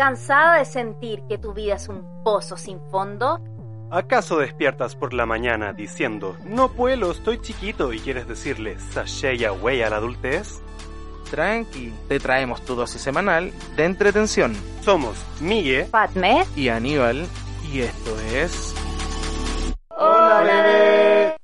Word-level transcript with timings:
¿Cansada 0.00 0.56
de 0.56 0.64
sentir 0.64 1.24
que 1.28 1.36
tu 1.36 1.52
vida 1.52 1.74
es 1.74 1.86
un 1.90 2.22
pozo 2.24 2.56
sin 2.56 2.80
fondo? 2.90 3.38
¿Acaso 3.90 4.38
despiertas 4.38 4.96
por 4.96 5.12
la 5.12 5.26
mañana 5.26 5.74
diciendo, 5.74 6.38
no 6.46 6.70
vuelo, 6.70 7.10
estoy 7.10 7.38
chiquito 7.38 7.92
y 7.92 7.98
quieres 7.98 8.26
decirle 8.26 8.78
sashay 8.78 9.44
away 9.44 9.82
a 9.82 9.90
la 9.90 9.96
adultez? 9.96 10.62
Tranqui, 11.30 11.92
te 12.08 12.18
traemos 12.18 12.62
tu 12.62 12.76
dosis 12.76 13.02
semanal 13.02 13.52
de 13.76 13.84
entretención. 13.84 14.56
Somos 14.80 15.22
Migue 15.38 15.84
Fatme. 15.84 16.46
y 16.56 16.70
Aníbal 16.70 17.26
y 17.70 17.80
esto 17.80 18.18
es... 18.32 18.74
Hola, 19.90 20.62
bebé. 20.62 21.39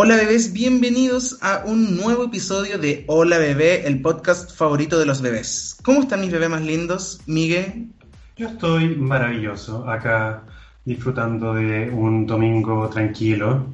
Hola 0.00 0.14
bebés, 0.14 0.52
bienvenidos 0.52 1.38
a 1.42 1.64
un 1.66 1.96
nuevo 1.96 2.26
episodio 2.26 2.78
de 2.78 3.02
Hola 3.08 3.36
Bebé, 3.36 3.84
el 3.84 4.00
podcast 4.00 4.56
favorito 4.56 4.96
de 4.96 5.06
los 5.06 5.20
bebés. 5.20 5.76
¿Cómo 5.82 6.02
están 6.02 6.20
mis 6.20 6.30
bebés 6.30 6.48
más 6.48 6.62
lindos? 6.62 7.20
Miguel, 7.26 7.88
Yo 8.36 8.46
estoy 8.46 8.94
maravilloso 8.94 9.90
acá 9.90 10.44
disfrutando 10.84 11.52
de 11.52 11.90
un 11.90 12.28
domingo 12.28 12.88
tranquilo. 12.88 13.66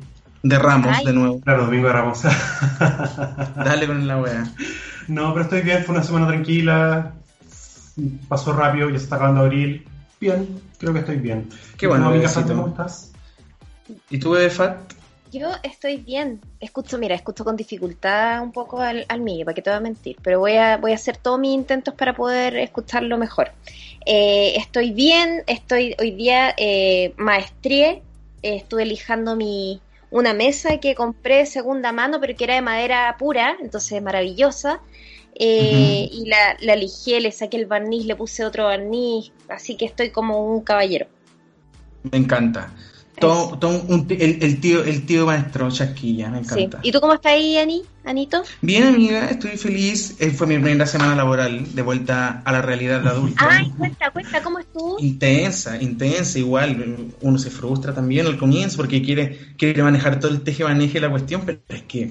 de 0.42 0.58
Ramos 0.58 0.96
Ay. 0.96 1.04
de 1.04 1.12
nuevo. 1.12 1.40
Claro, 1.42 1.66
domingo 1.66 1.88
de 1.88 1.92
Ramos. 1.92 2.22
Dale 3.56 3.86
con 3.86 4.06
la 4.06 4.16
wea. 4.16 4.50
no, 5.08 5.34
pero 5.34 5.44
estoy 5.44 5.60
bien, 5.60 5.84
fue 5.84 5.94
una 5.94 6.04
semana 6.04 6.27
tranquila. 6.27 7.12
Pasó 8.28 8.54
rápido, 8.54 8.88
ya 8.88 8.96
se 8.96 9.04
está 9.04 9.16
acabando 9.16 9.42
abril. 9.42 9.86
Bien, 10.18 10.48
creo 10.78 10.94
que 10.94 11.00
estoy 11.00 11.18
bien. 11.18 11.50
Qué 11.77 11.84
¿Y 11.84 11.88
bueno, 11.90 12.10
¿Cómo 12.46 12.68
estás? 12.68 13.12
¿Y 14.08 14.18
tú 14.18 14.30
bebé 14.30 14.48
Fat? 14.48 14.94
Yo 15.34 15.50
estoy 15.64 15.96
bien. 15.96 16.40
Escucho, 16.60 16.96
mira, 16.96 17.16
escucho 17.16 17.44
con 17.44 17.56
dificultad 17.56 18.40
un 18.40 18.52
poco 18.52 18.80
al, 18.80 19.04
al 19.08 19.20
mío, 19.20 19.44
para 19.44 19.54
que 19.56 19.62
te 19.62 19.70
voy 19.70 19.78
a 19.78 19.80
mentir, 19.80 20.16
pero 20.22 20.38
voy 20.38 20.52
a, 20.52 20.77
voy 20.77 20.92
a 20.92 20.94
hacer 20.94 21.16
todos 21.16 21.40
mis 21.40 21.52
intentos 21.52 21.92
para 21.94 22.14
poder 22.14 22.56
escucharlo 22.56 23.18
mejor. 23.18 23.50
Eh, 24.06 24.55
estoy 24.56 24.92
bien, 24.92 25.42
estoy 25.48 25.96
hoy 25.98 26.12
día 26.12 26.55
eh, 26.56 27.14
maestrié, 27.16 28.02
eh, 28.42 28.56
estuve 28.56 28.86
lijando 28.86 29.34
mi 29.34 29.80
una 30.10 30.34
mesa 30.34 30.78
que 30.78 30.94
compré 30.94 31.46
segunda 31.46 31.90
mano, 31.90 32.20
pero 32.20 32.36
que 32.36 32.44
era 32.44 32.55
de 32.55 32.62
madera 32.62 33.16
pura, 33.18 33.56
entonces 33.60 34.00
maravillosa. 34.00 34.80
Eh, 35.34 36.08
Y 36.12 36.27
la, 36.27 36.56
la 36.60 36.77
lijé, 36.77 37.20
le 37.20 37.32
saqué 37.32 37.56
el 37.56 37.66
barniz, 37.66 38.06
le 38.06 38.14
puse 38.14 38.44
otro 38.44 38.66
barniz, 38.66 39.32
así 39.48 39.77
que 39.77 39.84
estoy 39.84 40.10
como 40.10 40.46
un 40.46 40.60
caballero. 40.62 41.08
Me 42.05 42.18
encanta. 42.18 42.70
Todo, 43.18 43.56
todo 43.58 43.82
un 43.88 44.06
el, 44.10 44.42
el 44.42 44.60
tío, 44.60 44.82
el 44.84 45.06
tío 45.06 45.24
maestro 45.26 45.70
Chasquilla, 45.70 46.30
me 46.30 46.42
Sí. 46.44 46.62
encanta. 46.62 46.80
¿Y 46.82 46.90
tú 46.90 47.00
cómo 47.00 47.14
estás 47.14 47.32
ahí, 47.32 47.56
Ani? 47.56 47.82
Anito? 48.04 48.42
Bien 48.60 48.84
amiga, 48.84 49.26
estoy 49.30 49.56
feliz. 49.56 50.16
Eh, 50.18 50.30
Fue 50.30 50.46
mi 50.46 50.58
primera 50.58 50.84
semana 50.86 51.14
laboral 51.14 51.74
de 51.74 51.82
vuelta 51.82 52.42
a 52.44 52.52
la 52.52 52.60
realidad 52.60 53.00
de 53.02 53.08
adulto. 53.08 53.44
Ay, 53.48 53.70
cuenta, 53.78 54.10
cuenta, 54.10 54.42
¿cómo 54.42 54.58
estuvo? 54.58 54.96
Intensa, 55.00 55.80
intensa, 55.80 56.38
igual. 56.38 57.14
Uno 57.20 57.38
se 57.38 57.50
frustra 57.50 57.94
también 57.94 58.26
al 58.26 58.36
comienzo 58.36 58.76
porque 58.76 59.00
quiere, 59.00 59.55
quiere 59.56 59.83
manejar 59.83 60.18
todo 60.20 60.33
el 60.33 60.42
teje 60.42 60.64
maneje 60.64 61.00
la 61.00 61.08
cuestión, 61.10 61.42
pero 61.46 61.60
es 61.68 61.83
que 61.84 62.10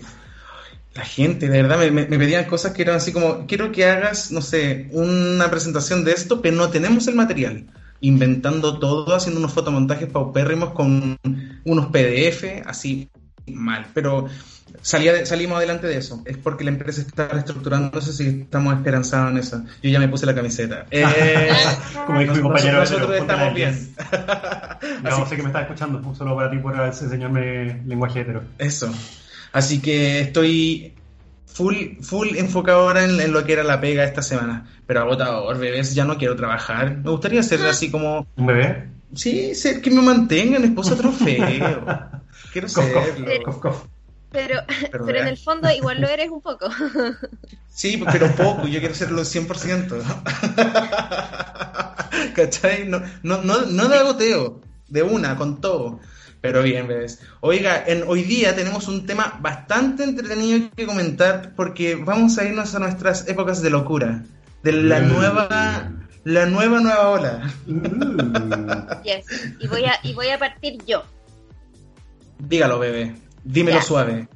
la 0.96 1.04
gente, 1.06 1.50
de 1.50 1.62
verdad, 1.62 1.80
me, 1.80 1.92
me- 1.92 2.08
me 2.08 2.18
pedían 2.18 2.46
cosas 2.46 2.72
que 2.74 2.84
eran 2.84 2.96
así 2.98 3.12
como, 3.12 3.46
quiero 3.48 3.72
que 3.72 3.86
hagas, 3.86 4.32
no 4.32 4.42
sé, 4.42 4.88
una 4.92 5.50
presentación 5.52 6.04
de 6.06 6.12
esto, 6.12 6.42
pero 6.42 6.56
no 6.56 6.70
tenemos 6.70 7.08
el 7.08 7.16
material. 7.16 7.66
Inventando 8.06 8.80
todo, 8.80 9.16
haciendo 9.16 9.40
unos 9.40 9.54
fotomontajes 9.54 10.10
paupérrimos 10.10 10.72
con 10.74 11.18
unos 11.64 11.86
PDF, 11.88 12.62
así 12.66 13.10
mal. 13.48 13.88
Pero 13.94 14.28
salía 14.82 15.14
de- 15.14 15.26
salimos 15.26 15.58
adelante 15.58 15.88
de 15.88 15.98
eso. 15.98 16.22
Es 16.26 16.36
porque 16.38 16.66
la 16.66 16.72
empresa 16.72 17.00
está 17.02 17.30
reestructurándose 17.30 18.24
y 18.24 18.42
estamos 18.42 18.74
esperanzados 18.76 19.32
en 19.32 19.38
eso. 19.38 19.64
Yo 19.82 19.90
ya 19.90 20.00
me 20.00 20.10
puse 20.10 20.26
la 20.26 20.36
camiseta. 20.36 20.86
Eh, 20.92 21.50
Como 22.06 22.20
dijo 22.20 22.36
mi 22.36 22.42
compañero, 22.42 22.80
nosotros 22.82 23.16
estamos 23.16 23.54
bien. 23.54 23.96
No, 25.02 25.26
sé 25.30 25.36
que 25.38 25.42
me 25.44 25.48
estás 25.50 25.62
escuchando, 25.64 26.00
un 26.06 26.16
solo 26.16 26.36
para 26.36 26.52
ti 26.52 26.58
por 26.58 26.76
enseñarme 26.78 27.82
lenguaje 27.86 28.22
hetero. 28.22 28.44
Eso. 28.58 28.94
Así 29.54 29.80
que 29.82 30.20
estoy 30.20 30.94
full, 31.54 31.76
full 32.02 32.36
enfocado 32.36 32.82
ahora 32.82 33.04
en, 33.04 33.20
en 33.20 33.32
lo 33.32 33.44
que 33.46 33.54
era 33.54 33.64
la 33.64 33.80
pega 33.80 34.04
esta 34.04 34.22
semana. 34.22 34.66
Pero 34.86 35.02
agotador, 35.02 35.58
bebés, 35.58 35.96
ya 35.96 36.06
no 36.06 36.18
quiero 36.18 36.36
trabajar. 36.36 36.98
Me 36.98 37.12
gustaría 37.12 37.44
ser 37.44 37.62
así 37.66 37.90
como, 37.90 38.28
¿Un 38.36 38.46
bebé? 38.48 38.90
sí, 39.16 39.56
ser 39.56 39.82
que 39.82 39.92
me 39.92 40.02
mantengan 40.02 40.64
esposa 40.64 40.96
trofeo. 40.96 41.86
Quiero 42.52 42.68
serlo. 42.68 43.02
cof, 43.46 43.58
cof. 43.60 43.84
Pero, 44.32 44.62
Pero 44.92 45.06
pero 45.06 45.20
en 45.20 45.28
el 45.28 45.38
fondo 45.38 45.70
igual 45.72 46.02
lo 46.02 46.08
eres 46.08 46.30
un 46.30 46.42
poco. 46.42 46.68
Sí, 47.76 48.00
pero 48.12 48.28
poco, 48.36 48.68
yo 48.68 48.80
quiero 48.80 48.94
serlo 48.94 49.24
100%. 49.24 50.04
¿Cachai? 52.36 52.88
No, 52.88 53.02
no, 53.24 53.42
no, 53.42 53.66
no 53.66 53.88
de 53.88 53.98
agoteo, 53.98 54.62
de 54.90 55.02
una, 55.02 55.36
con 55.36 55.60
todo. 55.60 56.00
Pero 56.44 56.62
bien, 56.62 56.90
bebés. 56.90 57.22
Oiga, 57.40 57.86
en, 57.88 58.04
hoy 58.06 58.24
día 58.24 58.54
tenemos 58.54 58.90
un 58.90 59.06
tema 59.06 59.40
bastante 59.40 60.04
entretenido 60.04 60.70
que 60.76 60.86
comentar 60.86 61.54
porque 61.56 61.96
vamos 61.96 62.38
a 62.38 62.44
irnos 62.44 62.76
a 62.76 62.80
nuestras 62.80 63.30
épocas 63.30 63.62
de 63.62 63.70
locura. 63.70 64.26
De 64.62 64.74
la 64.74 65.00
Mm. 65.00 65.08
nueva, 65.08 65.92
la 66.26 66.46
nueva, 66.48 66.82
nueva 66.82 67.10
ola. 67.12 67.50
Uh. 67.66 69.04
Yes. 69.06 69.26
Y 69.58 69.68
voy 69.68 69.86
a, 69.86 69.98
y 70.04 70.14
voy 70.14 70.28
a 70.32 70.38
partir 70.38 70.84
yo. 70.86 71.04
Dígalo, 72.40 72.78
bebé. 72.78 73.16
Dímelo 73.46 73.78
Ya. 73.78 73.84
suave. 73.84 74.28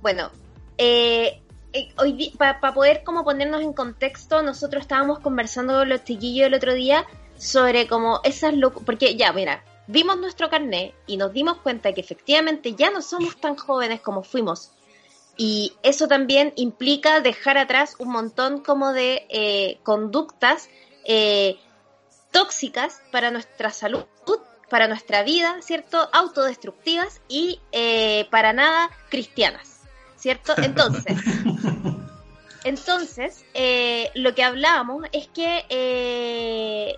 Bueno, 0.00 0.30
eh, 0.78 1.42
eh, 1.74 1.88
hoy 1.98 2.32
para 2.38 2.58
poder 2.72 3.02
como 3.04 3.22
ponernos 3.22 3.60
en 3.60 3.74
contexto, 3.74 4.42
nosotros 4.42 4.80
estábamos 4.80 5.18
conversando 5.18 5.74
con 5.74 5.90
los 5.90 6.04
chiquillos 6.04 6.46
el 6.46 6.54
otro 6.54 6.72
día 6.72 7.04
sobre 7.36 7.86
como 7.86 8.20
esas 8.24 8.54
locuras, 8.54 8.86
porque 8.86 9.14
ya, 9.16 9.34
mira, 9.34 9.62
vimos 9.90 10.18
nuestro 10.18 10.48
carnet 10.48 10.94
y 11.06 11.16
nos 11.16 11.32
dimos 11.32 11.58
cuenta 11.58 11.92
que 11.92 12.00
efectivamente 12.00 12.74
ya 12.74 12.90
no 12.90 13.02
somos 13.02 13.36
tan 13.36 13.56
jóvenes 13.56 14.00
como 14.00 14.22
fuimos. 14.22 14.70
Y 15.36 15.72
eso 15.82 16.06
también 16.06 16.52
implica 16.56 17.20
dejar 17.20 17.58
atrás 17.58 17.96
un 17.98 18.10
montón 18.10 18.60
como 18.62 18.92
de 18.92 19.26
eh, 19.30 19.78
conductas 19.82 20.68
eh, 21.04 21.58
tóxicas 22.30 23.02
para 23.10 23.30
nuestra 23.30 23.70
salud, 23.70 24.04
para 24.68 24.86
nuestra 24.86 25.22
vida, 25.24 25.56
¿cierto? 25.62 26.08
Autodestructivas 26.12 27.20
y 27.28 27.60
eh, 27.72 28.28
para 28.30 28.52
nada 28.52 28.90
cristianas, 29.08 29.80
¿cierto? 30.16 30.54
Entonces, 30.58 31.16
entonces 32.64 33.44
lo 34.14 34.34
que 34.34 34.44
hablábamos 34.44 35.04
es 35.10 35.26
que 35.28 36.96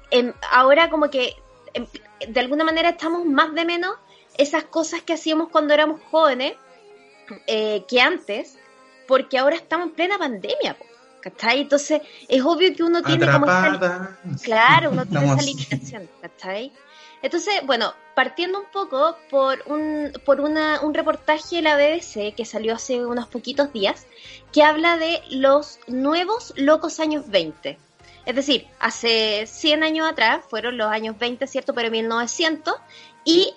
ahora 0.51 0.91
como 0.91 1.09
que 1.11 1.37
em, 1.73 1.87
de 2.29 2.41
alguna 2.41 2.65
manera 2.65 2.91
estamos 2.91 3.25
más 3.25 3.55
de 3.55 3.65
menos 3.65 3.97
esas 4.37 4.65
cosas 4.65 5.03
que 5.03 5.15
hacíamos 5.15 5.49
cuando 5.49 5.75
éramos 5.75 6.01
jóvenes 6.11 6.55
eh, 7.47 7.85
que 7.89 8.01
antes, 8.01 8.59
porque 9.07 9.39
ahora 9.39 9.57
estamos 9.57 9.89
en 9.89 9.93
plena 9.95 10.19
pandemia, 10.19 10.77
¿cachai? 11.21 11.61
Entonces 11.61 12.03
es 12.29 12.43
obvio 12.43 12.75
que 12.75 12.83
uno 12.83 13.03
tiene 13.03 13.31
como 13.31 13.47
Atrapada. 13.49 14.19
Claro, 14.43 14.91
uno 14.91 15.07
tiene 15.07 15.27
esa 15.27 15.43
limitación, 15.43 16.09
¿cachai? 16.21 16.73
Entonces, 17.23 17.55
bueno, 17.65 17.95
partiendo 18.17 18.59
un 18.59 18.67
poco 18.73 19.17
por 19.31 19.63
un, 19.67 20.13
por 20.25 20.41
una, 20.41 20.81
un 20.83 20.93
reportaje 20.93 21.57
de 21.57 21.63
la 21.63 21.77
BBC 21.77 22.35
que 22.35 22.45
salió 22.45 22.75
hace 22.75 23.07
unos 23.07 23.29
poquitos 23.29 23.73
días, 23.73 24.07
que 24.53 24.65
habla 24.65 24.97
de 24.99 25.23
los 25.31 25.79
nuevos 25.87 26.53
locos 26.57 26.99
años 26.99 27.29
20. 27.29 27.79
Es 28.27 28.35
decir, 28.37 28.67
hace 28.79 29.47
100 29.47 29.83
años 29.83 30.09
atrás, 30.11 30.45
fueron 30.49 30.77
los 30.77 30.91
años 30.91 31.19
20, 31.19 31.47
¿cierto? 31.47 31.75
Pero 31.75 31.91
1900, 31.91 32.75
y 33.25 33.55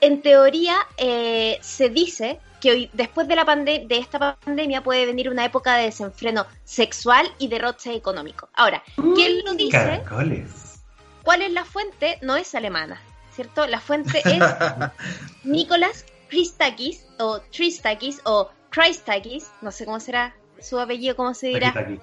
en 0.00 0.22
teoría 0.22 0.76
eh, 0.96 1.58
se 1.62 1.88
dice 1.90 2.40
que 2.60 2.70
hoy, 2.72 2.90
después 2.92 3.26
de, 3.28 3.36
la 3.36 3.44
pande- 3.46 3.86
de 3.86 3.96
esta 3.98 4.36
pandemia 4.36 4.82
puede 4.82 5.06
venir 5.06 5.30
una 5.30 5.44
época 5.44 5.76
de 5.76 5.84
desenfreno 5.84 6.46
sexual 6.64 7.26
y 7.38 7.48
derroche 7.48 7.94
económico. 7.94 8.48
Ahora, 8.54 8.82
¿quién 9.14 9.44
lo 9.44 9.54
dice? 9.54 9.70
Caracoles. 9.70 10.80
¿Cuál 11.22 11.42
es 11.42 11.52
la 11.52 11.64
fuente? 11.64 12.18
No 12.22 12.36
es 12.36 12.54
alemana, 12.54 13.00
¿cierto? 13.34 13.66
La 13.66 13.80
fuente 13.80 14.18
es 14.24 14.42
Nicolás 15.44 16.04
Christakis 16.28 17.04
o 17.18 17.40
Tristakis 17.40 18.20
o 18.24 18.50
Christakis, 18.70 19.50
no 19.62 19.70
sé 19.72 19.84
cómo 19.84 20.00
será 20.00 20.34
su 20.60 20.78
apellido, 20.78 21.16
cómo 21.16 21.34
se 21.34 21.46
Aquí 21.48 21.54
dirá. 21.54 21.68
está 21.68 21.80
aquí. 21.80 21.98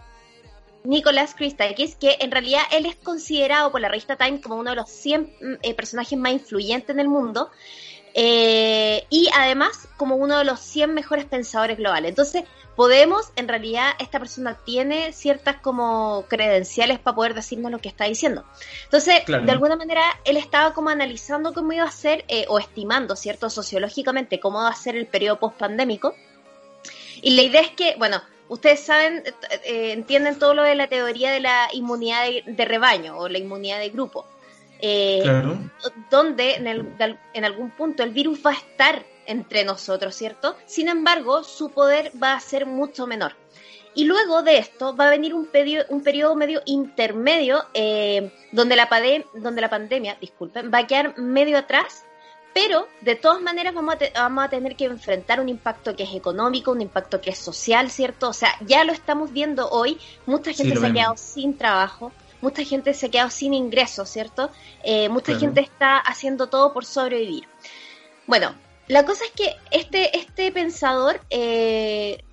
Nicolás 0.88 1.36
Christakis, 1.36 1.96
que 1.96 2.18
en 2.20 2.32
realidad 2.32 2.62
él 2.72 2.86
es 2.86 2.96
considerado 2.96 3.72
por 3.72 3.82
la 3.82 3.90
revista 3.90 4.16
Time 4.16 4.42
como 4.42 4.56
uno 4.56 4.70
de 4.72 4.78
los 4.78 4.90
100 4.90 5.22
mm, 5.22 5.54
eh, 5.62 5.74
personajes 5.74 6.18
más 6.18 6.32
influyentes 6.34 6.90
en 6.90 7.00
el 7.00 7.10
mundo. 7.10 7.50
eh, 8.20 9.06
y 9.12 9.30
además 9.36 9.88
como 9.96 10.16
uno 10.16 10.40
de 10.40 10.44
los 10.44 10.60
100 10.60 10.92
mejores 10.92 11.26
pensadores 11.26 11.78
globales. 11.78 12.10
Entonces, 12.10 12.46
podemos, 12.76 13.32
en 13.36 13.48
realidad, 13.48 13.92
esta 14.00 14.18
persona 14.18 14.58
tiene 14.66 15.12
ciertas 15.14 15.58
como 15.58 16.26
credenciales 16.28 16.98
para 16.98 17.16
poder 17.16 17.34
decirnos 17.36 17.72
lo 17.72 17.78
que 17.78 17.90
está 17.90 18.06
diciendo. 18.06 18.44
Entonces, 18.86 19.22
Claro. 19.26 19.46
de 19.46 19.52
alguna 19.52 19.76
manera, 19.76 20.02
él 20.26 20.38
estaba 20.38 20.74
como 20.74 20.90
analizando 20.90 21.54
cómo 21.54 21.74
iba 21.74 21.84
a 21.86 21.92
ser, 21.92 22.26
eh, 22.28 22.46
o 22.50 22.58
estimando, 22.58 23.16
¿cierto?, 23.16 23.52
sociológicamente, 23.52 24.40
cómo 24.40 24.60
va 24.64 24.70
a 24.70 24.76
ser 24.76 24.96
el 24.96 25.06
periodo 25.06 25.38
post-pandémico. 25.40 26.16
Y 27.22 27.36
la 27.36 27.44
idea 27.44 27.62
es 27.62 27.72
que, 27.72 27.96
bueno, 28.00 28.20
ustedes 28.50 28.80
saben, 28.82 29.24
eh, 29.26 29.60
eh, 29.66 29.92
entienden 29.92 30.38
todo 30.40 30.54
lo 30.54 30.64
de 30.64 30.76
la 30.76 30.88
teoría 30.88 31.32
de 31.32 31.40
la 31.40 31.68
inmunidad 31.74 32.26
de, 32.26 32.44
de 32.46 32.66
rebaño 32.66 33.18
o 33.18 33.28
la 33.30 33.38
inmunidad 33.38 33.80
de 33.80 33.90
grupo. 33.90 34.26
Eh, 34.80 35.22
Claro. 35.24 35.58
donde 36.12 36.54
en, 36.56 36.68
el- 36.68 37.18
en 37.34 37.46
algún 37.46 37.72
punto 37.72 38.04
el 38.04 38.12
virus 38.12 38.40
va 38.46 38.52
a 38.52 38.54
estar 38.54 39.04
entre 39.26 39.64
nosotros, 39.64 40.14
¿cierto? 40.16 40.56
Sin 40.68 40.88
embargo, 40.88 41.44
su 41.44 41.72
poder 41.72 42.12
va 42.22 42.34
a 42.34 42.40
ser 42.40 42.66
mucho 42.66 43.08
menor. 43.08 43.34
Y 43.96 44.06
luego 44.06 44.44
de 44.44 44.60
esto 44.60 44.96
va 44.96 45.08
a 45.08 45.10
venir 45.10 45.34
un, 45.34 45.48
pedio- 45.48 45.84
un 45.90 46.04
periodo 46.04 46.36
medio 46.36 46.62
intermedio 46.66 47.64
eh, 47.74 48.32
donde, 48.52 48.76
la 48.76 48.88
pade- 48.88 49.26
donde 49.34 49.60
la 49.62 49.70
pandemia, 49.72 50.16
disculpen, 50.22 50.72
va 50.72 50.80
a 50.80 50.88
quedar 50.88 51.18
medio 51.18 51.58
atrás, 51.58 52.06
pero 52.54 52.88
de 53.02 53.16
todas 53.16 53.42
maneras 53.42 53.74
vamos 53.74 53.96
a, 53.96 53.98
te- 53.98 54.12
vamos 54.16 54.44
a 54.44 54.50
tener 54.50 54.76
que 54.76 54.86
enfrentar 54.86 55.40
un 55.40 55.50
impacto 55.50 55.96
que 55.96 56.04
es 56.04 56.14
económico, 56.16 56.72
un 56.72 56.82
impacto 56.82 57.22
que 57.22 57.30
es 57.30 57.38
social, 57.38 57.92
¿cierto? 57.92 58.30
O 58.30 58.34
sea, 58.34 58.56
ya 58.66 58.84
lo 58.84 58.94
estamos 58.94 59.32
viendo 59.32 59.70
hoy, 59.70 60.00
mucha 60.26 60.54
gente 60.54 60.76
se 60.80 60.88
ha 60.88 60.94
quedado 60.94 61.18
sin 61.18 61.58
trabajo, 61.58 62.12
mucha 62.42 62.64
gente 62.64 62.94
se 62.94 63.06
ha 63.06 63.10
quedado 63.10 63.30
sin 63.30 63.54
ingresos, 63.54 64.10
¿cierto? 64.10 64.50
Eh, 64.84 65.10
mucha 65.10 65.26
Claro. 65.28 65.40
gente 65.42 65.62
está 65.62 65.98
haciendo 65.98 66.48
todo 66.48 66.74
por 66.74 66.86
sobrevivir. 66.86 67.48
Bueno, 68.26 68.56
la 68.88 69.06
cosa 69.06 69.26
es 69.26 69.32
que 69.32 69.56
este, 69.72 70.18
este 70.18 70.52
pensador 70.52 71.20
eh, 71.30 72.24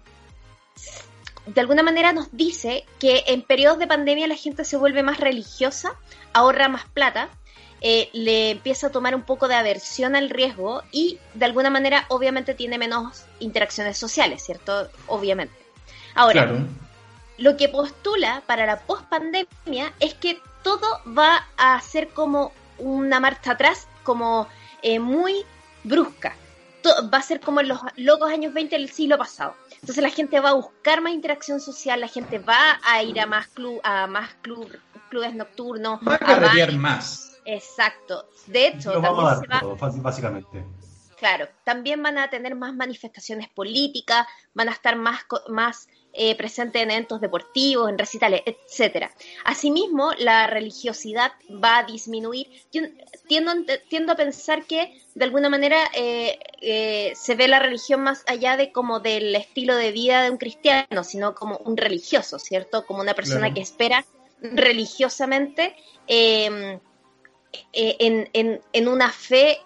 de 1.46 1.60
alguna 1.60 1.82
manera 1.82 2.12
nos 2.12 2.28
dice 2.32 2.84
que 2.98 3.24
en 3.26 3.42
periodos 3.42 3.78
de 3.78 3.86
pandemia 3.86 4.26
la 4.26 4.36
gente 4.36 4.64
se 4.64 4.76
vuelve 4.78 5.02
más 5.02 5.20
religiosa, 5.20 5.94
ahorra 6.32 6.68
más 6.68 6.86
plata, 6.88 7.28
eh, 7.86 8.08
le 8.14 8.52
empieza 8.52 8.86
a 8.86 8.90
tomar 8.90 9.14
un 9.14 9.24
poco 9.24 9.46
de 9.46 9.56
aversión 9.56 10.16
al 10.16 10.30
riesgo 10.30 10.82
y 10.90 11.18
de 11.34 11.44
alguna 11.44 11.68
manera 11.68 12.06
obviamente 12.08 12.54
tiene 12.54 12.78
menos 12.78 13.26
interacciones 13.40 13.98
sociales, 13.98 14.42
¿cierto? 14.42 14.88
Obviamente. 15.06 15.54
Ahora, 16.14 16.44
Claro. 16.46 16.66
lo 17.36 17.58
que 17.58 17.68
postula 17.68 18.42
para 18.46 18.64
la 18.64 18.80
pospandemia 18.80 19.92
es 20.00 20.14
que 20.14 20.40
todo 20.62 21.02
va 21.06 21.46
a 21.58 21.78
ser 21.82 22.08
como 22.08 22.52
una 22.78 23.20
marcha 23.20 23.50
atrás, 23.52 23.86
como 24.02 24.48
eh, 24.80 24.98
muy 24.98 25.44
brusca. 25.82 26.34
Va 27.12 27.18
a 27.18 27.22
ser 27.22 27.40
como 27.40 27.60
en 27.60 27.68
los 27.68 27.80
locos 27.96 28.30
años 28.32 28.54
20 28.54 28.76
del 28.76 28.90
siglo 28.90 29.18
pasado. 29.18 29.56
Entonces 29.74 30.02
la 30.02 30.08
gente 30.08 30.40
va 30.40 30.50
a 30.50 30.54
buscar 30.54 31.02
más 31.02 31.12
interacción 31.12 31.60
social, 31.60 32.00
la 32.00 32.08
gente 32.08 32.38
va 32.38 32.80
a 32.82 33.02
ir 33.02 33.20
a 33.20 33.26
más 33.26 33.48
club, 33.48 33.78
a 33.84 34.06
más 34.06 34.30
club, 34.40 34.74
clubes 35.10 35.34
nocturnos, 35.34 36.00
Va 36.00 36.14
a 36.14 36.64
a 36.64 36.70
más. 36.72 37.33
Exacto. 37.44 38.28
De 38.46 38.68
hecho, 38.68 38.94
Lo 38.94 39.00
vamos 39.00 39.24
también 39.24 39.52
a 39.52 39.58
se 39.58 39.66
va, 39.66 39.76
todo, 39.76 40.02
básicamente. 40.02 40.64
Claro, 41.16 41.48
también 41.64 42.02
van 42.02 42.18
a 42.18 42.28
tener 42.28 42.54
más 42.54 42.74
manifestaciones 42.74 43.48
políticas, 43.48 44.26
van 44.52 44.68
a 44.68 44.72
estar 44.72 44.96
más, 44.96 45.20
más 45.48 45.88
eh, 46.12 46.36
presentes 46.36 46.82
en 46.82 46.90
eventos 46.90 47.20
deportivos, 47.20 47.88
en 47.88 47.96
recitales, 47.98 48.42
etcétera. 48.44 49.10
Asimismo, 49.44 50.12
la 50.18 50.46
religiosidad 50.46 51.32
va 51.50 51.78
a 51.78 51.82
disminuir. 51.84 52.48
Yo 52.72 52.82
tiendo, 53.26 53.52
tiendo 53.88 54.12
a 54.12 54.16
pensar 54.16 54.64
que 54.64 55.00
de 55.14 55.24
alguna 55.24 55.48
manera 55.48 55.78
eh, 55.94 56.38
eh, 56.60 57.12
se 57.14 57.34
ve 57.36 57.48
la 57.48 57.58
religión 57.58 58.02
más 58.02 58.24
allá 58.26 58.56
de 58.56 58.72
como 58.72 59.00
del 59.00 59.34
estilo 59.34 59.76
de 59.76 59.92
vida 59.92 60.22
de 60.22 60.30
un 60.30 60.36
cristiano, 60.36 61.04
sino 61.04 61.34
como 61.34 61.56
un 61.58 61.76
religioso, 61.76 62.38
¿cierto? 62.38 62.84
Como 62.86 63.00
una 63.00 63.14
persona 63.14 63.40
Claro. 63.40 63.54
que 63.54 63.60
espera 63.60 64.04
religiosamente 64.42 65.74
eh, 66.06 66.78
en, 67.72 68.28
en, 68.32 68.60
en 68.72 68.88
una 68.88 69.10
fe 69.10 69.58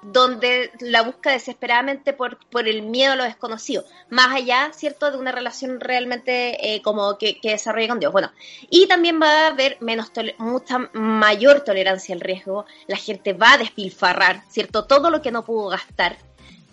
donde 0.00 0.70
la 0.78 1.02
busca 1.02 1.32
desesperadamente 1.32 2.12
por, 2.12 2.38
por 2.50 2.68
el 2.68 2.82
miedo 2.82 3.14
a 3.14 3.16
lo 3.16 3.24
desconocido, 3.24 3.84
más 4.10 4.28
allá, 4.32 4.70
¿cierto?, 4.72 5.10
de 5.10 5.18
una 5.18 5.32
relación 5.32 5.80
realmente 5.80 6.74
eh, 6.74 6.82
como 6.82 7.18
que, 7.18 7.40
que 7.40 7.50
desarrolle 7.50 7.88
con 7.88 7.98
Dios. 7.98 8.12
Bueno, 8.12 8.30
y 8.70 8.86
también 8.86 9.20
va 9.20 9.26
a 9.26 9.46
haber 9.48 9.76
menos 9.80 10.12
tole- 10.12 10.36
mucha 10.38 10.78
mayor 10.92 11.62
tolerancia 11.62 12.14
al 12.14 12.20
riesgo, 12.20 12.64
la 12.86 12.96
gente 12.96 13.32
va 13.32 13.54
a 13.54 13.58
despilfarrar, 13.58 14.42
¿cierto?, 14.48 14.84
todo 14.84 15.10
lo 15.10 15.20
que 15.20 15.32
no 15.32 15.44
pudo 15.44 15.70
gastar. 15.70 16.16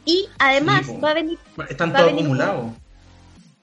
Y 0.06 0.30
además 0.38 0.86
Sí, 0.86 0.98
va 1.04 1.10
a 1.10 1.14
venir 1.16 1.40
Están 1.68 1.94
todo 1.94 2.06
acumulado. 2.06 2.76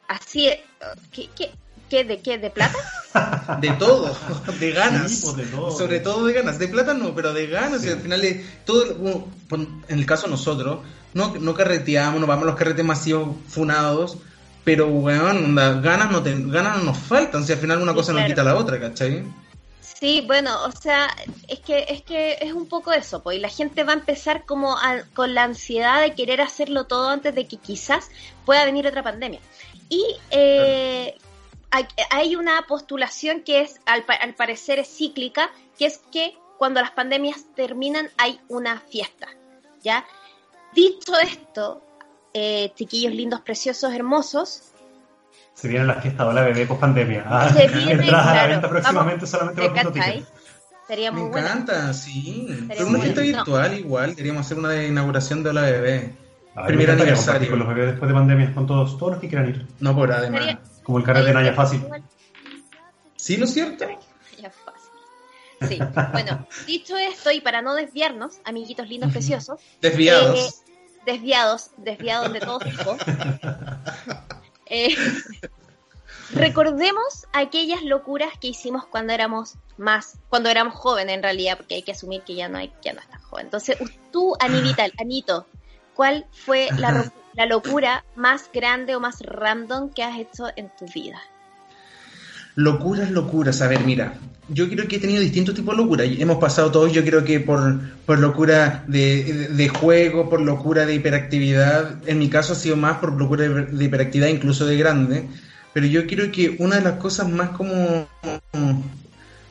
así, 0.08 0.48
eh, 0.48 0.64
¿qué, 1.12 1.28
qué, 1.36 1.52
qué, 1.92 2.04
de 2.04 2.20
qué? 2.20 2.38
¿De 2.38 2.50
plata? 2.50 2.78
De 3.60 3.70
todo, 3.72 4.16
de 4.58 4.72
ganas. 4.72 5.10
Sí, 5.12 5.20
pues, 5.24 5.36
de 5.36 5.44
todo. 5.44 5.70
Sobre 5.70 6.00
todo 6.00 6.24
de 6.24 6.32
ganas. 6.32 6.58
De 6.58 6.68
plata 6.68 6.94
no, 6.94 7.14
pero 7.14 7.34
de 7.34 7.46
ganas. 7.46 7.82
Sí. 7.82 7.88
Y 7.88 7.90
al 7.90 8.00
final, 8.00 8.22
todo, 8.64 8.94
bueno, 9.50 9.82
en 9.88 9.98
el 9.98 10.06
caso 10.06 10.24
de 10.24 10.30
nosotros, 10.30 10.78
no, 11.12 11.34
no 11.38 11.52
carreteamos, 11.54 12.18
no 12.20 12.26
vamos 12.26 12.44
a 12.44 12.46
los 12.46 12.56
carretes 12.56 12.82
masivos 12.84 13.36
funados, 13.48 14.16
pero, 14.64 14.86
weón, 14.88 15.44
onda, 15.44 15.74
ganas, 15.80 16.10
no 16.10 16.22
te- 16.22 16.34
ganas 16.34 16.78
no 16.78 16.84
nos 16.84 16.98
faltan. 16.98 17.44
Si 17.44 17.52
al 17.52 17.58
final 17.58 17.82
una 17.82 17.92
Sí, 17.92 17.96
cosa 17.98 18.12
claro. 18.12 18.28
quita 18.28 18.42
la 18.44 18.56
otra, 18.56 18.80
¿cachai? 18.80 19.24
Sí, 19.82 20.22
bueno, 20.26 20.64
o 20.64 20.72
sea, 20.72 21.08
es 21.48 21.60
que 21.60 21.84
es 21.90 22.00
que 22.02 22.38
es 22.40 22.52
un 22.54 22.66
poco 22.66 22.92
eso, 22.92 23.22
pues, 23.22 23.36
y 23.36 23.40
la 23.40 23.50
gente 23.50 23.84
va 23.84 23.92
a 23.92 23.96
empezar 23.96 24.44
como 24.46 24.76
a- 24.78 25.02
con 25.12 25.34
la 25.34 25.44
ansiedad 25.44 26.00
de 26.00 26.14
querer 26.14 26.40
hacerlo 26.40 26.84
todo 26.84 27.10
antes 27.10 27.34
de 27.34 27.46
que 27.46 27.58
quizás 27.58 28.08
pueda 28.46 28.64
venir 28.64 28.86
otra 28.86 29.02
pandemia. 29.02 29.40
Y 29.90 30.02
eh, 30.30 31.14
hay, 31.14 31.22
hay 32.10 32.36
una 32.36 32.62
postulación 32.68 33.42
que 33.42 33.60
es, 33.62 33.80
al, 33.86 34.04
pa- 34.04 34.14
al 34.14 34.34
parecer, 34.34 34.78
es 34.78 34.88
cíclica, 34.96 35.50
que 35.78 35.86
es 35.86 36.00
que 36.12 36.34
cuando 36.58 36.80
las 36.80 36.90
pandemias 36.92 37.44
terminan 37.56 38.08
hay 38.18 38.40
una 38.48 38.80
fiesta, 38.80 39.28
¿ya? 39.82 40.04
Dicho 40.74 41.18
esto, 41.18 41.82
eh, 42.34 42.72
chiquillos 42.74 43.12
lindos, 43.14 43.40
preciosos, 43.40 43.92
hermosos, 43.92 44.62
Se 45.54 45.68
viene 45.68 45.84
la 45.84 46.00
fiesta 46.00 46.26
de 46.26 46.34
la 46.34 46.42
bebé 46.42 46.66
post 46.66 46.80
pandemia. 46.80 47.24
Ah, 47.26 47.48
Se 47.52 47.68
viene, 47.68 47.92
entradas 48.02 48.26
a 48.26 48.28
la 48.28 48.32
claro. 48.34 48.48
venta 48.52 48.68
próximamente 48.68 49.16
Vamos, 49.26 49.30
solamente 49.30 49.60
¿te 49.62 49.68
por 49.68 49.82
punto 49.82 49.92
ticket. 49.92 50.26
Sería 50.88 51.12
Me 51.12 51.20
muy 51.20 51.30
bueno. 51.30 51.46
encanta, 51.46 51.92
sí. 51.92 52.46
Pero 52.68 52.86
muy 52.86 52.94
una 52.94 53.00
fiesta 53.02 53.20
virtual 53.22 53.78
igual, 53.78 54.10
deberíamos 54.10 54.46
hacer 54.46 54.58
una 54.58 54.82
inauguración 54.84 55.42
de 55.42 55.52
la 55.52 55.60
bebé. 55.62 56.14
Primer 56.66 56.88
me 56.88 56.92
aniversario. 56.94 57.50
Con 57.50 57.58
los 57.60 57.68
bebés 57.68 57.86
después 57.92 58.08
de 58.08 58.14
pandemia, 58.14 58.54
con 58.54 58.66
todos, 58.66 58.98
todos 58.98 59.12
los 59.12 59.20
que 59.20 59.28
quieran 59.28 59.48
ir. 59.50 59.66
No 59.80 59.94
por 59.94 60.12
además. 60.12 60.40
Sería- 60.40 60.60
Como 60.82 60.98
el 60.98 61.04
carrete 61.04 61.28
de 61.28 61.34
Naya 61.34 61.54
Fácil. 61.54 61.80
Igual. 61.82 62.02
¿Sí, 63.16 63.36
lo 63.36 63.46
cierto? 63.46 63.84
Ya 64.40 64.50
fácil. 64.50 64.82
Sí, 65.68 65.78
bueno, 66.12 66.46
dicho 66.66 66.96
esto, 66.96 67.30
y 67.30 67.40
para 67.40 67.62
no 67.62 67.74
desviarnos, 67.74 68.38
amiguitos 68.44 68.88
lindos, 68.88 69.12
preciosos, 69.12 69.60
Desviados. 69.80 70.36
Eh, 70.36 70.72
desviados, 71.06 71.70
desviados 71.76 72.32
de 72.32 72.40
todo 72.40 72.58
tipo, 72.58 72.96
eh, 74.66 74.94
recordemos 76.32 77.26
aquellas 77.32 77.82
locuras 77.82 78.36
que 78.40 78.48
hicimos 78.48 78.86
cuando 78.86 79.12
éramos 79.12 79.54
más, 79.76 80.18
cuando 80.28 80.48
éramos 80.48 80.74
jóvenes 80.74 81.14
en 81.14 81.22
realidad, 81.22 81.56
porque 81.56 81.76
hay 81.76 81.82
que 81.82 81.92
asumir 81.92 82.22
que 82.22 82.34
ya 82.34 82.48
no 82.48 82.58
hay, 82.58 82.72
ya 82.82 82.92
no 82.92 83.00
estás 83.00 83.22
joven. 83.22 83.46
Entonces, 83.46 83.78
tú, 84.10 84.34
Anita, 84.40 84.86
Anito, 84.98 85.46
¿cuál 86.02 86.26
fue 86.32 86.66
la, 86.78 87.46
locura 87.46 88.04
más 88.16 88.50
grande 88.52 88.96
o 88.96 89.00
más 89.00 89.20
random 89.20 89.90
que 89.94 90.02
has 90.02 90.18
hecho 90.18 90.46
en 90.56 90.68
tu 90.76 90.84
vida? 90.92 91.22
Locuras, 92.56 93.12
locuras. 93.12 93.62
A 93.62 93.68
ver, 93.68 93.84
mira, 93.84 94.14
yo 94.48 94.68
creo 94.68 94.88
que 94.88 94.96
he 94.96 94.98
tenido 94.98 95.20
distintos 95.20 95.54
tipos 95.54 95.76
de 95.76 95.82
locuras. 95.84 96.08
Hemos 96.18 96.38
pasado 96.38 96.72
todos, 96.72 96.92
yo 96.92 97.04
creo 97.04 97.22
que 97.22 97.38
por, 97.38 97.80
por 98.04 98.18
locura 98.18 98.82
de, 98.88 99.22
de- 99.22 99.48
de 99.50 99.68
juego, 99.68 100.28
por 100.28 100.40
locura 100.40 100.86
de 100.86 100.96
hiperactividad. 100.96 102.08
En 102.08 102.18
mi 102.18 102.28
caso 102.28 102.54
ha 102.54 102.56
sido 102.56 102.74
más 102.74 102.98
por 102.98 103.12
locura 103.12 103.44
de, 103.44 103.66
de 103.66 103.84
hiperactividad, 103.84 104.26
incluso 104.28 104.66
de 104.66 104.76
grande. 104.76 105.28
Pero 105.72 105.86
yo 105.86 106.04
creo 106.08 106.32
que 106.32 106.56
una 106.58 106.74
de 106.78 106.82
las 106.82 106.94
cosas 106.94 107.28
más 107.28 107.50
como 107.50 108.08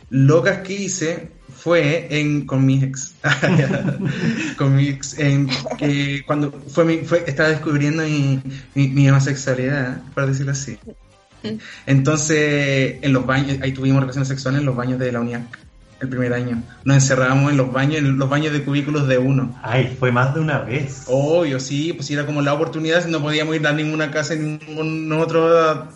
locas 0.10 0.58
que 0.68 0.74
hice 0.74 1.32
fue 1.64 2.08
en 2.10 2.46
con 2.48 2.66
mi 2.66 2.84
ex. 2.84 3.14
con 4.58 4.76
mi 4.76 4.88
ex, 4.88 5.20
en, 5.20 5.48
que 5.78 6.24
cuando 6.26 6.52
fue 6.52 6.86
mi, 6.86 6.98
fue, 7.00 7.24
estaba 7.28 7.50
descubriendo 7.50 8.04
mi, 8.04 8.42
mi, 8.74 8.88
mi 8.88 9.10
homosexualidad, 9.10 10.02
para 10.16 10.28
decirlo 10.28 10.54
así. 10.54 10.80
Entonces, 11.86 12.98
en 13.02 13.14
los 13.14 13.26
baños, 13.26 13.58
ahí 13.62 13.72
tuvimos 13.72 14.02
relaciones 14.02 14.28
sexuales 14.28 14.60
en 14.60 14.66
los 14.66 14.76
baños 14.76 15.00
de 15.00 15.12
la 15.12 15.20
UNIAC, 15.20 15.60
el 16.00 16.10
primer 16.10 16.34
año. 16.34 16.64
Nos 16.84 16.96
encerrábamos 16.96 17.52
en 17.52 17.58
los 17.58 17.72
baños, 17.72 17.98
en 17.98 18.18
los 18.18 18.30
baños 18.30 18.54
de 18.54 18.64
cubículos 18.64 19.08
de 19.08 19.20
uno. 19.20 19.56
Ay, 19.62 19.96
fue 20.00 20.12
más 20.12 20.34
de 20.34 20.40
una 20.40 20.60
vez. 20.60 21.04
Obvio, 21.08 21.60
sí, 21.60 21.94
pues 21.94 22.10
era 22.10 22.26
como 22.26 22.42
la 22.42 22.54
oportunidad, 22.54 23.06
no 23.06 23.22
podíamos 23.22 23.56
ir 23.56 23.66
a 23.68 23.74
ninguna 23.74 24.10
casa, 24.10 24.34
en 24.34 24.58
ningún 24.60 25.12
otro 25.14 25.90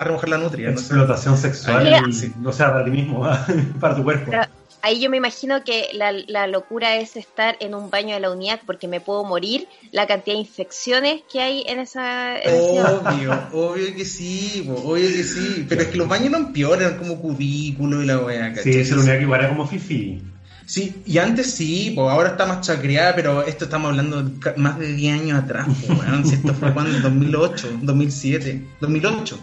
a 0.00 0.04
remojar 0.04 0.30
la 0.30 0.38
nutria. 0.38 0.70
no 0.70 0.78
sé. 0.78 0.84
Explotación 0.84 1.36
sexual, 1.36 2.12
sí. 2.14 2.32
o 2.42 2.52
sea, 2.52 2.72
para 2.72 2.86
ti 2.86 2.90
mismo, 2.90 3.28
para 3.80 3.94
tu 3.96 4.02
cuerpo. 4.02 4.30
Pero 4.30 4.42
ahí 4.82 5.00
yo 5.00 5.10
me 5.10 5.16
imagino 5.16 5.64
que 5.64 5.88
la, 5.92 6.12
la 6.12 6.46
locura 6.46 6.96
es 6.96 7.16
estar 7.16 7.56
en 7.60 7.74
un 7.74 7.90
baño 7.90 8.14
de 8.14 8.20
la 8.20 8.30
UNIAC 8.30 8.62
porque 8.64 8.88
me 8.88 9.00
puedo 9.00 9.24
morir, 9.24 9.66
la 9.92 10.06
cantidad 10.06 10.36
de 10.36 10.40
infecciones 10.40 11.22
que 11.30 11.40
hay 11.40 11.64
en 11.66 11.80
esa... 11.80 12.38
en 12.38 12.50
Obvio, 12.50 13.48
obvio 13.52 13.94
que 13.94 14.04
sí, 14.04 14.68
obvio 14.68 15.08
que 15.08 15.24
sí. 15.24 15.66
Pero 15.68 15.82
es 15.82 15.88
que 15.88 15.98
los 15.98 16.08
baños 16.08 16.30
no 16.30 16.38
empeoran 16.38 16.98
como 16.98 17.20
cubículo 17.20 18.02
y 18.02 18.06
la 18.06 18.18
weá. 18.18 18.54
Sí, 18.56 18.70
es 18.70 18.90
la 18.90 18.98
unidad 18.98 19.16
que 19.16 19.22
igual 19.22 19.40
era 19.40 19.48
como 19.50 19.66
fifi. 19.66 20.22
Sí, 20.70 21.02
y 21.04 21.18
antes 21.18 21.50
sí, 21.50 21.92
pues 21.96 22.08
ahora 22.08 22.28
está 22.28 22.46
más 22.46 22.64
chacreada, 22.64 23.16
pero 23.16 23.42
esto 23.42 23.64
estamos 23.64 23.90
hablando 23.90 24.30
más 24.56 24.78
de 24.78 24.92
10 24.92 25.20
años 25.20 25.42
atrás, 25.42 25.66
pues, 25.66 25.98
weón. 25.98 26.24
Si 26.26 26.36
esto 26.36 26.54
fue 26.54 26.72
cuando, 26.72 26.96
2008, 27.00 27.78
2007, 27.82 28.64
2008. 28.80 29.38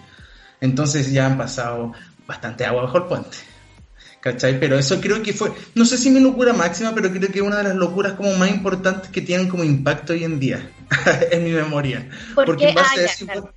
Entonces 0.61 1.11
ya 1.11 1.25
han 1.25 1.37
pasado 1.37 1.91
bastante 2.25 2.65
agua 2.65 2.83
bajo 2.83 2.97
el 2.99 3.03
puente. 3.03 3.37
¿Cachai? 4.31 4.59
Pero 4.59 4.77
eso 4.77 4.99
creo 4.99 5.23
que 5.23 5.31
fue, 5.31 5.53
no 5.73 5.85
sé 5.85 5.97
si 5.97 6.09
mi 6.09 6.19
locura 6.19 6.51
máxima, 6.51 6.93
pero 6.93 7.09
creo 7.11 7.31
que 7.31 7.39
es 7.39 7.45
una 7.45 7.57
de 7.59 7.63
las 7.63 7.75
locuras 7.75 8.13
como 8.13 8.33
más 8.33 8.49
importantes 8.49 9.09
que 9.09 9.21
tienen 9.21 9.47
como 9.47 9.63
impacto 9.63 10.11
hoy 10.11 10.25
en 10.25 10.37
día, 10.37 10.69
en 11.31 11.45
mi 11.45 11.51
memoria. 11.51 12.09
¿Por 12.35 12.45
Porque 12.45 12.67
en 12.69 12.75
base, 12.75 12.99
Ah, 12.99 13.05
eso, 13.05 13.25
claro. 13.25 13.53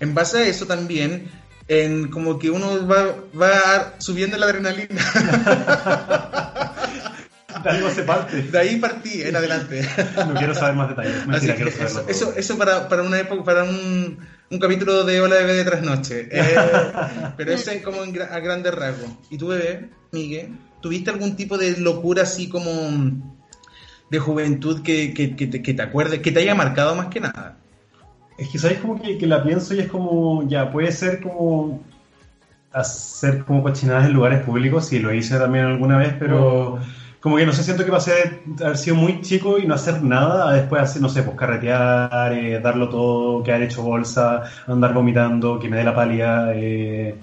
en 0.00 0.12
base 0.12 0.38
a 0.38 0.46
eso 0.48 0.66
también, 0.66 1.30
en 1.68 2.08
como 2.08 2.40
que 2.40 2.50
uno 2.50 2.88
va, 2.88 3.14
va 3.40 3.94
subiendo 3.98 4.36
la 4.36 4.46
adrenalina. 4.46 5.00
De 7.64 7.70
algo 7.70 7.90
se 7.90 8.02
parte. 8.02 8.42
De 8.42 8.58
ahí 8.58 8.76
partí 8.76 9.22
en 9.22 9.36
adelante. 9.36 9.86
No 10.16 10.34
quiero 10.34 10.54
saber 10.54 10.76
más 10.76 10.88
detalles. 10.88 11.26
Mentira, 11.26 11.54
quiero 11.54 11.70
eso, 11.70 12.04
eso, 12.08 12.34
eso 12.36 12.58
para, 12.58 12.88
para 12.88 13.02
una 13.02 13.18
época, 13.18 13.44
para 13.44 13.64
un, 13.64 14.18
un 14.50 14.58
capítulo 14.58 15.04
de 15.04 15.20
Hola 15.20 15.36
Bebé 15.36 15.54
de 15.54 15.64
Trasnoche. 15.64 16.28
Eh, 16.32 16.54
pero 17.36 17.52
ese 17.52 17.76
es 17.76 17.82
como 17.82 18.02
en 18.04 18.20
a 18.20 18.40
grandes 18.40 18.74
rasgos. 18.74 19.10
¿Y 19.30 19.38
tú, 19.38 19.48
bebé, 19.48 19.90
Miguel? 20.12 20.50
¿Tuviste 20.80 21.10
algún 21.10 21.36
tipo 21.36 21.58
de 21.58 21.76
locura 21.78 22.22
así 22.22 22.48
como 22.48 22.70
de 24.10 24.18
juventud 24.18 24.82
que, 24.82 25.14
que, 25.14 25.36
que 25.36 25.46
te, 25.46 25.62
que 25.62 25.74
te 25.74 25.82
acuerdes, 25.82 26.20
que 26.20 26.32
te 26.32 26.40
haya 26.40 26.54
marcado 26.54 26.94
más 26.94 27.06
que 27.06 27.20
nada? 27.20 27.58
Es 28.38 28.48
que 28.48 28.58
sabes 28.58 28.78
como 28.78 29.00
que, 29.00 29.18
que 29.18 29.26
la 29.26 29.42
pienso 29.42 29.74
y 29.74 29.80
es 29.80 29.88
como, 29.88 30.48
ya, 30.48 30.70
puede 30.70 30.90
ser 30.92 31.20
como 31.20 31.82
hacer 32.72 33.44
como 33.44 33.62
cochinadas 33.62 34.06
en 34.06 34.14
lugares 34.14 34.42
públicos, 34.42 34.92
y 34.92 34.98
lo 34.98 35.12
hice 35.12 35.38
también 35.38 35.66
alguna 35.66 35.98
vez, 35.98 36.14
pero 36.18 36.78
como 37.20 37.36
que 37.36 37.44
no 37.46 37.52
sé, 37.52 37.62
siento 37.62 37.84
que 37.84 37.90
pasé 37.90 38.40
de 38.46 38.64
haber 38.64 38.78
sido 38.78 38.96
muy 38.96 39.20
chico 39.20 39.58
y 39.58 39.66
no 39.66 39.74
hacer 39.74 40.02
nada, 40.02 40.48
a 40.50 40.54
después 40.54 40.82
hacer, 40.82 41.02
no 41.02 41.08
sé, 41.08 41.22
pues 41.22 41.36
carretear, 41.36 42.32
eh, 42.32 42.60
darlo 42.60 42.88
todo, 42.88 43.42
quedar 43.42 43.62
hecho 43.62 43.82
bolsa, 43.82 44.44
andar 44.66 44.94
vomitando, 44.94 45.58
que 45.58 45.68
me 45.68 45.76
dé 45.76 45.84
la 45.84 45.94
pálida, 45.94 46.52
eh, 46.54 47.14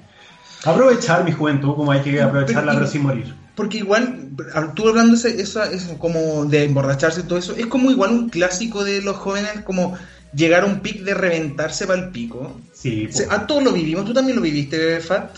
aprovechar 0.65 1.23
mi 1.23 1.31
juventud, 1.31 1.75
como 1.75 1.91
hay 1.91 2.01
que 2.01 2.21
aprovecharla, 2.21 2.71
Pero- 2.73 2.79
pero 2.81 2.91
sin 2.91 3.03
morir. 3.03 3.33
Porque 3.55 3.79
igual, 3.79 4.29
tú 4.75 4.87
hablando 4.87 5.15
esa, 5.15 5.71
eso 5.71 5.97
como 5.97 6.45
de 6.45 6.65
emborracharse 6.65 7.21
y 7.21 7.23
todo 7.23 7.39
eso, 7.39 7.55
es 7.57 7.65
como 7.65 7.89
igual 7.89 8.11
un 8.11 8.29
clásico 8.29 8.83
de 8.83 9.01
los 9.01 9.15
jóvenes, 9.15 9.61
como 9.65 9.97
llegar 10.31 10.61
a 10.61 10.67
un 10.67 10.81
pic 10.81 11.01
de 11.01 11.15
reventarse 11.15 11.87
para 11.87 12.03
el 12.03 12.09
pico. 12.09 12.55
Sí, 12.73 13.07
O 13.09 13.11
sea, 13.11 13.33
a 13.33 13.47
todos 13.47 13.63
lo 13.63 13.71
vivimos, 13.71 14.05
tú 14.05 14.13
también 14.13 14.35
lo 14.35 14.43
viviste, 14.43 14.99
Fat. 14.99 15.31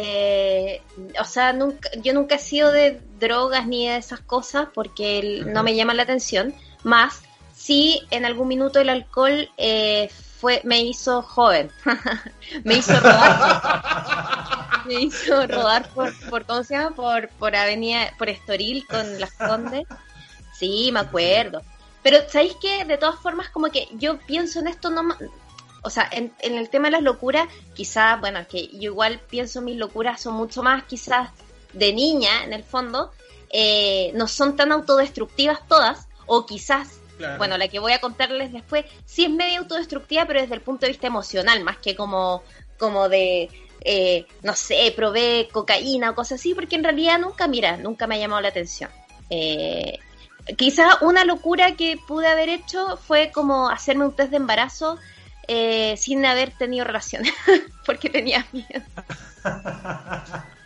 Eh, 0.00 0.80
o 1.20 1.24
sea, 1.24 1.52
nunca, 1.52 1.90
yo 2.02 2.14
nunca 2.14 2.36
he 2.36 2.38
sido 2.38 2.70
de 2.70 3.00
drogas 3.18 3.66
ni 3.66 3.88
de 3.88 3.96
esas 3.96 4.20
cosas 4.20 4.68
porque 4.72 5.18
el- 5.18 5.52
no 5.52 5.64
me 5.64 5.74
llaman 5.74 5.96
la 5.96 6.04
atención. 6.04 6.54
Más, 6.84 7.22
sí, 7.52 8.06
en 8.12 8.24
algún 8.24 8.46
minuto 8.46 8.78
el 8.78 8.90
alcohol 8.90 9.50
eh, 9.56 10.08
fue 10.40 10.60
me 10.62 10.82
hizo 10.82 11.20
joven. 11.22 11.72
me 12.64 12.74
hizo 12.76 12.92
rodar. 13.00 14.82
me 14.86 14.94
hizo 15.00 15.44
rodar 15.48 15.88
por, 15.88 16.12
por, 16.30 16.46
¿cómo 16.46 16.62
se 16.62 16.74
llama? 16.76 16.94
Por, 16.94 17.28
por 17.30 17.56
Avenida, 17.56 18.12
por 18.18 18.28
Estoril 18.28 18.86
con 18.86 19.18
las 19.18 19.32
Condes. 19.32 19.84
Sí, 20.56 20.90
me 20.92 21.00
acuerdo. 21.00 21.62
Pero, 22.04 22.18
¿sabéis 22.28 22.54
qué? 22.62 22.84
De 22.84 22.98
todas 22.98 23.18
formas, 23.20 23.48
como 23.50 23.66
que 23.72 23.88
yo 23.94 24.18
pienso 24.18 24.60
en 24.60 24.68
esto 24.68 24.90
no 24.90 25.02
o 25.88 25.90
sea, 25.90 26.06
en, 26.12 26.34
en 26.40 26.58
el 26.58 26.68
tema 26.68 26.88
de 26.88 26.92
las 26.92 27.02
locuras, 27.02 27.48
quizás, 27.72 28.20
bueno, 28.20 28.46
que 28.46 28.68
yo 28.68 28.90
igual 28.92 29.20
pienso 29.30 29.62
mis 29.62 29.78
locuras 29.78 30.20
son 30.20 30.34
mucho 30.34 30.62
más 30.62 30.84
quizás 30.84 31.30
de 31.72 31.94
niña, 31.94 32.44
en 32.44 32.52
el 32.52 32.62
fondo, 32.62 33.10
eh, 33.48 34.12
no 34.14 34.28
son 34.28 34.54
tan 34.54 34.70
autodestructivas 34.70 35.66
todas, 35.66 36.06
o 36.26 36.44
quizás, 36.44 37.00
bueno, 37.38 37.56
la 37.56 37.68
que 37.68 37.78
voy 37.78 37.92
a 37.92 38.02
contarles 38.02 38.52
después, 38.52 38.84
sí 39.06 39.24
es 39.24 39.30
medio 39.30 39.60
autodestructiva, 39.60 40.26
pero 40.26 40.42
desde 40.42 40.56
el 40.56 40.60
punto 40.60 40.84
de 40.84 40.92
vista 40.92 41.06
emocional, 41.06 41.64
más 41.64 41.78
que 41.78 41.96
como, 41.96 42.42
como 42.78 43.08
de, 43.08 43.48
eh, 43.80 44.26
no 44.42 44.54
sé, 44.54 44.92
probé 44.94 45.48
cocaína 45.50 46.10
o 46.10 46.14
cosas 46.14 46.38
así, 46.38 46.54
porque 46.54 46.76
en 46.76 46.84
realidad 46.84 47.18
nunca, 47.18 47.48
mira, 47.48 47.78
nunca 47.78 48.06
me 48.06 48.16
ha 48.16 48.18
llamado 48.18 48.42
la 48.42 48.48
atención. 48.48 48.90
Eh, 49.30 49.98
quizás 50.58 50.98
una 51.00 51.24
locura 51.24 51.76
que 51.76 51.96
pude 52.06 52.26
haber 52.26 52.50
hecho 52.50 52.98
fue 52.98 53.30
como 53.32 53.70
hacerme 53.70 54.04
un 54.04 54.14
test 54.14 54.30
de 54.30 54.36
embarazo 54.36 54.98
eh, 55.48 55.96
sin 55.96 56.24
haber 56.26 56.52
tenido 56.52 56.84
relaciones, 56.84 57.32
porque 57.86 58.08
tenía 58.10 58.46
miedo. 58.52 58.82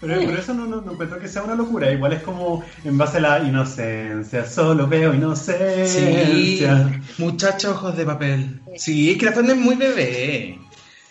Pero, 0.00 0.16
pero 0.18 0.36
eso 0.36 0.52
no, 0.52 0.66
no, 0.66 0.80
no 0.80 0.92
encuentro 0.92 1.20
que 1.20 1.28
sea 1.28 1.44
una 1.44 1.54
locura. 1.54 1.92
Igual 1.92 2.12
es 2.12 2.22
como 2.24 2.64
en 2.84 2.98
base 2.98 3.18
a 3.18 3.20
la 3.20 3.38
inocencia. 3.38 4.44
Solo 4.46 4.88
veo 4.88 5.12
Sí, 5.12 5.18
inocencia. 5.18 7.00
muchacha 7.18 7.70
ojos 7.70 7.96
de 7.96 8.04
papel. 8.04 8.60
Sí, 8.76 9.12
es 9.12 9.18
que 9.18 9.26
la 9.26 9.32
Fernanda 9.32 9.54
es 9.54 9.60
muy 9.60 9.76
bebé. 9.76 10.58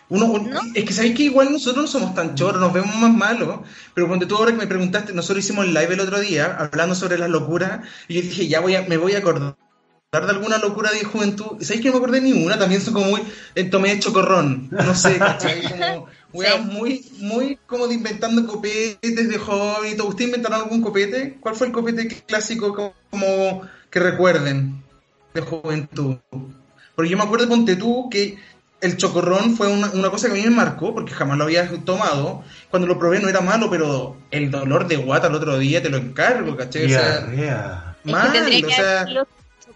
Uno, 0.10 0.26
un- 0.26 0.50
¿No? 0.50 0.60
Es 0.76 0.84
que 0.84 0.92
sabéis 0.92 1.16
que 1.16 1.24
igual 1.24 1.54
nosotros 1.54 1.86
no 1.86 1.88
somos 1.88 2.14
tan 2.16 2.36
choros, 2.36 2.60
nos 2.60 2.74
vemos 2.74 2.94
más 2.98 3.14
malos. 3.14 3.62
Pero 3.94 4.08
cuando 4.10 4.28
tú 4.28 4.36
ahora 4.36 4.52
que 4.52 4.58
me 4.58 4.68
preguntaste, 4.68 5.14
nosotros 5.14 5.46
hicimos 5.46 5.66
el 5.66 5.74
live 5.74 5.94
el 5.94 6.00
otro 6.02 6.20
día 6.20 6.58
hablando 6.60 6.94
sobre 6.94 7.18
las 7.18 7.30
locuras. 7.30 7.88
Y 8.10 8.16
yo 8.16 8.22
dije, 8.24 8.48
ya 8.50 8.60
voy 8.60 8.76
a, 8.76 8.82
me 8.82 8.98
voy 8.98 9.14
a 9.14 9.20
acordar 9.20 9.56
de 10.12 10.30
alguna 10.30 10.58
locura 10.58 10.92
de 10.92 11.06
juventud. 11.06 11.62
¿Sabéis 11.62 11.82
que 11.82 11.88
no 11.88 11.94
me 11.94 12.00
acordé 12.00 12.20
de 12.20 12.28
ninguna? 12.34 12.60
También 12.60 12.82
son 12.82 12.94
como 12.94 13.12
muy. 13.12 13.24
eh, 13.56 13.64
tomé 13.64 13.98
chocorrón. 13.98 14.68
No 14.70 14.94
sé, 14.94 15.18
¿cachai? 15.18 15.62
Como. 15.72 16.08
weas 16.34 16.66
muy, 16.66 17.06
muy 17.20 17.58
como 17.66 17.88
de 17.88 17.96
inventando 17.96 18.46
copetes 18.46 19.30
de 19.30 19.38
joven 19.38 19.94
y 19.94 19.96
todo. 19.96 20.10
¿Ustedes 20.10 20.28
inventaron 20.28 20.64
algún 20.64 20.82
copete? 20.82 21.38
¿Cuál 21.40 21.56
fue 21.56 21.68
el 21.68 21.74
copete 21.74 22.10
clásico 22.28 22.76
como, 22.76 22.94
como 23.10 23.62
que 23.90 24.00
recuerden 24.02 24.84
de 25.34 25.42
juventud? 25.42 26.18
Porque 26.94 27.10
yo 27.10 27.18
me 27.18 27.24
acuerdo, 27.24 27.48
ponte 27.48 27.78
tú, 27.78 28.10
que 28.10 28.38
el 28.82 28.98
chocorrón 28.98 29.56
fue 29.56 29.70
una, 29.70 29.92
una 29.92 30.10
cosa 30.10 30.28
que 30.28 30.34
a 30.34 30.36
mí 30.36 30.44
me 30.44 30.56
marcó, 30.56 30.94
porque 30.94 31.14
jamás 31.14 31.38
lo 31.38 31.46
había 31.46 31.70
tomado. 31.86 32.44
Cuando 32.70 32.86
lo 32.86 33.00
probé 33.00 33.22
no 33.22 33.30
era 33.30 33.40
malo, 33.40 33.70
pero 33.70 34.18
el 34.30 34.52
dolor 34.52 34.90
de 34.90 34.98
guata 34.98 35.28
el 35.28 35.36
otro 35.36 35.58
día 35.58 35.82
te 35.82 35.90
lo 35.90 35.96
encargo, 35.96 36.58
¿cachai? 36.58 36.88
O 36.88 36.90
sea, 36.90 37.20
Diarrea. 37.22 37.96
Es 38.04 38.12
mal, 38.12 38.34
que 38.34 38.40
tendría 38.40 38.68
o 38.68 38.70
sea, 38.72 39.02
haber 39.02 39.28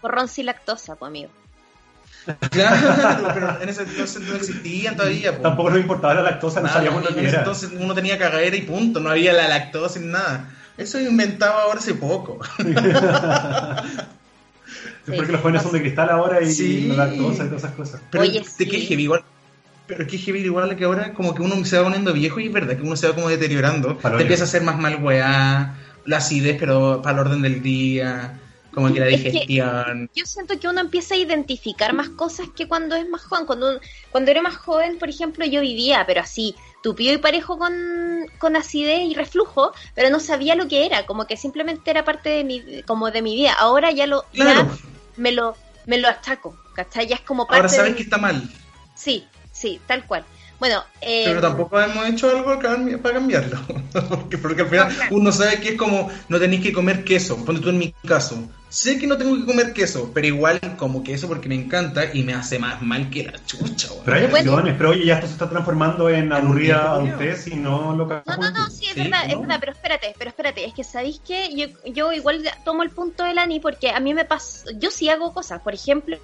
socorrón 0.06 0.28
sin 0.28 0.46
lactosa, 0.46 0.94
pues 0.96 1.08
amigo. 1.08 1.30
claro, 2.50 3.28
pero 3.34 3.60
en 3.62 3.68
ese 3.68 3.82
entonces 3.82 4.20
no 4.22 4.34
existían 4.34 4.96
todavía. 4.96 5.36
po. 5.36 5.42
Tampoco 5.42 5.70
nos 5.70 5.78
importaba 5.80 6.14
la 6.14 6.22
lactosa, 6.22 6.60
no 6.60 6.66
Nada, 6.66 6.78
sabíamos 6.78 7.02
lo 7.04 7.10
en 7.10 7.14
que 7.16 7.28
era. 7.28 7.38
entonces 7.38 7.70
uno 7.78 7.94
tenía 7.94 8.18
cagadera 8.18 8.56
y 8.56 8.62
punto, 8.62 8.98
no 9.00 9.10
había 9.10 9.32
la 9.32 9.46
lactosa 9.48 10.00
ni 10.00 10.06
nada. 10.06 10.50
Eso 10.76 11.00
inventaba 11.00 11.62
ahora 11.62 11.78
hace 11.80 11.94
poco. 11.94 12.40
Es 15.06 15.14
porque 15.14 15.30
los 15.30 15.40
jóvenes 15.40 15.62
son 15.62 15.70
de 15.72 15.80
cristal 15.82 16.10
ahora 16.10 16.42
y 16.42 16.50
Sí. 16.52 16.88
la 16.88 17.06
lactosa 17.06 17.44
y 17.44 17.46
todas 17.46 17.62
esas 17.62 17.76
cosas. 17.76 18.00
Pero 18.10 18.24
Oye, 18.24 18.40
de 18.40 18.44
sí. 18.44 18.66
qué 18.66 18.80
heavy 18.80 19.04
igual. 19.04 19.22
Pero 19.86 20.04
qué 20.04 20.18
heavy 20.18 20.40
igual 20.40 20.74
que 20.76 20.84
ahora 20.84 21.14
como 21.14 21.32
que 21.32 21.42
uno 21.42 21.64
se 21.64 21.76
va 21.78 21.84
poniendo 21.84 22.12
viejo 22.12 22.40
y 22.40 22.46
es 22.48 22.52
verdad 22.52 22.74
que 22.76 22.82
uno 22.82 22.96
se 22.96 23.06
va 23.06 23.14
como 23.14 23.28
deteriorando. 23.28 23.94
Te 23.96 24.22
empieza 24.22 24.42
a 24.42 24.46
hacer 24.46 24.62
más 24.62 24.76
mal 24.78 25.00
weá, 25.00 25.76
la 26.06 26.16
acidez, 26.16 26.56
pero 26.58 27.00
para 27.02 27.20
el 27.20 27.26
orden 27.28 27.42
del 27.42 27.62
día, 27.62 28.36
como 28.76 28.92
que 28.92 29.00
la 29.00 29.08
Es 29.08 29.22
que- 29.22 29.30
digestión. 29.30 30.10
Yo 30.14 30.26
siento 30.26 30.60
que 30.60 30.68
uno 30.68 30.82
empieza 30.82 31.14
a 31.14 31.16
identificar 31.16 31.94
más 31.94 32.10
cosas 32.10 32.46
que 32.54 32.68
cuando 32.68 32.94
es 32.94 33.08
más 33.08 33.22
joven. 33.22 33.46
Cuando, 33.46 33.80
cuando 34.10 34.30
era 34.30 34.42
más 34.42 34.54
joven, 34.56 34.98
por 34.98 35.08
ejemplo, 35.08 35.46
yo 35.46 35.62
vivía, 35.62 36.04
pero 36.06 36.20
así, 36.20 36.54
tupido 36.82 37.14
y 37.14 37.16
parejo 37.16 37.58
con, 37.58 37.74
con 38.38 38.54
acidez 38.54 39.00
y 39.00 39.14
reflujo, 39.14 39.72
pero 39.94 40.10
no 40.10 40.20
sabía 40.20 40.54
lo 40.56 40.68
que 40.68 40.84
era, 40.84 41.06
como 41.06 41.26
que 41.26 41.38
simplemente 41.38 41.90
era 41.90 42.04
parte 42.04 42.28
de 42.28 42.44
mi, 42.44 42.82
como 42.82 43.10
de 43.10 43.22
mi 43.22 43.34
vida. 43.34 43.54
Ahora 43.54 43.92
ya 43.92 44.06
lo, 44.06 44.26
ya 44.34 44.68
me 45.16 45.32
lo, 45.32 45.56
me 45.86 45.96
lo 45.96 46.08
achaco, 46.08 46.54
¿cachai? 46.74 47.06
Ya 47.06 47.14
es 47.16 47.22
como 47.22 47.46
parte 47.46 47.56
ahora 47.56 47.68
sabes 47.70 47.92
de 47.92 47.96
que 47.96 48.02
mi- 48.02 48.04
está 48.04 48.18
mal, 48.18 48.42
Sí, 48.94 49.26
sí, 49.52 49.80
tal 49.86 50.04
cual. 50.06 50.26
Bueno, 50.58 50.82
eh, 51.02 51.24
pero 51.26 51.40
tampoco 51.40 51.80
hemos 51.80 52.06
hecho 52.06 52.30
algo 52.30 52.58
para 52.58 53.14
cambiarlo. 53.14 53.58
porque, 54.08 54.38
porque 54.38 54.62
al 54.62 54.68
final 54.68 54.92
uno 55.10 55.32
sabe 55.32 55.60
que 55.60 55.70
es 55.70 55.76
como 55.76 56.10
no 56.28 56.38
tenéis 56.38 56.62
que 56.62 56.72
comer 56.72 57.04
queso. 57.04 57.44
Ponte 57.44 57.60
tú 57.60 57.68
en 57.68 57.78
mi 57.78 57.92
caso. 58.06 58.48
Sé 58.68 58.98
que 58.98 59.06
no 59.06 59.16
tengo 59.16 59.36
que 59.36 59.46
comer 59.46 59.72
queso, 59.72 60.10
pero 60.12 60.26
igual 60.26 60.60
como 60.76 61.02
queso 61.04 61.28
porque 61.28 61.48
me 61.48 61.54
encanta 61.54 62.12
y 62.12 62.24
me 62.24 62.34
hace 62.34 62.58
más 62.58 62.82
mal 62.82 63.08
que 63.10 63.24
la 63.24 63.32
chucha. 63.46 63.88
weón. 63.92 64.02
Pero 64.04 64.16
hay 64.16 64.24
opciones, 64.24 64.74
pero 64.76 64.90
oye, 64.90 65.06
ya 65.06 65.14
esto 65.14 65.28
se 65.28 65.32
está 65.34 65.48
transformando 65.48 66.10
en 66.10 66.32
aburrida 66.32 66.92
adultez 66.92 67.46
y 67.46 67.54
no 67.54 67.94
loca. 67.94 68.22
No, 68.26 68.36
no, 68.36 68.50
no, 68.50 68.70
sí, 68.70 68.86
es 68.86 68.94
Sí, 68.94 69.02
verdad, 69.02 69.30
es 69.30 69.38
verdad, 69.38 69.56
pero 69.60 69.72
espérate, 69.72 70.14
pero 70.18 70.30
espérate, 70.30 70.64
es 70.64 70.74
que 70.74 70.84
sabéis 70.84 71.20
que 71.20 71.54
yo, 71.54 71.66
yo 71.90 72.12
igual 72.12 72.42
tomo 72.64 72.82
el 72.82 72.90
punto 72.90 73.24
de 73.24 73.34
Lani 73.34 73.60
porque 73.60 73.90
a 73.90 74.00
mí 74.00 74.14
me 74.14 74.24
pasa, 74.24 74.64
yo 74.74 74.90
sí 74.90 75.08
hago 75.08 75.32
cosas, 75.32 75.60
por 75.60 75.72
ejemplo, 75.72 76.18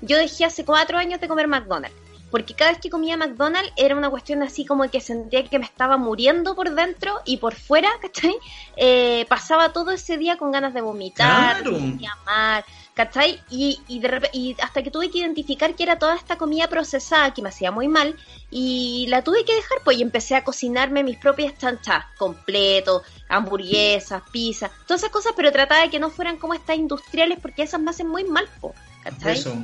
yo 0.00 0.16
dejé 0.18 0.44
hace 0.44 0.64
cuatro 0.64 0.98
años 0.98 1.20
de 1.20 1.28
comer 1.28 1.48
McDonald's 1.48 2.07
porque 2.30 2.54
cada 2.54 2.72
vez 2.72 2.80
que 2.80 2.90
comía 2.90 3.16
McDonald's 3.16 3.72
era 3.76 3.96
una 3.96 4.10
cuestión 4.10 4.42
así 4.42 4.64
como 4.64 4.88
que 4.90 5.00
sentía 5.00 5.44
que 5.44 5.58
me 5.58 5.64
estaba 5.64 5.96
muriendo 5.96 6.54
por 6.54 6.74
dentro 6.74 7.20
y 7.24 7.38
por 7.38 7.54
fuera, 7.54 7.88
¿cachai? 8.02 8.34
Eh, 8.76 9.24
pasaba 9.28 9.72
todo 9.72 9.90
ese 9.92 10.16
día 10.18 10.36
con 10.36 10.52
ganas 10.52 10.74
de 10.74 10.80
vomitar, 10.80 11.62
Claro. 11.62 11.78
de 11.78 11.96
llamar, 11.98 12.64
¿cachai? 12.94 13.40
Y, 13.50 13.80
y, 13.88 14.00
de 14.00 14.08
repe- 14.10 14.30
y 14.32 14.56
hasta 14.60 14.82
que 14.82 14.90
tuve 14.90 15.10
que 15.10 15.18
identificar 15.18 15.74
que 15.74 15.82
era 15.84 15.98
toda 15.98 16.16
esta 16.16 16.36
comida 16.36 16.68
procesada 16.68 17.32
que 17.32 17.42
me 17.42 17.48
hacía 17.48 17.70
muy 17.70 17.88
mal 17.88 18.16
y 18.50 19.06
la 19.08 19.22
tuve 19.22 19.44
que 19.44 19.54
dejar, 19.54 19.78
pues 19.84 19.96
y 19.98 20.02
empecé 20.02 20.34
a 20.36 20.44
cocinarme 20.44 21.02
mis 21.04 21.16
propias 21.18 21.56
chanchas, 21.58 22.04
completo, 22.18 23.02
hamburguesas, 23.28 24.22
pizza, 24.32 24.70
todas 24.86 25.02
esas 25.02 25.12
cosas, 25.12 25.32
pero 25.36 25.50
trataba 25.52 25.82
de 25.82 25.90
que 25.90 25.98
no 25.98 26.10
fueran 26.10 26.36
como 26.38 26.54
estas 26.54 26.76
industriales 26.76 27.38
porque 27.40 27.62
esas 27.62 27.80
me 27.80 27.90
hacen 27.90 28.08
muy 28.08 28.24
mal, 28.24 28.46
po, 28.60 28.74
¿cachai? 29.02 29.34
Eso. 29.38 29.54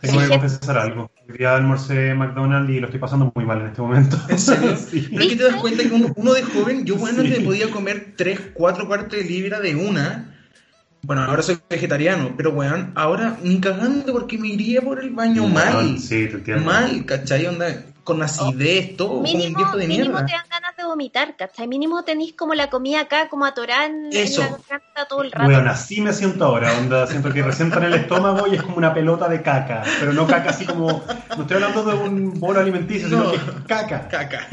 Tengo 0.00 0.20
que 0.20 0.28
confesar 0.28 0.78
algo. 0.78 1.10
Hoy 1.28 1.36
día 1.36 1.54
almorcé 1.54 2.14
McDonald's 2.14 2.70
y 2.70 2.80
lo 2.80 2.86
estoy 2.86 3.00
pasando 3.00 3.30
muy 3.34 3.44
mal 3.44 3.60
en 3.60 3.66
este 3.66 3.82
momento. 3.82 4.18
¿En 4.28 4.38
serio? 4.38 4.76
Sí. 4.90 5.08
Pero 5.10 5.22
es 5.22 5.28
que 5.28 5.36
te 5.36 5.42
das 5.44 5.56
cuenta 5.56 5.82
que 5.82 5.90
uno, 5.90 6.12
uno 6.16 6.32
de 6.32 6.42
joven, 6.42 6.86
yo 6.86 6.96
bueno, 6.96 7.20
antes 7.20 7.38
me 7.38 7.44
podía 7.44 7.70
comer 7.70 8.14
3, 8.16 8.40
4 8.54 8.86
cuartos 8.86 9.18
de 9.18 9.24
libra 9.24 9.60
de 9.60 9.76
una. 9.76 10.34
Bueno, 11.02 11.22
ahora 11.22 11.42
soy 11.42 11.58
vegetariano, 11.68 12.32
pero 12.36 12.50
weón, 12.50 12.92
ahora 12.94 13.36
ni 13.42 13.60
cagando 13.60 14.12
porque 14.12 14.38
me 14.38 14.48
iría 14.48 14.80
por 14.80 15.00
el 15.00 15.10
baño 15.10 15.46
mal. 15.46 15.98
Sí, 15.98 16.26
te 16.26 16.36
entiendo. 16.36 16.64
Mal, 16.64 17.04
¿cachai? 17.04 17.46
Onda, 17.46 17.84
con 18.08 18.22
acidez, 18.22 18.96
todo, 18.96 19.08
como 19.08 19.18
un 19.20 19.22
Mínimo, 19.24 19.56
viejo 19.56 19.76
de 19.76 19.86
mínimo 19.86 20.10
mierda. 20.10 20.26
te 20.26 20.32
dan 20.32 20.48
ganas 20.50 20.76
de 20.76 20.84
vomitar, 20.84 21.36
¿cachai? 21.36 21.68
Mínimo 21.68 22.02
tenéis 22.04 22.32
como 22.34 22.54
la 22.54 22.70
comida 22.70 23.00
acá, 23.00 23.28
como 23.28 23.44
atorada 23.44 23.86
en, 23.86 24.06
en 24.06 24.16
Eso. 24.16 24.40
la 24.42 24.48
garganta 24.48 25.04
todo 25.08 25.22
el 25.22 25.30
rato. 25.32 25.44
Bueno, 25.44 25.70
así 25.70 26.00
me 26.00 26.12
siento 26.12 26.44
ahora, 26.46 26.76
onda, 26.78 27.06
siento 27.06 27.32
que 27.32 27.42
recién 27.42 27.68
está 27.68 27.78
en 27.80 27.92
el 27.92 28.00
estómago 28.00 28.46
y 28.46 28.54
es 28.56 28.62
como 28.62 28.76
una 28.76 28.92
pelota 28.94 29.28
de 29.28 29.42
caca, 29.42 29.82
pero 30.00 30.12
no 30.12 30.26
caca 30.26 30.50
así 30.50 30.64
como, 30.66 31.02
no 31.36 31.42
estoy 31.42 31.54
hablando 31.56 31.84
de 31.84 31.94
un 31.94 32.40
bolo 32.40 32.60
alimenticio, 32.60 33.08
sino 33.08 33.24
No. 33.24 33.30
que 33.30 33.36
es 33.36 33.42
caca. 33.66 34.08
Caca. 34.08 34.46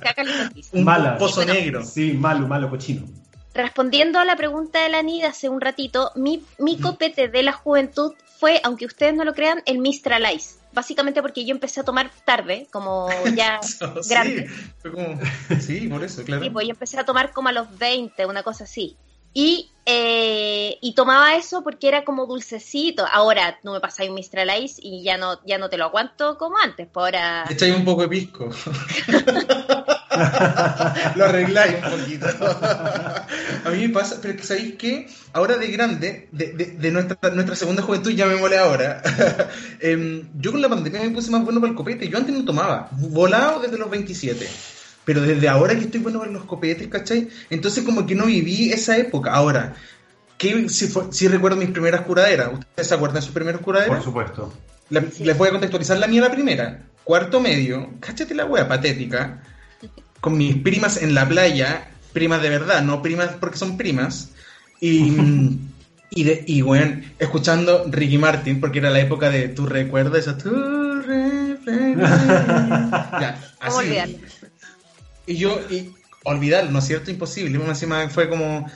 Caca 0.00 0.22
alimenticia. 0.22 0.78
Un 0.78 0.84
Mala. 0.84 1.16
pozo 1.18 1.36
Bueno. 1.36 1.54
negro. 1.54 1.84
Sí, 1.84 2.12
malo, 2.12 2.46
malo, 2.46 2.68
cochino. 2.68 3.02
Respondiendo 3.54 4.18
a 4.20 4.24
la 4.24 4.36
pregunta 4.36 4.82
de 4.82 4.88
la 4.88 5.02
Nida 5.02 5.28
hace 5.28 5.48
un 5.48 5.60
ratito, 5.60 6.12
mi, 6.14 6.42
mi 6.58 6.78
copete 6.78 7.28
de 7.28 7.42
la 7.42 7.52
juventud 7.52 8.12
fue, 8.38 8.60
aunque 8.62 8.86
ustedes 8.86 9.14
no 9.14 9.24
lo 9.24 9.34
crean, 9.34 9.62
el 9.66 9.78
Mistral 9.78 10.24
Ice. 10.32 10.56
Básicamente 10.78 11.22
porque 11.22 11.44
yo 11.44 11.50
empecé 11.50 11.80
a 11.80 11.84
tomar 11.84 12.08
tarde, 12.24 12.68
como 12.70 13.10
ya 13.34 13.58
Sí, 13.62 14.08
grande. 14.08 14.48
fue 14.80 14.92
como, 14.92 15.18
sí, 15.58 15.88
por 15.88 16.04
eso, 16.04 16.22
claro. 16.22 16.44
Sí, 16.44 16.50
pues 16.50 16.68
yo 16.68 16.70
empecé 16.70 17.00
a 17.00 17.04
tomar 17.04 17.32
como 17.32 17.48
a 17.48 17.52
los 17.52 17.76
20, 17.78 18.26
una 18.26 18.44
cosa 18.44 18.62
así. 18.62 18.96
Y, 19.34 19.70
eh, 19.86 20.78
y 20.80 20.94
tomaba 20.94 21.36
eso 21.36 21.62
porque 21.62 21.88
era 21.88 22.04
como 22.04 22.26
dulcecito. 22.26 23.06
Ahora 23.10 23.58
no 23.62 23.72
me 23.72 23.80
pasáis 23.80 24.08
un 24.10 24.16
Mistral 24.16 24.50
Ice 24.62 24.80
y 24.82 25.02
ya 25.04 25.16
no, 25.16 25.38
ya 25.46 25.58
no 25.58 25.68
te 25.68 25.76
lo 25.78 25.84
aguanto 25.84 26.36
como 26.38 26.56
antes. 26.58 26.88
Pues 26.92 27.04
ahora. 27.04 27.44
Echáis 27.48 27.76
un 27.76 27.84
poco 27.84 28.02
de 28.02 28.08
pisco. 28.08 28.48
lo 31.16 31.24
arregláis 31.24 31.76
un 31.84 31.90
poquito. 32.00 32.26
a 32.26 33.70
mí 33.70 33.86
me 33.86 33.88
pasa, 33.90 34.18
pero 34.20 34.34
es 34.34 34.40
que 34.40 34.46
sabéis 34.46 34.74
que 34.76 35.08
ahora 35.32 35.56
de 35.56 35.68
grande, 35.68 36.28
de, 36.32 36.52
de- 36.52 36.72
de 36.72 36.90
nuestra, 36.90 37.30
nuestra 37.30 37.56
segunda 37.56 37.82
juventud, 37.82 38.10
ya 38.10 38.26
me 38.26 38.36
mole 38.36 38.58
ahora. 38.58 39.02
Em, 39.80 40.28
yo 40.40 40.52
con 40.52 40.60
la 40.62 40.68
pandemia 40.68 41.00
me 41.02 41.10
puse 41.10 41.30
más 41.30 41.44
bueno 41.44 41.60
para 41.60 41.70
el 41.70 41.76
copete. 41.76 42.08
Yo 42.08 42.18
antes 42.18 42.34
no 42.34 42.44
tomaba, 42.44 42.88
volado 42.92 43.60
desde 43.60 43.78
los 43.78 43.90
27. 43.90 44.48
Pero 45.08 45.22
desde 45.22 45.48
ahora 45.48 45.74
que 45.74 45.84
estoy 45.86 46.00
bueno 46.00 46.18
para 46.18 46.30
los 46.30 46.44
copetes, 46.44 46.86
¿cachai? 46.88 47.28
Entonces 47.48 47.82
como 47.82 48.04
que 48.06 48.14
no 48.14 48.26
viví 48.26 48.70
esa 48.70 48.94
época. 48.98 49.32
Ahora, 49.32 49.74
¿qué, 50.36 50.68
si, 50.68 50.86
fue- 50.86 51.06
si 51.12 51.28
recuerdo 51.28 51.56
mis 51.56 51.70
primeras 51.70 52.02
curaderas. 52.02 52.50
¿Ustedes 52.52 52.88
se 52.88 52.94
acuerdan 52.94 53.14
de 53.16 53.22
sus 53.22 53.32
primeras 53.32 53.62
curaderas? 53.62 53.94
Por 53.96 54.04
supuesto. 54.04 54.52
La- 54.90 55.00
Sí. 55.10 55.24
Les 55.24 55.38
voy 55.38 55.48
a 55.48 55.52
contextualizar 55.52 55.96
la 55.98 56.08
mía 56.08 56.20
la 56.20 56.30
primera. 56.30 56.82
Cuarto 57.04 57.40
medio, 57.40 57.88
cáchate 58.00 58.34
la 58.34 58.44
wea 58.44 58.68
patética. 58.68 59.42
Con 60.20 60.36
mis 60.36 60.56
primas 60.56 61.00
en 61.02 61.14
la 61.14 61.26
playa, 61.26 61.88
primas 62.12 62.42
de 62.42 62.50
verdad, 62.50 62.82
no 62.82 63.00
primas 63.00 63.30
porque 63.40 63.56
son 63.56 63.78
primas. 63.78 64.32
Y, 64.78 65.58
y, 66.10 66.24
de, 66.24 66.44
y 66.46 66.60
weón, 66.60 67.02
escuchando 67.18 67.86
Ricky 67.88 68.18
Martin, 68.18 68.60
porque 68.60 68.80
era 68.80 68.90
la 68.90 69.00
época 69.00 69.30
de 69.30 69.48
tu 69.48 69.64
recuerdo, 69.64 70.16
esa 70.18 70.36
tu 70.36 70.50
reflexión. 71.00 71.98
Ya, 73.20 73.40
¿Cómo 73.66 73.80
así. 73.80 74.18
Y 75.28 75.36
yo, 75.36 75.60
y 75.68 75.92
olvidarlo, 76.24 76.70
¿no 76.70 76.78
es 76.78 76.86
cierto? 76.86 77.10
Imposible. 77.10 77.58
Más 77.58 77.68
Encima 77.68 78.08
fue 78.08 78.28
como. 78.28 78.68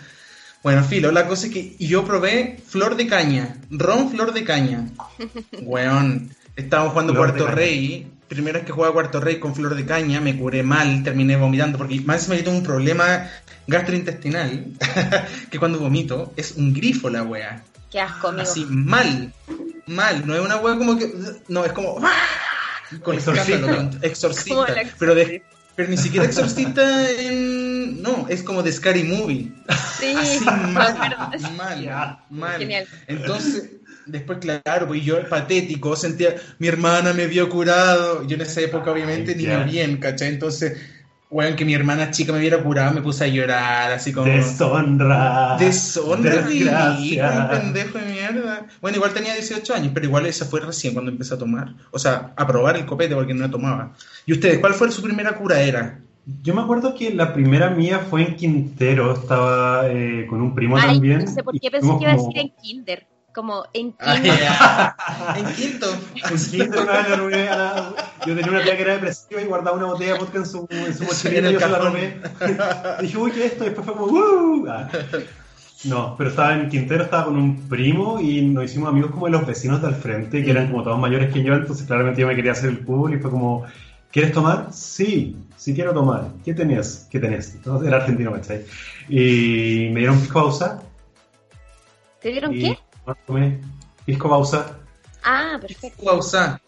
Bueno, 0.62 0.84
filo, 0.84 1.10
la 1.10 1.26
cosa 1.26 1.46
es 1.46 1.52
que 1.52 1.74
y 1.76 1.88
yo 1.88 2.04
probé 2.04 2.58
flor 2.64 2.94
de 2.94 3.08
caña, 3.08 3.56
ron 3.70 4.10
flor 4.10 4.32
de 4.32 4.44
caña. 4.44 4.86
Weón, 5.62 6.30
estábamos 6.54 6.92
jugando 6.92 7.14
Flor 7.14 7.36
caña. 7.36 7.50
Rey. 7.50 8.08
Primera 8.28 8.58
vez 8.58 8.66
que 8.66 8.72
jugaba 8.72 8.94
Cuarto 8.94 9.20
Rey 9.20 9.38
con 9.38 9.54
flor 9.54 9.74
de 9.74 9.84
caña, 9.84 10.20
me 10.20 10.38
curé 10.38 10.62
mal, 10.62 11.02
terminé 11.02 11.36
vomitando, 11.36 11.76
porque 11.76 12.00
más 12.00 12.16
encima 12.20 12.36
yo 12.36 12.44
tengo 12.44 12.56
un 12.58 12.64
problema 12.64 13.28
gastrointestinal, 13.66 14.68
que 15.50 15.58
cuando 15.58 15.78
vomito 15.78 16.32
es 16.36 16.52
un 16.52 16.72
grifo 16.72 17.10
la 17.10 17.24
wea. 17.24 17.62
Qué 17.90 18.00
asco, 18.00 18.28
amigo. 18.28 18.42
Así, 18.42 18.64
mal, 18.70 19.34
mal, 19.86 20.26
no 20.26 20.34
es 20.34 20.40
una 20.40 20.56
wea 20.56 20.76
como 20.76 20.96
que. 20.96 21.12
No, 21.48 21.64
es 21.64 21.72
como. 21.72 21.98
¡ah! 22.02 22.98
Con 23.02 23.16
Exorcista. 23.16 23.54
escándalo, 23.54 23.90
exorcista. 24.02 24.80
El 24.80 24.90
pero, 24.98 25.14
de, 25.14 25.42
pero 25.74 25.88
ni 25.88 25.96
siquiera 25.96 26.26
exorcista 26.26 27.10
en. 27.10 28.02
No, 28.02 28.26
es 28.28 28.42
como 28.42 28.62
de 28.62 28.72
Scary 28.72 29.04
Movie. 29.04 29.52
Sí, 29.98 30.14
Así 30.18 30.44
mal, 30.72 30.96
mal, 31.56 31.82
Ya. 31.82 32.24
mal. 32.30 32.58
Genial. 32.58 32.86
Entonces, 33.06 33.70
después, 34.06 34.38
claro, 34.38 34.88
pues 34.88 35.04
yo 35.04 35.26
patético, 35.28 35.96
sentía, 35.96 36.34
mi 36.58 36.68
hermana 36.68 37.12
me 37.12 37.26
vio 37.26 37.48
curado. 37.48 38.26
Yo 38.26 38.34
en 38.36 38.42
esa 38.42 38.60
época, 38.60 38.90
obviamente, 38.90 39.32
Ay, 39.32 39.36
ni 39.38 39.46
me 39.46 39.64
bien, 39.64 39.96
¿cachai? 39.98 40.28
Entonces, 40.28 40.78
weón, 41.30 41.56
que 41.56 41.64
mi 41.64 41.74
hermana 41.74 42.10
chica 42.10 42.32
me 42.32 42.40
viera 42.40 42.62
curado, 42.62 42.92
me 42.92 43.00
puse 43.00 43.24
a 43.24 43.28
llorar, 43.28 43.92
así 43.92 44.12
como. 44.12 44.26
Deshonra. 44.26 45.56
Deshonra, 45.58 46.42
ridículo, 46.42 47.48
pendejo 47.50 47.98
de 47.98 48.11
mierda. 48.32 48.66
Bueno, 48.80 48.96
igual 48.96 49.12
tenía 49.12 49.34
18 49.34 49.74
años, 49.74 49.90
pero 49.94 50.06
igual 50.06 50.26
esa 50.26 50.44
fue 50.46 50.60
recién 50.60 50.92
cuando 50.94 51.10
empecé 51.10 51.34
a 51.34 51.38
tomar. 51.38 51.74
O 51.90 51.98
sea, 51.98 52.32
a 52.36 52.46
probar 52.46 52.76
el 52.76 52.86
copete 52.86 53.14
porque 53.14 53.34
no 53.34 53.50
tomaba. 53.50 53.92
¿Y 54.26 54.32
ustedes, 54.32 54.58
cuál 54.58 54.74
fue 54.74 54.90
su 54.90 55.02
primera 55.02 55.36
curaera? 55.36 56.00
Yo 56.42 56.54
me 56.54 56.62
acuerdo 56.62 56.94
que 56.94 57.12
la 57.12 57.32
primera 57.34 57.70
mía 57.70 57.98
fue 58.08 58.22
en 58.22 58.36
Quintero, 58.36 59.12
estaba 59.14 59.88
eh, 59.88 60.24
con 60.30 60.40
un 60.40 60.54
primo 60.54 60.76
Ay, 60.76 60.86
también. 60.94 61.24
no 61.24 61.30
sé 61.30 61.42
por 61.42 61.58
qué 61.58 61.70
pensé 61.70 61.88
que 61.98 62.02
iba 62.04 62.12
a 62.12 62.16
como- 62.16 62.28
decir 62.28 62.42
en 62.42 62.50
Kinder. 62.62 63.06
Como 63.34 63.64
en 63.72 63.96
Ah, 63.98 64.14
Kinder. 64.14 64.38
ya. 64.40 64.96
en 65.38 65.46
quinto. 65.54 65.86
En 66.14 66.38
Quintero 66.38 66.82
una 66.82 66.92
vez 66.92 67.08
le 67.08 67.16
robé 67.16 67.48
a 67.48 67.56
la- 67.56 67.94
Yo 68.26 68.36
tenía 68.36 68.50
una 68.52 68.62
tía 68.62 68.76
que 68.76 68.82
era 68.82 68.92
depresiva 68.92 69.40
y 69.40 69.46
guardaba 69.46 69.76
una 69.76 69.86
botella 69.86 70.12
de 70.12 70.18
vodka 70.18 70.38
en 70.38 70.46
su, 70.46 70.66
en 70.70 70.94
su 70.94 71.04
mochilita 71.04 71.38
en 71.38 71.44
el 71.46 71.50
y 71.50 71.54
yo 71.54 71.60
se 71.60 71.68
la 71.68 71.78
robé. 71.78 72.20
Dije, 73.00 73.16
uy, 73.18 73.30
¿qué 73.32 73.46
es 73.46 73.52
esto? 73.52 73.64
Y 73.64 73.68
después 73.68 73.86
fue 73.86 73.96
como, 73.96 74.06
¡uh! 74.12 74.66
Ah. 74.68 74.88
No, 75.84 76.14
pero 76.16 76.30
estaba 76.30 76.54
en 76.54 76.68
Quintero, 76.68 77.04
estaba 77.04 77.24
con 77.24 77.36
un 77.36 77.68
primo 77.68 78.20
y 78.20 78.42
nos 78.42 78.64
hicimos 78.64 78.88
amigos 78.88 79.10
como 79.10 79.26
de 79.26 79.32
los 79.32 79.46
vecinos 79.46 79.82
del 79.82 79.94
frente, 79.94 80.44
que 80.44 80.50
eran 80.50 80.70
como 80.70 80.84
todos 80.84 80.98
mayores 80.98 81.32
que 81.32 81.42
yo, 81.42 81.54
entonces 81.54 81.86
claramente 81.86 82.20
yo 82.20 82.28
me 82.28 82.36
quería 82.36 82.52
hacer 82.52 82.70
el 82.70 82.84
cool 82.84 83.14
y 83.14 83.18
fue 83.18 83.30
como, 83.30 83.64
¿quieres 84.12 84.32
tomar? 84.32 84.72
Sí, 84.72 85.36
sí 85.56 85.74
quiero 85.74 85.92
tomar. 85.92 86.28
¿Qué 86.44 86.54
tenías? 86.54 87.08
¿Qué 87.10 87.18
tenés? 87.18 87.54
Entonces, 87.54 87.88
era 87.88 87.96
argentino, 87.96 88.32
¿cachai? 88.32 88.64
Y 89.08 89.88
me 89.92 90.00
dieron 90.00 90.20
pisco 90.20 90.40
bausa. 90.40 90.82
¿Te 92.20 92.30
dieron 92.30 92.54
y 92.54 92.60
qué? 92.60 92.78
tomé 93.26 93.60
pisco 94.04 94.28
bausa. 94.28 94.78
Ah, 95.24 95.58
perfecto. 95.60 96.04
Bausa. 96.04 96.60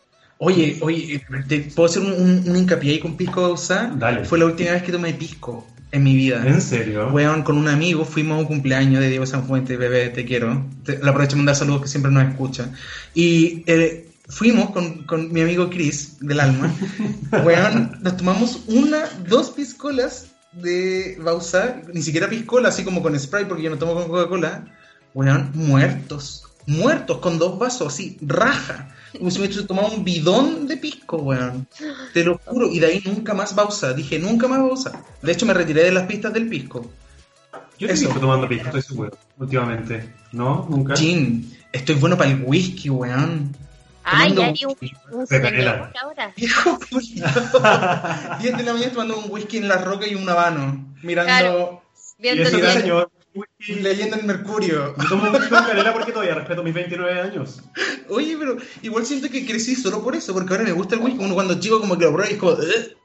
Oye, 0.44 0.78
oye, 0.80 1.24
¿te 1.48 1.60
puedo 1.60 1.88
hacer 1.88 2.02
un, 2.02 2.12
un- 2.12 2.44
un 2.50 2.56
hincapié 2.56 2.92
ahí 2.92 2.98
con 3.00 3.16
pisco 3.16 3.42
Bausa? 3.42 3.92
Dale. 3.96 4.24
Fue 4.24 4.38
la 4.38 4.46
última 4.46 4.72
vez 4.72 4.82
que 4.82 4.92
tomé 4.92 5.12
pisco 5.14 5.66
en 5.90 6.02
mi 6.02 6.14
vida. 6.14 6.42
¿En 6.46 6.60
serio? 6.60 7.08
Weón, 7.12 7.42
con 7.44 7.56
un 7.56 7.68
amigo 7.68 8.04
fuimos 8.04 8.36
a 8.36 8.40
un 8.40 8.46
cumpleaños 8.46 9.00
de 9.00 9.08
Diego 9.08 9.26
Sanfuente, 9.26 9.76
bebé, 9.76 10.08
te 10.10 10.24
quiero. 10.24 10.66
Te, 10.84 10.98
le 11.02 11.08
aprovecho 11.08 11.32
de 11.32 11.36
mandar 11.36 11.56
saludos 11.56 11.82
que 11.82 11.88
siempre 11.88 12.10
nos 12.12 12.28
escucha. 12.28 12.70
Y 13.14 13.62
eh, 13.66 14.08
fuimos 14.28 14.70
con, 14.70 15.04
con 15.04 15.32
mi 15.32 15.40
amigo 15.40 15.70
Chris, 15.70 16.16
del 16.20 16.40
alma. 16.40 16.74
Weón, 17.44 17.98
nos 18.02 18.16
tomamos 18.16 18.64
una, 18.66 19.04
dos 19.28 19.50
piscolas 19.50 20.26
de 20.52 21.16
Bausa, 21.20 21.80
ni 21.92 22.02
siquiera 22.02 22.28
piscola, 22.28 22.68
así 22.68 22.84
como 22.84 23.02
con 23.02 23.18
Sprite, 23.18 23.46
porque 23.46 23.62
yo 23.64 23.70
no 23.70 23.78
tomo 23.78 23.94
con 23.94 24.08
Coca-Cola. 24.08 24.64
Weón, 25.14 25.50
muertos. 25.54 26.44
Muertos, 26.66 27.18
con 27.18 27.38
dos 27.38 27.58
vasos, 27.58 27.92
así, 27.94 28.16
raja. 28.22 28.88
Como 29.18 29.30
si 29.30 29.38
me 29.38 29.46
hubiese 29.46 29.62
tomado 29.64 29.88
un 29.88 30.04
bidón 30.04 30.66
de 30.66 30.76
pisco, 30.76 31.16
weón. 31.18 31.66
Te 32.12 32.24
lo 32.24 32.38
juro. 32.44 32.68
Y 32.70 32.78
de 32.80 32.86
ahí 32.86 33.02
nunca 33.04 33.34
más 33.34 33.54
Bausa. 33.54 33.92
Dije, 33.92 34.18
nunca 34.18 34.48
más 34.48 34.58
Bausa. 34.60 35.04
De 35.22 35.32
hecho, 35.32 35.46
me 35.46 35.54
retiré 35.54 35.84
de 35.84 35.92
las 35.92 36.04
pistas 36.06 36.32
del 36.32 36.48
pisco. 36.48 36.90
Yo 37.78 37.88
te 37.88 37.94
visto 37.94 38.08
tomando 38.20 38.48
pisco, 38.48 38.66
estoy 38.66 38.82
seguro, 38.82 39.18
últimamente. 39.38 40.12
¿No? 40.32 40.66
¿Nunca? 40.70 40.94
Gin, 40.96 41.52
estoy 41.72 41.96
bueno 41.96 42.16
para 42.16 42.30
el 42.30 42.42
whisky, 42.44 42.88
weón. 42.90 43.56
Ay, 44.06 44.34
Tomando 44.34 44.42
ya 44.42 44.52
vi 44.52 44.64
un, 44.64 44.76
whisky. 44.80 44.96
un 45.12 45.24
De 45.24 45.40
canela. 45.42 45.92
ahora. 46.02 46.32
Viejo 46.36 46.78
culiao. 46.90 48.38
10 48.40 48.56
de 48.58 48.62
la 48.62 48.72
mañana 48.74 48.92
tomando 48.92 49.18
un 49.18 49.30
whisky 49.30 49.56
en 49.56 49.68
la 49.68 49.78
roca 49.78 50.06
y 50.06 50.14
un 50.14 50.28
habano. 50.28 50.94
Mirando. 51.02 51.26
Claro. 51.28 51.82
Y 52.18 52.22
Viendo 52.22 52.42
ese 52.42 52.56
cielo. 52.56 52.70
señor. 52.72 53.10
Whisky. 53.34 53.74
Leyendo 53.80 54.16
el 54.16 54.24
Mercurio. 54.24 54.94
Yo 55.02 55.08
tomo 55.08 55.30
whisky 55.30 55.48
con 55.48 55.64
canela 55.64 55.92
porque 55.92 56.12
todavía 56.12 56.34
respeto 56.34 56.62
mis 56.62 56.74
29 56.74 57.20
años. 57.20 57.62
Oye, 58.08 58.36
pero 58.38 58.56
igual 58.82 59.04
siento 59.06 59.28
que 59.30 59.44
crecí 59.46 59.74
solo 59.74 60.02
por 60.02 60.14
eso, 60.16 60.32
porque 60.32 60.52
ahora 60.52 60.64
me 60.64 60.72
gusta 60.72 60.94
el 60.94 61.02
whisky. 61.02 61.22
Uno 61.24 61.34
cuando 61.34 61.58
chico 61.58 61.80
como 61.80 61.98
que 61.98 62.04
lo 62.04 62.12
prueba 62.12 62.30
y 62.30 62.34
es 62.34 62.38
como, 62.40 62.52
"Ugh", 62.52 62.96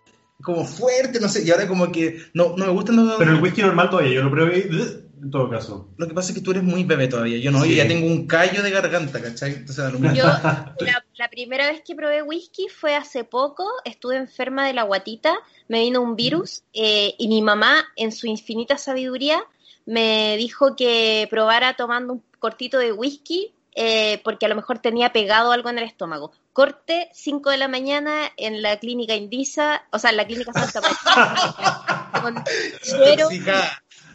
como 0.42 0.66
fuerte, 0.66 1.20
no 1.20 1.28
sé, 1.28 1.44
y 1.46 1.52
ahora 1.52 1.68
como 1.68 1.92
que 1.92 2.22
no, 2.34 2.56
no 2.56 2.66
me 2.66 2.72
gusta. 2.72 2.92
No, 2.92 3.18
Pero 3.18 3.32
el 3.32 3.42
whisky 3.42 3.62
normal 3.62 3.90
todavía, 3.90 4.14
yo 4.14 4.24
lo 4.24 4.32
pruebe 4.32 4.60
y, 4.60 5.10
en 5.22 5.32
todo 5.32 5.50
caso. 5.50 5.90
Lo 5.98 6.08
que 6.08 6.14
pasa 6.14 6.30
es 6.30 6.36
que 6.38 6.42
tú 6.42 6.52
eres 6.52 6.64
muy 6.64 6.86
bebé 6.86 7.10
todavía, 7.10 7.38
yo 7.40 7.52
no, 7.52 7.62
Sí. 7.64 7.72
yo 7.72 7.76
ya 7.76 7.88
tengo 7.90 8.08
un 8.08 8.26
callo 8.26 8.64
de 8.64 8.72
garganta, 8.72 9.22
¿cachai? 9.22 9.52
Entonces, 9.52 9.76
da 9.78 9.90
lo. 9.92 10.00
Yo, 10.14 10.24
la, 10.80 11.04
la 11.18 11.30
primera 11.30 11.68
vez 11.70 11.82
que 11.86 11.94
probé 11.94 12.24
whisky 12.24 12.68
fue 12.70 12.96
hace 12.96 13.26
poco, 13.26 13.68
estuve 13.84 14.16
enferma 14.16 14.66
de 14.66 14.74
la 14.74 14.84
guatita, 14.84 15.36
me 15.68 15.82
vino 15.82 16.02
un 16.02 16.16
virus 16.16 16.64
eh, 16.74 17.16
y 17.18 17.28
mi 17.28 17.42
mamá, 17.42 17.84
en 17.98 18.14
su 18.14 18.28
infinita 18.28 18.78
sabiduría, 18.78 19.44
me 19.90 20.36
dijo 20.38 20.76
que 20.76 21.28
probara 21.30 21.74
tomando 21.76 22.14
un 22.14 22.24
cortito 22.40 22.78
de 22.78 22.92
whisky 22.94 23.52
eh, 23.76 24.20
porque 24.24 24.46
a 24.46 24.50
lo 24.50 24.56
mejor 24.56 24.80
tenía 24.80 25.12
pegado 25.14 25.52
algo 25.52 25.70
en 25.70 25.78
el 25.78 25.86
estómago. 25.86 26.32
Corte, 26.54 27.10
5 27.14 27.50
de 27.50 27.58
la 27.58 27.68
mañana 27.68 28.30
en 28.36 28.62
la 28.62 28.78
clínica 28.78 29.16
Indisa, 29.16 29.84
o 29.92 30.00
sea, 30.00 30.10
en 30.10 30.18
la 30.18 30.26
clínica 30.28 30.52
Santa 30.54 30.82
María, 30.82 32.12
con 32.22 32.44
suero, 32.82 33.30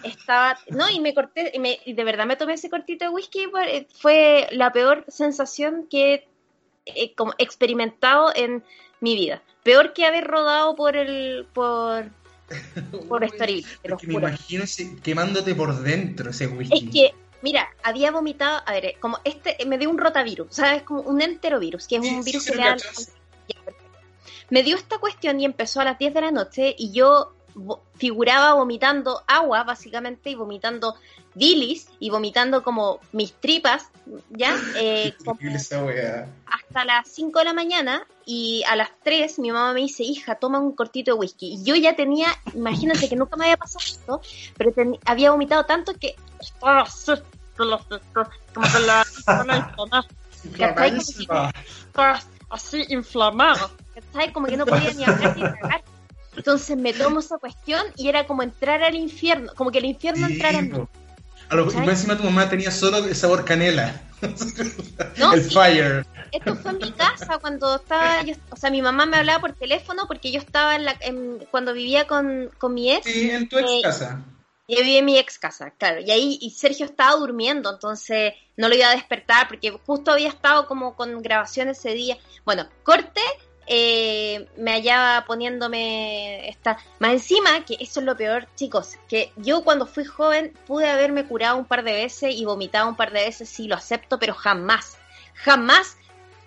estaba 0.03 0.59
no 0.69 0.91
y 0.91 1.01
me 1.01 1.15
corté 1.15 1.51
y, 1.55 1.59
me- 1.59 1.81
y 1.85 1.95
de 1.95 2.05
verdad 2.05 2.27
me 2.27 2.37
tomé 2.37 2.55
ese 2.55 2.69
cortito 2.69 3.05
de 3.07 3.11
whisky 3.11 3.47
fue 4.01 4.49
la 4.53 4.71
peor 4.73 5.05
sensación 5.09 5.87
que 5.89 6.29
he 6.85 7.15
como 7.15 7.33
experimentado 7.39 8.33
en 8.35 8.63
mi 9.01 9.15
vida. 9.17 9.43
Peor 9.63 9.95
que 9.95 10.05
haber 10.05 10.25
rodado 10.27 10.77
por 10.77 10.97
el 10.97 11.47
por 11.55 12.11
por 13.09 13.25
Es 13.25 13.33
que 13.33 14.07
me 14.07 14.15
imagino 14.15 14.65
ese- 14.65 14.97
quemándote 15.03 15.55
por 15.55 15.75
dentro 15.83 16.31
ese 16.31 16.47
whisky. 16.47 16.87
es 16.87 16.91
que 16.93 17.15
mira 17.43 17.69
había 17.83 18.11
vomitado 18.11 18.63
a 18.67 18.73
ver 18.73 18.85
eh, 18.87 18.97
como 19.01 19.19
este 19.25 19.63
eh, 19.63 19.67
me 19.67 19.77
dio 19.79 19.91
un 19.91 19.99
rotavirus 19.99 20.49
sabes 20.51 20.83
como 20.83 21.01
un 21.03 21.21
enterovirus 21.21 21.87
que 21.87 21.97
es 21.97 22.03
Sí, 22.03 22.09
un 22.09 22.25
virus 22.25 22.45
sí, 22.45 22.51
que 22.53 22.57
le 22.57 22.65
da 22.65 22.77
me 24.51 24.63
dio 24.63 24.77
esta 24.77 24.99
cuestión 24.99 25.41
y 25.41 25.45
empezó 25.45 25.81
a 25.81 25.85
las 25.85 25.99
10 25.99 26.15
de 26.15 26.21
la 26.21 26.31
noche 26.31 26.75
y 26.79 26.93
yo 26.93 27.33
figuraba 27.97 28.55
vomitando 28.55 29.23
agua 29.27 29.65
básicamente 29.65 30.31
y 30.31 30.35
vomitando 30.35 30.97
bilis 31.35 31.89
y 31.99 32.11
vomitando 32.11 32.63
como 32.63 33.01
mis 33.13 33.33
tripas 33.35 33.89
ya 34.31 34.55
Eh, 34.77 35.15
hasta 36.47 36.85
las 36.85 37.09
5 37.09 37.39
de 37.39 37.45
la 37.47 37.53
mañana 37.53 38.07
y 38.27 38.63
a 38.69 38.77
las 38.77 38.91
3 39.03 39.39
mi 39.39 39.51
mamá 39.51 39.73
me 39.73 39.81
dice, 39.81 40.03
hija, 40.05 40.35
toma 40.37 40.59
un 40.59 40.73
cortito 40.73 41.13
de 41.13 41.19
whisky. 41.19 41.55
Y 41.55 41.65
yo 41.65 41.75
ya 41.75 41.97
tenía, 41.97 42.29
imagínate 42.55 43.09
que 43.09 43.17
nunca 43.17 43.37
me 43.37 43.45
había 43.47 43.57
pasado 43.57 43.85
esto, 43.85 44.21
pero 44.57 44.73
ten- 44.73 44.99
había 45.07 45.31
vomitado 45.31 45.65
tanto 45.65 45.95
que 45.95 46.15
estaba 46.41 46.83
así, 46.83 47.13
como 47.57 48.67
la 48.81 49.05
que 50.57 50.65
estaba 51.87 52.21
así 52.51 52.85
inflamado, 52.91 53.71
¿cachai? 53.95 54.33
Como 54.33 54.47
que 54.47 54.57
no 54.57 54.67
podía 54.67 54.93
ni 54.93 55.05
hablar 55.05 55.37
ni 55.37 55.43
cagar. 55.43 55.83
Entonces 56.37 56.77
me 56.77 56.93
tomo 56.93 57.21
esa 57.21 57.39
cuestión 57.39 57.87
y 57.97 58.09
era 58.09 58.27
como 58.27 58.43
entrar 58.43 58.83
al 58.83 58.95
infierno, 58.97 59.53
como 59.57 59.71
que 59.71 59.79
el 59.79 59.85
infierno 59.87 60.27
entrara 60.27 60.59
en 60.59 60.73
mí. 60.73 60.85
A 61.55 61.57
lo, 61.57 61.63
y 61.63 61.67
¿Cachai? 61.69 61.87
más 61.87 61.95
encima 61.97 62.17
tu 62.17 62.25
mamá 62.25 62.49
tenía 62.49 62.71
solo 62.71 62.99
el 62.99 63.15
sabor 63.15 63.45
canela. 63.45 64.01
No, 65.19 65.33
el 65.33 65.43
sí. 65.43 65.51
fire. 65.55 66.05
Esto 66.33 66.57
fue 66.57 66.73
en 66.73 66.79
mi 66.79 66.93
casa 66.93 67.39
cuando 67.39 67.77
estaba, 67.77 68.23
yo, 68.23 68.35
o 68.51 68.57
sea, 68.57 68.71
mi 68.71 68.83
mamá 68.83 69.07
me 69.07 69.19
hablaba 69.19 69.41
por 69.41 69.53
teléfono 69.53 70.05
porque 70.09 70.33
yo 70.33 70.41
estaba 70.41 70.75
en 70.75 70.85
la, 70.85 70.97
en- 71.01 71.47
cuando 71.51 71.73
vivía 71.73 72.07
con, 72.07 72.51
con 72.59 72.75
mi 72.75 72.91
ex, 72.91 73.05
Sí, 73.07 73.31
en 73.31 73.49
tu 73.49 73.59
ex 73.59 73.71
Eh, 73.71 73.81
casa. 73.83 74.25
yo 74.67 74.79
vivía 74.79 74.99
en 74.99 75.05
mi 75.05 75.17
ex 75.19 75.39
casa, 75.39 75.71
claro, 75.79 76.01
y 76.01 76.11
ahí 76.11 76.39
y 76.41 76.51
Sergio 76.51 76.87
estaba 76.87 77.15
durmiendo, 77.17 77.71
entonces 77.73 78.33
no 78.57 78.69
lo 78.69 78.75
iba 78.75 78.89
a 78.89 78.95
despertar 78.97 79.47
porque 79.47 79.71
justo 79.87 80.11
había 80.11 80.29
estado 80.29 80.67
como 80.67 80.97
con 80.97 81.23
grabación 81.23 81.69
ese 81.69 81.91
día. 81.91 82.19
Bueno, 82.45 82.69
corte, 82.83 83.21
eh, 83.67 84.49
me 84.57 84.73
hallaba 84.73 85.25
poniéndome 85.27 86.49
esta, 86.49 86.79
más 86.99 87.13
encima 87.13 87.65
que 87.65 87.77
eso 87.81 88.01
es 88.01 88.07
lo 88.07 88.17
peor, 88.17 88.47
chicos, 88.55 88.97
que 89.09 89.33
yo 89.37 89.65
cuando 89.65 89.87
fui 89.87 90.05
joven 90.05 90.53
pude 90.67 90.89
haberme 90.89 91.27
curado 91.27 91.57
un 91.57 91.65
par 91.65 91.85
de 91.85 91.93
veces 91.93 92.35
y 92.35 92.45
vomitado 92.45 92.89
un 92.89 92.97
par 92.97 93.13
de 93.13 93.25
veces, 93.25 93.49
sí 93.49 93.67
lo 93.67 93.77
acepto, 93.77 94.19
pero 94.19 94.35
jamás, 94.35 94.99
jamás 95.35 95.97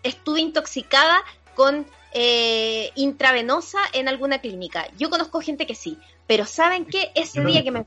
estuve 0.04 0.42
intoxicada 0.42 1.24
con 1.56 1.86
eh, 2.14 2.92
intravenosa 2.96 3.80
en 3.94 4.08
alguna 4.08 4.40
clínica. 4.40 4.88
Yo 4.98 5.10
conozco 5.10 5.42
gente 5.42 5.66
que 5.66 5.76
sí, 5.76 5.98
pero 6.28 6.46
¿saben 6.46 6.86
qué? 6.86 7.12
Ese 7.16 7.42
día 7.42 7.64
que 7.64 7.72
me 7.72 7.86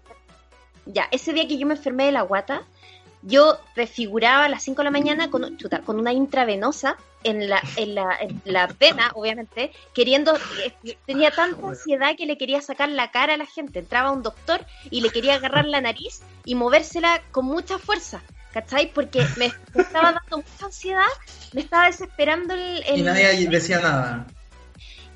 ya, 0.87 1.09
ese 1.11 1.33
día 1.33 1.47
que 1.47 1.59
yo 1.59 1.67
me 1.67 1.75
enfermé 1.75 2.07
de 2.07 2.13
la 2.13 2.23
guata, 2.23 2.67
yo 3.23 3.59
desfiguraba 3.77 4.45
a 4.45 4.49
las 4.49 4.63
5 4.63 4.81
de 4.81 4.85
la 4.85 4.91
mañana 4.91 5.31
con, 5.31 5.57
chuta, 5.59 5.81
con 5.81 5.99
una 5.99 6.13
intravenosa 6.13 6.97
en 7.23 7.51
la, 7.51 7.61
en 7.77 7.95
la, 7.95 8.17
en 8.21 8.41
la 8.45 8.67
vena, 8.79 9.11
obviamente, 9.15 9.73
queriendo, 9.95 10.35
eh, 10.65 10.97
tenía 11.07 11.31
tanta 11.31 11.67
ansiedad 11.67 12.17
que 12.17 12.25
le 12.27 12.39
quería 12.39 12.63
sacar 12.63 12.89
la 12.89 13.11
cara 13.11 13.35
a 13.35 13.37
la 13.37 13.45
gente. 13.47 13.81
Entraba 13.81 14.11
un 14.11 14.23
doctor 14.23 14.65
y 14.91 15.03
le 15.03 15.11
quería 15.11 15.35
agarrar 15.35 15.67
la 15.67 15.81
nariz 15.83 16.23
y 16.47 16.55
movérsela 16.55 17.21
con 17.31 17.45
mucha 17.45 17.79
fuerza. 17.79 18.23
¿Cachai? 18.53 18.91
Porque 18.93 19.25
me, 19.37 19.53
me 19.75 19.83
estaba 19.83 20.11
dando 20.13 20.39
mucha 20.39 20.67
ansiedad, 20.67 21.05
me 21.53 21.61
estaba 21.61 21.87
desesperando 21.87 22.55
el... 22.55 22.83
el- 22.85 22.99
Y 22.99 23.03
nadie 23.03 23.49
decía 23.49 23.79
nada. 23.81 24.27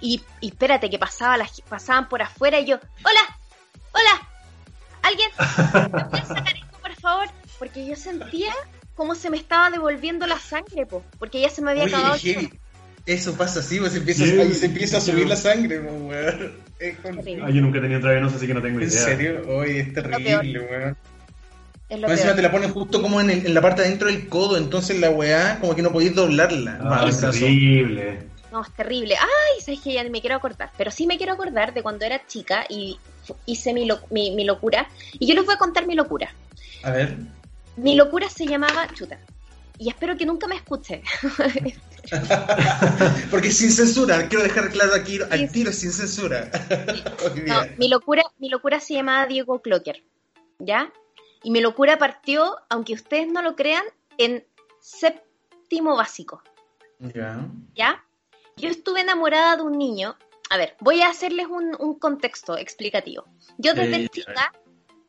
y, 0.01 0.23
y 0.41 0.49
espérate, 0.49 0.89
que 0.89 0.99
pasaba 1.01 1.37
las, 1.37 1.61
pasaban 1.63 2.09
por 2.09 2.23
afuera 2.23 2.61
y 2.61 2.67
yo, 2.67 2.77
hola, 3.05 3.39
hola, 3.93 4.29
alguien, 5.03 5.31
¿me 5.93 6.05
puede 6.05 6.27
sacar 6.27 6.55
esto, 6.55 6.79
por 6.81 6.95
favor? 6.95 7.29
Porque 7.59 7.87
yo 7.87 7.97
sentía 7.97 8.53
como 8.95 9.15
se 9.15 9.31
me 9.31 9.37
estaba 9.37 9.71
devolviendo 9.71 10.27
la 10.27 10.39
sangre, 10.39 10.87
po, 10.87 11.03
porque 11.19 11.41
ya 11.41 11.51
se 11.51 11.63
me 11.63 11.73
había 11.73 11.85
Oye, 11.85 11.95
acabado. 11.97 12.19
Eso 13.07 13.35
pasa 13.35 13.61
así, 13.61 13.79
pues 13.81 13.95
empieza, 13.97 14.25
se 14.25 14.67
empieza 14.67 14.97
a 14.97 15.01
subir 15.01 15.27
la 15.29 15.37
sangre, 15.37 15.79
weón. 15.81 16.53
Es 16.79 16.97
con- 17.01 17.17
Terrible. 17.17 17.45
Ah, 17.47 17.51
yo 17.51 17.61
nunca 17.61 17.79
he 17.79 17.81
tenido 17.83 17.99
intravenosa, 17.99 18.37
así 18.37 18.47
que 18.47 18.55
no 18.55 18.63
tengo 18.63 18.81
¿En 18.81 18.89
idea. 18.89 18.99
serio? 19.05 19.43
Oye, 19.49 19.81
es 19.81 19.93
terrible, 19.93 20.61
weón. 20.61 20.97
Es 21.91 22.01
lo 22.01 22.09
Más 22.09 22.13
encima 22.13 22.29
peor. 22.29 22.37
te 22.37 22.43
la 22.43 22.51
ponen 22.51 22.73
justo 22.73 23.03
como 23.03 23.21
en, 23.21 23.29
el- 23.31 23.47
en 23.47 23.53
la 23.55 23.61
parte 23.61 23.83
de 23.83 23.89
adentro 23.89 24.09
del 24.09 24.27
codo, 24.29 24.57
entonces 24.57 24.99
la 24.99 25.11
weá 25.11 25.59
como 25.61 25.75
que 25.77 25.83
no 25.83 25.93
podéis 25.93 26.15
doblarla. 26.15 26.79
Ah, 26.83 27.05
es 27.07 27.21
terrible. 27.21 28.21
No, 28.51 28.63
es 28.63 28.71
terrible. 28.73 29.17
Ay, 29.21 29.61
sabes 29.61 29.81
que 29.81 29.93
ya 29.93 30.03
ni 30.03 30.09
me 30.11 30.21
quiero 30.23 30.37
acordar. 30.37 30.71
Pero 30.79 30.91
sí 30.91 31.07
me 31.07 31.19
quiero 31.19 31.33
acordar 31.35 31.75
de 31.75 31.83
cuando 31.83 32.05
era 32.07 32.27
chica 32.27 32.65
y 32.71 32.99
hice 33.45 33.75
mi, 33.75 33.85
lo- 33.85 34.01
mi, 34.11 34.31
mi 34.35 34.45
locura. 34.45 34.89
Y 35.13 35.27
yo 35.27 35.35
les 35.35 35.45
voy 35.45 35.55
a 35.55 35.59
contar 35.59 35.87
mi 35.87 35.95
locura. 35.95 36.33
A 36.85 36.91
ver. 36.93 37.17
Mi 37.77 37.97
locura 37.97 38.29
se 38.29 38.47
llamaba 38.47 38.87
chuta. 38.95 39.19
Y 39.79 39.89
espero 39.89 40.17
que 40.17 40.27
nunca 40.27 40.47
me 40.47 40.55
escuche. 40.57 41.03
Porque 43.31 43.51
sin 43.51 43.71
censura, 43.73 44.29
quiero 44.29 44.45
dejar 44.45 44.71
claro 44.71 44.95
aquí, 44.95 45.19
al 45.31 45.39
Sí. 45.41 45.49
tiro 45.49 45.73
sin 45.73 45.93
censura. 45.93 46.51
No, 47.47 47.63
mi 47.79 47.89
locura, 47.89 48.23
mi 48.39 48.49
locura 48.49 48.81
se 48.81 48.95
llamaba 48.95 49.27
Diego 49.27 49.61
Clocker, 49.63 50.03
¿ya? 50.59 50.93
Y 51.43 51.51
mi 51.51 51.61
locura 51.61 51.99
partió, 51.99 52.59
aunque 52.69 52.95
ustedes 52.95 53.29
no 53.29 53.43
lo 53.43 53.57
crean, 53.57 53.85
en 54.19 54.45
séptimo 54.81 55.97
básico, 55.97 56.43
Ya. 57.01 57.47
¿ya? 57.75 58.05
Yo 58.57 58.69
estuve 58.69 59.01
enamorada 59.01 59.57
de 59.57 59.63
un 59.63 59.77
niño. 59.77 60.17
A 60.51 60.57
ver, 60.57 60.77
voy 60.81 61.01
a 61.01 61.09
hacerles 61.09 61.47
un, 61.49 61.75
un 61.81 61.99
contexto 61.99 62.57
explicativo. 62.57 63.25
Yo 63.59 63.75
desde 63.75 64.05
Eh, 64.05 64.09
chica, 64.09 64.53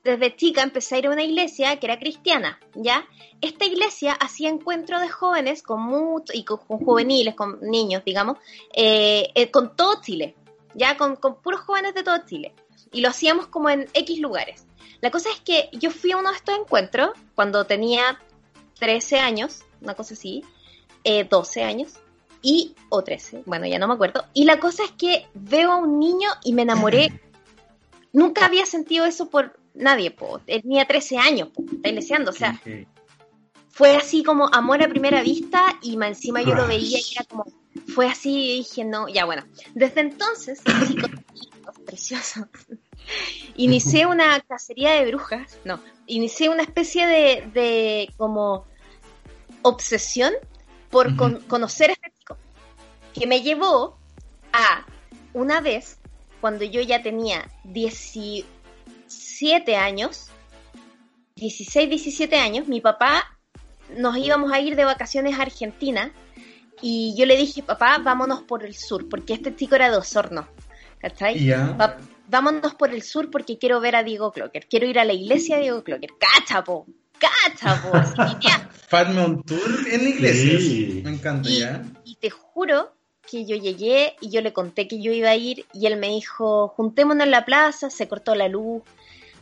desde 0.06 0.36
chica 0.36 0.62
empecé 0.62 0.96
a 0.96 0.98
ir 1.00 1.08
a 1.08 1.10
una 1.10 1.24
iglesia 1.24 1.80
que 1.80 1.88
era 1.88 1.98
cristiana, 1.98 2.60
¿ya? 2.76 3.08
Esta 3.42 3.66
iglesia 3.66 4.14
hacía 4.14 4.50
encuentros 4.50 5.02
de 5.02 5.10
jóvenes 5.10 5.64
con 5.64 5.82
mucho, 5.82 6.32
y 6.32 6.46
con, 6.46 6.60
con 6.60 6.78
juveniles, 6.78 7.34
con 7.34 7.60
niños, 7.60 8.04
digamos, 8.06 8.38
eh, 8.76 9.32
eh, 9.34 9.50
con 9.50 9.76
todo 9.76 10.00
Chile, 10.02 10.36
ya 10.76 10.96
con, 10.96 11.16
con 11.16 11.42
puros 11.42 11.62
jóvenes 11.62 11.96
de 11.96 12.04
todo 12.04 12.20
Chile. 12.24 12.54
Y 12.92 13.02
lo 13.02 13.10
hacíamos 13.10 13.48
como 13.48 13.68
en 13.72 13.90
X 13.94 14.20
lugares. 14.20 14.68
La 15.02 15.10
cosa 15.10 15.30
es 15.32 15.40
que 15.42 15.70
yo 15.74 15.90
fui 15.90 16.12
a 16.12 16.18
uno 16.18 16.30
de 16.30 16.38
estos 16.38 16.56
encuentros 16.56 17.10
cuando 17.34 17.66
tenía 17.66 18.22
13 18.80 19.18
años, 19.18 19.64
una 19.82 19.96
cosa 19.96 20.14
así, 20.14 20.44
eh, 21.04 21.24
12 21.24 21.64
años, 21.64 21.94
y, 22.44 22.76
o 22.90 23.04
13, 23.04 23.42
bueno, 23.48 23.66
ya 23.66 23.80
no 23.80 23.88
me 23.88 23.96
acuerdo. 23.96 24.26
Y 24.36 24.46
la 24.46 24.60
cosa 24.60 24.84
es 24.84 24.92
que 24.92 25.26
veo 25.34 25.72
a 25.72 25.78
un 25.78 25.98
niño 25.98 26.30
y 26.44 26.54
me 26.54 26.62
enamoré. 26.62 27.20
Nunca 28.14 28.46
había 28.46 28.68
sentido 28.68 29.06
eso 29.06 29.30
por 29.32 29.65
nadie, 29.76 30.12
po. 30.12 30.40
tenía 30.40 30.86
13 30.86 31.18
años, 31.18 31.50
po, 31.50 31.64
o 32.32 32.34
sea, 32.34 32.60
fue 33.70 33.96
así 33.96 34.24
como 34.24 34.48
amor 34.54 34.82
a 34.82 34.88
primera 34.88 35.22
vista 35.22 35.78
y 35.82 35.98
más 35.98 36.10
encima 36.10 36.42
yo 36.42 36.56
lo 36.56 36.66
veía 36.68 36.98
y 36.98 37.14
era 37.14 37.26
como, 37.26 37.46
fue 37.94 38.08
así 38.08 38.52
y 38.52 38.58
dije, 38.60 38.86
no, 38.86 39.08
ya 39.10 39.26
bueno. 39.26 39.44
Desde 39.74 40.02
entonces, 40.02 40.62
chicos, 40.88 41.10
preciosos, 41.86 42.46
inicié 43.56 44.06
una 44.06 44.40
cacería 44.42 44.94
de 44.94 45.06
brujas, 45.08 45.58
no, 45.66 45.82
inicié 46.08 46.50
una 46.50 46.64
especie 46.64 47.06
de, 47.06 47.50
de 47.54 48.14
como 48.18 48.66
obsesión 49.62 50.34
por 50.90 51.16
con- 51.18 51.42
conocer 51.42 51.90
a 51.90 51.94
este 51.94 52.12
chico, 52.18 52.38
que 53.14 53.28
me 53.28 53.42
llevó 53.42 53.98
a 54.54 54.86
una 55.34 55.60
vez, 55.60 55.98
cuando 56.40 56.64
yo 56.64 56.80
ya 56.82 57.02
tenía 57.02 57.50
17 59.40 59.76
años, 59.76 60.28
16, 61.36 61.90
17 61.90 62.38
años, 62.38 62.68
mi 62.70 62.80
papá 62.80 63.38
nos 63.98 64.16
íbamos 64.18 64.52
a 64.54 64.62
ir 64.62 64.78
de 64.78 64.86
vacaciones 64.86 65.38
a 65.38 65.42
Argentina 65.42 66.12
y 66.82 67.14
yo 67.18 67.26
le 67.26 67.36
dije, 67.36 67.62
papá, 67.62 67.98
vámonos 68.02 68.44
por 68.44 68.64
el 68.64 68.76
sur, 68.76 69.10
porque 69.10 69.34
este 69.34 69.54
chico 69.54 69.76
era 69.76 69.92
de 69.92 69.98
Osorno, 69.98 70.48
¿cachai? 71.00 71.38
Va- 71.50 71.98
vámonos 72.30 72.76
por 72.76 72.94
el 72.94 73.02
sur 73.02 73.30
porque 73.30 73.58
quiero 73.58 73.82
ver 73.82 73.98
a 73.98 74.04
Diego 74.04 74.32
Clocker, 74.32 74.68
quiero 74.68 74.88
ir 74.88 75.00
a 75.00 75.06
la 75.06 75.12
iglesia 75.14 75.58
de 75.58 75.64
Diego 75.64 75.84
Clocker, 75.84 76.12
cachapo, 76.18 76.86
cachapo, 77.20 77.92
Fatme 78.88 79.26
un 79.26 79.44
tour 79.44 79.60
en 79.92 80.04
la 80.04 80.10
iglesia. 80.10 80.60
Sí. 80.60 81.02
Me 81.04 81.10
encanta, 81.12 81.50
y, 81.50 81.60
ya. 81.60 81.84
y 82.06 82.16
te 82.16 82.30
juro 82.30 82.94
que 83.30 83.46
yo 83.46 83.58
llegué 83.58 84.16
y 84.22 84.30
yo 84.30 84.40
le 84.42 84.54
conté 84.54 84.88
que 84.88 85.02
yo 85.02 85.12
iba 85.12 85.30
a 85.32 85.36
ir 85.36 85.66
y 85.74 85.88
él 85.88 85.98
me 85.98 86.08
dijo, 86.10 86.68
juntémonos 86.70 87.26
en 87.26 87.32
la 87.32 87.44
plaza, 87.44 87.90
se 87.90 88.08
cortó 88.08 88.34
la 88.36 88.48
luz. 88.48 88.84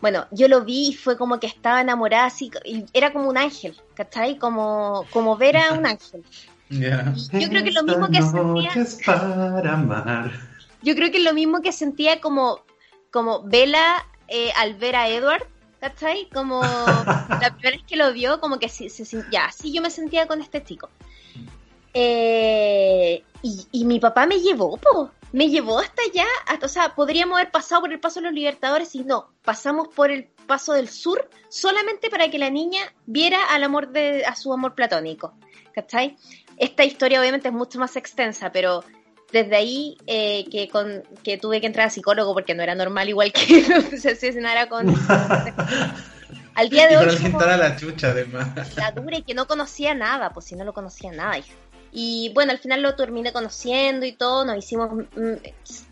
Bueno, 0.04 0.28
yo 0.32 0.50
lo 0.50 0.66
vi 0.66 0.90
y 0.90 0.94
fue 0.94 1.18
como 1.18 1.40
que 1.40 1.48
estaba 1.48 1.80
enamorada 1.80 2.26
así, 2.26 2.52
y 2.66 2.84
era 2.92 3.14
como 3.14 3.30
un 3.30 3.38
ángel, 3.38 3.74
¿cachai? 3.94 4.38
Como, 4.38 5.06
como 5.12 5.38
ver 5.38 5.56
a 5.56 5.72
un 5.72 5.86
ángel. 5.86 6.26
Yo 6.70 7.48
creo 7.48 7.64
que 7.64 7.72
lo 7.72 7.84
mismo 7.84 8.10
que 8.10 8.22
sentía, 8.22 8.72
para 9.06 9.74
amar. 9.76 10.32
yo 10.82 10.94
creo 10.94 11.10
que 11.10 11.20
lo 11.20 11.34
mismo 11.34 11.62
que 11.62 11.72
sentía 11.72 12.20
como, 12.20 12.60
como 13.12 13.44
Bella 13.44 14.06
eh, 14.28 14.52
al 14.58 14.74
ver 14.74 14.98
a 14.98 15.08
Edward, 15.08 15.48
¿cachai? 15.80 16.28
Como 16.34 16.60
la 17.40 17.56
primera 17.58 17.78
vez 17.78 17.86
que 17.88 17.96
lo 17.96 18.12
vio, 18.12 18.42
como 18.42 18.60
que 18.60 18.68
se, 18.68 18.90
se 18.90 19.06
ya, 19.32 19.46
así 19.46 19.72
yo 19.72 19.82
me 19.82 19.90
sentía 19.90 20.28
con 20.28 20.42
este 20.42 20.62
chico. 20.66 20.90
Eh, 21.94 23.24
y, 23.42 23.68
y 23.72 23.86
mi 23.86 24.02
papá 24.02 24.26
me 24.26 24.42
llevó, 24.42 24.76
po, 24.76 25.12
me 25.34 25.50
llevó 25.50 25.80
hasta 25.80 26.02
allá, 26.04 26.28
hasta, 26.48 26.66
o 26.68 26.70
sea, 26.70 26.96
podríamos 26.96 27.38
haber 27.38 27.52
pasado 27.52 27.82
por 27.82 27.92
el 27.92 28.00
paso 28.00 28.20
de 28.20 28.28
los 28.28 28.34
Libertadores 28.34 28.94
y 28.94 29.04
no, 29.04 29.34
pasamos 29.44 29.88
por 29.88 30.12
el 30.12 30.26
paso 30.46 30.74
del 30.74 30.88
sur 30.88 31.28
solamente 31.50 32.12
para 32.12 32.30
que 32.30 32.38
la 32.38 32.52
niña 32.52 32.82
viera 33.08 33.44
al 33.50 33.64
amor 33.64 33.90
de, 33.90 34.24
a 34.26 34.36
su 34.36 34.54
amor 34.54 34.76
platónico, 34.76 35.34
¿cachai? 35.74 36.18
Esta 36.58 36.86
historia 36.86 37.20
obviamente 37.20 37.48
es 37.48 37.54
mucho 37.54 37.80
más 37.80 37.96
extensa, 37.96 38.52
pero 38.52 38.84
desde 39.32 39.56
ahí 39.56 39.98
eh, 40.06 40.46
que, 40.52 40.70
con, 40.70 41.02
que 41.24 41.40
tuve 41.40 41.60
que 41.60 41.68
entrar 41.68 41.88
a 41.88 41.90
psicólogo 41.90 42.36
porque 42.36 42.54
no 42.54 42.62
era 42.62 42.76
normal 42.76 43.10
igual 43.10 43.34
que 43.34 43.64
se 43.98 44.12
asesinara 44.12 44.70
con... 44.70 44.88
Al 46.56 46.70
día 46.70 46.86
Y 46.86 46.94
de 46.94 47.00
con 47.00 47.10
hoy 47.10 47.32
como 47.32 47.40
la 47.44 47.76
chucha, 47.76 48.10
además. 48.10 48.76
la 48.78 48.92
dura 48.92 49.18
y 49.18 49.24
que 49.24 49.34
no 49.34 49.48
conocía 49.48 49.96
nada, 49.96 50.30
pues 50.30 50.46
si 50.46 50.56
no 50.56 50.64
lo 50.64 50.74
conocía 50.74 51.12
nada. 51.12 51.40
hija. 51.40 51.56
Y 51.96 52.32
bueno, 52.34 52.52
al 52.52 52.58
final 52.60 52.82
lo 52.82 52.96
terminé 52.96 53.32
conociendo 53.32 54.06
y 54.06 54.14
todo, 54.14 54.46
nos 54.46 54.58
hicimos, 54.58 54.92
mm, 54.92 55.34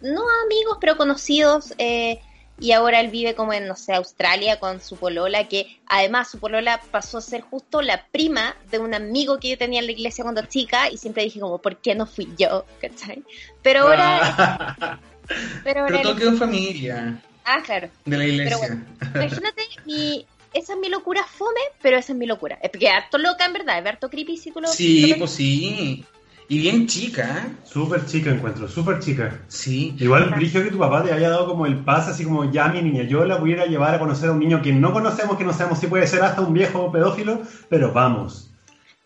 no 0.02 0.24
amigos, 0.46 0.78
pero 0.82 0.98
conocidos. 0.98 1.74
eh, 1.78 2.20
y 2.60 2.74
ahora 2.74 3.00
él 3.00 3.10
vive 3.10 3.34
como 3.34 3.54
en, 3.54 3.68
no 3.68 3.76
sé, 3.76 3.94
Australia 3.94 4.60
con 4.60 4.82
su 4.82 4.96
polola, 4.96 5.48
que 5.48 5.80
además 5.88 6.30
su 6.30 6.38
polola 6.38 6.80
pasó 6.92 7.18
a 7.18 7.22
ser 7.22 7.42
justo 7.42 7.82
la 7.82 8.06
prima 8.12 8.56
de 8.70 8.78
un 8.78 8.94
amigo 8.94 9.40
que 9.40 9.50
yo 9.50 9.58
tenía 9.58 9.80
en 9.80 9.88
la 9.88 9.94
iglesia 9.94 10.24
cuando 10.24 10.44
chica 10.46 10.88
y 10.92 10.98
siempre 10.98 11.24
dije 11.24 11.40
como, 11.40 11.58
¿por 11.58 11.78
qué 11.78 11.96
no 11.96 12.06
fui 12.06 12.30
yo? 12.38 12.66
¿Cachai? 12.80 13.24
Pero 13.64 13.82
ahora... 13.88 15.00
pero 15.64 15.82
ahora... 15.82 15.98
Pero 15.98 16.10
todo 16.10 16.16
quedó 16.18 16.30
en 16.30 16.38
familia 16.38 17.22
Ah, 17.46 17.62
claro. 17.66 17.90
de 18.06 18.18
la 18.18 18.26
iglesia. 18.26 18.58
bueno. 18.58 18.86
Imagínate, 19.16 19.64
mi, 19.86 20.28
esa 20.54 20.74
es 20.74 20.80
mi 20.80 20.90
locura 20.90 21.24
fome, 21.24 21.60
pero 21.82 21.98
esa 21.98 22.14
es 22.14 22.18
mi 22.18 22.26
locura. 22.26 22.60
Es 22.62 22.72
que 22.72 22.90
harto 22.90 23.18
loca, 23.18 23.46
en 23.46 23.54
verdad, 23.54 23.80
es 23.80 23.86
harto 23.86 24.10
creepy 24.10 24.38
si 24.38 24.52
tú 24.52 24.62
lo 24.62 24.68
Sí, 24.68 25.12
lo- 25.12 25.18
pues 25.20 25.32
sí. 25.32 26.06
Y 26.50 26.60
bien 26.60 26.86
chica, 26.86 27.46
¿eh? 27.48 27.56
Súper 27.64 28.06
chica 28.06 28.30
encuentro, 28.30 28.68
súper 28.68 29.00
chica. 29.00 29.40
Sí. 29.48 29.96
Igual, 29.98 30.30
Brigio, 30.32 30.62
que 30.62 30.70
tu 30.72 30.78
papá 30.80 31.02
te 31.02 31.14
haya 31.14 31.30
dado 31.30 31.48
como 31.48 31.66
el 31.66 31.78
pase, 31.86 32.12
así 32.12 32.26
como 32.26 32.52
ya 32.52 32.68
mi 32.68 32.82
niña, 32.82 33.04
yo 33.04 33.24
la 33.24 33.38
voy 33.38 33.52
a 33.52 33.54
ir 33.54 33.60
a 33.62 33.66
llevar 33.68 33.96
a 33.96 34.00
conocer 34.00 34.28
a 34.28 34.34
un 34.34 34.40
niño 34.40 34.62
que 34.62 34.74
no 34.74 34.92
conocemos, 34.92 35.38
que 35.38 35.46
no 35.46 35.54
sabemos 35.54 35.80
si 35.80 35.88
puede 35.88 36.08
ser 36.08 36.22
hasta 36.24 36.42
un 36.42 36.54
viejo 36.54 36.92
pedófilo, 36.92 37.42
pero 37.70 37.94
vamos. 37.94 38.50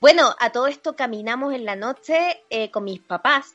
Bueno, 0.02 0.36
a 0.40 0.52
todo 0.52 0.66
esto 0.66 0.96
caminamos 0.96 1.54
en 1.54 1.66
la 1.66 1.76
noche 1.76 2.42
eh, 2.50 2.72
con 2.72 2.84
mis 2.84 3.00
papás 3.00 3.54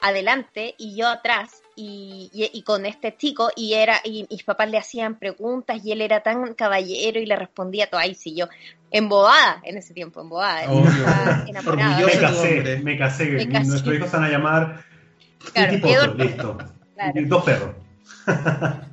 adelante 0.00 0.74
y 0.78 0.96
yo 0.96 1.08
atrás 1.08 1.62
y, 1.76 2.30
y- 2.32 2.50
y 2.58 2.62
con 2.62 2.86
este 2.86 3.14
chico 3.16 3.50
y 3.54 3.74
era 3.74 4.00
y 4.02 4.26
mis 4.30 4.42
papás 4.44 4.70
le 4.70 4.78
hacían 4.78 5.18
preguntas 5.18 5.80
y 5.84 5.92
él 5.92 6.00
era 6.00 6.22
tan 6.22 6.54
caballero 6.54 7.20
y 7.20 7.26
le 7.26 7.36
respondía 7.36 7.86
todo 7.88 8.00
ahí 8.00 8.14
sí 8.14 8.34
yo 8.34 8.46
embobada 8.90 9.60
en 9.62 9.76
ese 9.76 9.92
tiempo 9.92 10.20
embobada 10.22 10.70
Obvio. 10.70 10.88
estaba 10.90 11.44
enamorada. 11.46 11.98
Me 12.06 12.12
casé, 12.18 12.80
me 12.82 12.96
casé. 12.98 13.24
Me 13.30 13.48
casé. 13.48 13.68
Nuestros 13.68 13.94
hijos 13.94 14.10
van 14.10 14.24
a 14.24 14.28
llamar 14.30 14.84
Claro, 15.52 15.72
Edward- 15.74 16.16
listo. 16.18 16.58
Claro. 16.94 17.12
Dos 17.26 17.44
perros. 17.44 17.70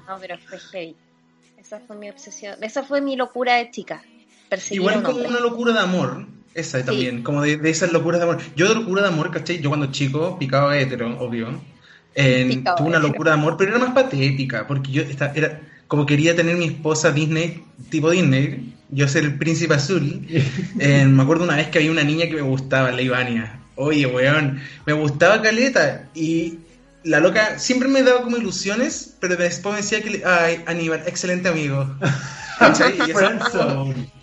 No, 0.08 0.18
pero 0.20 0.38
fue 0.38 0.60
heavy. 0.60 0.96
Esa 1.58 1.80
fue 1.80 1.96
mi 1.96 2.10
obsesión. 2.10 2.62
Esa 2.62 2.84
fue 2.84 3.02
mi 3.02 3.16
locura 3.16 3.56
de 3.56 3.72
chica. 3.72 4.04
Igual 4.70 4.98
un 4.98 5.04
como 5.04 5.18
una 5.20 5.40
locura 5.40 5.74
de 5.74 5.80
amor. 5.80 6.28
Esa 6.54 6.84
también, 6.86 7.24
como 7.24 7.42
de, 7.42 7.58
de 7.58 7.70
esas 7.72 7.92
locuras 7.92 8.20
de 8.20 8.28
amor. 8.30 8.42
Yo 8.56 8.68
de 8.70 8.76
locura 8.76 9.02
de 9.02 9.08
amor, 9.08 9.32
¿cachai? 9.32 9.60
Yo 9.60 9.70
cuando 9.70 9.88
chico, 9.92 10.38
picado 10.38 10.72
hetero, 10.74 11.18
obvio. 11.20 11.60
Picado 12.50 12.78
tuve 12.78 12.88
una 12.88 13.00
locura 13.00 13.32
de 13.32 13.38
amor, 13.40 13.56
pero 13.58 13.72
era 13.76 13.80
más 13.80 13.94
patética, 13.94 14.68
porque 14.68 14.92
yo 14.92 15.02
esta- 15.02 15.32
era 15.36 15.62
como 15.88 16.06
quería 16.06 16.36
tener 16.36 16.56
mi 16.58 16.66
esposa 16.66 17.12
Disney, 17.12 17.64
tipo 17.90 18.10
Disney, 18.10 18.74
yo 18.90 19.08
ser 19.08 19.24
el 19.26 19.38
príncipe 19.38 19.74
azul. 19.76 20.26
Eh, 20.80 21.06
me 21.06 21.24
acuerdo 21.24 21.44
una 21.44 21.56
vez 21.56 21.68
que 21.68 21.80
había 21.80 21.92
una 21.92 22.04
niña 22.04 22.28
que 22.28 22.36
me 22.36 22.42
gustaba, 22.42 22.92
la 22.92 23.02
Ivania. 23.02 23.60
Oye, 23.76 24.06
weón, 24.06 24.62
me 24.86 24.94
gustaba 24.94 25.42
Caleta. 25.42 26.08
Y 26.14 26.60
la 27.04 27.20
loca 27.20 27.58
siempre 27.60 27.88
me 27.88 28.04
daba 28.04 28.22
como 28.22 28.38
ilusiones, 28.38 29.16
pero 29.20 29.36
después 29.36 29.74
me 29.76 29.82
decía 29.82 30.02
que, 30.02 30.24
ay, 30.26 30.64
Aníbal, 30.66 31.04
excelente 31.08 31.50
amigo. 31.50 31.96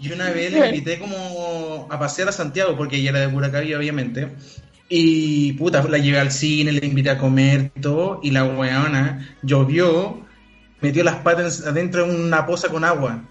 Y 0.00 0.12
una 0.12 0.31
vez 0.31 0.53
le 0.53 0.66
invité 0.68 0.98
como 0.98 1.88
a 1.90 1.98
pasear 1.98 2.29
a 2.29 2.33
Santiago, 2.33 2.76
porque 2.76 2.96
ella 2.96 3.11
era 3.11 3.20
de 3.20 3.33
Curacaví, 3.33 3.74
obviamente. 3.74 4.29
Y 4.92 5.53
puta, 5.53 5.85
la 5.88 5.98
llevé 5.98 6.18
al 6.18 6.33
cine, 6.33 6.72
le 6.72 6.85
invité 6.85 7.11
a 7.11 7.16
comer, 7.18 7.70
todo. 7.81 8.18
Y 8.24 8.33
la 8.33 8.44
weona 8.44 9.37
llovió, 9.40 10.26
metió 10.81 11.05
las 11.05 11.16
patas 11.16 11.64
adentro 11.64 12.05
de 12.07 12.26
una 12.26 12.44
poza 12.44 12.68
con 12.68 12.85
agua. 12.85 13.22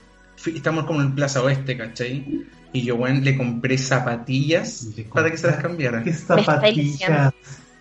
Estamos 0.46 0.86
como 0.86 1.02
en 1.02 1.14
Plaza 1.16 1.44
Oeste, 1.44 1.78
¿cachai? 1.78 2.46
Y 2.72 2.84
yo, 2.84 2.96
weón, 2.96 3.26
le 3.26 3.36
compré 3.36 3.78
zapatillas 3.78 4.84
Le 4.96 5.04
para 5.04 5.30
que 5.30 5.38
se 5.38 5.48
las 5.48 5.58
cambiara. 5.58 6.02
¿Qué 6.02 6.14
zapatillas? 6.14 7.34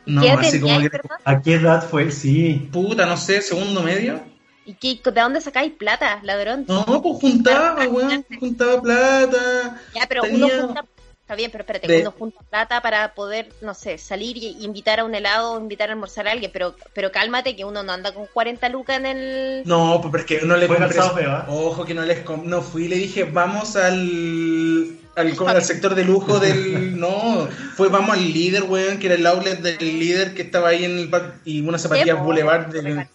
No, 0.07 0.23
¿Qué 0.23 0.29
edad 0.29 0.41
así 0.41 0.61
como 0.61 0.81
que. 0.81 0.91
¿A 1.25 1.41
qué 1.41 1.55
edad 1.55 1.89
fue? 1.89 2.11
Sí. 2.11 2.69
Puta, 2.73 3.07
no 3.07 3.17
sé, 3.17 3.43
segundo 3.43 3.83
medio. 3.83 4.21
¿Y 4.65 4.75
qué, 4.75 5.01
de 5.05 5.21
dónde 5.21 5.41
sacáis 5.41 5.73
plata, 5.73 6.19
ladrón? 6.25 6.65
No, 6.67 6.85
pues 6.85 7.21
juntaba, 7.21 7.87
weón, 7.87 8.25
juntaba 8.41 8.83
plata. 8.83 9.81
ya, 9.95 10.07
pero 10.09 10.23
tenía- 10.23 10.47
uno 10.47 10.67
junta... 10.67 10.85
Está 11.29 11.37
bien, 11.37 11.51
pero 11.51 11.61
espérate, 11.61 11.87
De- 11.87 12.01
uno 12.01 12.11
junta 12.11 12.41
plata 12.49 12.81
para 12.81 13.13
poder, 13.13 13.51
no 13.61 13.75
sé, 13.75 13.99
salir 13.99 14.39
y 14.39 14.65
invitar 14.65 15.01
a 15.01 15.05
un 15.05 15.15
helado 15.15 15.53
o 15.53 15.61
invitar 15.61 15.91
a 15.91 15.93
almorzar 15.93 16.27
a 16.27 16.31
alguien, 16.33 16.51
pero 16.51 16.75
pero 16.95 17.13
cálmate 17.13 17.55
que 17.55 17.67
uno 17.67 17.83
no 17.83 17.93
anda 17.93 18.15
con 18.15 18.25
40 18.33 18.67
lucas 18.71 18.97
en 18.97 19.05
el... 19.05 19.63
No, 19.67 20.01
pues 20.01 20.11
pero 20.11 20.25
es 20.25 20.27
que 20.41 20.47
no 20.47 20.57
le 20.57 20.67
compré. 20.67 20.89
feo, 20.89 21.31
¿ah? 21.31 21.45
Ojo 21.51 21.85
que 21.85 21.93
no 21.93 22.01
les 22.07 22.21
com- 22.21 22.47
no 22.47 22.63
fui 22.63 22.87
y 22.87 22.89
le 22.89 22.97
dije, 22.97 23.25
vamos 23.25 23.77
al 23.77 24.97
al, 25.17 25.37
como 25.37 25.51
al 25.51 25.63
sector 25.63 25.95
de 25.95 26.05
lujo 26.07 26.39
del 26.39 26.99
no, 26.99 27.47
fue 27.75 27.91
vamos 27.91 28.17
al 28.17 28.25
líder, 28.33 28.63
weón, 28.63 28.99
que 28.99 29.09
era 29.09 29.17
el 29.17 29.27
outlet 29.27 29.61
del 29.61 29.77
líder 29.99 30.33
que 30.33 30.41
estaba 30.41 30.71
ahí 30.71 30.87
en 30.87 30.93
el 30.99 31.11
y 31.45 31.61
unas 31.61 31.83
zapatillas 31.83 32.23
Boulevard 32.23 32.69
de, 32.69 33.07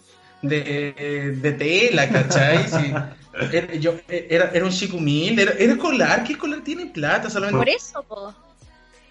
de, 0.44 1.32
de 1.42 1.52
tela, 1.54 2.08
¿cachai? 2.10 2.68
Sí. 2.68 2.94
Era, 3.52 3.74
yo, 3.76 3.96
era, 4.08 4.52
era 4.54 4.66
un 4.66 4.72
chico 4.72 4.98
humilde, 4.98 5.42
era, 5.44 5.54
era 5.58 5.74
escolar, 5.74 6.24
¿qué 6.24 6.34
escolar 6.34 6.62
tiene 6.64 6.86
plata? 6.88 7.30
Solamente 7.30 7.58
Por 7.58 7.70
eso, 7.70 8.04
po. 8.04 8.34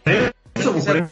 Eso, 0.04 0.72
pues, 0.72 0.84
por 0.84 0.96
eso. 0.96 1.10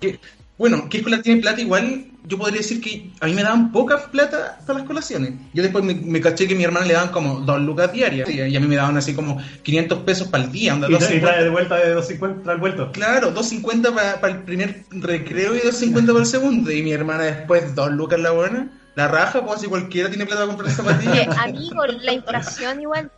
que- 0.00 0.18
bueno, 0.56 0.88
¿qué 0.90 0.98
escolar 0.98 1.22
tiene 1.22 1.40
plata? 1.40 1.60
Igual 1.60 2.06
yo 2.26 2.36
podría 2.36 2.58
decir 2.58 2.80
que 2.80 3.10
a 3.20 3.26
mí 3.26 3.32
me 3.32 3.44
daban 3.44 3.70
poca 3.70 4.10
plata 4.10 4.58
para 4.66 4.80
las 4.80 4.88
colaciones. 4.88 5.34
Yo 5.54 5.62
después 5.62 5.84
me, 5.84 5.94
me 5.94 6.20
caché 6.20 6.48
que 6.48 6.54
a 6.54 6.56
mi 6.56 6.64
hermana 6.64 6.84
le 6.84 6.94
daban 6.94 7.10
como 7.10 7.40
dos 7.40 7.60
lucas 7.60 7.92
diarias 7.92 8.28
y 8.28 8.56
a 8.56 8.60
mí 8.60 8.66
me 8.66 8.74
daban 8.74 8.96
así 8.96 9.14
como 9.14 9.40
500 9.62 10.00
pesos 10.00 10.26
para 10.26 10.42
el 10.44 10.50
día. 10.50 10.74
onda, 10.74 10.88
Y, 10.88 10.94
tra- 10.94 11.14
y 11.14 11.18
2.50. 11.18 11.20
trae 11.20 11.44
de 11.44 11.50
vuelta 11.50 11.76
de 11.76 11.90
250 11.90 12.42
trae 12.42 12.54
el 12.56 12.60
vuelto. 12.60 12.90
Claro, 12.90 13.32
2.50 13.32 13.94
para 14.20 14.34
el 14.34 14.42
primer 14.42 14.82
recreo 14.90 15.54
y 15.54 15.60
2.50 15.60 16.06
para 16.08 16.18
el 16.18 16.26
segundo. 16.26 16.72
Y 16.72 16.82
mi 16.82 16.90
hermana 16.92 17.22
después, 17.22 17.76
dos 17.76 17.92
lucas 17.92 18.18
la 18.18 18.32
buena. 18.32 18.68
La 18.98 19.06
raja, 19.06 19.46
pues 19.46 19.60
si 19.60 19.68
cualquiera 19.68 20.08
tiene 20.08 20.26
plata 20.26 20.40
para 20.42 20.48
comprar 20.48 20.72
zapatillas. 20.72 21.38
amigo, 21.38 21.86
la 21.86 22.12
inflación 22.12 22.80
igual. 22.80 23.12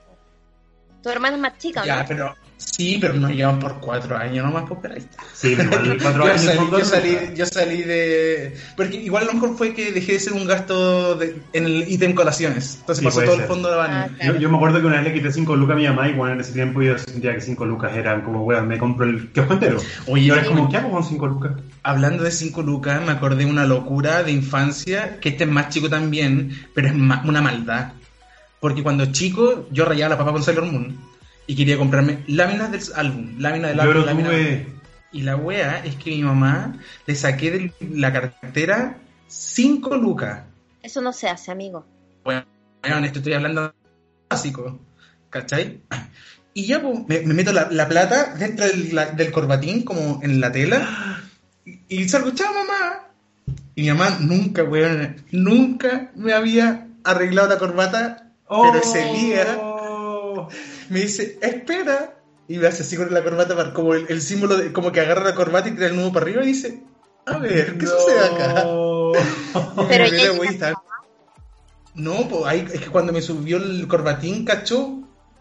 Tu 1.03 1.09
hermana 1.09 1.37
es 1.37 1.41
más 1.41 1.57
chica, 1.57 1.81
¿o 1.81 1.85
ya, 1.87 2.03
¿no? 2.03 2.05
pero 2.07 2.37
sí, 2.63 2.99
pero 3.01 3.15
nos 3.15 3.31
llevan 3.33 3.59
por 3.59 3.81
cuatro 3.81 4.17
años 4.17 4.45
nomás, 4.45 4.65
pues, 4.69 4.79
pero 4.83 4.95
ahí 4.95 5.01
está. 5.01 5.23
Sí, 5.35 5.49
igual 5.53 5.99
cuatro 6.03 6.25
yo, 6.27 6.31
años 6.33 6.43
salí, 6.45 6.71
yo, 6.71 6.85
salí, 6.85 7.19
yo 7.37 7.47
salí 7.47 7.83
de. 7.83 8.55
Porque 8.77 8.97
igual 8.99 9.23
a 9.25 9.27
lo 9.27 9.33
mejor 9.35 9.57
fue 9.57 9.75
que 9.75 9.93
dejé 9.93 10.13
de 10.13 10.21
ser 10.21 10.33
un 10.35 10.47
gasto 10.47 11.15
de- 11.17 11.37
en 11.53 11.65
el 11.65 11.91
ítem 11.91 12.15
colaciones. 12.15 12.77
Entonces 12.81 12.99
Sí, 13.01 13.05
pasó 13.05 13.21
todo 13.23 13.33
ser. 13.35 13.43
el 13.43 13.49
fondo 13.49 13.71
de 13.71 13.77
la 13.77 13.85
Ah, 14.03 14.09
claro. 14.17 14.35
Yo, 14.35 14.41
yo 14.41 14.51
me 14.51 14.57
acuerdo 14.57 14.81
que 14.81 14.87
una 14.87 14.97
vez 14.97 15.05
le 15.05 15.13
quité 15.15 15.33
5 15.33 15.57
lucas 15.57 15.75
a 15.75 15.79
mi 15.79 15.87
mamá 15.87 16.09
y 16.09 16.13
bueno, 16.15 16.35
en 16.35 16.41
ese 16.41 16.53
tiempo 16.53 16.83
yo 16.83 16.97
sentía 16.99 17.35
que 17.35 17.41
5 17.41 17.65
lucas 17.67 17.97
eran 17.97 18.23
como, 18.23 18.43
weón, 18.45 18.69
me 18.69 18.79
compro 18.79 19.07
el 19.07 19.29
kiosco 19.33 19.55
entero. 19.55 19.79
Oye, 20.07 20.25
y 20.25 20.31
ahora 20.31 20.43
es 20.43 20.49
como, 20.49 20.69
¿qué 20.69 20.77
hago 20.77 20.91
con 20.91 21.05
5 21.05 21.27
lucas? 21.27 21.53
Hablando 21.83 22.23
de 22.25 22.31
5 22.31 22.63
lucas, 22.63 23.01
me 23.05 23.13
acordé 23.13 23.45
de 23.45 23.51
una 23.51 23.65
locura 23.65 24.23
de 24.23 24.33
infancia, 24.33 25.19
que 25.21 25.31
este 25.31 25.45
es 25.45 25.51
más 25.51 25.71
chico 25.71 25.89
también, 25.89 26.67
pero 26.75 26.89
es 26.89 26.95
ma- 26.95 27.23
una 27.27 27.41
maldad. 27.41 27.93
Porque 28.61 28.83
cuando 28.83 29.07
chico, 29.07 29.67
yo 29.71 29.87
rayaba 29.87 30.11
la 30.11 30.19
papa 30.19 30.33
con 30.33 30.43
Sailor 30.43 30.67
Moon. 30.67 30.95
Y 31.47 31.57
quería 31.57 31.77
comprarme 31.79 32.23
láminas 32.27 32.71
del 32.71 32.81
álbum, 32.95 33.35
láminas 33.39 33.71
del 33.71 33.81
álbum, 33.81 34.05
láminas- 34.05 34.31
tuve. 34.33 34.67
Y 35.13 35.23
la 35.23 35.35
wea 35.37 35.85
es 35.85 35.97
que 35.97 36.11
mi 36.11 36.23
mamá 36.23 36.79
le 37.07 37.15
saqué 37.17 37.51
de 37.51 37.73
la 37.93 38.13
cartera 38.13 38.97
5 39.27 39.97
lucas. 39.97 40.43
Eso 40.83 41.01
no 41.01 41.13
se 41.13 41.29
hace, 41.29 41.51
amigo. 41.51 41.85
Bueno, 42.25 42.45
en 42.85 43.05
esto 43.05 43.19
estoy 43.19 43.33
hablando 43.35 43.75
básico, 44.29 44.79
¿cachai? 45.31 45.81
Y 46.55 46.67
ya 46.67 46.81
pues, 46.81 47.01
me, 47.09 47.21
me 47.21 47.35
meto 47.35 47.53
la, 47.53 47.69
la 47.71 47.89
plata 47.89 48.35
dentro 48.37 48.67
del, 48.67 48.95
la- 48.95 49.07
del 49.11 49.33
corbatín, 49.33 49.83
como 49.85 50.21
en 50.23 50.41
la 50.41 50.53
tela, 50.53 51.21
y, 51.65 51.81
y 51.89 52.09
salgo, 52.09 52.31
chao 52.31 52.53
mamá. 52.55 53.09
Y 53.75 53.83
mi 53.83 53.89
mamá 53.89 54.19
nunca, 54.21 54.63
weón, 54.63 55.17
nunca 55.33 56.11
me 56.15 56.33
había 56.33 56.87
arreglado 57.03 57.49
la 57.49 57.59
corbata, 57.59 58.31
pero 58.49 58.75
ese 58.81 59.05
día 59.13 59.59
Oh. 59.61 60.49
Me 60.91 61.01
dice, 61.01 61.39
espera. 61.41 62.17
Y 62.49 62.59
me 62.59 62.67
hace 62.67 62.83
así 62.83 62.97
con 62.97 63.13
la 63.15 63.23
corbata, 63.23 63.55
para- 63.57 63.73
como 63.73 63.95
el, 63.95 64.07
el 64.09 64.21
símbolo 64.21 64.57
de, 64.57 64.73
como 64.73 64.91
que 64.93 65.01
agarra 65.01 65.23
la 65.25 65.35
corbata 65.35 65.69
y 65.69 65.73
tira 65.73 65.87
el 65.87 65.97
nudo 65.97 66.13
para 66.13 66.25
arriba 66.27 66.43
y 66.43 66.49
dice, 66.49 66.83
a 67.27 67.39
ver, 67.39 67.79
¿qué 67.79 67.85
No. 67.87 67.91
sucede 67.93 68.21
acá? 68.21 68.67
Pero 69.89 70.07
Y 70.07 70.19
ya 70.19 70.31
güey, 70.33 70.49
está- 70.51 70.75
No, 71.95 72.29
pues 72.29 72.45
ahí 72.47 72.67
es 72.73 72.81
que 72.81 72.87
cuando 72.89 73.13
me 73.13 73.23
subió 73.23 73.57
el 73.59 73.87
corbatín, 73.89 74.45
cachó. 74.45 74.99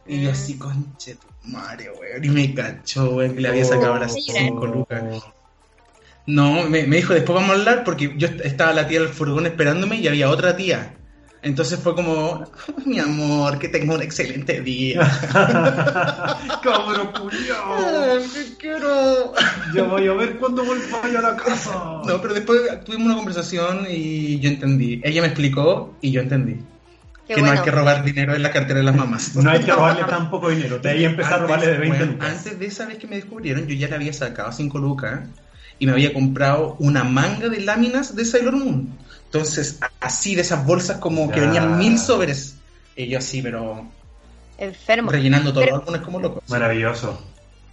Y 0.08 0.24
yo 0.24 0.32
así, 0.32 0.58
conche 0.58 1.16
tu 1.16 1.28
madre, 1.50 1.92
weón. 1.92 2.24
Y 2.24 2.30
me 2.30 2.54
cachó, 2.56 3.10
weón, 3.16 3.36
que 3.36 3.42
le 3.42 3.48
había 3.50 3.66
sacado 3.66 3.98
las 3.98 4.14
Oh. 4.14 4.18
5 4.20 4.66
lucas. 4.68 5.04
No, 6.26 6.64
me, 6.70 6.86
me 6.86 6.98
dijo, 6.98 7.14
después 7.16 7.34
vamos 7.36 7.50
a 7.52 7.54
hablar 7.60 7.84
porque 7.84 8.14
yo 8.18 8.28
est- 8.28 8.42
estaba 8.46 8.72
la 8.74 8.88
tía 8.88 9.00
del 9.00 9.10
furgón 9.10 9.48
esperándome 9.48 9.96
y 9.98 10.08
había 10.08 10.30
otra 10.30 10.56
tía. 10.56 10.96
Entonces 11.42 11.80
fue 11.80 11.96
como, 11.96 12.46
mi 12.86 13.00
amor, 13.00 13.60
que 13.60 13.70
tenga 13.70 13.96
un 13.96 14.02
excelente 14.02 14.62
día. 14.62 15.00
Cabrón 16.64 17.12
quiero. 18.60 19.34
Ya 19.74 19.84
voy 19.84 20.08
a 20.08 20.14
ver 20.14 20.38
cuándo 20.38 20.66
vuelva 20.66 21.02
a 21.02 21.08
la 21.08 21.36
casa. 21.38 22.02
No, 22.06 22.22
pero 22.22 22.34
después 22.34 22.62
tuvimos 22.84 23.08
una 23.08 23.16
conversación 23.16 23.88
y 23.90 24.40
yo 24.40 24.50
entendí. 24.50 25.02
Ella 25.04 25.22
me 25.22 25.28
explicó 25.28 25.96
y 26.02 26.12
yo 26.12 26.22
entendí. 26.22 26.60
Qué 27.28 27.36
que 27.36 27.42
no 27.42 27.48
bueno. 27.48 27.62
hay 27.62 27.66
que 27.66 27.72
robar 27.72 28.04
dinero 28.04 28.36
en 28.36 28.42
la 28.42 28.52
cartera 28.52 28.80
de 28.80 28.86
las 28.86 28.96
mamás. 28.96 29.36
No 29.36 29.50
hay 29.50 29.60
que 29.60 29.72
robarle 29.72 30.04
tan 30.06 30.30
poco 30.30 30.50
dinero. 30.50 30.80
De 30.80 30.90
ahí 30.90 31.06
empezar 31.06 31.34
a 31.34 31.36
Antes, 31.36 31.48
robarle 31.48 31.68
de 31.68 31.78
20 31.78 31.98
bueno, 31.98 32.12
lucas. 32.14 32.38
Antes 32.38 32.60
de 32.60 32.66
esa 32.66 32.86
vez 32.86 32.98
que 32.98 33.08
me 33.08 33.16
descubrieron, 33.16 33.68
yo 33.68 33.76
ya 33.76 33.88
le 33.88 33.96
había 33.96 34.14
sacado 34.14 34.52
5 34.52 34.78
lucas 34.80 35.22
y 35.78 35.86
me 35.86 35.94
había 35.94 36.14
comprado 36.14 36.76
una 36.80 37.04
manga 37.04 37.48
de 37.48 37.62
láminas 37.62 38.16
de 38.16 38.26
Sailor 38.26 38.58
Moon. 38.58 38.90
Entonces, 39.32 39.80
así 40.00 40.34
de 40.34 40.42
esas 40.42 40.66
bolsas 40.66 40.98
como 40.98 41.30
que 41.30 41.40
venían 41.40 41.78
mil 41.78 42.00
sobres. 42.00 42.56
Y 42.96 43.08
yo 43.10 43.20
así, 43.20 43.44
pero 43.44 43.86
Enfermo. 44.58 45.12
rellenando 45.12 45.54
todo, 45.54 45.64
Pero- 45.64 45.76
algunas 45.78 46.02
como 46.02 46.20
loco. 46.20 46.42
Maravilloso. 46.48 47.22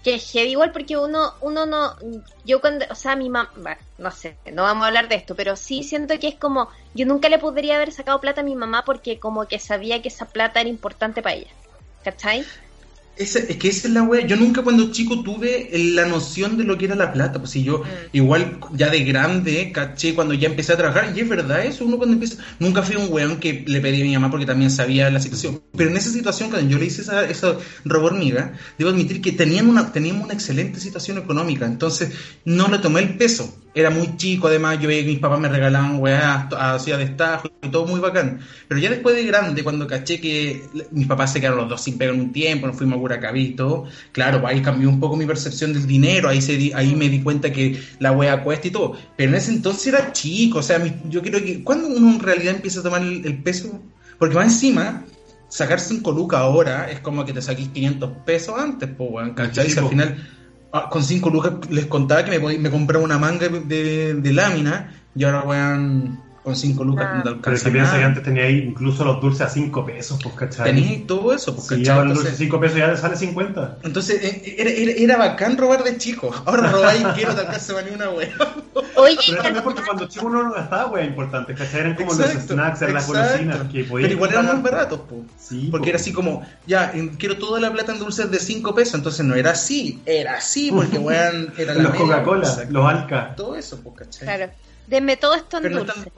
Que 0.05 0.19
heavy 0.21 0.51
igual 0.51 0.71
porque 0.71 0.97
uno, 0.99 1.33
uno 1.41 1.67
no, 1.67 1.97
yo 2.45 2.61
cuando, 2.61 2.85
o 2.91 2.95
sea, 2.95 3.17
mi 3.17 3.29
mamá, 3.29 3.77
no 3.99 4.11
sé, 4.13 4.37
no 4.53 4.63
vamos 4.63 4.85
a 4.85 4.89
hablar 4.89 5.09
de 5.09 5.17
esto, 5.17 5.35
pero 5.35 5.57
sí 5.57 5.83
siento 5.83 6.17
que 6.21 6.29
es 6.29 6.37
como, 6.37 6.69
yo 6.95 7.07
nunca 7.07 7.29
le 7.29 7.39
podría 7.41 7.75
haber 7.75 7.91
sacado 7.91 8.21
plata 8.21 8.43
a 8.43 8.45
mi 8.45 8.55
mamá 8.55 8.85
porque 8.85 9.19
como 9.19 9.49
que 9.49 9.59
sabía 9.59 10.01
que 10.03 10.09
esa 10.09 10.27
plata 10.27 10.61
era 10.61 10.69
importante 10.69 11.23
para 11.23 11.35
ella, 11.35 11.51
¿cachai? 12.05 12.45
Esa- 13.17 13.39
es 13.39 13.57
que 13.57 13.69
esa 13.69 13.89
es 13.89 13.95
la 13.95 14.03
wea. 14.03 14.27
Yo 14.27 14.37
nunca 14.37 14.63
cuando 14.63 14.91
chico 14.93 15.23
tuve 15.23 15.71
la 15.73 16.05
noción 16.07 16.59
de 16.59 16.65
lo 16.65 16.77
que 16.77 16.85
era 16.85 16.95
la 16.95 17.13
plata. 17.15 17.39
Pues 17.39 17.51
si 17.53 17.63
yo, 17.65 17.79
Mm. 17.79 17.85
igual 18.13 18.59
ya 18.75 18.91
de 18.91 19.05
grande, 19.05 19.73
caché 19.73 20.15
cuando 20.15 20.35
ya 20.35 20.49
empecé 20.49 20.75
a 20.75 20.77
trabajar. 20.77 21.13
Y 21.17 21.21
es 21.21 21.29
verdad 21.29 21.65
eso, 21.65 21.87
uno 21.87 21.97
cuando 21.97 22.13
empieza. 22.15 22.37
Nunca 22.59 22.83
fui 22.83 22.97
un 22.97 23.11
weón 23.11 23.39
que 23.39 23.65
le 23.67 23.81
pedí 23.81 24.03
a 24.03 24.05
mi 24.05 24.13
mamá 24.13 24.31
porque 24.31 24.45
también 24.45 24.71
sabía 24.71 25.11
la 25.11 25.21
situación. 25.21 25.63
Pero 25.77 25.89
en 25.91 25.97
esa 25.97 26.11
situación, 26.11 26.51
cuando 26.51 26.69
yo 26.71 26.79
le 26.79 26.85
hice 26.87 27.01
esa, 27.03 27.25
esa 27.29 27.57
robo 27.87 28.07
hormiga, 28.09 28.53
debo 28.79 28.91
admitir 28.91 29.23
que 29.23 29.33
tenían 29.33 29.69
una, 29.69 29.91
teníamos 29.93 30.25
una 30.25 30.35
excelente 30.35 30.79
situación 30.79 31.17
económica. 31.17 31.65
Entonces 31.65 32.11
no 32.45 32.69
le 32.69 32.79
tomé 32.81 33.01
el 33.01 33.17
peso. 33.17 33.63
Era 33.79 33.91
muy 33.91 34.17
chico, 34.17 34.47
además 34.49 34.81
yo 34.81 34.89
veía 34.89 35.03
que 35.03 35.11
mis 35.11 35.19
papás 35.19 35.39
me 35.39 35.51
regalaban 35.51 35.99
weá 36.01 36.49
así 36.75 36.93
a 36.93 36.97
destajo 36.97 37.47
y 37.63 37.69
todo 37.69 37.85
muy 37.87 38.01
bacán. 38.01 38.41
Pero 38.69 38.81
ya 38.81 38.89
después 38.89 39.15
de 39.15 39.25
grande, 39.25 39.63
cuando 39.63 39.87
caché 39.87 40.19
que 40.19 40.63
mis 40.93 41.07
papás 41.07 41.35
se 41.35 41.41
quedaron 41.41 41.59
los 41.59 41.69
dos 41.69 41.83
sin 41.83 41.99
pegar 41.99 42.15
un 42.15 42.33
tiempo, 42.33 42.67
nos 42.67 42.77
fuimos 42.79 42.97
a 42.97 43.01
Curacaví 43.03 43.51
todo, 43.55 43.85
claro, 44.13 44.41
pues 44.41 44.55
ahí 44.55 44.63
cambió 44.63 44.89
un 44.89 44.99
poco 44.99 45.15
mi 45.15 45.27
percepción 45.27 45.75
del 45.75 45.87
dinero, 45.87 46.31
ahí, 46.31 46.41
se 46.41 46.57
di- 46.57 46.73
ahí 46.73 46.95
me 46.97 47.11
di 47.11 47.21
cuenta 47.23 47.53
que 47.53 47.79
la 47.99 48.13
weá 48.13 48.43
cuesta 48.43 48.69
y 48.69 48.71
todo. 48.71 48.97
Pero 49.15 49.29
en 49.33 49.37
ese 49.37 49.53
entonces 49.53 49.89
era 49.89 50.11
chico, 50.11 50.61
o 50.61 50.63
sea, 50.63 50.83
yo 51.11 51.21
creo 51.21 51.45
que 51.45 51.63
cuando 51.63 51.89
uno 51.89 52.13
en 52.15 52.21
realidad 52.21 52.55
empieza 52.55 52.81
a 52.81 52.83
tomar 52.83 53.03
el, 53.03 53.27
el 53.27 53.43
peso, 53.43 53.79
porque 54.19 54.35
más 54.35 54.47
encima, 54.55 55.05
sacar 55.49 55.81
5 55.81 56.13
lucas 56.13 56.41
ahora 56.41 56.91
es 56.91 57.01
como 57.01 57.27
que 57.27 57.35
te 57.35 57.43
saquís 57.43 57.69
500 57.69 58.11
pesos 58.25 58.55
antes, 58.59 58.89
pues, 58.97 59.11
weón, 59.13 59.35
¿cachai? 59.35 59.69
Sí, 59.69 59.79
al 59.79 59.85
po. 59.85 59.91
final 59.91 60.17
con 60.91 61.03
5 61.03 61.31
lucas 61.31 61.53
les 61.71 61.87
contaba 61.87 62.25
que 62.25 62.39
me, 62.39 62.59
me 62.59 62.71
compraba 62.71 63.05
una 63.05 63.19
manga 63.19 63.49
de, 63.49 64.15
de 64.15 64.33
lámina 64.33 64.93
y 65.15 65.25
ahora 65.25 65.43
weón 65.43 66.26
con 66.47 66.55
5 66.55 66.85
lucas 66.85 67.07
Ah. 67.11 67.23
no 67.25 67.35
te 67.35 67.41
Pero 67.43 67.57
es 67.57 67.63
que 67.65 67.71
piensa 67.73 67.99
que 67.99 68.05
antes 68.05 68.23
tenía 68.23 68.45
ahí 68.45 68.59
incluso 68.69 69.05
los 69.05 69.21
dulces 69.21 69.41
a 69.41 69.49
5 69.49 69.85
pesos, 69.85 70.17
pues, 70.23 70.33
¿cachai? 70.37 70.73
Tenía 70.73 71.05
todo 71.05 71.35
eso, 71.35 71.53
pues, 71.57 71.67
Si 71.67 71.71
¿cachai? 71.71 71.85
ya 71.85 71.95
el 72.03 72.09
dulce 72.09 72.21
Entonces, 72.21 72.39
5 72.39 72.61
pesos 72.61 72.79
ya 72.79 72.87
le 72.87 72.97
sale 72.97 73.17
50. 73.17 73.79
entonces, 73.83 74.23
eh, 74.23 74.55
era, 74.57 74.71
era, 74.71 74.93
era 74.93 75.17
bacán 75.17 75.59
robar 75.59 75.83
de 75.83 75.99
chico. 75.99 76.31
Ahora 76.47 76.71
robáis 76.71 77.05
quiero 77.17 77.35
te 77.35 77.41
alcanza 77.41 77.83
ni 77.83 77.91
una 77.97 78.11
wea. 78.11 78.31
Oye, 78.95 79.17
Pero 79.27 79.43
también 79.43 79.65
porque 79.65 79.83
cuando 79.83 80.07
chico 80.07 80.27
uno 80.27 80.45
no 80.45 80.53
gastaba 80.53 80.87
weas 80.87 81.09
importantes, 81.09 81.59
¿cachai? 81.59 81.81
Eran 81.81 81.95
como 81.97 82.13
los 82.15 82.21
Exacto, 82.21 82.55
snacks, 82.55 82.83
eran 82.83 82.95
las 82.95 83.07
golosinas 83.09 83.57
que 83.73 83.83
podías 83.85 84.07
Pero 84.09 84.13
igual 84.15 84.31
eran 84.31 84.47
muy 84.47 84.63
baratos, 84.63 85.01
pues. 85.09 85.23
Sí, 85.37 85.67
Porque 85.73 85.87
po. 85.87 85.89
era 85.89 85.97
así 85.99 86.13
como, 86.13 86.47
ya, 86.65 86.93
quiero 87.19 87.39
toda 87.39 87.59
la 87.59 87.73
plata 87.73 87.91
en 87.93 87.99
dulces 87.99 88.31
de 88.31 88.39
5 88.39 88.73
pesos. 88.73 88.95
Entonces 88.95 89.27
no 89.27 89.35
era 89.35 89.51
así, 89.51 90.01
era 90.07 90.35
así, 90.37 90.71
porque 90.71 90.97
weón, 90.99 91.53
era 91.59 91.75
la 91.75 91.83
Los 91.83 91.95
Coca-Cola, 91.97 92.67
los 92.71 92.87
Alca. 92.89 93.35
Todo 93.37 93.57
eso, 93.57 93.81
pues, 93.83 93.97
¿cachai? 93.97 94.29
claro, 94.29 94.53
denme 94.87 95.17
todo 95.17 95.35
esto 95.35 95.57
en 95.57 95.63
Pero 95.65 95.75
no 95.81 95.85
dulce. 95.85 96.13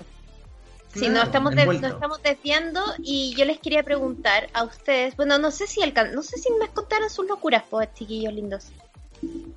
Están- 0.88 1.00
Sí, 1.00 1.00
Claro, 1.00 1.14
nos 1.14 1.24
estamos, 1.26 1.54
de- 1.54 1.66
nos 1.66 1.90
estamos 1.92 2.22
desviando 2.22 2.80
y 2.98 3.34
yo 3.36 3.44
les 3.44 3.58
quería 3.58 3.82
preguntar 3.82 4.48
a 4.54 4.64
ustedes, 4.64 5.16
bueno, 5.16 5.38
no 5.38 5.50
sé 5.50 5.66
si 5.66 5.82
alcan 5.82 6.14
no 6.14 6.22
sé 6.22 6.38
si 6.38 6.48
me 6.58 6.68
contaron 6.68 7.10
sus 7.10 7.26
locuras, 7.28 7.62
pues, 7.70 7.88
chiquillos 7.94 8.32
lindos. 8.32 8.66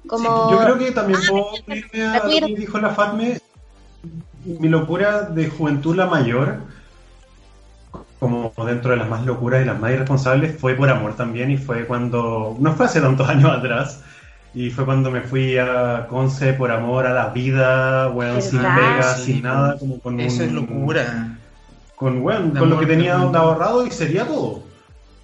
Como... 0.07 0.49
Sí, 0.49 0.55
yo 0.55 0.59
creo 0.63 0.77
que 0.77 0.91
también 0.91 1.19
Ah, 1.23 1.27
puedo 1.29 1.45
a 1.49 2.39
lo 2.39 2.47
que 2.47 2.55
dijo 2.55 2.79
la 2.79 2.89
Fatme. 2.89 3.39
Mi 4.43 4.67
locura 4.69 5.21
de 5.21 5.49
juventud, 5.49 5.95
la 5.95 6.07
mayor, 6.07 6.57
como 8.19 8.53
dentro 8.65 8.91
de 8.91 8.97
las 8.97 9.07
más 9.09 9.25
locuras 9.25 9.61
y 9.61 9.65
las 9.65 9.79
más 9.79 9.91
irresponsables, 9.91 10.59
fue 10.59 10.75
por 10.75 10.89
amor 10.89 11.15
también. 11.15 11.51
Y 11.51 11.57
fue 11.57 11.85
cuando, 11.85 12.55
no 12.59 12.73
fue 12.75 12.85
hace 12.87 13.01
tantos 13.01 13.27
años 13.29 13.49
atrás, 13.51 14.01
y 14.53 14.69
fue 14.69 14.85
cuando 14.85 15.09
me 15.11 15.21
fui 15.21 15.57
a 15.57 16.07
Conce 16.09 16.53
por 16.53 16.71
amor 16.71 17.05
a 17.07 17.13
la 17.13 17.29
vida, 17.29 18.09
weón, 18.09 18.41
sin 18.41 18.59
pega, 18.59 19.15
Sí, 19.15 19.33
sin 19.33 19.41
nada, 19.43 19.77
como 19.77 19.99
con 19.99 20.19
Eso 20.19 20.37
un- 20.43 20.49
es 20.49 20.51
locura. 20.53 21.37
Con, 21.95 22.21
weón, 22.21 22.51
con 22.51 22.69
lo 22.69 22.79
que 22.79 22.85
tenía 22.87 23.15
ahorrado 23.17 23.85
y 23.85 23.91
sería 23.91 24.25
todo. 24.25 24.63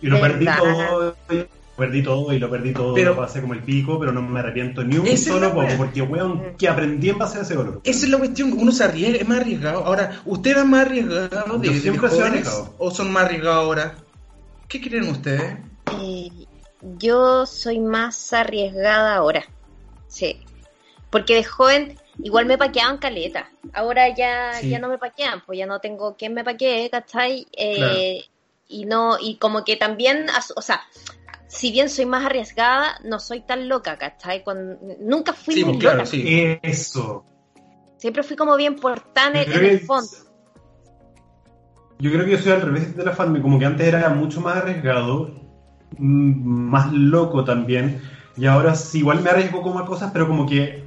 Y 0.02 0.08
lo 0.08 0.22
perdí 0.22 0.46
todo, 0.46 1.16
y 1.32 1.36
lo 1.36 1.46
perdí 1.76 2.04
todo 2.04 2.34
y 2.34 2.40
lo 2.40 2.50
perdí 2.50 2.72
todo, 2.74 2.94
Pero- 2.94 3.12
lo 3.12 3.18
pasé 3.18 3.42
como 3.42 3.54
el 3.54 3.62
pico, 3.63 4.00
pero 4.00 4.12
no 4.12 4.22
me 4.22 4.40
arrepiento 4.40 4.84
ni 4.84 4.98
un 4.98 5.06
Esa 5.08 5.13
es 5.16 5.24
solo 5.26 5.48
la 5.50 5.54
poco, 5.54 5.68
porque 5.78 6.02
weón, 6.04 6.42
que 6.58 6.70
aprendí 6.70 7.10
en 7.10 7.18
base 7.18 7.40
a 7.40 7.42
ese 7.42 7.56
dolor. 7.56 7.82
Esa 7.84 8.06
es 8.06 8.12
la 8.12 8.18
cuestión, 8.20 8.54
uno 8.58 8.72
se 8.72 8.84
arriesga, 8.84 9.18
es 9.18 9.28
más 9.28 9.40
arriesgado. 9.42 9.86
Ahora, 9.86 10.22
¿usted 10.26 10.52
era 10.52 10.63
más 10.66 10.86
arriesgado 10.86 11.58
de, 11.58 11.80
Yo 11.82 11.92
de 11.92 11.98
jóvenes 11.98 12.22
arriesgado. 12.22 12.74
o 12.78 12.92
son 12.92 13.12
más 13.12 13.26
arriesgados 13.26 13.63
ahora? 13.66 13.96
¿Qué 14.68 14.82
creen 14.82 15.10
ustedes? 15.10 15.58
Eh, 16.00 16.30
yo 16.82 17.46
soy 17.46 17.80
más 17.80 18.34
arriesgada 18.34 19.16
ahora. 19.16 19.46
Sí. 20.08 20.42
Porque 21.10 21.36
de 21.36 21.44
joven 21.44 21.98
igual 22.22 22.46
me 22.46 22.58
paqueaban 22.58 22.98
caleta. 22.98 23.50
Ahora 23.74 24.13
ya, 24.16 24.54
Sí. 24.54 24.70
ya 24.70 24.80
no 24.80 24.90
me 24.90 24.98
paquean, 24.98 25.42
pues 25.46 25.58
ya 25.60 25.66
no 25.66 25.80
tengo 25.80 26.16
quien 26.16 26.34
me 26.34 26.44
paquee, 26.44 26.90
¿cachai? 26.90 27.48
Eh, 27.58 28.24
Y 28.70 28.84
no, 28.86 29.18
y 29.18 29.38
como 29.38 29.63
que 29.63 29.78
también, 29.78 30.26
o 30.58 30.62
sea, 30.62 30.82
si 31.48 31.72
bien 31.72 31.90
soy 31.90 32.06
más 32.06 32.26
arriesgada, 32.26 33.00
no 33.06 33.18
soy 33.18 33.40
tan 33.40 33.70
loca, 33.70 33.98
¿cachai? 33.98 34.44
Cuando, 34.44 34.78
nunca 35.00 35.32
fui 35.32 35.54
Sí, 35.54 35.63
muy 35.63 35.76
pues, 35.76 35.84
claro, 35.84 35.98
loca. 36.00 36.10
sí. 36.10 36.60
Eso. 36.62 37.24
Siempre 37.95 38.24
fui 38.24 38.36
como 38.36 38.58
bien 38.58 38.76
portana 38.76 39.41
en 39.43 39.66
el 39.66 39.80
fondo. 39.80 40.12
Yo 41.99 42.12
creo 42.12 42.26
que 42.26 42.32
yo 42.32 42.38
soy 42.39 42.51
al 42.51 42.62
revés 42.62 42.95
de 42.95 43.04
la 43.06 43.14
Fatme, 43.14 43.41
como 43.41 43.58
que 43.58 43.66
antes 43.66 43.88
era 43.88 44.10
mucho 44.10 44.39
más 44.41 44.58
arriesgado, 44.58 45.32
más 46.00 46.92
loco 46.94 47.44
también, 47.44 48.02
y 48.36 48.46
ahora 48.46 48.76
sí, 48.76 49.00
igual 49.00 49.22
me 49.22 49.30
arriesgo 49.30 49.62
como 49.62 49.80
a 49.80 49.86
cosas, 49.86 50.12
pero 50.12 50.28
como 50.28 50.46
que 50.46 50.84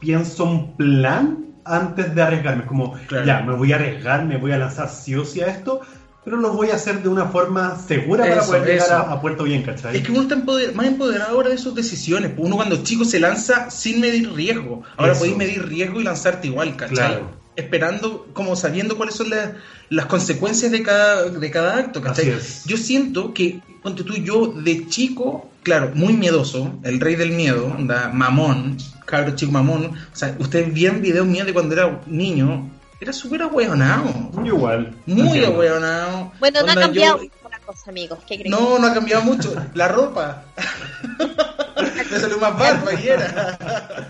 pienso 0.00 0.44
un 0.44 0.76
plan 0.76 1.46
antes 1.64 2.14
de 2.14 2.22
arriesgarme, 2.22 2.66
como, 2.66 2.94
Claro. 3.06 3.24
ya, 3.26 3.40
me 3.42 3.54
voy 3.54 3.72
a 3.72 3.76
arriesgar, 3.76 4.24
me 4.24 4.36
voy 4.36 4.52
a 4.52 4.58
lanzar 4.58 4.88
sí 4.88 5.14
o 5.14 5.24
sí 5.24 5.40
a 5.40 5.46
esto, 5.46 5.80
pero 6.24 6.36
lo 6.38 6.52
voy 6.52 6.70
a 6.70 6.74
hacer 6.74 7.02
de 7.02 7.08
una 7.08 7.26
forma 7.26 7.76
segura 7.76 8.24
para 8.26 8.42
poder 8.42 8.66
llegar 8.66 8.92
a, 8.92 9.00
a 9.12 9.20
puerto 9.20 9.44
bien, 9.44 9.62
¿cachai? 9.62 9.96
Es 9.96 10.02
que 10.02 10.10
uno 10.10 10.22
está 10.22 10.34
empoder- 10.36 10.74
más 10.74 10.86
empoderado 10.86 11.36
ahora 11.36 11.50
de 11.50 11.58
sus 11.58 11.74
decisiones. 11.74 12.32
pues 12.34 12.46
Uno 12.46 12.56
cuando 12.56 12.82
chico 12.82 13.04
se 13.04 13.20
lanza 13.20 13.70
sin 13.70 14.00
medir 14.00 14.32
riesgo. 14.32 14.82
Ahora 14.96 15.12
Eso. 15.12 15.20
podéis 15.20 15.36
medir 15.36 15.66
riesgo 15.68 16.00
y 16.00 16.04
lanzarte 16.04 16.48
igual, 16.48 16.76
¿cachai? 16.76 16.96
Claro. 16.96 17.43
Esperando, 17.56 18.26
como 18.32 18.56
sabiendo 18.56 18.96
cuáles 18.96 19.14
son 19.14 19.30
las, 19.30 19.50
las 19.90 20.06
consecuencias 20.06 20.72
de 20.72 20.82
cada, 20.82 21.24
de 21.24 21.50
cada 21.50 21.76
acto, 21.78 22.00
¿cachai? 22.02 22.34
Yo 22.64 22.76
siento 22.76 23.32
que, 23.34 23.60
ponte 23.82 24.02
tú, 24.04 24.14
yo 24.14 24.48
de 24.48 24.88
chico, 24.88 25.50
claro, 25.62 25.92
muy 25.94 26.12
miedoso, 26.14 26.72
el 26.82 27.00
rey 27.00 27.14
del 27.16 27.30
miedo, 27.30 27.68
mamón, 28.12 28.76
cabro 29.06 29.34
chico 29.36 29.52
mamón, 29.52 29.86
o 29.86 30.16
sea, 30.16 30.34
ustedes 30.38 30.72
vieron 30.72 31.00
videos 31.00 31.26
míos 31.26 31.46
de 31.46 31.52
cuando 31.52 31.74
era 31.74 32.00
niño, 32.06 32.70
era 33.00 33.12
súper 33.12 33.42
ahueonado, 33.42 34.04
Muy 34.32 34.48
igual. 34.48 34.94
muy 35.06 35.44
ahueonado. 35.44 36.32
Bueno, 36.40 36.62
no 36.62 36.72
ha 36.72 36.74
cambiado 36.74 37.22
yo- 37.22 37.28
la 37.50 37.58
cosa, 37.60 37.90
amigos. 37.90 38.18
¿Qué 38.26 38.36
creen? 38.36 38.50
no, 38.50 38.78
no 38.78 38.86
ha 38.86 38.94
cambiado 38.94 39.22
mucho. 39.22 39.54
La 39.74 39.88
ropa. 39.88 40.44
Me 42.10 42.18
salió 42.18 42.38
más 42.38 42.58
barba 42.58 42.92
y 42.94 43.06
era. 43.08 43.58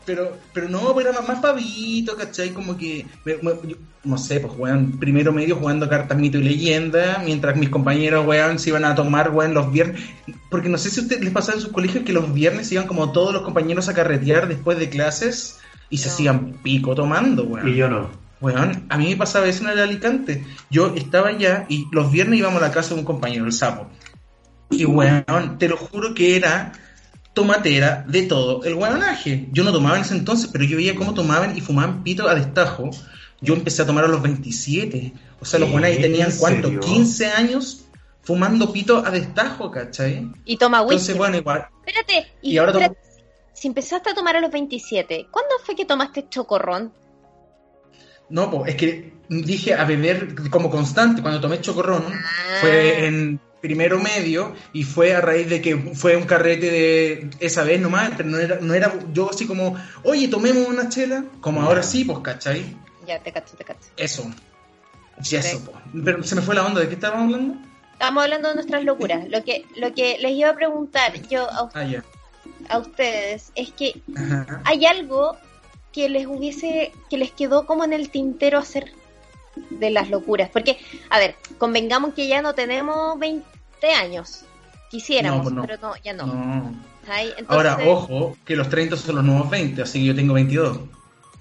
Pero, 0.06 0.38
pero 0.54 0.70
no, 0.70 0.94
pues 0.94 1.06
era 1.06 1.20
más, 1.20 1.28
más 1.28 1.40
pavito, 1.40 2.16
¿cachai? 2.16 2.52
Como 2.52 2.78
que, 2.78 3.06
me- 3.26 3.38
me- 3.38 3.68
yo- 3.68 3.78
no 4.04 4.18
sé, 4.20 4.40
pues 4.40 4.54
juegan 4.54 5.00
primero 5.00 5.34
medio 5.34 5.56
jugando 5.56 5.90
cartas 5.90 6.18
mito 6.18 6.38
y 6.38 6.44
leyenda, 6.44 7.22
mientras 7.26 7.56
mis 7.58 7.70
compañeros, 7.70 8.26
weón, 8.28 8.60
se 8.60 8.70
iban 8.70 8.86
a 8.86 8.94
tomar, 8.94 9.32
weón, 9.32 9.54
los 9.56 9.72
viernes. 9.72 10.00
Porque 10.52 10.70
no 10.70 10.78
sé 10.78 10.92
si 10.92 11.00
a 11.00 11.04
ustedes 11.04 11.24
les 11.24 11.34
pasaba 11.34 11.56
en 11.56 11.62
sus 11.64 11.72
colegios 11.72 12.04
que 12.04 12.14
los 12.14 12.32
viernes 12.34 12.72
iban 12.72 12.86
como 12.86 13.12
todos 13.12 13.34
los 13.34 13.42
compañeros 13.42 13.90
a 13.90 13.94
carretear 13.96 14.48
después 14.48 14.78
de 14.78 14.90
clases 14.90 15.58
y 15.90 15.98
se 15.98 16.10
hacían 16.10 16.54
pico 16.64 16.94
tomando, 16.94 17.44
weón. 17.46 17.68
Y 17.70 17.76
yo 17.76 17.90
no. 17.90 18.10
Weón, 18.42 18.86
a 18.90 18.98
mí 18.98 19.10
me 19.10 19.16
pasaba 19.16 19.48
eso 19.48 19.64
en 19.64 19.72
el 19.72 19.80
Alicante. 19.80 20.44
Yo 20.70 20.94
estaba 20.96 21.30
allá 21.30 21.66
y 21.68 21.86
los 21.92 22.12
viernes 22.12 22.38
íbamos 22.38 22.62
a 22.62 22.68
la 22.68 22.72
casa 22.72 22.94
de 22.94 23.00
un 23.00 23.06
compañero, 23.06 23.46
el 23.46 23.54
sapo. 23.54 23.88
Y 24.70 24.86
weón, 24.86 25.58
te 25.58 25.68
lo 25.68 25.78
juro 25.78 26.14
que 26.14 26.36
era 26.36 26.74
tomatera 27.36 28.04
de 28.08 28.24
todo 28.24 28.64
el 28.64 28.74
weonaje. 28.74 29.48
Yo 29.52 29.64
no 29.64 29.72
tomaba 29.72 29.98
en 29.98 30.02
ese 30.02 30.16
entonces, 30.16 30.50
pero 30.52 30.64
yo 30.64 30.78
veía 30.78 30.96
cómo 30.96 31.14
tomaban 31.14 31.56
y 31.56 31.62
fumaban 31.62 32.02
pito 32.04 32.28
a 32.28 32.34
destajo. 32.34 32.90
Yo 33.42 33.54
empecé 33.54 33.84
a 33.84 33.86
tomar 33.86 34.06
a 34.06 34.08
los 34.08 34.24
27. 34.24 35.14
O 35.40 35.46
sea, 35.46 35.60
los 35.60 35.70
ahí 35.84 36.02
tenían, 36.02 36.32
¿En 36.32 36.38
¿cuánto? 36.38 36.68
serio? 36.70 36.80
15 36.80 37.26
años 37.28 37.86
fumando 38.24 38.74
pito 38.74 39.06
a 39.06 39.12
destajo, 39.12 39.70
¿cachai? 39.70 40.32
Y 40.46 40.58
toma 40.58 40.82
whisky. 40.82 40.94
Entonces, 40.96 41.18
bueno, 41.18 41.38
igual. 41.38 41.68
Espérate, 41.86 42.32
y, 42.42 42.54
Y 42.54 42.58
ahora 42.58 42.72
tomo- 42.72 42.86
espérate, 42.86 43.24
si 43.54 43.68
empezaste 43.68 44.10
a 44.10 44.16
tomar 44.16 44.36
a 44.38 44.40
los 44.42 44.50
27, 44.52 45.28
¿cuándo 45.30 45.52
fue 45.64 45.76
que 45.76 45.86
tomaste 45.86 46.28
chocorrón? 46.30 46.92
No, 48.30 48.50
pues 48.50 48.72
es 48.72 48.76
que 48.76 49.14
dije 49.30 49.74
a 49.76 49.84
beber 49.86 50.34
como 50.50 50.70
constante. 50.72 51.22
Cuando 51.22 51.40
tomé 51.40 51.62
chocorrón 51.62 52.04
Ah. 52.12 52.58
fue 52.62 53.06
en 53.06 53.40
primero 53.66 54.00
medio 54.00 54.54
y 54.74 54.84
fue 54.84 55.16
a 55.16 55.22
raíz 55.22 55.50
de 55.50 55.60
que 55.62 55.76
fue 55.76 56.16
un 56.16 56.26
carrete 56.26 56.70
de 56.70 57.30
esa 57.40 57.64
vez 57.64 57.82
nomás, 57.82 58.12
pero 58.16 58.30
no 58.30 58.38
era, 58.38 58.60
no 58.62 58.74
era 58.76 58.94
yo 59.12 59.30
así 59.32 59.48
como, 59.48 59.76
oye, 60.04 60.28
tomemos 60.28 60.68
una 60.68 60.88
chela, 60.90 61.26
como 61.42 61.62
ahora 61.62 61.82
sí, 61.82 62.06
pues, 62.06 62.20
¿cachai? 62.20 62.78
Ya, 63.08 63.20
te 63.20 63.32
cacho, 63.32 63.56
te 63.58 63.64
cacho. 63.64 63.80
Eso. 63.98 64.30
Y 65.32 65.36
eso, 65.36 65.62
pues. 65.66 65.78
Pero 66.04 66.24
se 66.24 66.36
me 66.36 66.42
fue 66.42 66.54
la 66.56 66.66
onda, 66.66 66.82
¿de 66.82 66.88
qué 66.90 66.94
estábamos 66.96 67.34
hablando? 67.34 67.56
Estamos 67.94 68.24
hablando 68.24 68.50
de 68.50 68.56
nuestras 68.56 68.84
locuras. 68.84 69.28
Lo 69.30 69.44
que, 69.44 69.66
lo 69.78 69.94
que 69.94 70.18
les 70.20 70.32
iba 70.34 70.50
a 70.50 70.56
preguntar 70.56 71.14
yo 71.30 71.50
a, 71.50 71.70
Ah, 71.74 71.84
ya. 71.86 72.04
a 72.70 72.78
ustedes 72.80 73.52
es 73.56 73.72
que 73.72 74.02
Ajá. 74.16 74.62
hay 74.66 74.86
algo 74.86 75.38
que 75.94 76.10
les 76.10 76.28
hubiese, 76.28 76.92
que 77.10 77.18
les 77.18 77.32
quedó 77.32 77.66
como 77.66 77.84
en 77.86 77.94
el 77.94 78.10
tintero 78.10 78.60
hacer 78.60 78.92
de 79.70 79.90
las 79.92 80.10
locuras. 80.10 80.50
Porque, 80.50 80.78
a 81.10 81.20
ver, 81.20 81.36
convengamos 81.58 82.14
que 82.14 82.28
ya 82.28 82.42
no 82.42 82.54
tenemos 82.54 83.18
20 83.18 83.46
años. 83.94 84.42
Quisiéramos, 84.90 85.52
No, 85.52 85.62
no. 85.62 85.68
pero 85.68 85.78
no, 85.82 85.94
ya 86.04 86.14
no. 86.14 86.26
No. 86.28 86.76
¿Ay? 87.10 87.30
Entonces, 87.38 87.46
Ahora, 87.50 87.78
ojo, 87.86 88.38
que 88.46 88.56
los 88.56 88.70
30 88.70 88.96
son 88.98 89.16
los 89.16 89.24
nuevos 89.24 89.50
20, 89.50 89.82
así 89.82 90.00
que 90.00 90.06
yo 90.06 90.16
tengo 90.16 90.34
22. 90.34 90.80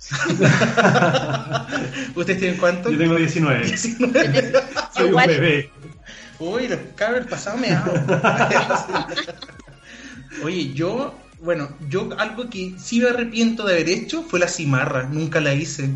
¿Ustedes 2.14 2.39
tienen 2.39 2.59
cuánto? 2.59 2.91
Yo 2.91 2.99
tengo 2.99 3.16
19. 3.16 3.66
19. 3.66 4.53
Soy 4.95 5.11
un 5.11 5.16
bebé. 5.26 5.70
Uy, 6.39 6.68
los 6.68 6.78
cabros 6.97 7.26
pasado 7.26 7.57
me 7.59 7.70
hago. 7.70 7.93
Oye, 10.45 10.72
yo, 10.74 11.14
bueno, 11.41 11.68
yo 11.89 12.09
algo 12.18 12.51
que 12.51 12.74
sí 12.78 13.01
me 13.01 13.09
arrepiento 13.11 13.64
de 13.64 13.74
haber 13.74 13.89
hecho 13.89 14.22
fue 14.22 14.41
la 14.41 14.49
cimarra, 14.49 15.05
nunca 15.05 15.41
la 15.41 15.55
hice. 15.55 15.91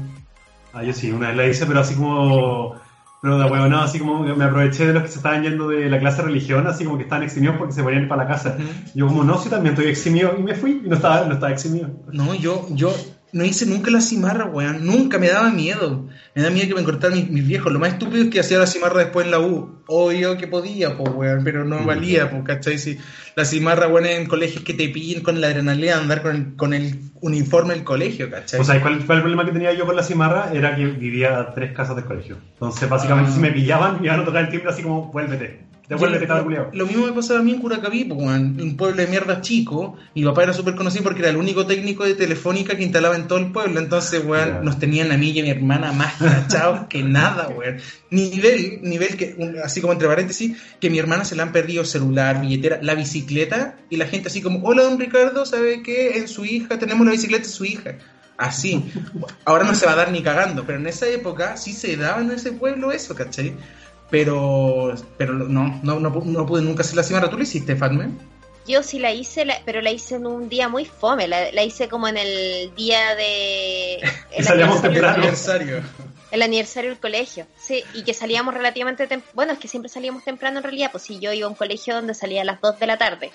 Ah, 0.72 0.84
yo 0.84 0.92
sí, 0.92 1.10
una 1.10 1.28
vez 1.28 1.36
la 1.36 1.46
hice, 1.48 1.66
pero 1.66 1.80
así 1.80 1.94
como. 1.94 2.80
Pero 3.20 3.38
de 3.38 3.50
huevo, 3.50 3.66
no, 3.66 3.80
así 3.80 3.98
como 3.98 4.20
me 4.20 4.44
aproveché 4.44 4.86
de 4.86 4.92
los 4.92 5.02
que 5.02 5.08
se 5.08 5.16
estaban 5.18 5.42
yendo 5.42 5.68
de 5.68 5.90
la 5.90 5.98
clase 5.98 6.18
de 6.18 6.28
religión, 6.28 6.66
así 6.66 6.84
como 6.84 6.96
que 6.96 7.02
estaban 7.02 7.24
eximidos 7.24 7.56
porque 7.56 7.72
se 7.72 7.82
ponían 7.82 8.06
para 8.06 8.24
la 8.24 8.28
casa. 8.28 8.56
Yo, 8.94 9.08
como 9.08 9.24
no, 9.24 9.38
sí, 9.38 9.48
también 9.48 9.74
estoy 9.74 9.90
eximido, 9.90 10.34
y 10.38 10.42
me 10.42 10.54
fui, 10.54 10.82
y 10.84 10.88
no 10.88 10.94
estaba, 10.94 11.24
no 11.24 11.34
estaba 11.34 11.52
eximido. 11.52 11.90
No, 12.12 12.34
yo, 12.34 12.66
yo 12.70 12.92
no 13.32 13.44
hice 13.44 13.66
nunca 13.66 13.90
la 13.90 14.00
cimarra, 14.00 14.46
weón, 14.46 14.86
nunca, 14.86 15.18
me 15.18 15.28
daba 15.28 15.50
miedo. 15.50 16.08
Me 16.34 16.42
da 16.42 16.50
miedo 16.50 16.68
que 16.68 16.74
me 16.74 16.84
cortaran 16.84 17.18
mis, 17.18 17.30
mis 17.30 17.46
viejos. 17.46 17.72
Lo 17.72 17.78
más 17.78 17.92
estúpido 17.92 18.24
es 18.24 18.30
que 18.30 18.40
hacía 18.40 18.58
la 18.58 18.66
cimarra 18.66 19.00
después 19.00 19.26
en 19.26 19.32
la 19.32 19.40
U. 19.40 19.82
Obvio 19.86 20.36
que 20.36 20.46
podía, 20.46 20.96
pues, 20.96 21.12
weón, 21.14 21.44
pero 21.44 21.64
no 21.64 21.84
valía, 21.84 22.30
pues, 22.30 22.42
¿cachai? 22.44 22.78
Si 22.78 22.98
la 23.36 23.44
cimarra, 23.44 23.88
weón, 23.88 24.06
en 24.06 24.26
colegios 24.26 24.64
que 24.64 24.74
te 24.74 24.88
pillen 24.88 25.22
con 25.22 25.40
la 25.40 25.48
adrenalina 25.48 25.94
de 25.96 26.00
andar 26.00 26.22
con 26.22 26.36
el, 26.36 26.56
con 26.56 26.74
el 26.74 27.00
uniforme 27.20 27.74
del 27.74 27.84
colegio, 27.84 28.30
¿cachai? 28.30 28.60
O 28.60 28.64
sea, 28.64 28.80
¿cuál 28.80 29.00
fue 29.02 29.16
el 29.16 29.20
problema 29.22 29.44
que 29.44 29.52
tenía 29.52 29.72
yo 29.72 29.84
con 29.86 29.96
la 29.96 30.02
cimarra? 30.02 30.50
Era 30.52 30.74
que 30.76 30.86
vivía 30.86 31.38
a 31.38 31.54
tres 31.54 31.72
casas 31.72 31.96
del 31.96 32.04
colegio. 32.04 32.36
Entonces, 32.54 32.88
básicamente, 32.88 33.30
Ah. 33.30 33.34
si 33.34 33.40
me 33.40 33.50
pillaban, 33.52 34.00
me 34.00 34.06
iban 34.06 34.20
a 34.20 34.24
tocar 34.24 34.44
el 34.44 34.50
timbre 34.50 34.70
así 34.70 34.82
como, 34.82 35.12
vuélvete, 35.12 35.67
devuélvete. 35.88 36.26
Lo 36.72 36.86
mismo 36.86 37.06
me 37.06 37.12
pasaba 37.12 37.40
a 37.40 37.42
mí 37.42 37.52
en 37.52 37.60
Curacaví, 37.60 38.08
un 38.10 38.76
pueblo 38.76 38.96
de 38.96 39.06
mierda 39.06 39.40
chico. 39.40 39.96
Mi 40.14 40.22
papá 40.24 40.42
era 40.42 40.52
súper 40.52 40.74
conocido 40.74 41.04
porque 41.04 41.20
era 41.20 41.30
el 41.30 41.36
único 41.36 41.66
técnico 41.66 42.04
de 42.04 42.14
telefónica 42.14 42.76
que 42.76 42.82
instalaba 42.82 43.16
en 43.16 43.26
todo 43.26 43.38
el 43.38 43.52
pueblo. 43.52 43.80
Entonces, 43.80 44.24
weón, 44.24 44.64
nos 44.64 44.78
tenían 44.78 45.10
a 45.12 45.16
mí 45.16 45.30
y 45.30 45.40
a 45.40 45.42
mi 45.42 45.50
hermana 45.50 45.92
más 45.92 46.14
cachados 46.14 46.86
que 46.88 47.02
nada, 47.02 47.48
weón. 47.56 47.78
Nivel, 48.10 48.80
nivel 48.82 49.16
que, 49.16 49.36
así 49.64 49.80
como 49.80 49.92
entre 49.92 50.08
paréntesis, 50.08 50.56
que 50.80 50.90
mi 50.90 50.98
hermana 50.98 51.24
se 51.24 51.36
le 51.36 51.42
han 51.42 51.52
perdido 51.52 51.84
celular, 51.84 52.40
billetera, 52.40 52.78
la 52.82 52.94
bicicleta, 52.94 53.76
y 53.90 53.96
la 53.96 54.06
gente 54.06 54.28
así 54.28 54.40
como, 54.42 54.62
hola, 54.66 54.82
don 54.82 54.98
Ricardo, 54.98 55.44
¿sabe 55.46 55.82
qué? 55.82 56.18
En 56.18 56.28
su 56.28 56.44
hija, 56.44 56.78
tenemos 56.78 57.06
la 57.06 57.12
bicicleta 57.12 57.44
de 57.44 57.50
su 57.50 57.64
hija. 57.64 57.94
Así. 58.36 58.92
Ahora 59.44 59.64
no 59.64 59.74
se 59.74 59.84
va 59.84 59.92
a 59.92 59.96
dar 59.96 60.12
ni 60.12 60.22
cagando, 60.22 60.64
pero 60.64 60.78
en 60.78 60.86
esa 60.86 61.06
época 61.08 61.56
sí 61.56 61.72
se 61.72 61.96
daba 61.96 62.20
en 62.20 62.30
ese 62.30 62.52
pueblo 62.52 62.92
eso, 62.92 63.14
¿cachai? 63.14 63.54
Pero, 64.10 64.94
pero 65.16 65.34
no, 65.34 65.80
no, 65.82 66.00
no, 66.00 66.10
no 66.10 66.46
pude 66.46 66.62
nunca 66.62 66.82
hacer 66.82 66.96
la 66.96 67.02
cimarra. 67.02 67.28
¿Tú 67.30 67.36
lo 67.36 67.42
hiciste, 67.42 67.76
Fatme? 67.76 68.08
Yo 68.66 68.82
sí 68.82 68.98
la 68.98 69.12
hice, 69.12 69.44
la- 69.44 69.60
pero 69.64 69.80
la 69.80 69.90
hice 69.90 70.16
en 70.16 70.26
un 70.26 70.48
día 70.48 70.68
muy 70.68 70.84
fome. 70.84 71.26
La, 71.28 71.50
la 71.52 71.62
hice 71.62 71.88
como 71.88 72.08
en 72.08 72.16
el 72.18 72.74
día 72.74 73.14
de. 73.16 73.96
el 74.32 74.44
salíamos 74.44 74.82
aniversario-. 74.84 75.82
El 76.30 76.42
aniversario 76.42 76.90
del 76.90 77.00
colegio. 77.00 77.46
Sí, 77.58 77.82
y 77.94 78.02
que 78.04 78.12
salíamos 78.14 78.52
relativamente 78.54 79.06
temprano. 79.06 79.32
Bueno, 79.34 79.52
es 79.52 79.58
que 79.58 79.68
siempre 79.68 79.88
salíamos 79.88 80.24
temprano 80.24 80.58
en 80.58 80.64
realidad. 80.64 80.90
Pues 80.90 81.04
sí, 81.04 81.18
yo 81.18 81.32
iba 81.32 81.46
a 81.46 81.50
un 81.50 81.56
colegio 81.56 81.94
donde 81.94 82.14
salía 82.14 82.42
a 82.42 82.44
las 82.44 82.60
2 82.60 82.78
de 82.78 82.86
la 82.86 82.98
tarde. 82.98 83.30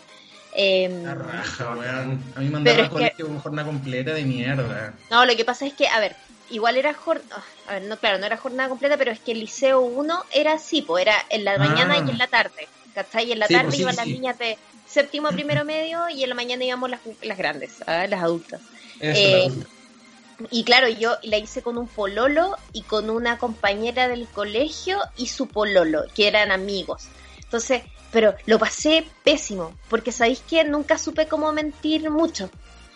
Em, 0.56 1.04
La 1.04 1.16
raja, 1.16 1.76
weón. 1.76 2.22
A 2.36 2.40
mí 2.40 2.46
me 2.46 2.52
mandaban 2.52 2.90
colegio 2.90 3.26
con 3.28 3.40
jornada 3.40 3.68
completa 3.68 4.14
de 4.14 4.24
mierda. 4.24 4.94
No, 5.10 5.26
lo 5.26 5.36
que 5.36 5.46
pasa 5.46 5.66
es 5.66 5.74
que, 5.74 5.88
a 5.88 6.00
ver, 6.00 6.16
igual 6.54 6.78
era 6.78 6.94
jornada, 6.94 7.44
a 7.68 7.74
ver, 7.74 7.84
no, 7.84 7.98
claro, 8.00 8.18
no 8.20 8.26
era 8.26 8.38
jornada 8.38 8.70
completa, 8.70 8.98
pero 8.98 9.12
es 9.12 9.20
que 9.20 9.32
el 9.34 9.40
liceo 9.40 9.82
1 9.82 10.24
era 10.34 10.54
así, 10.54 10.82
pues 10.82 11.02
era 11.02 11.16
en 11.30 11.44
la 11.44 11.56
Ah. 11.56 11.58
mañana 11.58 11.98
y 11.98 12.10
en 12.10 12.18
la 12.18 12.28
tarde, 12.28 12.68
¿cachai? 12.94 13.28
Y 13.28 13.32
en 13.32 13.40
la 13.40 13.48
Sí, 13.48 13.54
tarde 13.54 13.68
pues 13.70 13.80
iban 13.80 13.94
sí, 13.94 13.98
las 13.98 14.06
sí. 14.08 14.14
niñas 14.14 14.38
de 14.38 14.58
séptimo 14.88 15.28
a 15.28 15.32
primero 15.32 15.66
medio 15.66 16.08
y 16.10 16.24
en 16.24 16.30
la 16.30 16.36
mañana 16.36 16.64
íbamos 16.64 16.90
las, 16.90 17.00
las 17.22 17.38
grandes, 17.38 17.84
¿ah? 17.88 18.06
las 18.08 18.22
adultas. 18.22 18.62
Eso, 19.00 19.20
Eh, 19.20 19.50
la- 19.50 20.48
Y 20.50 20.64
claro, 20.64 20.90
yo 20.90 21.16
la 21.24 21.38
hice 21.38 21.62
con 21.62 21.78
un 21.78 21.88
pololo 21.88 22.58
y 22.74 22.82
con 22.82 23.10
una 23.10 23.38
compañera 23.38 24.08
del 24.08 24.28
colegio 24.28 24.98
y 25.16 25.28
su 25.28 25.48
pololo, 25.48 26.04
que 26.16 26.28
eran 26.28 26.52
amigos. 26.52 27.08
Entonces, 27.38 27.84
pero 28.12 28.36
lo 28.46 28.58
pasé 28.60 29.06
pésimo, 29.24 29.76
porque 29.90 30.12
sabéis 30.12 30.40
que 30.42 30.64
nunca 30.64 30.98
supe 30.98 31.28
cómo 31.28 31.52
mentir 31.54 32.10
mucho. 32.10 32.50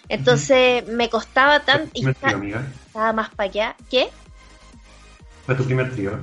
Entonces 0.09 0.87
me 0.87 1.09
costaba 1.09 1.63
tanto 1.65 1.91
y 1.93 2.03
Fue 2.03 2.13
tu 2.13 2.19
primer 2.19 2.35
esta- 2.35 2.39
trío, 2.39 2.57
amiga. 2.57 2.73
estaba 2.85 3.13
más 3.13 3.29
para 3.35 3.49
allá. 3.49 3.75
¿Qué? 3.89 4.09
Fue 5.45 5.55
tu 5.55 5.65
primer 5.65 5.91
trío. 5.93 6.17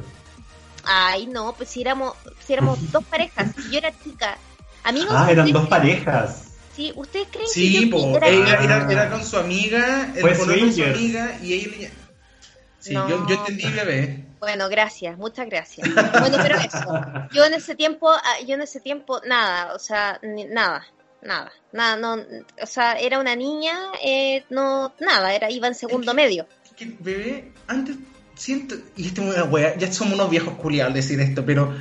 Ay, 0.84 1.26
no, 1.26 1.54
pues 1.56 1.70
si 1.70 1.80
éramos, 1.80 2.14
si 2.44 2.52
éramos 2.52 2.78
dos 2.92 3.04
parejas, 3.04 3.52
y 3.58 3.72
yo 3.72 3.78
era 3.78 3.92
chica. 3.98 4.38
Amigos, 4.82 5.14
Ah, 5.16 5.30
eran 5.30 5.46
¿ustedes 5.46 5.52
dos 5.52 5.62
creen- 5.62 5.68
parejas. 5.70 6.50
Sí, 6.74 6.92
¿ustedes 6.96 7.28
creen 7.30 7.48
Sí, 7.48 7.80
que 7.80 7.86
po, 7.96 8.16
era 8.16 8.28
ella 8.28 8.54
era, 8.62 8.92
era 8.92 9.10
con 9.10 9.24
su 9.24 9.36
amiga, 9.38 10.12
el 10.14 10.20
Fue 10.20 10.34
pololo 10.34 10.60
con 10.60 10.72
su 10.72 10.82
amiga 10.82 11.38
y 11.42 11.52
ella 11.54 11.90
Sí, 12.80 12.92
No. 12.92 13.08
yo, 13.08 13.26
yo 13.26 13.34
entendí, 13.36 13.70
bebé. 13.70 14.26
Bueno, 14.40 14.68
gracias, 14.68 15.16
muchas 15.16 15.46
gracias. 15.46 15.88
Bueno, 16.20 16.36
pero 16.42 16.58
eso, 16.58 17.00
yo 17.32 17.44
en 17.46 17.54
ese 17.54 17.74
tiempo, 17.76 18.10
ah, 18.10 18.40
yo 18.46 18.56
en 18.56 18.60
ese 18.62 18.80
tiempo, 18.80 19.22
nada, 19.24 19.72
o 19.74 19.78
sea, 19.78 20.18
ni- 20.22 20.44
nada, 20.44 20.84
nada, 21.24 21.52
nada, 21.72 21.96
no, 21.96 22.22
o 22.62 22.66
sea, 22.66 22.92
era 22.94 23.18
una 23.18 23.34
niña, 23.34 23.74
eh, 24.04 24.44
no, 24.50 24.94
nada, 25.00 25.34
era, 25.34 25.50
iba 25.50 25.66
en 25.68 25.74
segundo 25.74 26.14
medio. 26.14 26.46
Que, 26.76 26.94
bebé, 27.00 27.52
antes 27.66 27.96
siento, 28.34 28.74
y 28.96 29.06
esto 29.06 29.22
es 29.22 29.34
una 29.36 29.44
wea, 29.44 29.76
ya 29.78 29.92
somos 29.92 30.14
unos 30.14 30.30
viejos 30.30 30.54
culiados 30.54 30.90
al 30.90 30.94
decir 30.94 31.20
esto, 31.20 31.44
pero 31.44 31.72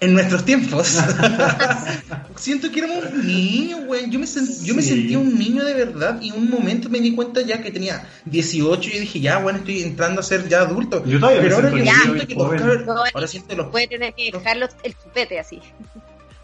en 0.00 0.14
nuestros 0.14 0.44
tiempos. 0.46 0.98
Siento 2.36 2.70
que 2.72 2.78
éramos 2.78 3.04
un 3.12 3.26
niño, 3.26 3.76
weón. 3.86 4.10
Yo, 4.10 4.18
me, 4.18 4.24
sen- 4.26 4.64
yo 4.64 4.74
me 4.74 4.80
Sí. 4.80 4.88
sentía 4.90 5.18
un 5.18 5.38
niño 5.38 5.62
de 5.62 5.74
verdad 5.74 6.18
y 6.22 6.30
un 6.30 6.48
momento 6.48 6.88
me 6.88 7.00
di 7.00 7.14
cuenta 7.14 7.42
ya 7.42 7.60
que 7.62 7.70
tenía 7.70 8.08
18 8.24 8.88
y 8.88 8.92
yo 8.94 9.00
dije, 9.00 9.20
ya, 9.20 9.38
bueno, 9.40 9.58
estoy 9.58 9.82
entrando 9.82 10.20
a 10.20 10.22
ser 10.22 10.48
ya 10.48 10.60
adulto. 10.62 11.04
Yo 11.04 11.20
todavía 11.20 11.42
Pero 11.42 11.56
ahora 11.56 11.68
siento 11.70 11.84
yo 11.84 11.92
niño 11.92 12.02
siento 12.02 12.26
que 12.26 12.34
los 12.34 12.50
cabros- 12.52 13.10
ahora 13.14 13.26
siento 13.28 13.48
que 13.50 13.56
los 13.56 13.66
Puede 13.70 13.88
tener 13.88 14.14
que 14.14 14.30
dejarlos 14.32 14.70
el 14.82 14.96
chupete 14.96 15.38
así. 15.38 15.60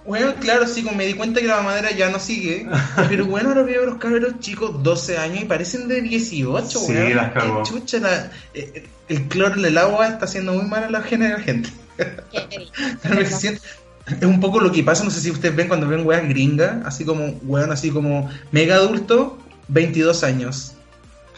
Bueno, 0.06 0.34
claro, 0.36 0.66
sí, 0.68 0.82
como 0.82 0.96
me 0.96 1.06
di 1.06 1.14
cuenta 1.14 1.40
que 1.40 1.46
la 1.46 1.56
mamadera 1.56 1.90
ya 1.90 2.08
no 2.10 2.18
sigue. 2.20 2.66
Pero 3.08 3.26
bueno, 3.26 3.48
ahora 3.48 3.62
veo 3.62 3.82
a 3.82 3.86
los 3.86 3.96
cabros 3.98 4.38
chicos 4.40 4.82
12 4.82 5.18
años 5.18 5.42
y 5.42 5.44
parecen 5.46 5.88
de 5.88 6.00
18, 6.00 6.68
Sí, 6.78 6.92
weón. 6.92 7.16
las 7.16 7.32
cagó. 7.32 7.62
Qué 7.62 7.70
chucha, 7.70 7.98
la- 7.98 8.30
eh, 8.54 8.86
el 9.08 9.22
cloro 9.28 9.56
en 9.56 9.64
el 9.64 9.78
agua 9.78 10.06
está 10.08 10.24
haciendo 10.26 10.52
muy 10.54 10.64
mal 10.66 10.84
a 10.84 10.90
la 10.90 11.02
gente. 11.02 11.70
Qué 11.96 12.70
Pero 13.02 13.14
me 13.16 13.26
siento- 13.26 13.62
Es 14.06 14.22
un 14.24 14.38
poco 14.38 14.60
lo 14.60 14.70
que 14.70 14.84
pasa, 14.84 15.02
no 15.02 15.10
sé 15.10 15.20
si 15.20 15.30
ustedes 15.32 15.56
ven 15.56 15.66
cuando 15.66 15.88
ven 15.88 16.06
weas 16.06 16.28
gringas, 16.28 16.76
así 16.86 17.04
como, 17.04 17.26
weón, 17.42 17.72
así 17.72 17.90
como 17.90 18.30
mega 18.52 18.76
adulto, 18.76 19.38
22 19.66 20.22
años. 20.22 20.74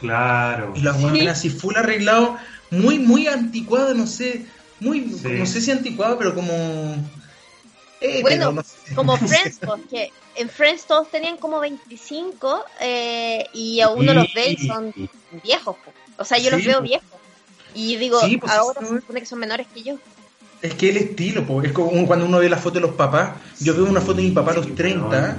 Claro. 0.00 0.74
Y 0.76 0.80
los 0.80 0.96
weones 1.02 1.28
así 1.28 1.48
full 1.50 1.74
arreglado, 1.76 2.36
muy, 2.70 2.98
muy 2.98 3.26
anticuado, 3.26 3.94
no 3.94 4.06
sé, 4.06 4.44
muy, 4.80 5.00
Sí. 5.10 5.28
no 5.38 5.46
sé 5.46 5.60
si 5.62 5.70
anticuado, 5.70 6.18
pero 6.18 6.34
como... 6.34 6.54
Eh, 8.00 8.20
Bueno, 8.22 8.38
pero 8.46 8.52
no 8.52 8.62
sé. 8.62 8.94
Como 8.94 9.16
Friends, 9.16 9.58
pues, 9.64 9.80
que 9.90 10.12
en 10.36 10.48
Friends 10.48 10.84
todos 10.86 11.10
tenían 11.10 11.36
como 11.36 11.58
25 11.60 12.64
eh, 12.80 13.44
y 13.52 13.80
a 13.80 13.88
uno 13.90 14.14
los 14.14 14.32
ve 14.34 14.52
y 14.52 14.66
son 14.66 14.94
viejos. 15.42 15.76
pues. 15.84 15.96
O 16.16 16.24
sea, 16.24 16.38
yo 16.38 16.50
los 16.50 16.64
veo 16.64 16.80
viejos. 16.82 17.06
Y 17.74 17.96
digo, 17.96 18.20
Sí, 18.20 18.36
pues, 18.38 18.52
ahora 18.52 18.80
eso 18.80 18.94
se 18.94 19.00
supone 19.00 19.20
que 19.20 19.26
son 19.26 19.38
menores 19.40 19.66
que 19.74 19.82
yo. 19.82 19.96
Es 20.62 20.74
que 20.74 20.90
el 20.90 20.96
estilo, 20.96 21.46
po, 21.46 21.62
es 21.62 21.70
como 21.72 22.06
cuando 22.06 22.24
uno 22.26 22.38
ve 22.38 22.48
la 22.48 22.56
foto 22.56 22.76
de 22.76 22.80
los 22.86 22.94
papás. 22.96 23.36
Yo 23.60 23.74
veo 23.74 23.84
una 23.84 24.00
foto 24.00 24.14
de 24.14 24.22
mi 24.22 24.30
papá 24.30 24.52
a 24.52 24.54
los 24.54 24.66
Sí, 24.66 24.72
30, 24.72 25.08
weón. 25.08 25.38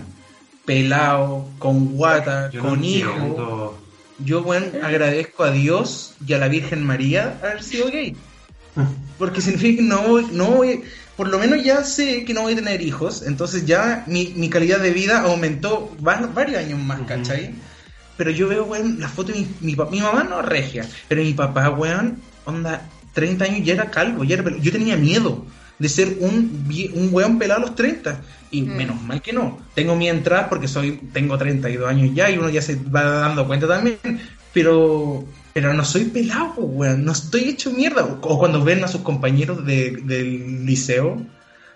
pelado, 0.66 1.48
con 1.60 1.96
guata, 1.96 2.50
Yo 2.52 2.62
no 2.64 2.70
con 2.70 2.84
hijo. 2.84 3.10
entiendo. 3.12 3.78
Yo, 4.20 4.44
bueno, 4.44 4.68
agradezco 4.84 5.44
a 5.44 5.52
Dios 5.52 6.14
y 6.26 6.34
a 6.34 6.38
la 6.38 6.48
Virgen 6.50 6.86
María 6.86 7.38
haber 7.42 7.64
sido 7.64 7.88
gay. 7.90 8.16
Porque 9.18 9.42
significa 9.42 9.82
que 9.82 9.88
no 9.88 10.02
voy, 10.04 10.28
no 10.32 10.46
voy, 10.52 10.84
por 11.20 11.28
lo 11.28 11.38
menos 11.38 11.62
ya 11.62 11.84
sé 11.84 12.24
que 12.24 12.34
no 12.34 12.44
voy 12.44 12.54
a 12.54 12.56
tener 12.56 12.80
hijos, 12.82 13.24
entonces 13.28 13.66
ya 13.66 14.06
mi, 14.08 14.32
mi 14.38 14.48
calidad 14.50 14.80
de 14.80 14.92
vida 14.92 15.20
aumentó 15.20 15.94
va- 16.00 16.32
varios 16.34 16.60
años 16.60 16.80
más. 16.80 17.02
¿cachai? 17.02 17.56
Pero 18.16 18.32
yo 18.32 18.48
veo, 18.48 18.64
weón, 18.64 19.02
la 19.02 19.10
foto 19.10 19.34
de 19.34 19.40
mi, 19.40 19.48
mi, 19.60 19.76
mi 19.92 20.00
mamá 20.00 20.24
no 20.24 20.42
regia, 20.42 20.88
pero 21.10 21.22
mi 21.22 21.34
papá, 21.34 21.72
weón, 21.72 22.20
onda, 22.46 22.88
30 23.14 23.44
años 23.44 23.66
ya 23.66 23.74
era 23.74 23.92
calvo, 23.92 24.24
ya 24.24 24.36
era 24.36 24.46
pelo- 24.46 24.62
yo 24.62 24.72
tenía 24.72 24.96
miedo 24.96 25.46
de 25.78 25.90
ser 25.90 26.08
un, 26.22 26.66
un 26.94 27.10
weón 27.12 27.38
pelado 27.38 27.64
a 27.64 27.66
los 27.66 27.76
30, 27.76 28.22
y 28.52 28.62
Mm. 28.62 28.78
menos 28.78 29.02
mal 29.02 29.22
que 29.22 29.34
no. 29.34 29.60
Tengo 29.76 29.98
mi 29.98 30.08
entrada 30.08 30.48
porque 30.48 30.70
soy 30.70 31.02
tengo 31.12 31.38
32 31.38 31.90
años 31.90 32.16
ya 32.16 32.30
y 32.32 32.38
uno 32.38 32.48
ya 32.50 32.62
se 32.62 32.76
va 32.78 33.04
dando 33.04 33.46
cuenta 33.46 33.68
también, 33.68 34.00
pero 34.54 35.26
pero 35.62 35.74
no 35.74 35.84
soy 35.84 36.06
pelado, 36.06 36.54
weón, 36.62 37.04
no 37.04 37.12
estoy 37.12 37.50
hecho 37.50 37.70
mierda. 37.72 38.06
O, 38.22 38.40
cuando 38.40 38.64
ven 38.64 38.82
a 38.82 38.88
sus 38.88 39.02
compañeros 39.02 39.66
de- 39.66 39.92
del 40.04 40.66
liceo, 40.66 41.22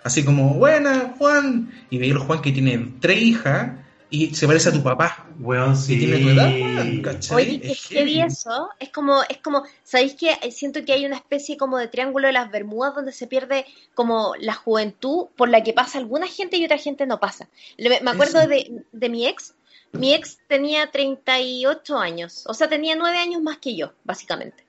así 0.02 0.24
como, 0.24 0.54
buena, 0.54 1.14
Juan, 1.18 1.70
y 1.90 1.98
veis 1.98 2.12
al 2.14 2.20
Juan 2.20 2.40
que 2.40 2.50
tiene 2.50 2.94
tres 2.98 3.20
hijas 3.20 3.72
y 4.08 4.34
se 4.34 4.46
parece 4.46 4.70
a 4.70 4.72
tu 4.72 4.82
papá. 4.82 5.26
Weón, 5.38 5.76
sí. 5.76 5.96
Y 5.96 5.98
tiene 5.98 6.18
tu 6.18 6.28
edad, 6.30 6.50
weón, 6.50 7.02
¿cachai? 7.02 7.36
Oye, 7.36 7.60
que 7.60 7.72
Es 7.72 7.86
heavy. 7.88 8.20
eso. 8.22 8.70
Es 8.80 8.88
como, 8.88 9.22
es 9.28 9.36
como, 9.38 9.64
¿sabéis 9.82 10.14
que 10.14 10.30
Siento 10.50 10.82
que 10.84 10.94
hay 10.94 11.04
una 11.04 11.16
especie 11.16 11.58
como 11.58 11.76
de 11.76 11.88
triángulo 11.88 12.26
de 12.28 12.32
las 12.32 12.50
Bermudas 12.50 12.94
donde 12.94 13.12
se 13.12 13.26
pierde 13.26 13.66
como 13.94 14.32
la 14.40 14.54
juventud 14.54 15.26
por 15.36 15.50
la 15.50 15.62
que 15.62 15.74
pasa 15.74 15.98
alguna 15.98 16.26
gente 16.26 16.56
y 16.56 16.64
otra 16.64 16.78
gente 16.78 17.04
no 17.06 17.20
pasa. 17.20 17.48
Me 17.76 18.10
acuerdo 18.10 18.46
de, 18.46 18.82
de 18.92 19.08
mi 19.10 19.26
ex. 19.26 19.52
Mi 19.98 20.14
ex 20.14 20.38
tenía 20.48 20.90
38 20.90 21.98
años, 21.98 22.44
o 22.46 22.54
sea, 22.54 22.68
tenía 22.68 22.96
9 22.96 23.18
años 23.18 23.42
más 23.42 23.58
que 23.58 23.76
yo, 23.76 23.92
básicamente. 24.04 24.64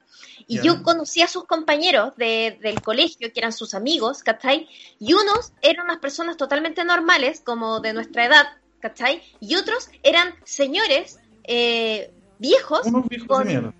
Y 0.47 0.61
yo 0.61 0.83
conocí 0.83 1.21
a 1.21 1.27
sus 1.27 1.45
compañeros 1.45 2.15
de- 2.17 2.57
del 2.61 2.81
colegio, 2.81 3.31
que 3.33 3.39
eran 3.39 3.51
sus 3.51 3.73
amigos, 3.73 4.21
¿cachai? 4.21 4.67
Y 4.99 5.13
unos 5.13 5.53
eran 5.61 5.85
unas 5.85 5.97
personas 5.97 6.37
totalmente 6.37 6.83
normales, 6.85 7.41
como 7.43 7.79
de 7.79 7.93
nuestra 7.93 8.25
edad, 8.25 8.45
¿cachai? 8.79 9.23
Y 9.39 9.55
otros 9.55 9.89
eran 10.03 10.35
señores 10.43 11.19
eh, 11.47 12.11
viejos 12.39 12.85
Unos 12.85 13.07
viejos 13.07 13.27
con- 13.27 13.47
de 13.47 13.71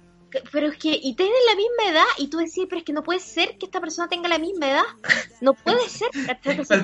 Pero 0.52 0.68
es 0.68 0.78
que, 0.78 1.00
y 1.02 1.14
tienen 1.16 1.34
la 1.48 1.56
misma 1.56 1.92
edad, 1.92 2.06
y 2.18 2.28
tú 2.28 2.38
decís, 2.40 2.66
pero 2.68 2.80
es 2.80 2.84
que 2.84 2.94
no 2.94 3.04
puede 3.04 3.20
ser 3.20 3.58
que 3.58 3.66
esta 3.68 3.80
persona 3.80 4.08
tenga 4.10 4.28
la 4.28 4.38
misma 4.40 4.70
edad. 4.70 4.84
No 5.42 5.54
puede 5.54 5.88
ser. 5.90 6.10
¿cachai? 6.26 6.58
Entonces, 6.68 6.84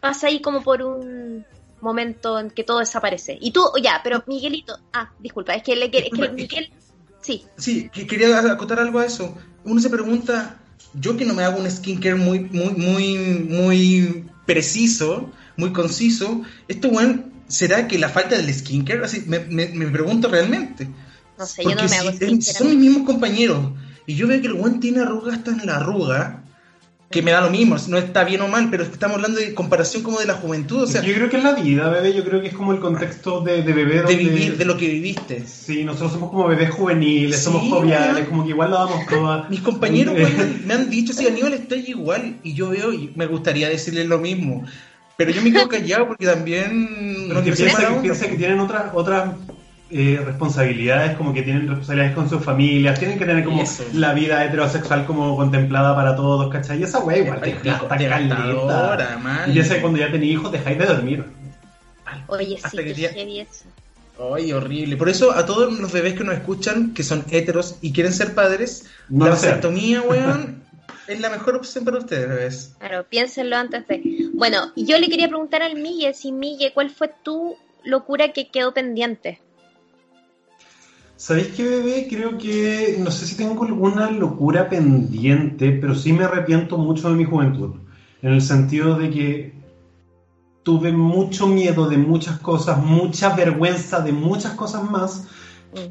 pasa 0.00 0.26
ahí 0.28 0.40
como 0.40 0.62
por 0.62 0.82
un 0.82 1.44
momento 1.80 2.38
en 2.38 2.50
que 2.50 2.64
todo 2.64 2.78
desaparece. 2.80 3.38
Y 3.40 3.50
tú, 3.52 3.62
ya, 3.82 4.00
pero 4.04 4.22
Miguelito, 4.26 4.78
ah, 4.92 5.12
disculpa, 5.18 5.54
es 5.54 5.62
que, 5.62 5.76
le, 5.76 5.86
es 5.86 6.10
que 6.10 6.28
Miguel, 6.32 6.70
sí, 7.22 7.44
Sí, 7.56 7.90
que- 7.92 8.06
quería 8.06 8.38
acotar 8.38 8.78
algo 8.80 8.98
a 8.98 9.06
eso. 9.06 9.36
Uno 9.64 9.80
se 9.80 9.90
pregunta, 9.90 10.58
yo 10.94 11.16
que 11.16 11.24
no 11.24 11.34
me 11.34 11.42
hago 11.44 11.58
un 11.60 11.70
skincare 11.70 12.14
muy, 12.16 12.40
muy, 12.40 12.70
muy, 12.74 13.16
muy 13.48 14.24
preciso, 14.46 15.30
muy 15.56 15.72
conciso, 15.72 16.42
esto, 16.68 16.88
weón, 16.88 17.32
¿será 17.48 17.86
que 17.88 17.98
la 17.98 18.08
falta 18.08 18.36
del 18.36 18.52
skincare? 18.52 19.04
Así, 19.04 19.24
me, 19.26 19.40
me, 19.40 19.66
me 19.68 19.86
pregunto 19.88 20.28
realmente. 20.28 20.88
no 21.38 21.46
sé, 21.46 21.62
yo 21.64 21.70
no 21.70 21.76
Porque 21.76 21.90
me 21.90 21.96
hago 21.98 22.10
si- 22.10 22.16
skincare. 22.16 22.58
son 22.58 22.68
mis 22.68 22.78
mismos 22.78 23.06
compañeros. 23.06 23.72
Y 24.06 24.16
yo 24.16 24.26
veo 24.26 24.40
que 24.40 24.48
el 24.48 24.54
weón 24.54 24.80
tiene 24.80 25.00
arruga 25.02 25.34
hasta 25.34 25.50
en 25.52 25.66
la 25.66 25.76
arruga, 25.76 26.39
que 27.10 27.22
me 27.22 27.32
da 27.32 27.40
lo 27.40 27.50
mismo, 27.50 27.76
no 27.88 27.98
está 27.98 28.22
bien 28.22 28.40
o 28.40 28.46
mal, 28.46 28.68
pero 28.70 28.84
estamos 28.84 29.16
hablando 29.16 29.40
de 29.40 29.52
comparación 29.52 30.04
como 30.04 30.20
de 30.20 30.26
la 30.26 30.34
juventud, 30.34 30.84
o 30.84 30.86
sea, 30.86 31.02
yo 31.02 31.12
creo 31.12 31.28
que 31.28 31.38
es 31.38 31.42
la 31.42 31.54
vida, 31.54 31.88
bebé. 31.90 32.14
Yo 32.14 32.24
creo 32.24 32.40
que 32.40 32.46
es 32.46 32.54
como 32.54 32.72
el 32.72 32.78
contexto 32.78 33.40
de, 33.40 33.64
de 33.64 33.72
bebé 33.72 34.02
de 34.02 34.14
vivir, 34.14 34.56
de 34.56 34.64
lo 34.64 34.76
que 34.76 34.86
viviste. 34.86 35.44
Sí, 35.44 35.82
nosotros 35.82 36.12
somos 36.12 36.30
como 36.30 36.46
bebés 36.46 36.70
juveniles, 36.70 37.38
Sí, 37.38 37.44
somos 37.46 37.68
joviales, 37.68 38.28
como 38.28 38.44
que 38.44 38.50
igual 38.50 38.70
la 38.70 38.78
damos 38.78 39.06
toda. 39.06 39.46
Mis 39.50 39.60
compañeros 39.60 40.14
Eh, 40.16 40.22
weón, 40.22 40.62
me 40.64 40.74
han 40.74 40.88
dicho, 40.88 41.12
sí, 41.12 41.26
Aníbal 41.26 41.54
está 41.54 41.74
igual, 41.74 42.36
y 42.44 42.54
yo 42.54 42.70
veo, 42.70 42.92
y 42.92 43.10
me 43.16 43.26
gustaría 43.26 43.68
decirles 43.68 44.06
lo 44.06 44.18
mismo, 44.18 44.64
pero 45.16 45.32
yo 45.32 45.42
me 45.42 45.50
quedo 45.50 45.68
callado 45.68 46.06
porque 46.06 46.26
también 46.26 47.28
no 47.28 47.42
piensa, 47.42 47.88
que, 47.88 48.00
piensa 48.02 48.28
que 48.28 48.36
tienen 48.36 48.60
otras 48.60 48.84
otras 48.94 49.34
eh, 49.90 50.20
responsabilidades, 50.24 51.16
como 51.16 51.32
que 51.32 51.42
tienen 51.42 51.66
responsabilidades 51.66 52.14
con 52.14 52.28
sus 52.28 52.44
familias, 52.44 52.98
tienen 52.98 53.18
que 53.18 53.26
tener 53.26 53.44
como 53.44 53.62
Eso. 53.62 53.84
la 53.94 54.12
vida 54.14 54.44
heterosexual 54.44 55.04
como 55.06 55.36
contemplada 55.36 55.94
para 55.94 56.14
todos, 56.14 56.50
¿cachai? 56.52 56.80
Y 56.80 56.84
esa 56.84 57.00
wea 57.00 57.18
igual 57.18 57.40
te 57.40 57.50
pico, 57.52 57.88
gasta 57.88 58.08
caleta. 58.08 59.46
Y 59.48 59.60
que 59.60 59.80
cuando 59.80 59.98
ya 59.98 60.10
tenéis 60.10 60.32
hijos 60.34 60.52
dejáis 60.52 60.78
de 60.78 60.86
dormir. 60.86 61.24
Oye, 62.28 62.56
Hasta 62.56 62.70
sí, 62.70 62.76
que 62.76 62.84
que 62.84 62.94
día- 62.94 63.12
heavy 63.12 63.40
eso. 63.40 63.64
Ay, 64.34 64.52
horrible. 64.52 64.96
Por 64.96 65.08
eso 65.08 65.32
a 65.32 65.46
todos 65.46 65.72
los 65.78 65.90
bebés 65.92 66.14
que 66.14 66.24
nos 66.24 66.34
escuchan, 66.34 66.92
que 66.92 67.02
son 67.02 67.24
heteros 67.30 67.76
y 67.80 67.92
quieren 67.92 68.12
ser 68.12 68.34
padres, 68.34 68.84
No 69.08 69.24
la 69.24 69.30
vasectomía, 69.32 70.02
weón, 70.08 70.62
es 71.08 71.20
la 71.20 71.30
mejor 71.30 71.56
opción 71.56 71.84
para 71.84 71.98
ustedes, 71.98 72.28
bebés. 72.28 72.74
Claro, 72.78 73.04
piénsenlo 73.08 73.56
antes 73.56 73.86
de... 73.88 74.28
Bueno, 74.34 74.72
y 74.76 74.84
yo 74.84 74.98
le 74.98 75.08
quería 75.08 75.28
preguntar 75.28 75.62
al 75.62 75.76
Miguel, 75.76 76.14
si 76.14 76.32
Miguel, 76.32 76.72
¿cuál 76.74 76.90
fue 76.90 77.10
tu 77.24 77.56
locura 77.82 78.32
que 78.32 78.48
quedó 78.50 78.72
pendiente? 78.74 79.40
¿Sabéis 81.20 81.48
qué, 81.48 81.64
bebé? 81.64 82.06
Creo 82.08 82.38
que 82.38 82.96
no 82.98 83.10
sé 83.10 83.26
si 83.26 83.36
tengo 83.36 83.64
alguna 83.64 84.10
locura 84.10 84.70
pendiente, 84.70 85.70
pero 85.72 85.94
sí 85.94 86.14
me 86.14 86.24
arrepiento 86.24 86.78
mucho 86.78 87.10
de 87.10 87.16
mi 87.16 87.26
juventud. 87.26 87.74
En 88.22 88.32
el 88.32 88.40
sentido 88.40 88.96
de 88.96 89.10
que 89.10 89.52
tuve 90.62 90.92
mucho 90.92 91.46
miedo 91.46 91.90
de 91.90 91.98
muchas 91.98 92.38
cosas, 92.38 92.82
mucha 92.82 93.36
vergüenza 93.36 94.00
de 94.00 94.12
muchas 94.12 94.54
cosas 94.54 94.90
más 94.90 95.26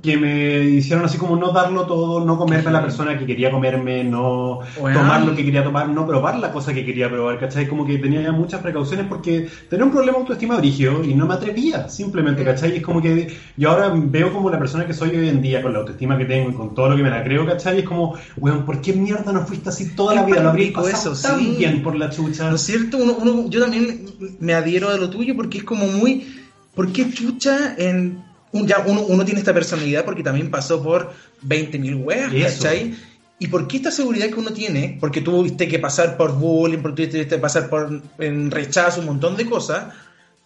que 0.01 0.17
me 0.17 0.63
hicieron 0.65 1.05
así 1.05 1.17
como 1.17 1.35
no 1.35 1.51
darlo 1.51 1.85
todo, 1.85 2.25
no 2.25 2.37
comerme 2.37 2.69
a 2.69 2.73
la 2.73 2.81
persona 2.81 3.17
que 3.17 3.25
quería 3.25 3.49
comerme, 3.49 4.03
no 4.03 4.59
tomar 4.75 5.23
lo 5.25 5.35
que 5.35 5.45
quería 5.45 5.63
tomar, 5.63 5.87
no 5.89 6.05
probar 6.05 6.37
la 6.39 6.51
cosa 6.51 6.73
que 6.73 6.85
quería 6.85 7.09
probar, 7.09 7.39
¿cachai? 7.39 7.67
Como 7.67 7.85
que 7.85 7.97
tenía 7.97 8.21
ya 8.21 8.31
muchas 8.31 8.61
precauciones 8.61 9.05
porque 9.07 9.47
tenía 9.69 9.85
un 9.85 9.91
problema 9.91 10.17
de 10.17 10.21
autoestima 10.23 10.57
brigio 10.57 11.03
y 11.03 11.13
no 11.13 11.25
me 11.25 11.35
atrevía, 11.35 11.87
simplemente, 11.89 12.43
¿cachai? 12.43 12.73
Y 12.73 12.77
es 12.77 12.83
como 12.83 13.01
que 13.01 13.33
yo 13.55 13.69
ahora 13.71 13.93
veo 13.95 14.33
como 14.33 14.49
la 14.49 14.59
persona 14.59 14.85
que 14.85 14.93
soy 14.93 15.11
hoy 15.15 15.29
en 15.29 15.41
día, 15.41 15.61
con 15.61 15.71
la 15.73 15.79
autoestima 15.79 16.17
que 16.17 16.25
tengo 16.25 16.49
y 16.49 16.53
con 16.53 16.75
todo 16.75 16.89
lo 16.89 16.95
que 16.97 17.03
me 17.03 17.09
la 17.09 17.23
creo, 17.23 17.45
¿cachai? 17.45 17.77
Y 17.77 17.79
es 17.79 17.85
como, 17.85 18.15
weón, 18.37 18.65
¿por 18.65 18.81
qué 18.81 18.93
mierda 18.93 19.31
no 19.31 19.45
fuiste 19.45 19.69
así 19.69 19.95
toda 19.95 20.15
la 20.15 20.23
vida? 20.23 20.41
Lo 20.43 20.49
habría 20.49 20.73
pasado 20.73 21.13
eso, 21.13 21.27
tan 21.27 21.39
sí. 21.39 21.55
bien 21.57 21.81
por 21.83 21.95
la 21.95 22.09
chucha. 22.09 22.49
¿No 22.49 22.55
es 22.55 22.61
cierto? 22.61 22.97
Uno, 22.97 23.15
uno- 23.21 23.49
yo 23.49 23.61
también 23.61 24.05
me 24.39 24.53
adhiero 24.53 24.89
a 24.89 24.97
lo 24.97 25.09
tuyo 25.09 25.35
porque 25.35 25.59
es 25.59 25.63
como 25.63 25.87
muy... 25.87 26.35
¿Por 26.75 26.91
qué 26.93 27.11
chucha 27.11 27.75
en... 27.77 28.28
un- 28.51 28.67
ya 28.67 28.83
uno, 28.85 29.01
uno 29.01 29.23
tiene 29.25 29.39
esta 29.39 29.53
personalidad 29.53 30.05
porque 30.05 30.23
también 30.23 30.49
pasó 30.49 30.81
por 30.81 31.13
20.000 31.41 31.95
weas. 31.95 32.31
¿cachai? 32.55 32.95
¿Y 33.39 33.47
por 33.47 33.67
qué 33.67 33.77
esta 33.77 33.91
seguridad 33.91 34.27
que 34.27 34.35
uno 34.39 34.51
tiene? 34.51 34.97
Porque 34.99 35.21
tuviste 35.21 35.67
que 35.67 35.79
pasar 35.79 36.17
por 36.17 36.33
bullying, 36.37 36.79
porque 36.79 37.07
tuviste 37.07 37.27
que 37.27 37.37
pasar 37.41 37.69
por 37.69 38.01
en 38.17 38.51
rechazo, 38.51 38.99
un 38.99 39.05
montón 39.05 39.37
de 39.37 39.45
cosas, 39.45 39.93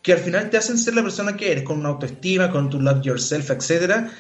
que 0.03 0.13
al 0.13 0.19
final 0.19 0.49
te 0.49 0.57
hacen 0.57 0.77
ser 0.77 0.93
la 0.95 1.01
persona 1.01 1.35
que 1.35 1.51
eres, 1.51 1.63
con 1.63 1.79
una 1.79 1.89
autoestima, 1.89 2.51
con 2.51 2.69
tu 2.69 2.79
love 2.79 3.01
yourself, 3.01 3.49
etcétera. 3.49 4.11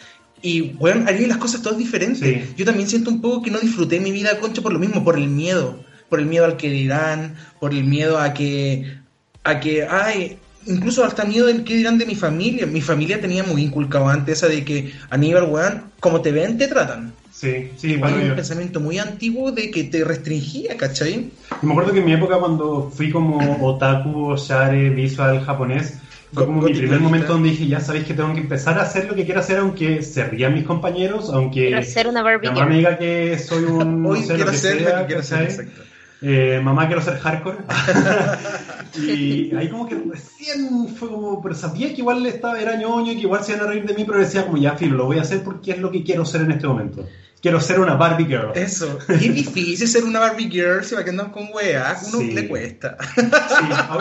Y, 0.41 0.71
bueno, 0.71 1.05
haría 1.07 1.27
las 1.27 1.37
cosas 1.37 1.61
todas 1.61 1.77
diferentes. 1.77 2.19
Sí. 2.19 2.53
Yo 2.57 2.65
también 2.65 2.89
siento 2.89 3.09
un 3.11 3.21
poco 3.21 3.43
que 3.43 3.51
no 3.51 3.59
disfruté 3.59 3.99
mi 3.99 4.11
vida, 4.11 4.39
concha, 4.39 4.61
por 4.61 4.73
lo 4.73 4.79
mismo, 4.79 5.03
por 5.03 5.17
el 5.17 5.27
miedo. 5.27 5.83
por 6.09 6.19
el 6.19 6.27
miedo 6.27 6.45
al 6.45 6.57
que 6.57 6.69
dirán, 6.69 7.35
por 7.59 7.73
el 7.73 7.85
miedo 7.85 8.19
a 8.19 8.33
que, 8.35 8.97
a 9.43 9.59
que, 9.59 9.83
ay, 9.83 10.37
incluso 10.67 11.03
hasta 11.03 11.25
miedo 11.25 11.45
del 11.47 11.63
que 11.63 11.75
dirán 11.75 11.97
de 11.97 12.05
mi 12.05 12.15
familia. 12.15 12.65
Mi 12.65 12.81
familia 12.81 13.19
tenía 13.21 13.43
muy 13.43 13.61
inculcado 13.63 14.07
antes 14.09 14.37
esa 14.39 14.47
de 14.47 14.63
que 14.63 14.91
Aníbal, 15.09 15.43
weón, 15.43 15.83
como 15.99 16.21
te 16.21 16.31
ven, 16.31 16.57
te 16.57 16.67
tratan. 16.67 17.13
Sí, 17.31 17.71
sí, 17.77 17.93
Igual 17.93 18.11
bueno, 18.11 18.23
un 18.25 18.29
yo- 18.29 18.35
pensamiento 18.35 18.79
muy 18.79 18.99
antiguo 18.99 19.51
de 19.51 19.69
que 19.71 19.83
te 19.85 20.03
restringía, 20.03 20.77
¿cachai? 20.77 21.31
Y 21.61 21.65
me 21.65 21.71
acuerdo 21.73 21.91
que 21.91 21.99
en 21.99 22.05
mi 22.05 22.13
época 22.13 22.37
cuando 22.37 22.91
fui 22.95 23.11
como 23.11 23.65
otaku, 23.67 24.35
share, 24.37 24.91
visual, 24.91 25.43
japonés, 25.43 25.95
fue 26.31 26.45
como 26.45 26.61
mi 26.61 26.73
primer 26.73 26.99
momento 26.99 27.33
donde 27.33 27.49
dije, 27.49 27.67
ya 27.67 27.79
sabéis 27.79 28.05
que 28.05 28.13
tengo 28.13 28.33
que 28.33 28.39
empezar 28.39 28.79
a 28.79 28.83
hacer 28.83 29.05
lo 29.07 29.13
que 29.15 29.25
quiero 29.25 29.39
hacer, 29.41 29.57
aunque 29.57 30.01
se 30.03 30.23
rían 30.25 30.53
mis 30.53 30.63
compañeros, 30.63 31.29
aunque 31.31 31.67
Quiero 31.67 31.83
ser 31.83 32.07
una 32.07 32.23
Barbie 32.23 32.49
mi 32.49 32.55
mamá 32.55 32.65
me 32.65 32.75
girl. 32.75 32.77
diga 32.79 32.97
que 32.97 33.37
soy 33.39 33.63
un... 33.65 34.01
no 34.03 34.09
Hoy 34.09 34.23
sé, 34.23 34.29
lo 34.29 34.35
quiero 34.35 34.51
que 34.51 34.57
ser 34.57 34.81
lo 34.81 34.87
sea, 34.87 34.99
que 35.01 35.05
quiero 35.07 35.23
ser, 35.23 35.41
exacto. 35.43 35.81
Eh, 36.25 36.61
mamá, 36.63 36.87
quiero 36.87 37.01
ser 37.01 37.19
hardcore. 37.19 37.57
y 38.97 39.53
ahí 39.55 39.69
como 39.69 39.87
que 39.87 39.95
recién 39.95 40.87
fue 40.95 41.09
como, 41.09 41.41
pero 41.41 41.53
sabía 41.53 41.89
que 41.89 42.01
igual 42.01 42.25
estaba, 42.25 42.59
era 42.61 42.75
ñoño 42.77 43.11
y 43.11 43.15
que 43.15 43.21
igual 43.23 43.43
se 43.43 43.51
iban 43.53 43.65
a 43.65 43.69
reír 43.69 43.85
de 43.85 43.93
mí, 43.93 44.05
pero 44.05 44.19
decía 44.19 44.45
como, 44.45 44.57
ya, 44.57 44.75
filo, 44.75 44.95
lo 44.97 45.05
voy 45.05 45.17
a 45.19 45.21
hacer 45.23 45.43
porque 45.43 45.71
es 45.71 45.79
lo 45.79 45.91
que 45.91 46.03
quiero 46.03 46.25
ser 46.25 46.41
en 46.41 46.51
este 46.51 46.67
momento. 46.67 47.05
Quiero 47.41 47.59
ser 47.59 47.81
una 47.81 47.95
Barbie 47.95 48.23
Girl. 48.25 48.51
Eso. 48.55 48.99
Y 49.09 49.13
es 49.27 49.35
difícil 49.35 49.85
ser 49.85 50.05
una 50.05 50.19
Barbie 50.21 50.49
Girl 50.49 50.81
si 50.85 50.95
va 50.95 51.03
que 51.03 51.09
andan 51.09 51.29
con 51.29 51.49
weas. 51.53 52.07
Uno 52.13 52.19
Sí. 52.19 52.31
le 52.31 52.47
cuesta. 52.47 52.95
Sí, 53.17 53.21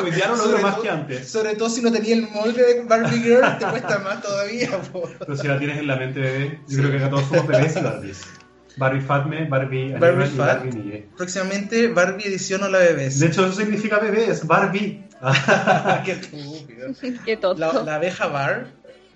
hoy 0.04 0.10
día 0.12 0.28
no 0.28 0.36
lo 0.36 0.44
logro 0.44 0.58
más 0.62 0.74
todo- 0.74 0.82
que 0.84 0.90
antes. 0.90 1.28
Sobre 1.28 1.56
todo 1.56 1.68
si 1.68 1.82
no 1.82 1.90
tenía 1.90 2.14
el 2.14 2.28
molde 2.30 2.62
de 2.62 2.82
Barbie 2.84 3.18
Girl, 3.20 3.58
te 3.58 3.66
cuesta 3.66 3.98
más 3.98 4.22
todavía. 4.22 4.70
po. 4.92 5.10
Pero 5.18 5.36
si 5.36 5.48
la 5.48 5.58
tienes 5.58 5.78
en 5.78 5.88
la 5.88 5.96
mente, 5.96 6.20
bebé, 6.20 6.60
yo 6.68 6.78
creo 6.78 6.90
que 6.92 6.96
acá 6.98 7.10
todos 7.10 7.24
somos 7.24 7.46
bebés 7.48 7.76
y 7.76 7.80
Barbies. 7.80 8.20
Barbie 8.76 9.00
Fatme, 9.00 9.44
Barbie 9.46 9.92
Barbie 9.92 10.24
y 10.24 10.28
Fat. 10.28 10.46
Barbie 10.46 10.70
Nigue. 10.72 11.08
Próximamente 11.16 11.88
Barbie 11.88 12.26
edición 12.28 12.62
o 12.62 12.68
la 12.68 12.78
bebés. 12.78 13.18
De 13.18 13.26
hecho, 13.26 13.44
eso 13.46 13.60
significa 13.60 13.98
bebé, 13.98 14.30
es 14.30 14.46
Barbie. 14.46 15.04
Qué 16.04 16.12
estúpido. 16.12 16.88
Qué 17.24 17.36
tonto. 17.36 17.60
La, 17.60 17.82
la 17.82 17.94
abeja 17.96 18.26
bar, 18.26 18.66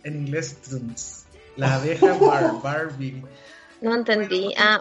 en 0.05 0.17
inglés 0.27 0.57
Trunks. 0.63 1.25
La 1.57 1.75
abeja 1.77 2.13
bar, 2.15 2.53
Barbie. 2.63 3.23
No 3.81 3.95
entendí. 3.95 4.55
Ah, 4.57 4.81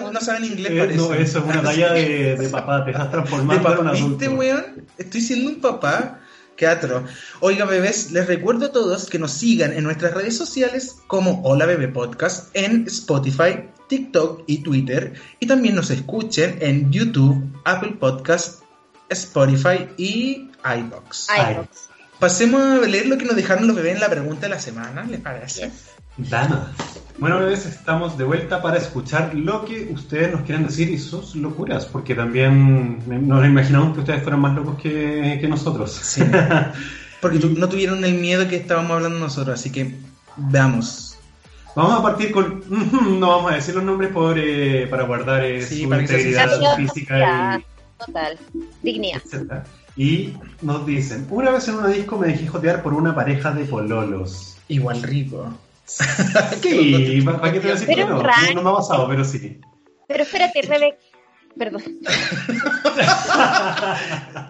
no, 0.00 0.12
no 0.12 0.20
saben 0.20 0.44
inglés, 0.44 0.70
Eh, 0.72 0.78
parece. 0.78 0.96
no, 0.96 1.12
eso 1.14 1.38
es 1.40 1.44
una 1.44 1.60
talla 1.62 1.92
de, 1.92 2.36
de 2.36 2.48
papá, 2.48 2.84
te 2.84 2.92
estás 2.92 3.10
transformando 3.10 3.72
en 3.72 3.78
un 3.80 3.88
adulto. 3.88 4.08
¿Viste, 4.18 4.28
weón? 4.28 4.84
Estoy 4.96 5.20
siendo 5.20 5.50
un 5.50 5.60
papá. 5.60 6.20
Qué 6.58 6.66
atro. 6.66 7.04
Oiga, 7.38 7.66
bebés, 7.66 8.10
les 8.10 8.26
recuerdo 8.26 8.66
a 8.66 8.72
todos 8.72 9.08
que 9.08 9.20
nos 9.20 9.30
sigan 9.30 9.72
en 9.72 9.84
nuestras 9.84 10.12
redes 10.12 10.36
sociales 10.36 10.96
como 11.06 11.40
Hola 11.44 11.66
Bebé 11.66 11.86
Podcast 11.86 12.50
en 12.52 12.84
Spotify, 12.88 13.70
TikTok 13.88 14.42
y 14.48 14.58
Twitter. 14.64 15.14
Y 15.38 15.46
también 15.46 15.76
nos 15.76 15.90
escuchen 15.90 16.58
en 16.60 16.90
YouTube, 16.90 17.40
Apple 17.64 17.92
Podcast, 18.00 18.64
Spotify 19.08 19.88
y 19.96 20.50
iBox. 20.64 21.28
iVoox. 21.52 21.68
Pasemos 22.18 22.60
a 22.60 22.86
leer 22.88 23.06
lo 23.06 23.18
que 23.18 23.24
nos 23.24 23.36
dejaron 23.36 23.68
los 23.68 23.76
bebés 23.76 23.94
en 23.94 24.00
la 24.00 24.10
pregunta 24.10 24.48
de 24.48 24.48
la 24.48 24.60
semana, 24.60 25.04
¿les 25.04 25.20
parece? 25.20 25.70
Dana. 26.16 26.74
Bueno, 27.18 27.40
bebés, 27.40 27.66
estamos 27.66 28.16
de 28.16 28.24
vuelta 28.24 28.62
para 28.62 28.76
escuchar 28.76 29.34
lo 29.34 29.64
que 29.64 29.90
ustedes 29.92 30.32
nos 30.32 30.42
quieren 30.42 30.66
decir 30.66 30.88
y 30.88 30.98
sus 30.98 31.34
locuras, 31.34 31.84
porque 31.86 32.14
también 32.14 33.02
nos 33.26 33.44
imaginamos 33.44 33.94
que 33.94 34.00
ustedes 34.00 34.22
fueran 34.22 34.40
más 34.40 34.54
locos 34.54 34.80
que, 34.80 35.38
que 35.40 35.48
nosotros. 35.48 35.90
Sí. 35.92 36.22
Porque 37.20 37.40
no 37.40 37.68
tuvieron 37.68 38.04
el 38.04 38.14
miedo 38.14 38.46
que 38.46 38.54
estábamos 38.54 38.92
hablando 38.92 39.18
nosotros, 39.18 39.58
así 39.58 39.72
que 39.72 39.96
veamos. 40.36 41.18
Vamos 41.74 41.98
a 41.98 42.02
partir 42.02 42.30
con. 42.30 42.62
No 43.18 43.28
vamos 43.28 43.50
a 43.50 43.56
decir 43.56 43.74
los 43.74 43.82
nombres 43.82 44.12
por, 44.12 44.38
eh, 44.38 44.86
para 44.88 45.02
guardar 45.02 45.44
eh, 45.44 45.60
Sí, 45.60 45.82
su 45.82 45.88
para 45.88 46.06
sea 46.06 46.16
integridad 46.18 46.50
sincero. 46.52 46.76
física 46.76 47.58
y 47.58 48.04
Total. 48.06 48.38
Dignidad. 48.84 49.20
etcétera. 49.24 49.64
Y 49.96 50.34
nos 50.62 50.86
dicen: 50.86 51.26
Una 51.28 51.50
vez 51.50 51.66
en 51.66 51.74
una 51.74 51.88
disco 51.88 52.16
me 52.16 52.28
dejé 52.28 52.46
jotear 52.46 52.84
por 52.84 52.94
una 52.94 53.12
pareja 53.12 53.50
de 53.50 53.64
pololos. 53.64 54.56
Igual 54.68 55.02
rico. 55.02 55.52
Sí, 55.88 57.22
¿para 57.24 57.40
qué 57.52 57.60
te 57.60 57.66
voy 57.66 57.70
a 57.70 57.72
decir 57.74 57.86
Pero 57.88 58.06
que 58.06 58.12
no? 58.12 58.22
No, 58.22 58.54
no 58.54 58.62
me 58.62 58.70
ha 58.70 58.74
pasado, 58.74 59.08
pero 59.08 59.24
sí. 59.24 59.58
Pero 60.06 60.22
espérate, 60.22 60.62
Rebe. 60.62 60.98
Perdón. 61.58 61.82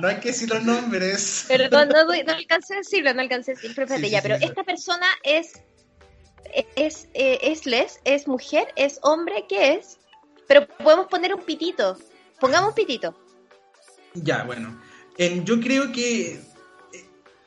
No 0.01 0.09
hay 0.09 0.17
que 0.21 0.29
decir 0.29 0.49
los 0.51 0.63
nombres. 0.65 1.45
Perdón, 1.49 1.89
no, 1.89 2.05
no 2.05 2.13
alcancé 2.33 2.75
a 2.75 2.79
decirlo, 2.79 3.13
no 3.15 3.21
alcancé 3.21 3.53
a 3.53 3.55
decirlo. 3.55 3.75
Pero 3.77 3.85
espérate, 3.87 4.05
Sí, 4.05 4.09
sí, 4.09 4.13
ya, 4.13 4.19
sí, 4.21 4.23
pero 4.29 4.39
sí. 4.39 4.45
esta 4.45 4.65
persona 4.65 5.07
es. 5.23 5.53
Es, 6.77 7.09
eh, 7.15 7.39
es 7.43 7.67
les, 7.67 8.01
es 8.05 8.27
mujer, 8.27 8.69
es 8.77 8.99
hombre, 9.03 9.45
¿qué 9.49 9.75
es? 9.75 9.99
Pero 10.47 10.67
podemos 10.67 11.07
poner 11.09 11.35
un 11.35 11.43
pitito. 11.43 11.97
Pongamos 12.41 12.71
un 12.71 12.75
pitito. 12.75 13.19
Ya, 14.15 14.45
bueno. 14.45 14.81
En- 15.19 15.45
yo 15.45 15.61
creo 15.61 15.93
que. 15.93 16.33
eh, 16.35 16.41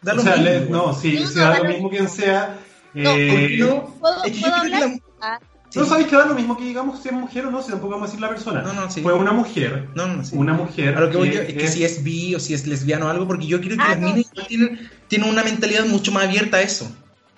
Da 0.01 0.13
O 0.13 0.15
lo 0.17 0.21
sea, 0.23 0.33
mismo. 0.35 0.45
le- 0.49 0.59
güey. 0.59 0.69
no, 0.71 0.93
sí, 0.93 1.13
No, 1.19 1.21
no, 1.29 1.33
da 1.41 1.49
da 1.49 1.57
lo 1.57 1.63
lo 1.63 1.69
mismo 1.69 1.89
quien 1.89 2.09
sea. 2.09 2.59
No, 2.93 3.11
eh, 3.11 3.55
no. 3.59 3.85
¿Puedo, 3.99 4.23
Es 4.23 4.31
que 4.31 4.39
yo 4.39 4.41
puedo 4.47 4.59
creo 4.59 4.69
que 4.69 4.75
hablar? 4.75 4.89
la- 4.89 4.99
Ah, 5.23 5.39
¿No 5.73 5.83
Sí. 5.83 5.89
sabéis 5.89 6.07
que 6.09 6.15
da 6.17 6.25
lo 6.25 6.33
mismo 6.35 6.57
que 6.57 6.65
digamos 6.65 7.01
si 7.01 7.07
es 7.07 7.13
mujer 7.13 7.45
o 7.45 7.51
no? 7.51 7.61
Si 7.61 7.69
tampoco 7.69 7.91
vamos 7.93 8.09
a 8.09 8.11
decir 8.11 8.19
la 8.21 8.27
persona. 8.29 8.61
No, 8.61 8.73
no, 8.73 8.91
sí. 8.91 9.01
Fue 9.01 9.13
una 9.13 9.31
mujer. 9.31 9.87
No, 9.95 10.05
no, 10.07 10.23
sí. 10.25 10.35
Una 10.35 10.53
mujer. 10.53 10.97
A 10.97 10.99
lo 11.01 11.09
que 11.09 11.15
voy 11.17 11.31
yo 11.31 11.41
es 11.41 11.53
que 11.53 11.63
es- 11.63 11.73
si 11.73 11.85
es 11.85 12.03
bi 12.03 12.35
o 12.35 12.39
si 12.41 12.53
es 12.53 12.67
lesbiano 12.67 13.05
o 13.05 13.09
algo, 13.09 13.25
porque 13.27 13.45
yo 13.47 13.61
creo 13.61 13.77
que 13.77 13.83
Ah, 13.83 13.89
las 13.91 13.99
no, 13.99 14.07
minas 14.13 14.29
tienen, 14.47 14.89
tienen 15.07 15.29
una 15.29 15.43
mentalidad 15.43 15.85
mucho 15.85 16.11
más 16.11 16.25
abierta 16.25 16.57
a 16.57 16.61
eso. 16.61 16.93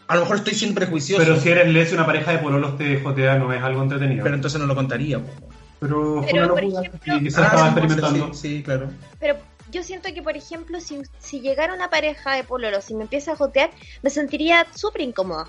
A 0.08 0.16
lo 0.16 0.22
mejor 0.22 0.38
estoy 0.38 0.54
siendo 0.56 0.74
prejuicioso, 0.76 1.22
Pero 1.24 1.39
si 1.39 1.49
eres 1.49 1.72
les 1.72 1.91
y 1.91 1.93
una 1.95 2.06
pareja 2.08 2.32
de 2.32 2.39
pololos 2.39 2.76
te 2.78 2.99
jotea, 3.01 3.38
no 3.38 3.54
es 3.54 3.62
algo 3.62 3.84
entretenido. 3.84 4.24
pero 4.24 4.36
entonces 4.36 4.60
no 4.60 4.66
lo 4.66 4.74
contaría. 4.76 5.20
po. 5.20 5.30
Pero 5.80 6.24
fue 6.24 6.34
una 6.39 6.47
locura 6.47 6.82
ejemplo- 6.82 7.16
y 7.18 7.24
quizás 7.26 7.39
Ah, 7.43 7.45
estaba 7.47 7.68
experimentando. 7.68 8.34
Sí, 8.34 8.39
sí, 8.58 8.64
claro. 8.64 8.89
Pero 9.20 9.36
yo 9.74 9.84
siento 9.84 10.13
que, 10.13 10.21
por 10.21 10.38
ejemplo, 10.38 10.80
si, 10.80 11.01
si 11.19 11.41
llegara 11.41 11.74
una 11.74 11.89
pareja 11.89 12.36
de 12.36 12.43
pololos 12.43 12.89
y 12.89 12.93
me 12.95 13.03
empieza 13.03 13.34
a 13.34 13.36
jotear, 13.36 13.71
me 14.01 14.09
sentiría 14.09 14.65
súper 14.76 15.01
incómoda. 15.01 15.47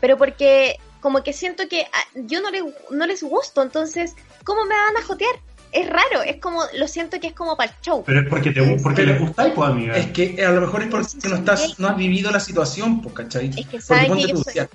Pero 0.00 0.16
porque 0.18 0.76
como 1.00 1.22
que 1.22 1.32
siento 1.32 1.68
que 1.68 1.86
yo 2.14 2.40
no, 2.40 2.50
le, 2.50 2.62
no 2.90 3.06
les 3.06 3.22
gusto, 3.22 3.62
entonces, 3.62 4.14
¿cómo 4.44 4.64
me 4.64 4.74
van 4.74 4.96
a 4.96 5.02
jotear? 5.02 5.34
Es 5.72 5.88
raro, 5.88 6.22
es 6.24 6.36
como, 6.40 6.62
lo 6.74 6.88
siento 6.88 7.20
que 7.20 7.28
es 7.28 7.32
como 7.34 7.56
para 7.56 7.70
el 7.70 7.76
show. 7.82 8.02
Pero 8.06 8.20
es 8.20 8.28
porque, 8.28 8.50
te, 8.50 8.78
porque 8.82 9.02
les 9.04 9.20
gusta, 9.20 9.52
pues, 9.54 9.68
amiga. 9.68 9.96
Es 9.96 10.06
que 10.12 10.44
a 10.44 10.50
lo 10.50 10.60
mejor 10.62 10.82
es 10.82 10.88
porque 10.88 11.28
no 11.28 11.36
estás, 11.36 11.78
no 11.78 11.88
has 11.88 11.96
vivido 11.96 12.30
la 12.30 12.40
situación, 12.40 13.02
pues, 13.02 13.14
¿cachai? 13.14 13.48
Es 13.50 13.56
que 13.56 13.62
Porque 13.62 13.80
sabes 13.80 14.12
que 14.12 14.26
yo 14.28 14.36
soy- 14.36 14.52
si 14.52 14.58
a- 14.60 14.68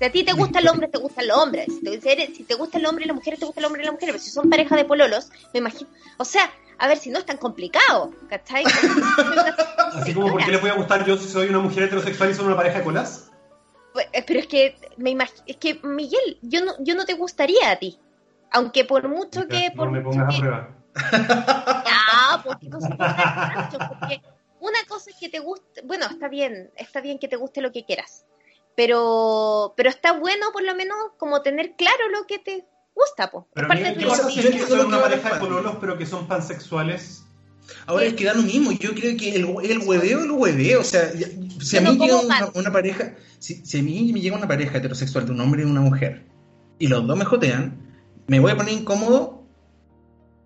Si 0.00 0.10
ti 0.10 0.24
te 0.24 0.32
gusta 0.32 0.58
el 0.58 0.66
hombre, 0.68 0.88
te 0.88 0.98
gustan 0.98 1.28
los 1.28 1.38
hombres. 1.38 1.66
Si 1.68 1.80
te, 1.98 2.26
si 2.26 2.34
si 2.34 2.42
te 2.42 2.54
gusta 2.56 2.78
el 2.78 2.86
hombre 2.86 3.04
y 3.04 3.06
las 3.08 3.14
mujeres, 3.14 3.38
te 3.38 3.46
gusta 3.46 3.60
el 3.60 3.66
hombre 3.66 3.82
y 3.82 3.84
las 3.84 3.92
mujeres. 3.94 4.14
Pero 4.14 4.24
si 4.24 4.30
son 4.32 4.50
pareja 4.50 4.74
de 4.74 4.84
pololos, 4.84 5.28
me 5.54 5.60
imagino. 5.60 5.88
O 6.16 6.24
sea, 6.24 6.50
a 6.82 6.88
ver 6.88 6.98
si 6.98 7.10
no 7.10 7.20
es 7.20 7.24
tan 7.24 7.36
complicado, 7.36 8.12
¿cachai? 8.28 8.64
Así 9.94 10.12
como, 10.12 10.32
¿por 10.32 10.44
qué 10.44 10.50
les 10.50 10.60
voy 10.60 10.70
a 10.70 10.74
gustar 10.74 11.06
yo 11.06 11.16
si 11.16 11.28
soy 11.28 11.48
una 11.48 11.60
mujer 11.60 11.84
heterosexual 11.84 12.32
y 12.32 12.34
son 12.34 12.46
una 12.46 12.56
pareja 12.56 12.78
de 12.78 12.84
colas? 12.84 13.30
Pues, 13.92 14.08
eh, 14.12 14.24
Pero 14.26 14.40
es 14.40 14.48
que 14.48 14.76
me 14.96 15.10
imagino, 15.10 15.44
es 15.46 15.58
que 15.58 15.78
Miguel, 15.84 16.40
yo 16.42 16.64
no, 16.64 16.72
yo 16.80 16.96
no 16.96 17.04
te 17.04 17.14
gustaría 17.14 17.70
a 17.70 17.76
ti. 17.76 18.00
Aunque 18.50 18.84
por 18.84 19.08
mucho 19.08 19.46
que. 19.46 19.68
no 19.68 19.76
Por 19.76 19.90
me 19.92 20.00
pongas 20.00 20.34
a 20.34 20.38
prueba. 20.40 20.76
Pues, 22.42 22.56
no 22.62 22.80
pongan 22.80 22.98
tanto, 22.98 23.78
porque 24.00 24.20
una 24.58 24.78
cosa 24.88 25.10
es 25.10 25.16
que 25.20 25.28
te 25.28 25.38
guste, 25.38 25.82
bueno, 25.84 26.06
está 26.06 26.26
bien, 26.26 26.72
está 26.74 27.00
bien 27.00 27.20
que 27.20 27.28
te 27.28 27.36
guste 27.36 27.60
lo 27.60 27.70
que 27.70 27.84
quieras, 27.84 28.26
pero, 28.74 29.72
pero 29.76 29.88
está 29.88 30.12
bueno 30.14 30.46
por 30.52 30.64
lo 30.64 30.74
menos 30.74 30.98
como 31.16 31.42
tener 31.42 31.76
claro 31.76 32.08
lo 32.08 32.26
que 32.26 32.40
te 32.40 32.66
gusta, 33.02 33.30
pues. 33.30 33.44
Pero 33.54 33.66
es 33.66 33.68
parte 33.68 33.86
amiga, 33.86 33.90
de 33.90 33.96
¿qué 33.98 34.04
tu 34.04 34.10
pasa 34.10 34.22
yo 34.22 34.28
si 34.30 34.34
vida. 34.40 34.48
es 34.48 34.54
que 34.54 34.60
entiendo 34.62 34.82
son 34.84 34.86
una 34.94 35.00
pareja 35.02 35.34
de 35.34 35.40
pololos 35.40 35.76
pero 35.80 35.98
que 35.98 36.06
son 36.06 36.26
pansexuales? 36.26 37.24
Ahora 37.86 38.04
es 38.04 38.14
que 38.14 38.24
da 38.24 38.34
lo 38.34 38.42
mismo, 38.42 38.72
yo 38.72 38.92
creo 38.94 39.16
que 39.16 39.34
el, 39.36 39.46
el 39.62 39.78
hueveo 39.78 40.18
es 40.18 40.24
el 40.24 40.30
hueveo, 40.30 40.80
o 40.80 40.84
sea, 40.84 41.12
ya- 41.14 41.28
si 41.60 41.76
a 41.76 41.80
mí 41.80 41.96
llega 41.96 42.50
una 42.54 42.72
pareja, 42.72 43.14
si, 43.38 43.64
si 43.64 43.78
a 43.78 43.82
mí 43.82 44.10
me 44.12 44.20
llega 44.20 44.36
una 44.36 44.48
pareja 44.48 44.78
heterosexual 44.78 45.26
de 45.26 45.32
un 45.32 45.40
hombre 45.40 45.62
y 45.62 45.66
una 45.66 45.80
mujer, 45.80 46.26
y 46.78 46.88
los 46.88 47.06
dos 47.06 47.16
me 47.16 47.24
jotean, 47.24 47.76
¿me 48.26 48.40
voy 48.40 48.50
a 48.52 48.56
poner 48.56 48.74
incómodo? 48.74 49.44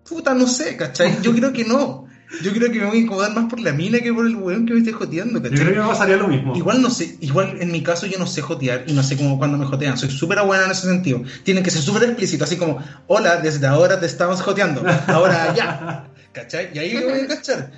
Puta, 0.07 0.33
no 0.33 0.47
sé, 0.47 0.77
¿cachai? 0.77 1.21
Yo 1.21 1.33
creo 1.33 1.51
que 1.51 1.63
no. 1.65 2.06
Yo 2.43 2.51
creo 2.51 2.69
que 2.71 2.79
me 2.79 2.85
voy 2.87 2.97
a 2.97 3.01
incomodar 3.01 3.33
más 3.33 3.45
por 3.49 3.59
la 3.61 3.71
mina 3.71 3.99
que 3.99 4.13
por 4.13 4.25
el 4.27 4.35
hueón 4.35 4.65
que 4.65 4.73
me 4.73 4.79
esté 4.79 4.91
joteando, 4.91 5.39
Yo 5.39 5.43
¿cachai? 5.49 5.59
creo 5.59 5.73
que 5.75 5.81
me 5.81 5.87
pasaría 5.87 6.17
lo 6.17 6.27
mismo. 6.27 6.55
Igual 6.57 6.81
no 6.81 6.89
sé, 6.89 7.15
igual 7.21 7.57
en 7.61 7.71
mi 7.71 7.81
caso 7.81 8.05
yo 8.05 8.19
no 8.19 8.27
sé 8.27 8.41
jotear 8.41 8.83
y 8.85 8.91
no 8.93 9.01
sé 9.01 9.15
cómo 9.15 9.37
cuando 9.37 9.57
me 9.57 9.65
jotean. 9.65 9.97
Soy 9.97 10.09
súper 10.11 10.41
buena 10.41 10.65
en 10.65 10.71
ese 10.71 10.87
sentido. 10.87 11.21
Tienen 11.43 11.63
que 11.63 11.71
ser 11.71 11.81
súper 11.81 12.03
explícito, 12.03 12.43
así 12.43 12.57
como, 12.57 12.83
hola, 13.07 13.37
desde 13.37 13.65
ahora 13.65 13.99
te 13.99 14.05
estamos 14.05 14.41
joteando. 14.41 14.83
Ahora 15.07 15.53
ya. 15.55 16.07
¿Cachai? 16.33 16.69
Y 16.73 16.79
ahí 16.79 16.93
lo 16.99 17.09
voy 17.09 17.19
a 17.21 17.27
cachar. 17.27 17.71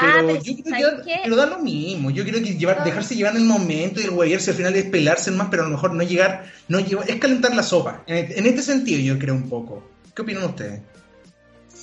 Pero, 0.00 0.12
Ah, 0.12 0.22
pero 0.26 0.42
yo 0.42 0.54
creo 0.64 0.80
¿sabes 0.80 1.04
que, 1.04 1.14
pero 1.24 1.36
da 1.36 1.44
lo 1.46 1.58
mismo. 1.58 2.10
Yo 2.10 2.24
creo 2.24 2.42
que 2.42 2.54
llevar, 2.56 2.78
No. 2.78 2.84
dejarse 2.86 3.14
llevar 3.16 3.36
en 3.36 3.42
el 3.42 3.48
momento 3.48 4.00
y 4.00 4.04
el 4.04 4.12
guayarse 4.12 4.52
al 4.52 4.56
final 4.56 4.74
es 4.76 4.86
pelarse 4.86 5.30
más, 5.30 5.48
pero 5.50 5.62
a 5.64 5.66
lo 5.66 5.72
mejor 5.72 5.92
no 5.92 6.02
llegar, 6.02 6.46
no 6.68 6.80
llevar, 6.80 7.10
es 7.10 7.16
calentar 7.16 7.54
la 7.54 7.62
sopa. 7.62 8.02
En, 8.06 8.32
en 8.38 8.46
este 8.46 8.62
sentido 8.62 8.98
yo 9.00 9.18
creo 9.18 9.34
un 9.34 9.50
poco. 9.50 9.86
¿Qué 10.14 10.22
opinan 10.22 10.44
ustedes? 10.44 10.80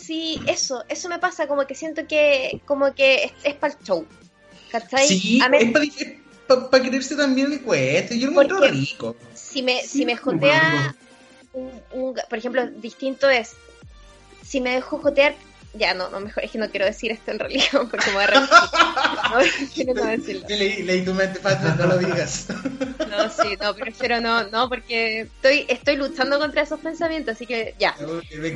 Sí, 0.08 0.40
eso, 0.48 0.86
eso 0.88 1.10
me 1.10 1.20
pasa, 1.20 1.48
como 1.48 1.68
que 1.68 1.76
siento 1.76 2.08
que, 2.08 2.62
como 2.66 2.96
que 2.96 3.26
es, 3.26 3.34
es 3.44 3.56
para 3.56 3.74
el 3.74 3.80
show, 3.84 4.08
¿cachai? 4.72 5.06
Sí, 5.06 5.42
A 5.42 5.48
es 5.58 5.72
para 6.48 6.82
quererse 6.82 7.18
también 7.18 7.52
el 7.52 7.62
cuento. 7.62 8.14
Yo 8.14 8.28
lo 8.28 8.32
encuentro 8.32 8.62
rico. 8.62 9.18
si 9.34 9.62
me, 9.62 9.82
Sí, 9.82 10.00
si 10.00 10.06
me 10.06 10.16
jotea, 10.16 10.96
un, 11.52 11.70
un- 11.92 12.16
por 12.30 12.38
ejemplo, 12.38 12.66
distinto 12.68 13.30
es, 13.30 13.52
si 14.44 14.62
me 14.62 14.76
dejo 14.76 14.98
jotear, 14.98 15.36
Ya, 15.78 15.94
no, 15.94 16.10
no, 16.10 16.20
mejor 16.20 16.44
es 16.44 16.52
que 16.52 16.58
no 16.58 16.70
quiero 16.70 16.86
decir 16.86 17.12
esto 17.12 17.32
en 17.32 17.40
realidad 17.40 17.68
porque 17.92 18.08
me 18.08 18.14
voy 18.14 18.24
a 18.24 18.28
repetir. 18.28 18.50
No, 19.30 19.68
quiero 19.74 19.94
no 19.94 20.06
decirlo. 20.06 20.48
Leí, 20.50 20.84
leí 20.84 21.06
tu 21.06 21.14
mente, 21.14 21.40
Patria, 21.40 21.76
no 21.76 21.88
lo 21.88 21.98
digas. 21.98 22.48
No, 23.08 23.30
sí, 23.30 23.58
no, 23.60 23.74
prefiero 23.74 24.20
no, 24.20 24.44
no, 24.50 24.68
porque 24.68 25.22
estoy, 25.22 25.66
estoy 25.70 25.96
luchando 25.96 26.38
contra 26.38 26.62
esos 26.62 26.80
pensamientos, 26.80 27.36
así 27.36 27.46
que 27.46 27.74
ya. 27.80 27.96
Me 28.38 28.52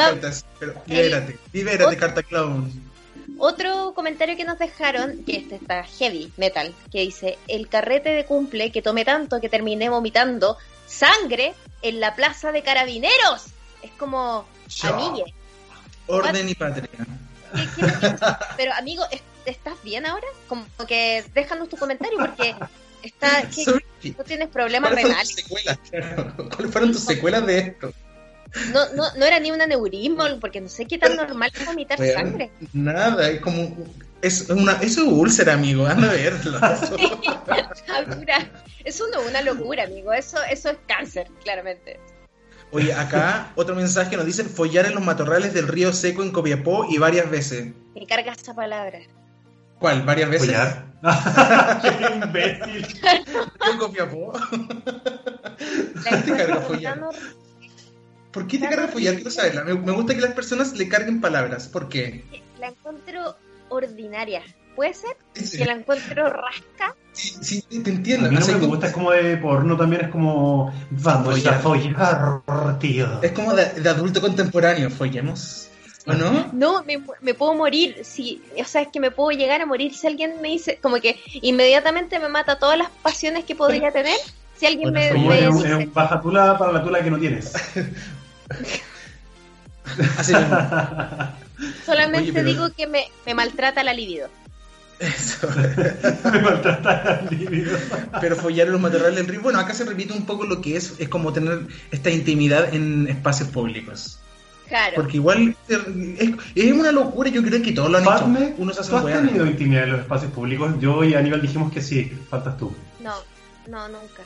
pero 0.59 0.83
libérate, 0.85 1.39
libérate, 1.53 1.97
carta 1.97 2.21
clown. 2.21 2.69
Otro 3.37 3.93
comentario 3.95 4.35
que 4.35 4.43
nos 4.43 4.59
dejaron, 4.59 5.23
que 5.23 5.37
este 5.37 5.55
está 5.55 5.83
heavy 5.83 6.31
metal, 6.37 6.75
que 6.91 6.99
dice, 6.99 7.37
el 7.47 7.69
carrete 7.69 8.09
de 8.09 8.25
cumple 8.25 8.71
que 8.71 8.81
tomé 8.81 9.05
tanto 9.05 9.41
que 9.41 9.49
terminé 9.49 9.89
vomitando 9.89 10.57
sangre 10.85 11.53
en 11.81 11.99
la 11.99 12.15
plaza 12.15 12.51
de 12.51 12.61
carabineros. 12.61 13.45
Es 13.81 13.91
como, 13.97 14.45
amigue. 14.83 15.33
Orden 16.11 16.49
y 16.49 16.55
patria. 16.55 16.89
Pero 18.57 18.73
amigo, 18.73 19.03
¿estás 19.45 19.75
bien 19.83 20.05
ahora? 20.05 20.27
Como 20.47 20.65
que 20.87 21.23
déjanos 21.33 21.69
tu 21.69 21.77
comentario 21.77 22.17
porque 22.17 22.55
está, 23.03 23.43
no 24.17 24.23
tienes 24.23 24.49
problemas 24.49 24.91
renales. 24.91 25.35
¿Cuáles 25.47 26.71
fueron 26.71 26.91
tus 26.91 27.03
secuelas 27.03 27.45
de 27.45 27.59
esto? 27.59 27.93
No, 28.73 28.93
no, 28.93 29.05
no 29.15 29.25
era 29.25 29.39
ni 29.39 29.51
un 29.51 29.61
aneurismo, 29.61 30.25
porque 30.41 30.59
no 30.59 30.67
sé 30.67 30.85
qué 30.85 30.97
tan 30.97 31.15
normal 31.15 31.51
es 31.53 31.65
vomitar 31.65 31.97
sangre. 31.97 32.51
Nada, 32.73 33.29
es 33.29 33.39
como. 33.39 33.77
Es 34.21 34.49
una 34.49 34.73
es 34.73 34.97
un 34.97 35.13
úlcera, 35.13 35.53
amigo, 35.53 35.85
anda 35.85 36.11
a 36.11 36.13
verlo. 36.13 36.59
es 38.83 39.01
una, 39.01 39.19
una 39.19 39.41
locura, 39.41 39.85
amigo. 39.85 40.13
Eso, 40.13 40.37
eso 40.43 40.69
es 40.69 40.77
cáncer, 40.85 41.27
claramente. 41.43 41.99
Oye, 42.71 42.93
acá 42.93 43.51
otro 43.55 43.75
mensaje 43.75 44.15
nos 44.15 44.25
dicen 44.25 44.49
follar 44.49 44.85
en 44.85 44.95
los 44.95 45.03
matorrales 45.03 45.53
del 45.53 45.67
río 45.67 45.91
Seco 45.91 46.23
en 46.23 46.31
Copiapó 46.31 46.85
y 46.89 46.97
varias 46.97 47.29
veces. 47.29 47.73
Me 47.93 48.07
carga 48.07 48.31
esa 48.31 48.53
palabra. 48.53 48.99
¿Cuál? 49.79 50.03
¿Varias 50.03 50.29
veces? 50.29 50.47
Follar. 50.47 50.85
¡Qué 51.81 52.13
imbécil! 52.15 52.87
¿En 53.71 53.77
Copiapó? 53.77 54.33
¿Qué 55.57 56.17
te 56.17 56.37
carga 56.37 56.61
follar? 56.61 56.99
¿Por 58.31 58.47
qué 58.47 58.57
te 58.57 58.69
carga 58.69 58.87
follar? 58.87 59.15
Quiero 59.15 59.31
saberla. 59.31 59.63
Me, 59.63 59.73
me 59.73 59.91
gusta 59.91 60.15
que 60.15 60.21
las 60.21 60.33
personas 60.33 60.73
le 60.73 60.87
carguen 60.87 61.19
palabras. 61.19 61.67
¿Por 61.67 61.89
qué? 61.89 62.23
La 62.59 62.67
encuentro 62.69 63.35
ordinaria. 63.69 64.43
¿Puede 64.75 64.93
ser? 64.93 65.17
Que 65.33 65.65
la 65.65 65.73
encuentro 65.73 66.29
rasca. 66.29 66.95
Sí, 67.13 67.35
sí, 67.41 67.61
te 67.83 67.89
entiendo. 67.89 68.27
A 68.27 68.31
mí 68.31 68.37
no 68.37 68.45
me 68.45 68.65
gusta, 68.65 68.87
es 68.87 68.93
como 68.93 69.11
de 69.11 69.37
porno 69.37 69.75
también, 69.75 70.05
es 70.05 70.09
como 70.09 70.73
vamos 70.91 71.45
a 71.45 71.53
follar, 71.59 72.79
tío. 72.79 73.21
Es 73.21 73.31
como 73.31 73.53
de, 73.53 73.89
adulto 73.89 74.21
contemporáneo, 74.21 74.89
follemos. 74.89 75.67
¿O 76.07 76.13
no? 76.13 76.49
No, 76.53 76.83
me, 76.83 77.03
me, 77.21 77.33
puedo 77.35 77.53
morir. 77.53 77.97
Si, 78.03 78.41
o 78.59 78.65
sea, 78.65 78.81
es 78.81 78.87
que 78.87 78.99
me 78.99 79.11
puedo 79.11 79.37
llegar 79.37 79.61
a 79.61 79.67
morir 79.67 79.93
si 79.93 80.07
alguien 80.07 80.41
me 80.41 80.47
dice, 80.47 80.79
como 80.81 80.99
que 80.99 81.19
inmediatamente 81.41 82.17
me 82.17 82.27
mata 82.27 82.57
todas 82.57 82.77
las 82.77 82.89
pasiones 82.89 83.45
que 83.45 83.55
podría 83.55 83.91
tener. 83.91 84.17
Si 84.57 84.65
alguien 84.65 84.91
me, 84.91 85.13
me, 85.13 85.47
dice, 85.47 85.67
es 85.69 85.75
un 85.75 85.93
baja 85.93 86.19
tula 86.21 86.57
para 86.57 86.71
la 86.71 86.83
tula 86.83 87.03
que 87.03 87.11
no 87.11 87.19
tienes. 87.19 87.53
Así 90.17 90.33
Solamente 91.85 92.43
digo 92.43 92.69
que 92.71 92.87
me, 92.87 93.05
me 93.25 93.33
maltrata 93.33 93.83
la 93.83 93.93
libido. 93.93 94.29
Eso. 95.01 95.47
Me 96.31 96.41
maltrata 96.41 97.27
Pero 98.21 98.35
follar 98.35 98.67
en 98.67 98.73
los 98.73 98.81
matorrales 98.81 99.15
del 99.15 99.27
río. 99.27 99.41
Bueno, 99.41 99.59
acá 99.59 99.73
se 99.73 99.83
repite 99.83 100.13
un 100.13 100.25
poco 100.27 100.45
lo 100.45 100.61
que 100.61 100.77
es, 100.77 100.93
es 100.99 101.09
como 101.09 101.33
tener 101.33 101.65
esta 101.89 102.11
intimidad 102.11 102.71
en 102.73 103.07
espacios 103.07 103.49
públicos. 103.49 104.19
Claro. 104.67 104.93
Porque 104.95 105.17
igual 105.17 105.55
es, 105.67 105.79
es 106.55 106.71
una 106.71 106.91
locura, 106.91 107.29
yo 107.29 107.41
creo 107.43 107.61
que 107.61 107.73
todos 107.73 107.89
lo 107.89 107.97
han 107.97 108.05
Padme, 108.05 108.45
hecho. 108.45 108.55
Uno 108.59 108.73
se 108.73 108.81
hace 108.81 108.91
¿Tú 108.91 108.97
has 108.97 109.05
tenido 109.05 109.45
intimidad 109.45 109.83
en 109.83 109.91
los 109.93 110.01
espacios 110.01 110.31
públicos? 110.31 110.75
Yo 110.79 111.03
y 111.03 111.15
Aníbal 111.15 111.41
dijimos 111.41 111.73
que 111.73 111.81
sí, 111.81 112.13
faltas 112.29 112.57
tú. 112.57 112.71
No, 113.01 113.15
no, 113.67 113.87
nunca. 113.89 114.23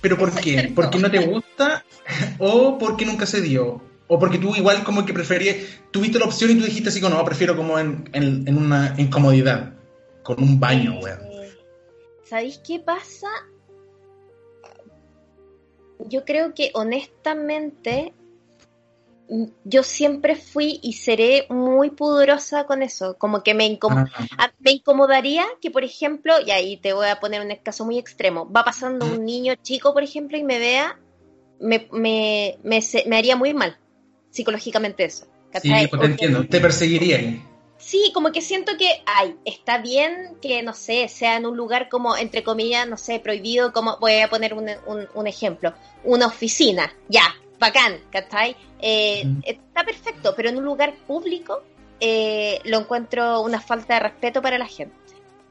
¿Pero 0.00 0.18
por 0.18 0.34
qué? 0.34 0.72
¿Porque 0.74 0.98
no 0.98 1.10
te 1.10 1.26
gusta 1.26 1.84
o 2.38 2.78
porque 2.78 3.04
nunca 3.04 3.26
se 3.26 3.42
dio? 3.42 3.80
O 4.06 4.18
porque 4.18 4.38
tú 4.38 4.54
igual 4.54 4.84
como 4.84 5.06
que 5.06 5.14
preferías, 5.14 5.56
tuviste 5.90 6.18
la 6.18 6.26
opción 6.26 6.50
y 6.50 6.58
tú 6.58 6.64
dijiste 6.64 6.90
así 6.90 7.00
como, 7.00 7.16
no, 7.16 7.24
prefiero 7.24 7.56
como 7.56 7.78
en, 7.78 8.08
en, 8.12 8.46
en 8.46 8.58
una 8.58 8.94
incomodidad, 8.98 9.72
con 10.22 10.42
un 10.42 10.60
baño, 10.60 10.98
weón. 11.00 11.20
¿Sabéis 12.24 12.58
qué 12.58 12.80
pasa? 12.80 13.28
Yo 16.06 16.24
creo 16.24 16.52
que 16.52 16.70
honestamente 16.74 18.12
yo 19.64 19.82
siempre 19.82 20.36
fui 20.36 20.80
y 20.82 20.94
seré 20.94 21.46
muy 21.48 21.88
pudorosa 21.90 22.66
con 22.66 22.82
eso, 22.82 23.16
como 23.16 23.42
que 23.42 23.54
me, 23.54 23.64
incom 23.64 23.96
ah. 23.96 24.52
me 24.58 24.72
incomodaría 24.72 25.46
que, 25.62 25.70
por 25.70 25.82
ejemplo, 25.82 26.34
y 26.44 26.50
ahí 26.50 26.76
te 26.76 26.92
voy 26.92 27.08
a 27.08 27.20
poner 27.20 27.40
un 27.40 27.54
caso 27.62 27.86
muy 27.86 27.98
extremo, 27.98 28.50
va 28.50 28.64
pasando 28.64 29.06
un 29.06 29.24
niño 29.24 29.54
chico, 29.62 29.94
por 29.94 30.02
ejemplo, 30.02 30.36
y 30.36 30.44
me 30.44 30.58
vea, 30.58 30.98
me, 31.58 31.88
me, 31.90 32.58
me, 32.62 32.80
me 33.06 33.16
haría 33.16 33.36
muy 33.36 33.54
mal 33.54 33.78
psicológicamente 34.34 35.04
eso. 35.04 35.26
Sí, 35.62 35.72
pues 35.88 36.00
te 36.02 36.06
entiendo, 36.06 36.44
te 36.46 36.60
perseguiría. 36.60 37.40
Sí, 37.78 38.10
como 38.12 38.32
que 38.32 38.40
siento 38.40 38.76
que, 38.76 38.88
ay, 39.06 39.36
está 39.44 39.78
bien 39.78 40.36
que, 40.42 40.62
no 40.62 40.74
sé, 40.74 41.06
sea 41.08 41.36
en 41.36 41.46
un 41.46 41.56
lugar 41.56 41.88
como, 41.88 42.16
entre 42.16 42.42
comillas, 42.42 42.88
no 42.88 42.96
sé, 42.96 43.20
prohibido, 43.20 43.72
como, 43.72 43.96
voy 44.00 44.20
a 44.20 44.28
poner 44.28 44.54
un, 44.54 44.68
un, 45.14 45.26
ejemplo, 45.26 45.72
una 46.02 46.26
oficina, 46.26 46.92
ya, 47.08 47.36
bacán, 47.60 48.00
¿cachai? 48.10 48.56
Eh, 48.80 49.22
mm. 49.24 49.40
Está 49.44 49.84
perfecto, 49.84 50.34
pero 50.36 50.48
en 50.48 50.56
un 50.56 50.64
lugar 50.64 50.94
público 51.06 51.62
eh, 52.00 52.58
lo 52.64 52.80
encuentro 52.80 53.42
una 53.42 53.60
falta 53.60 53.94
de 53.94 54.00
respeto 54.00 54.42
para 54.42 54.58
la 54.58 54.66
gente. 54.66 54.96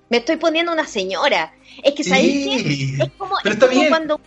Me 0.10 0.18
estoy 0.18 0.36
poniendo 0.36 0.74
una 0.74 0.86
señora. 0.86 1.54
Es 1.82 1.94
que, 1.94 2.04
¿sabéis 2.04 2.64
sí, 2.64 2.98
Es 3.00 3.12
como, 3.18 3.36
es 3.44 3.56
como 3.56 3.88
cuando 3.88 4.20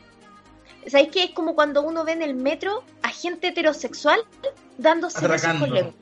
¿Sabéis 0.86 1.10
que 1.10 1.24
es 1.24 1.30
como 1.30 1.54
cuando 1.54 1.82
uno 1.82 2.04
ve 2.04 2.12
en 2.12 2.22
el 2.22 2.34
metro 2.34 2.84
a 3.02 3.08
gente 3.08 3.48
heterosexual 3.48 4.20
dándose 4.78 5.26
besos 5.26 5.54
con 5.54 5.72
lengua? 5.72 5.94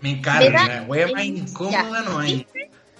Me 0.00 0.10
encanta, 0.10 0.84
wea 0.88 1.12
más 1.12 1.24
incómoda 1.24 2.02
no 2.02 2.18
hay. 2.18 2.46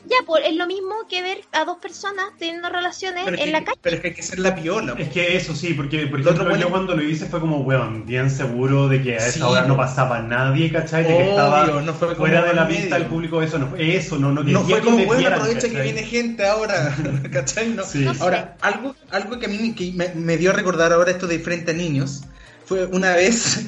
Ya, 0.05 0.17
pues 0.27 0.43
es 0.47 0.57
lo 0.57 0.67
mismo 0.67 0.95
que 1.09 1.23
ver 1.23 1.43
a 1.53 1.65
dos 1.65 1.79
personas 1.79 2.27
teniendo 2.37 2.69
relaciones 2.69 3.27
en 3.27 3.53
la 3.53 3.63
calle. 3.63 3.79
Pero 3.81 3.97
es 3.97 4.03
que 4.03 4.09
hay 4.09 4.15
que 4.15 4.23
ser 4.23 4.41
la 4.41 4.55
piola. 4.55 4.95
Es 4.99 5.11
que 5.11 5.37
eso 5.37 5.55
sí, 5.55 5.75
porque 5.75 6.07
por 6.07 6.21
ejemplo 6.21 6.57
yo 6.57 6.71
cuando 6.71 6.97
lo 6.97 7.03
hice 7.03 7.27
fue 7.27 7.41
como, 7.41 7.59
weón, 7.59 8.05
bien 8.05 8.31
seguro 8.31 8.89
de 8.89 9.01
que 9.03 9.15
a 9.15 9.27
esa 9.27 9.49
hora 9.49 9.63
no 9.63 9.77
pasaba 9.77 10.21
nadie, 10.21 10.73
¿cachai? 10.73 11.05
De 11.05 11.17
que 11.17 11.31
estaba 11.31 11.67
no 11.83 11.95
fue 11.95 12.15
fuera 12.17 12.45
de 12.45 12.55
la 12.55 12.65
vista 12.65 12.99
del 12.99 13.07
público, 13.07 13.43
eso 13.43 13.59
no 13.59 13.69
fue, 13.69 13.97
eso 13.97 14.19
no, 14.19 14.33
no, 14.33 14.43
no 14.43 14.65
fue 14.65 14.81
como, 14.81 15.05
bueno, 15.05 15.29
aprovecha 15.29 15.69
que 15.69 15.81
viene 15.81 16.03
gente 16.03 16.47
ahora, 16.47 16.97
¿cachai? 17.33 17.69
No. 17.71 17.83
ahora, 18.21 18.57
algo, 18.61 18.97
algo 19.11 19.39
que 19.39 19.47
a 19.47 19.49
mí 19.49 19.73
que 19.75 19.93
me, 19.93 20.09
me 20.15 20.37
dio 20.37 20.51
a 20.51 20.55
recordar 20.55 20.93
ahora 20.93 21.13
esto 21.13 21.27
de 21.27 21.39
frente 21.39 21.71
a 21.71 21.75
niños, 21.75 22.25
fue 22.65 22.87
una 22.87 23.15
vez 23.15 23.67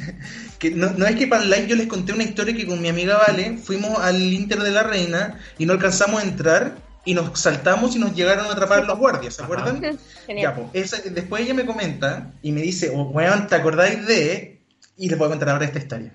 no, 0.75 1.07
es 1.07 1.17
que 1.17 1.27
para 1.27 1.45
live 1.45 1.67
yo 1.67 1.77
les 1.77 1.87
conté 1.87 2.13
una 2.13 2.25
historia 2.25 2.55
que 2.55 2.67
con 2.67 2.81
mi 2.81 2.89
amiga 2.89 3.19
Vale 3.27 3.59
fuimos 3.59 3.99
al 3.99 4.21
Inter 4.21 4.61
de 4.61 4.71
la 4.71 4.83
Reina 4.83 5.39
y 5.59 5.67
no 5.67 5.73
alcanzamos 5.73 6.23
a 6.23 6.25
entrar 6.25 6.77
y 7.05 7.15
nos 7.15 7.39
saltamos 7.39 7.95
y 7.97 7.99
nos 7.99 8.15
llegaron 8.15 8.47
a 8.47 8.53
atrapar 8.53 8.87
los 8.87 8.99
guardias, 8.99 9.35
¿se 9.35 9.43
acuerdan? 9.43 9.99
Ya, 10.29 10.55
pues, 10.55 11.03
después 11.13 11.43
ella 11.43 11.55
me 11.55 11.67
comenta 11.67 12.33
y 12.43 12.53
me 12.53 12.63
dice, 12.63 12.91
oh, 12.95 13.13
¿te 13.49 13.55
acordáis 13.55 14.07
de? 14.07 14.61
Y 14.97 15.09
les 15.09 15.19
voy 15.19 15.27
a 15.27 15.31
contar 15.31 15.51
ahora 15.51 15.67
esta 15.67 15.79
historia. 15.79 16.13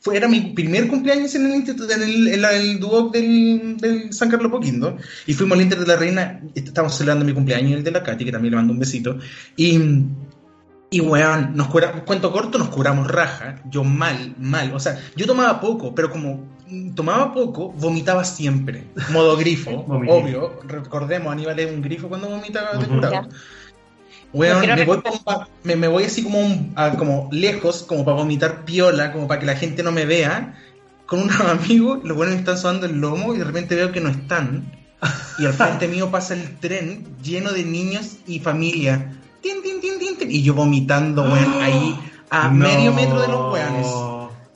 Fue, 0.00 0.16
era 0.16 0.28
mi 0.28 0.52
primer 0.52 0.86
cumpleaños 0.86 1.34
en 1.34 1.46
el 1.46 1.56
instituto, 1.56 1.92
en 1.92 2.02
el, 2.02 2.28
en 2.28 2.44
el 2.44 2.78
Duoc 2.78 3.12
del, 3.12 3.76
del, 3.78 4.12
San 4.12 4.30
Carlos 4.30 4.52
Poquindo, 4.52 4.96
y 5.26 5.34
fuimos 5.34 5.56
al 5.56 5.62
Inter 5.62 5.80
de 5.80 5.86
la 5.86 5.96
Reina, 5.96 6.40
estábamos 6.54 6.96
celebrando 6.96 7.24
mi 7.24 7.32
cumpleaños 7.32 7.70
y 7.70 7.74
el 7.74 7.82
de 7.82 7.90
la 7.90 8.04
Katy, 8.04 8.24
que 8.24 8.30
también 8.30 8.52
le 8.52 8.56
mando 8.58 8.72
un 8.72 8.78
besito, 8.78 9.18
y 9.56 9.76
y 10.90 11.00
weón, 11.00 11.54
nos 11.54 11.68
cura, 11.68 12.04
cuento 12.04 12.32
corto, 12.32 12.58
nos 12.58 12.68
curamos 12.68 13.08
raja. 13.08 13.56
Yo 13.66 13.84
mal, 13.84 14.34
mal. 14.38 14.72
O 14.72 14.80
sea, 14.80 14.98
yo 15.16 15.26
tomaba 15.26 15.60
poco, 15.60 15.94
pero 15.94 16.10
como 16.10 16.40
tomaba 16.94 17.34
poco, 17.34 17.72
vomitaba 17.72 18.24
siempre. 18.24 18.84
Modo 19.10 19.36
grifo, 19.36 19.70
obvio. 19.88 20.60
Recordemos, 20.66 21.30
Aníbal 21.32 21.58
es 21.60 21.70
un 21.70 21.82
grifo 21.82 22.08
cuando 22.08 22.28
vomitaba 22.28 22.78
de 22.78 22.86
curado. 22.86 23.28
Weón, 24.32 24.66
me, 24.66 24.84
voy 24.84 25.00
me, 25.64 25.88
voy 25.88 26.04
así 26.04 26.22
como, 26.22 26.38
como 26.98 27.28
lejos, 27.32 27.82
como 27.82 28.04
para 28.04 28.16
vomitar 28.18 28.64
piola, 28.64 29.12
como 29.12 29.26
para 29.26 29.40
que 29.40 29.46
la 29.46 29.56
gente 29.56 29.82
no 29.82 29.92
me 29.92 30.06
vea. 30.06 30.58
Con 31.04 31.20
unos 31.20 31.40
amigos, 31.40 32.00
los 32.02 32.16
buenos 32.16 32.34
me 32.34 32.40
están 32.40 32.56
sonando 32.56 32.86
el 32.86 32.98
lomo 32.98 33.34
y 33.34 33.38
de 33.38 33.44
repente 33.44 33.74
veo 33.74 33.92
que 33.92 34.00
no 34.00 34.08
están. 34.08 34.72
Y 35.38 35.46
al 35.46 35.52
frente 35.52 35.86
mío 35.86 36.10
pasa 36.10 36.34
el 36.34 36.58
tren 36.58 37.06
lleno 37.22 37.52
de 37.52 37.62
niños 37.62 38.16
y 38.26 38.40
familia 38.40 39.17
y 39.42 40.42
yo 40.42 40.54
vomitando, 40.54 41.22
weón, 41.22 41.54
ahí 41.62 41.98
a 42.30 42.48
medio 42.48 42.92
metro 42.92 43.20
de 43.20 43.28
los 43.28 43.52
weones. 43.52 43.86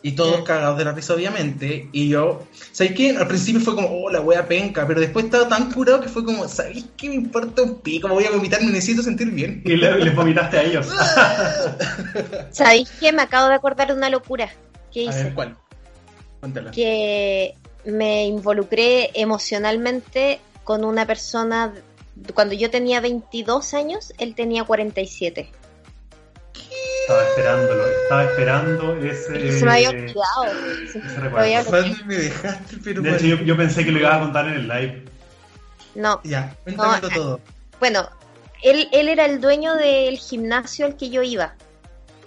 Y 0.05 0.13
todos 0.13 0.43
cagados 0.43 0.77
de 0.79 0.85
la 0.85 0.93
risa, 0.93 1.15
obviamente. 1.15 1.89
Y 1.93 2.09
yo, 2.09 2.43
¿sabéis 2.73 2.97
qué? 2.97 3.11
Al 3.17 3.29
principio 3.29 3.61
fue 3.61 3.77
como, 3.77 3.89
oh, 3.89 4.11
la 4.11 4.21
wea 4.21 4.49
penca. 4.49 4.85
Pero 4.85 5.01
después 5.01 5.27
estaba 5.27 5.49
tan 5.49 5.71
curado 5.71 6.01
que 6.01 6.09
fue 6.09 6.25
como, 6.25 6.49
¿sabéis 6.49 6.87
qué 6.97 7.09
me 7.09 7.15
importa 7.15 7.63
un 7.63 7.77
pico? 7.77 8.09
Voy 8.09 8.25
a 8.25 8.33
vomitar, 8.33 8.61
me 8.63 8.73
necesito 8.73 9.05
sentir 9.05 9.31
bien. 9.31 9.63
Y 9.65 9.77
le, 9.77 10.11
vomitaste 10.11 10.59
a 10.59 10.63
ellos. 10.65 10.89
¿Sabéis 12.51 12.91
qué? 12.99 13.13
Me 13.13 13.23
acabo 13.23 13.49
de 13.49 13.55
acordar 13.55 13.89
de 13.89 13.95
una 13.95 14.11
locura. 14.11 14.51
¿Qué 14.93 15.05
hice? 15.05 15.33
¿cuál? 15.35 15.57
Cuéntala. 16.41 16.73
que 16.73 17.55
me 17.85 18.27
involucré 18.27 19.11
emocionalmente 19.15 20.41
con 20.65 20.85
una 20.85 21.07
persona 21.07 21.73
cuando 22.35 22.55
yo 22.55 22.71
tenía 22.71 23.01
22 23.01 23.75
años, 23.75 24.13
él 24.19 24.35
tenía 24.35 24.65
47. 24.65 25.51
Estaba 27.03 27.29
esperándolo, 27.29 27.87
estaba 27.89 28.25
esperando 28.25 28.97
ese. 28.97 29.59
Se 29.59 29.65
me 29.65 29.73
había. 29.73 29.91
Se 29.91 29.97
me 29.97 31.39
había 31.39 31.61
olvidado. 31.61 31.71
¿Cuándo 31.71 32.05
me 32.07 32.15
dejaste? 32.17 32.77
Pero 32.85 33.03
De 33.03 33.11
hecho, 33.17 33.27
yo, 33.27 33.37
yo 33.37 33.57
pensé 33.57 33.85
que 33.85 33.91
lo 33.91 33.99
ibas 33.99 34.15
a 34.15 34.21
contar 34.21 34.47
en 34.47 34.55
el 34.55 34.69
live. 34.69 35.05
No, 35.95 36.21
Ya, 36.25 36.57
cuéntamelo 36.65 37.09
No, 37.09 37.15
todo. 37.15 37.41
bueno, 37.79 38.09
él, 38.63 38.89
él 38.93 39.09
era 39.09 39.27
el 39.27 39.41
dueño 39.41 39.75
del 39.75 40.17
gimnasio 40.19 40.87
al 40.87 40.97
que 40.97 41.11
yo 41.11 41.23
iba. 41.23 41.55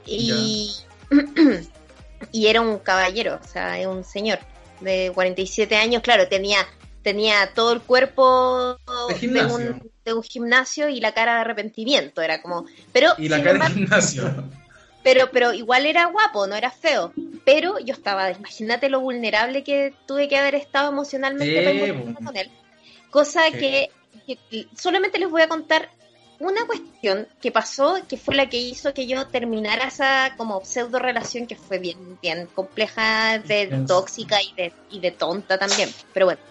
Y, 0.05 0.75
y 2.31 2.47
era 2.47 2.61
un 2.61 2.77
caballero, 2.79 3.39
o 3.43 3.47
sea, 3.47 3.77
un 3.89 4.03
señor 4.03 4.39
de 4.81 5.11
47 5.15 5.75
años. 5.77 6.03
Claro, 6.03 6.27
tenía, 6.27 6.59
tenía 7.05 7.51
todo 7.53 7.71
el 7.71 7.81
cuerpo 7.81 8.77
De 9.21 9.45
un, 9.45 9.91
de 10.03 10.13
un 10.13 10.23
gimnasio 10.23 10.89
y 10.89 10.99
la 10.99 11.13
cara 11.13 11.35
de 11.35 11.41
arrepentimiento. 11.41 12.21
Era 12.21 12.41
como. 12.41 12.65
Pero, 12.91 13.13
Y 13.19 13.29
la 13.29 13.41
cara 13.43 13.69
de 13.69 13.73
gimnasio. 13.75 14.43
pero, 15.03 15.29
pero 15.31 15.53
igual 15.53 15.85
era 15.85 16.07
guapo, 16.07 16.47
no 16.47 16.55
era 16.55 16.71
feo. 16.71 17.13
Pero 17.45 17.77
yo 17.79 17.93
estaba, 17.93 18.31
imagínate 18.31 18.89
lo 18.89 18.99
vulnerable 18.99 19.63
que 19.63 19.93
tuve 20.07 20.27
que 20.27 20.35
haber 20.37 20.55
estado 20.55 20.89
emocionalmente 20.91 21.85
Sí, 21.85 21.91
bo. 21.91 22.25
con 22.25 22.35
él. 22.35 22.49
Cosa 23.11 23.43
Sí. 23.51 23.59
que, 23.59 23.89
que 24.27 24.67
solamente 24.75 25.19
les 25.19 25.29
voy 25.29 25.43
a 25.43 25.47
contar 25.47 25.89
una 26.39 26.65
cuestión 26.65 27.27
que 27.41 27.51
pasó, 27.51 27.97
que 28.09 28.17
fue 28.17 28.35
la 28.35 28.49
que 28.49 28.57
hizo 28.57 28.93
que 28.93 29.07
yo 29.07 29.27
terminara 29.27 29.85
esa 29.87 30.33
como 30.35 30.65
pseudo 30.65 30.99
relación 30.99 31.47
que 31.47 31.55
fue 31.55 31.77
bien, 31.79 32.17
bien 32.21 32.47
compleja, 32.47 33.37
de 33.39 33.67
tóxica 33.87 34.41
y 34.41 34.53
de, 34.55 34.73
y 34.89 34.99
de 34.99 35.11
tonta 35.11 35.57
también. 35.57 35.89
Pero 36.13 36.25
bueno, 36.25 36.41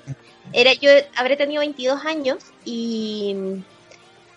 era 0.52 0.72
yo 0.74 0.90
habré 1.16 1.36
tenido 1.36 1.60
22 1.60 2.04
años 2.04 2.38
y, 2.64 3.34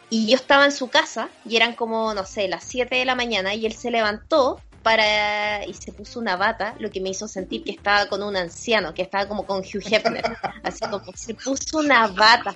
y 0.09 0.27
yo 0.27 0.35
estaba 0.35 0.65
en 0.65 0.71
su 0.71 0.89
casa 0.89 1.29
y 1.45 1.55
eran 1.55 1.73
como, 1.73 2.13
no 2.13 2.25
sé, 2.25 2.47
las 2.47 2.63
7 2.63 2.95
de 2.95 3.05
la 3.05 3.15
mañana 3.15 3.53
y 3.53 3.65
él 3.65 3.73
se 3.73 3.91
levantó 3.91 4.61
para 4.83 5.65
y 5.65 5.73
se 5.73 5.91
puso 5.91 6.19
una 6.19 6.35
bata, 6.37 6.75
lo 6.79 6.89
que 6.89 7.01
me 7.01 7.09
hizo 7.09 7.27
sentir 7.27 7.63
que 7.63 7.71
estaba 7.71 8.05
con 8.07 8.23
un 8.23 8.35
anciano, 8.37 8.93
que 8.93 9.01
estaba 9.01 9.27
como 9.27 9.45
con 9.45 9.59
Hugh 9.59 9.83
Hefner, 9.85 10.23
así 10.63 10.79
como 10.89 11.01
se 11.15 11.33
puso 11.33 11.79
una 11.79 12.07
bata. 12.07 12.55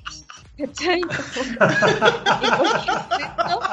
¿Cachai? 0.57 1.01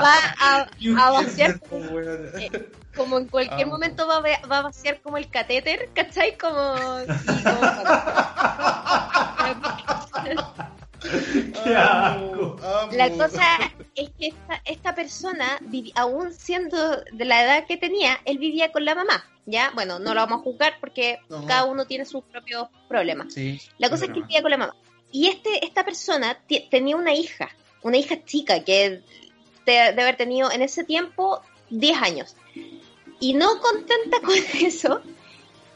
Va 0.00 0.14
a, 0.40 0.66
a 0.98 1.10
vaciar 1.10 1.60
eh, 2.40 2.50
como 2.96 3.18
en 3.18 3.28
cualquier 3.28 3.66
Ah. 3.66 3.70
momento 3.70 4.06
va 4.06 4.16
a, 4.16 4.20
ve- 4.20 4.40
va 4.50 4.58
a 4.58 4.62
vaciar 4.62 5.00
como 5.02 5.18
el 5.18 5.28
catéter, 5.28 5.90
¿cachai? 5.94 6.36
Como, 6.38 7.00
sí, 7.00 7.42
como- 7.44 7.60
¡Qué 11.64 11.74
asco! 11.76 12.56
La 12.92 13.10
cosa 13.10 13.42
es 13.94 14.10
que 14.18 14.28
esta, 14.28 14.60
esta 14.64 14.94
persona, 14.94 15.58
vivi- 15.62 15.92
aún 15.94 16.32
siendo 16.32 16.96
de 17.12 17.24
la 17.24 17.44
edad 17.44 17.66
que 17.66 17.76
tenía, 17.76 18.20
él 18.24 18.38
vivía 18.38 18.72
con 18.72 18.84
la 18.84 18.94
mamá, 18.94 19.24
¿ya? 19.46 19.70
Bueno, 19.74 19.98
no 19.98 20.14
lo 20.14 20.20
vamos 20.20 20.40
a 20.40 20.44
juzgar 20.44 20.74
porque 20.80 21.18
No. 21.28 21.44
cada 21.46 21.64
uno 21.64 21.86
tiene 21.86 22.04
sus 22.04 22.22
propios 22.24 22.68
problemas. 22.88 23.32
Sí. 23.34 23.60
La 23.78 23.90
cosa 23.90 24.04
es 24.06 24.10
que 24.12 24.18
él 24.18 24.24
vivía 24.24 24.42
con 24.42 24.50
la 24.50 24.56
mamá. 24.58 24.74
Y 25.12 25.28
este, 25.28 25.64
esta 25.64 25.84
persona 25.84 26.38
tenía 26.70 26.96
una 26.96 27.14
hija, 27.14 27.48
una 27.82 27.96
hija 27.96 28.22
chica 28.24 28.62
que 28.64 29.02
de, 29.64 29.72
de 29.92 30.02
haber 30.02 30.16
tenido 30.16 30.50
en 30.50 30.62
ese 30.62 30.84
tiempo 30.84 31.40
10 31.70 32.02
años. 32.02 32.36
Y 33.20 33.34
no 33.34 33.60
contenta 33.60 34.20
con 34.24 34.34
eso, 34.60 35.00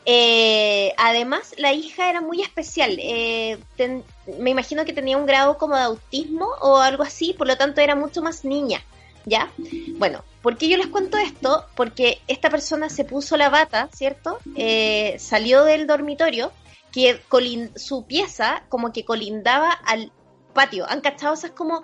eh, 0.05 0.93
además 0.99 1.55
la 1.59 1.73
hija 1.73 2.11
era 2.11 2.21
muy 2.21 2.43
especial. 2.43 2.97
eh, 2.99 3.59
ten- 3.77 4.05
me 4.39 4.51
imagino 4.51 4.85
que 4.85 4.93
tenía 4.93 5.17
un 5.17 5.27
grado 5.27 5.59
como 5.59 5.77
de 5.77 5.83
autismo 5.83 6.47
o 6.61 6.79
algo 6.79 7.03
así, 7.03 7.33
por 7.35 7.47
lo 7.47 7.57
tanto 7.57 7.81
era 7.81 7.95
mucho 7.95 8.23
más 8.23 8.45
niña. 8.45 8.83
¿Ya? 9.25 9.53
Bueno, 9.99 10.25
¿por 10.43 10.59
qué 10.59 10.69
yo 10.69 10.77
les 10.77 10.89
cuento 10.89 11.17
esto? 11.17 11.65
Porque 11.77 12.21
esta 12.27 12.51
persona 12.51 12.89
se 12.89 13.05
puso 13.05 13.37
la 13.37 13.51
bata, 13.51 13.89
¿cierto? 13.93 14.39
Eh, 14.57 15.17
salió 15.21 15.63
del 15.63 15.87
dormitorio 15.87 16.51
que 16.91 17.23
colin- 17.29 17.71
su 17.77 18.05
pieza 18.05 18.65
como 18.69 18.93
que 18.93 19.05
colindaba 19.05 19.71
al 19.71 20.11
patio. 20.55 20.87
¿Han 20.91 21.03
cachado 21.03 21.35
esas 21.35 21.53
como, 21.53 21.83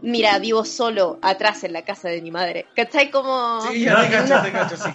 mira, 0.00 0.36
vivo 0.40 0.64
solo 0.64 1.18
atrás 1.22 1.62
en 1.62 1.72
la 1.72 1.82
casa 1.82 2.08
de 2.08 2.20
mi 2.22 2.32
madre? 2.32 2.66
¿Cachai? 2.74 3.12
Como... 3.12 3.60
Sí, 3.70 3.84
ya 3.84 4.00
te 4.00 4.10
cacho, 4.10 4.42
te 4.42 4.50
cacho, 4.52 4.76
sí. 4.76 4.90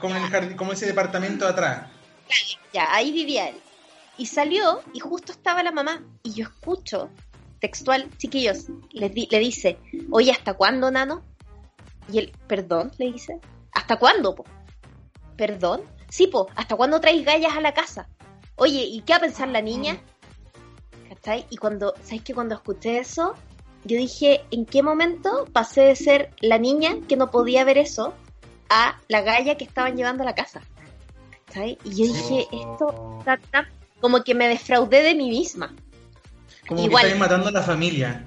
Como, 0.00 0.16
el 0.16 0.22
jardín, 0.28 0.56
como 0.56 0.72
ese 0.72 0.86
departamento 0.86 1.44
de 1.44 1.52
atrás. 1.52 1.86
Ya, 2.72 2.92
ahí 2.92 3.12
vivía 3.12 3.48
él. 3.48 3.56
Y 4.18 4.26
salió 4.26 4.80
y 4.92 4.98
justo 5.00 5.32
estaba 5.32 5.62
la 5.62 5.72
mamá. 5.72 6.02
Y 6.22 6.32
yo 6.32 6.44
escucho, 6.44 7.08
textual, 7.60 8.08
chiquillos, 8.18 8.66
le, 8.92 9.08
di- 9.08 9.28
le 9.30 9.38
dice, 9.38 9.78
oye, 10.10 10.32
¿hasta 10.32 10.54
cuándo, 10.54 10.90
nano? 10.90 11.22
Y 12.12 12.18
él, 12.18 12.32
perdón, 12.46 12.90
le 12.98 13.12
dice, 13.12 13.38
¿hasta 13.72 13.96
cuándo, 13.98 14.34
po? 14.34 14.44
¿Perdón? 15.36 15.82
Sí, 16.08 16.26
po, 16.26 16.48
¿hasta 16.56 16.74
cuándo 16.76 17.00
traes 17.00 17.24
gallas 17.24 17.56
a 17.56 17.60
la 17.60 17.72
casa? 17.74 18.08
Oye, 18.56 18.82
¿y 18.82 19.02
qué 19.02 19.12
va 19.12 19.18
a 19.18 19.20
pensar 19.20 19.48
la 19.48 19.62
niña? 19.62 20.00
¿Cachai? 21.08 21.46
Y 21.50 21.56
cuando, 21.56 21.94
¿sabes 22.02 22.22
que 22.22 22.34
Cuando 22.34 22.54
escuché 22.56 22.98
eso, 22.98 23.34
yo 23.84 23.96
dije, 23.96 24.44
¿en 24.50 24.66
qué 24.66 24.82
momento 24.82 25.46
pasé 25.52 25.82
de 25.82 25.96
ser 25.96 26.34
la 26.40 26.58
niña 26.58 26.96
que 27.08 27.16
no 27.16 27.30
podía 27.30 27.62
ver 27.64 27.78
eso 27.78 28.14
a 28.68 28.98
la 29.08 29.20
galla 29.22 29.56
que 29.56 29.64
estaban 29.64 29.96
llevando 29.96 30.22
a 30.24 30.26
la 30.26 30.34
casa? 30.34 30.60
¿Cachai? 31.46 31.78
Y 31.84 31.90
yo 31.90 32.12
dije, 32.12 32.48
esto 32.52 33.16
está 33.20 33.36
tan- 33.50 33.68
como 34.00 34.22
que 34.22 34.34
me 34.34 34.48
defraudé 34.48 35.02
de 35.02 35.14
mí 35.14 35.28
misma. 35.30 35.74
Como 36.68 36.82
Igual. 36.84 37.02
que 37.02 37.08
estáis 37.08 37.20
matando 37.20 37.48
a 37.48 37.52
la 37.52 37.62
familia. 37.62 38.24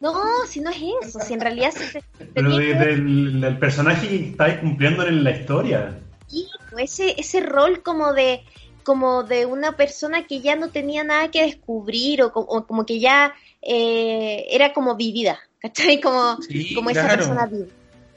No, 0.00 0.14
si 0.48 0.60
no 0.60 0.70
es 0.70 0.76
eso, 1.06 1.18
si 1.20 1.34
en 1.34 1.40
realidad 1.40 1.70
se, 1.72 1.86
se- 1.92 2.02
Pero 2.34 2.50
tenía 2.50 2.58
de- 2.58 2.66
que 2.66 2.74
ver 2.74 2.88
del, 2.96 3.40
del 3.40 3.58
personaje 3.58 4.08
que 4.08 4.16
estáis 4.30 4.58
cumpliendo 4.58 5.06
en 5.06 5.24
la 5.24 5.30
historia. 5.30 5.98
aquí, 6.24 6.46
pues, 6.70 6.92
ese, 7.00 7.14
ese 7.18 7.40
rol 7.40 7.82
como 7.82 8.12
de 8.12 8.44
como 8.84 9.22
de 9.22 9.46
una 9.46 9.76
persona 9.78 10.26
que 10.26 10.40
ya 10.42 10.56
no 10.56 10.68
tenía 10.68 11.04
nada 11.04 11.30
que 11.30 11.40
descubrir 11.42 12.20
o, 12.22 12.26
o 12.34 12.66
como 12.66 12.84
que 12.84 13.00
ya 13.00 13.32
eh, 13.62 14.44
era 14.50 14.74
como 14.74 14.94
vivida, 14.94 15.38
¿cachai? 15.58 16.00
Como, 16.02 16.36
Sí, 16.42 16.74
como 16.74 16.90
esa 16.90 17.00
claro. 17.04 17.16
persona 17.16 17.46
viva. 17.46 17.66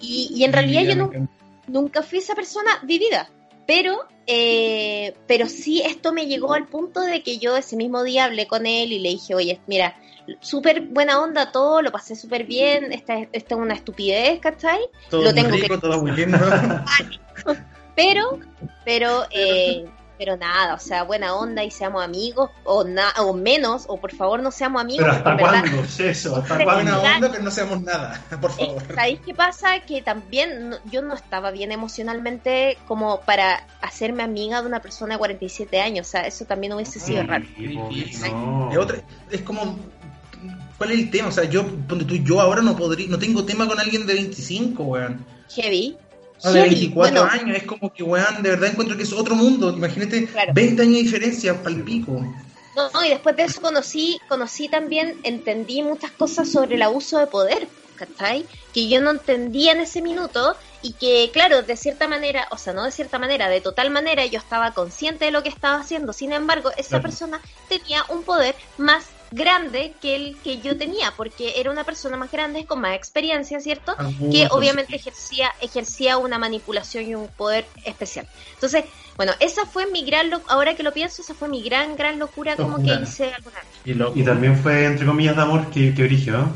Y, 0.01 0.29
y 0.35 0.43
en 0.43 0.51
realidad 0.51 0.81
Sí, 0.81 0.88
yo 0.89 0.95
no, 0.97 1.11
nunca 1.67 2.03
fui 2.03 2.19
esa 2.19 2.35
persona 2.35 2.69
vivida. 2.83 3.29
Pero, 3.68 3.99
eh, 4.26 5.13
pero 5.28 5.47
sí, 5.47 5.82
esto 5.86 6.13
me 6.13 6.26
llegó 6.26 6.53
al 6.53 6.65
punto 6.68 7.01
de 7.01 7.22
que 7.22 7.38
yo 7.38 7.55
ese 7.57 7.76
mismo 7.76 8.03
día 8.03 8.26
hablé 8.26 8.47
con 8.47 8.65
él 8.65 8.91
y 8.93 8.99
le 8.99 9.09
dije, 9.09 9.36
oye, 9.36 9.59
mira, 9.68 9.95
súper 10.39 10.82
buena 10.82 11.22
onda 11.22 11.51
todo, 11.51 11.82
lo 11.82 11.91
pasé 11.91 12.15
súper 12.15 12.45
bien, 12.45 12.91
esta, 12.93 13.20
es- 13.20 13.30
esta 13.34 13.55
es 13.55 13.61
una 13.61 13.74
estupidez, 13.76 14.39
¿cachai? 14.39 14.80
Todo 15.09 15.22
lo 15.24 15.34
tengo 15.36 15.49
rico, 15.63 15.76
que- 15.76 15.82
todo. 16.39 16.49
Pero, 17.95 18.39
pero, 18.86 19.24
eh, 19.32 19.86
pero 20.18 20.38
nada, 20.38 20.74
o 20.74 20.80
sea, 20.80 21.03
buena 21.03 21.36
onda 21.36 21.63
y 21.63 21.72
seamos 21.72 22.03
amigos, 22.03 22.49
o, 22.63 22.84
na 22.84 23.11
o 23.20 23.34
menos, 23.34 23.86
o 23.88 23.97
por 23.97 24.13
favor 24.15 24.41
no 24.41 24.51
seamos 24.51 24.82
amigos. 24.82 25.03
Pero 25.05 25.18
¿hasta 25.18 25.38
cuándo 25.38 25.80
es 25.82 25.99
eso? 25.99 26.36
¿Hasta 26.36 26.55
Buena 26.55 26.65
cuándo? 26.74 26.91
Buena 26.99 27.15
onda, 27.15 27.32
pero 27.32 27.43
no 27.43 27.51
seamos 27.51 27.82
nada, 27.82 28.22
por 28.41 28.51
favor. 28.51 28.84
¿Sabéis 28.95 29.20
qué 29.26 29.34
pasa? 29.34 29.80
Que 29.82 30.01
también 30.01 30.70
no- 30.70 30.78
yo 30.91 31.01
no 31.01 31.13
estaba 31.15 31.51
bien 31.51 31.72
emocionalmente 31.72 32.78
como 32.88 33.22
para 33.22 33.65
hacerme 33.82 34.24
amiga 34.24 34.61
de 34.61 34.68
una 34.68 34.82
persona 34.82 35.15
de 35.15 35.20
47 35.20 35.80
años. 35.82 36.07
O 36.07 36.09
sea, 36.11 36.22
eso 36.28 36.45
también 36.45 36.74
hubiese 36.74 36.99
sido 36.99 37.24
raro. 37.24 37.45
Po, 37.45 37.89
Difícil. 37.89 38.32
no. 38.32 38.70
De 38.72 38.78
otra- 38.78 39.01
es 39.32 39.41
como, 39.41 39.78
¿cuál 40.78 40.91
es 40.91 40.99
el 40.99 41.09
tema? 41.11 41.30
O 41.30 41.32
sea, 41.32 41.43
yo, 41.45 41.65
tú, 41.88 41.97
yo 42.05 42.41
ahora 42.41 42.61
no 42.61 42.76
podría, 42.76 43.07
no 43.09 43.18
tengo 43.20 43.45
tema 43.45 43.68
con 43.68 43.80
alguien 43.80 44.05
de 44.07 44.13
25, 44.13 44.84
weón. 44.84 45.26
Heavy. 45.49 45.97
O 46.43 46.51
de 46.51 46.59
Heavy. 46.61 46.75
24 46.75 46.95
Bueno, 47.21 47.23
años, 47.31 47.57
es 47.57 47.63
como 47.63 47.91
que, 47.93 48.03
weón, 48.03 48.43
de 48.43 48.49
verdad 48.51 48.69
encuentro 48.69 48.95
que 48.97 49.03
es 49.03 49.13
otro 49.13 49.35
mundo. 49.35 49.71
Imagínate, 49.71 50.25
Claro. 50.27 50.53
20 50.53 50.81
años 50.81 50.93
de 50.95 51.01
diferencia, 51.03 51.63
pal 51.63 51.81
pico. 51.83 52.11
No, 52.75 52.89
no, 52.91 53.03
y 53.03 53.09
después 53.09 53.35
de 53.35 53.43
eso 53.43 53.59
conocí, 53.61 54.19
conocí 54.29 54.67
también, 54.69 55.19
entendí 55.23 55.81
muchas 55.81 56.11
cosas 56.11 56.51
sobre 56.51 56.75
el 56.75 56.83
abuso 56.83 57.17
de 57.17 57.25
poder, 57.25 57.67
¿cachai? 57.95 58.45
Que 58.71 58.88
yo 58.88 59.01
no 59.01 59.09
entendía 59.11 59.71
en 59.71 59.81
ese 59.81 60.03
minuto 60.03 60.55
y 60.83 60.93
que, 60.93 61.31
claro, 61.33 61.63
de 61.63 61.75
cierta 61.75 62.07
manera, 62.07 62.47
o 62.51 62.57
sea, 62.59 62.73
no 62.73 62.83
de 62.83 62.91
cierta 62.91 63.17
manera, 63.17 63.49
de 63.49 63.61
total 63.61 63.89
manera, 63.89 64.23
yo 64.27 64.38
estaba 64.38 64.73
consciente 64.75 65.25
de 65.25 65.31
lo 65.31 65.41
que 65.41 65.49
estaba 65.49 65.79
haciendo. 65.79 66.13
Sin 66.13 66.33
embargo, 66.33 66.69
esa 66.77 66.89
Claro. 66.89 67.01
persona 67.03 67.41
tenía 67.67 68.03
un 68.09 68.21
poder 68.21 68.53
más 68.77 69.05
grande 69.32 69.97
que 70.01 70.15
el 70.15 70.41
que 70.41 70.61
yo 70.61 70.78
tenía, 70.78 71.13
porque 71.17 71.59
era 71.59 71.71
una 71.71 71.86
persona 71.86 72.17
más 72.17 72.32
grande, 72.32 72.65
con 72.65 72.82
más 72.82 72.95
experiencia, 72.95 73.59
¿cierto? 73.59 73.95
que 74.30 74.47
Abusos. 74.47 74.51
obviamente 74.51 74.95
ejercía, 74.95 75.51
ejercía 75.61 76.17
una 76.17 76.39
manipulación 76.39 77.05
y 77.05 77.15
un 77.15 77.34
poder 77.36 77.71
especial. 77.84 78.30
Entonces, 78.53 78.86
bueno, 79.17 79.34
esa 79.39 79.65
fue 79.65 79.89
mi 79.91 80.05
gran, 80.05 80.30
lo- 80.30 80.43
ahora 80.47 80.75
que 80.75 80.84
lo 80.84 80.93
pienso, 80.93 81.21
esa 81.21 81.36
fue 81.36 81.49
mi 81.49 81.63
gran, 81.63 81.95
gran 81.95 82.19
locura 82.19 82.59
como 82.59 82.82
que 82.82 82.93
hice 82.93 83.34
alguna 83.34 83.63
vez. 83.63 83.73
Y. 83.84 83.91
Y 84.21 84.23
también 84.23 84.55
fue, 84.57 84.86
entre 84.86 85.05
comillas, 85.05 85.36
de 85.36 85.41
amor 85.41 85.69
que, 85.69 85.93
que 85.93 86.03
origen, 86.03 86.34
¿no? 86.34 86.53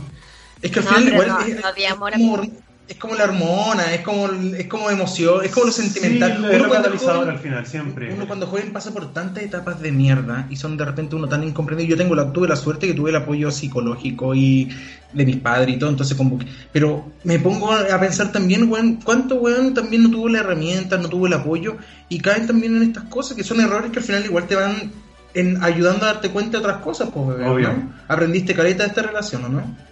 Es 0.61 0.71
que 0.71 0.79
al 0.79 0.85
No, 0.85 0.85
final 0.85 1.07
igual 1.07 1.27
no, 1.27 1.39
es, 1.39 1.57
no 1.61 1.67
había 1.67 1.91
es 1.91 1.99
como, 1.99 2.39
es 2.41 2.49
es 2.91 2.97
como 2.97 3.15
la 3.15 3.23
hormona, 3.23 3.93
es 3.93 4.01
como, 4.01 4.27
es 4.27 4.67
como 4.67 4.89
emoción, 4.89 5.45
es 5.45 5.51
como 5.51 5.67
lo 5.67 5.71
sentimental. 5.71 6.37
Sí, 6.37 6.55
Uno 6.57 6.67
cuando 6.67 6.89
joven- 6.97 7.29
al 7.29 7.39
final, 7.39 7.65
siempre. 7.65 8.13
Uno 8.13 8.27
cuando 8.27 8.47
joven 8.47 8.73
pasa 8.73 8.91
por 8.91 9.13
tantas 9.13 9.43
etapas 9.43 9.79
de 9.81 9.91
mierda 9.93 10.45
y 10.49 10.57
son 10.57 10.75
de 10.75 10.83
repente 10.83 11.15
uno 11.15 11.29
tan 11.29 11.41
incomprendido. 11.43 11.89
Yo 11.89 11.97
tengo 11.97 12.15
la, 12.15 12.33
tuve 12.33 12.49
la 12.49 12.57
suerte 12.57 12.87
que 12.87 12.93
tuve 12.93 13.11
el 13.11 13.15
apoyo 13.15 13.49
psicológico 13.49 14.35
y 14.35 14.69
de 15.13 15.25
mis 15.25 15.37
padres 15.37 15.75
y 15.75 15.79
todo, 15.79 15.89
entonces 15.89 16.17
como 16.17 16.37
que- 16.37 16.47
pero 16.73 17.05
me 17.23 17.39
pongo 17.39 17.71
a 17.71 17.99
pensar 17.99 18.31
también, 18.31 18.69
weón, 18.69 18.97
cuánto 19.03 19.35
weón 19.35 19.73
también 19.73 20.03
no 20.03 20.11
tuvo 20.11 20.27
la 20.27 20.39
herramienta, 20.39 20.97
no 20.97 21.07
tuvo 21.07 21.27
el 21.27 21.33
apoyo 21.33 21.77
y 22.09 22.19
caen 22.19 22.45
también 22.45 22.75
en 22.75 22.83
estas 22.83 23.05
cosas 23.05 23.37
que 23.37 23.43
son 23.45 23.61
errores 23.61 23.91
que 23.91 23.99
al 23.99 24.05
final 24.05 24.25
igual 24.25 24.47
te 24.47 24.55
van 24.55 24.91
en, 25.33 25.63
ayudando 25.63 26.03
a 26.05 26.13
darte 26.13 26.29
cuenta 26.29 26.57
de 26.57 26.65
otras 26.65 26.77
cosas, 26.81 27.09
pues 27.13 27.25
bebé, 27.29 27.47
Obvio. 27.47 27.69
¿no? 27.69 27.93
Aprendiste 28.09 28.53
careta 28.53 28.83
de 28.83 28.89
esta 28.89 29.01
relación, 29.01 29.45
¿o 29.45 29.49
no? 29.49 29.90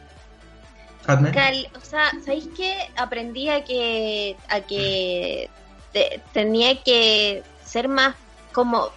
Cal- 1.34 1.70
o 1.76 1.80
sea, 1.80 2.12
¿sabéis 2.24 2.50
qué? 2.56 2.90
Aprendí 2.96 3.50
a 3.50 3.64
que, 3.64 4.38
a 4.50 4.62
que 4.62 5.50
te- 5.92 6.22
tenía 6.34 6.82
que 6.84 7.44
ser 7.64 7.88
más 7.88 8.16
como... 8.54 8.90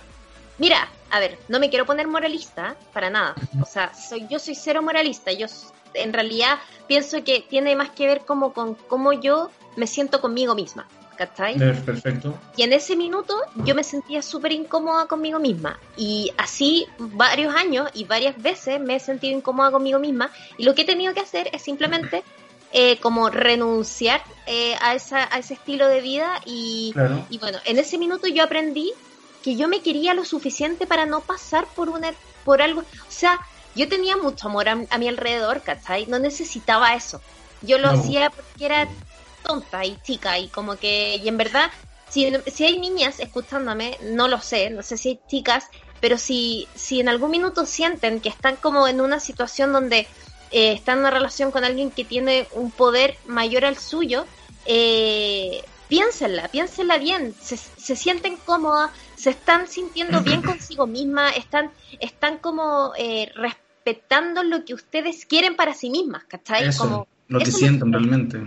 Mira, 0.59 0.89
a 1.11 1.19
ver, 1.21 1.39
no 1.49 1.59
me 1.59 1.71
quiero 1.71 1.87
poner 1.87 2.07
moralista, 2.09 2.77
para 2.93 3.11
nada. 3.11 3.35
O 3.61 3.65
sea, 3.67 3.93
soy, 3.95 4.27
yo 4.29 4.39
soy 4.39 4.55
cero 4.55 4.83
moralista. 4.83 5.33
Yo 5.33 5.47
en 5.95 6.13
realidad 6.13 6.59
pienso 6.87 7.23
que 7.25 7.41
tiene 7.41 7.75
más 7.77 7.91
que 7.91 8.07
ver 8.07 8.21
como 8.25 8.53
con 8.53 8.75
cómo 8.75 9.13
yo 9.13 9.51
me 9.77 9.87
siento 9.87 10.21
conmigo 10.21 10.55
misma. 10.55 10.87
¿Cachai? 11.17 11.59
Perfecto. 11.59 12.39
Y 12.57 12.63
en 12.63 12.73
ese 12.73 12.97
minuto 12.97 13.35
yo 13.65 13.75
me 13.75 13.85
sentía 13.85 14.23
súper 14.23 14.53
incómoda 14.53 15.07
conmigo 15.07 15.39
misma. 15.39 15.79
Y 15.97 16.33
así 16.37 16.87
varios 16.99 17.55
años 17.55 17.89
y 17.95 18.05
varias 18.05 18.41
veces 18.41 18.81
me 18.81 18.97
he 18.97 19.01
sentido 19.01 19.37
incómoda 19.37 19.71
conmigo 19.71 19.99
misma. 19.99 20.31
Y 20.57 20.65
lo 20.65 20.75
que 20.75 20.83
he 20.83 20.87
tenido 20.87 21.15
que 21.15 21.21
hacer 21.21 21.49
es 21.53 21.63
simplemente 21.63 22.25
eh, 22.73 22.99
como 23.01 23.29
renunciar 23.31 24.23
eh, 24.47 24.75
a, 24.81 24.95
esa, 24.95 25.29
a 25.35 25.39
ese 25.39 25.55
estilo 25.55 25.87
de 25.89 26.01
vida. 26.01 26.41
Y, 26.47 26.91
Claro. 26.95 27.27
y 27.31 27.39
bueno, 27.39 27.59
en 27.65 27.79
ese 27.79 27.99
minuto 27.99 28.27
yo 28.29 28.43
aprendí 28.43 28.93
que 29.43 29.57
yo 29.57 29.69
me 29.69 29.81
quería 29.83 30.15
lo 30.15 30.25
suficiente 30.25 30.87
para 30.87 31.05
no 31.05 31.21
pasar 31.21 31.67
por, 31.75 31.89
una, 31.89 32.13
por 32.45 32.63
algo. 32.63 32.81
O 32.81 33.11
sea, 33.11 33.39
yo 33.75 33.89
tenía 33.89 34.17
mucho 34.17 34.49
amor 34.49 34.69
a, 34.69 34.79
a 34.89 34.99
mi 34.99 35.09
alrededor, 35.09 35.63
¿cachai? 35.63 36.07
No 36.07 36.19
necesitaba 36.19 36.95
eso. 36.95 37.21
Yo 37.61 37.79
lo 37.79 37.93
No. 37.93 38.01
hacía 38.01 38.31
porque 38.31 38.65
era 38.65 38.89
tonta 39.43 39.85
y 39.85 39.99
chica 40.03 40.39
y 40.39 40.49
como 40.49 40.77
que, 40.77 41.17
y 41.17 41.29
en 41.29 41.37
verdad, 41.37 41.71
si, 42.09 42.33
si 42.47 42.65
hay 42.65 42.79
niñas 42.79 43.21
escuchándome, 43.21 43.97
no 44.03 44.29
lo 44.29 44.41
sé, 44.41 44.71
no 44.71 44.83
sé 44.83 44.97
si 44.97 45.09
hay 45.11 45.21
chicas, 45.29 45.69
pero 46.01 46.19
si, 46.19 46.69
si 46.75 47.01
en 47.01 47.09
algún 47.09 47.31
minuto 47.31 47.65
sienten 47.65 48.21
que 48.21 48.29
están 48.29 48.57
como 48.57 48.89
en 48.89 49.01
una 49.01 49.21
situación 49.21 49.73
donde 49.73 50.07
eh, 50.51 50.73
están 50.73 50.99
en 50.99 51.01
una 51.01 51.11
relación 51.11 51.51
con 51.51 51.65
alguien 51.65 51.91
que 51.91 52.05
tiene 52.05 52.47
un 52.53 52.71
poder 52.71 53.17
mayor 53.27 53.65
al 53.65 53.79
suyo, 53.79 54.27
eh, 54.67 55.63
piénsenla, 55.89 56.49
piénsenla 56.49 56.99
bien, 56.99 57.35
se, 57.41 57.57
se 57.57 57.97
sienten 57.97 58.37
cómodas, 58.37 58.91
se 59.15 59.31
están 59.31 59.69
sintiendo 59.69 60.23
bien 60.23 60.43
consigo 60.43 60.87
misma, 60.87 61.31
están, 61.31 61.71
están 62.01 62.39
como 62.39 62.93
eh, 62.99 63.31
respetando 63.35 64.43
lo 64.43 64.65
que 64.65 64.75
ustedes 64.75 65.25
quieren 65.25 65.57
para 65.57 65.75
sí 65.75 65.91
mismas, 65.91 66.25
¿cachai? 66.25 66.69
Eso, 66.69 66.83
como, 66.83 67.07
lo 67.29 67.39
que 67.39 67.53
sienten 67.53 67.93
realmente. 67.93 68.41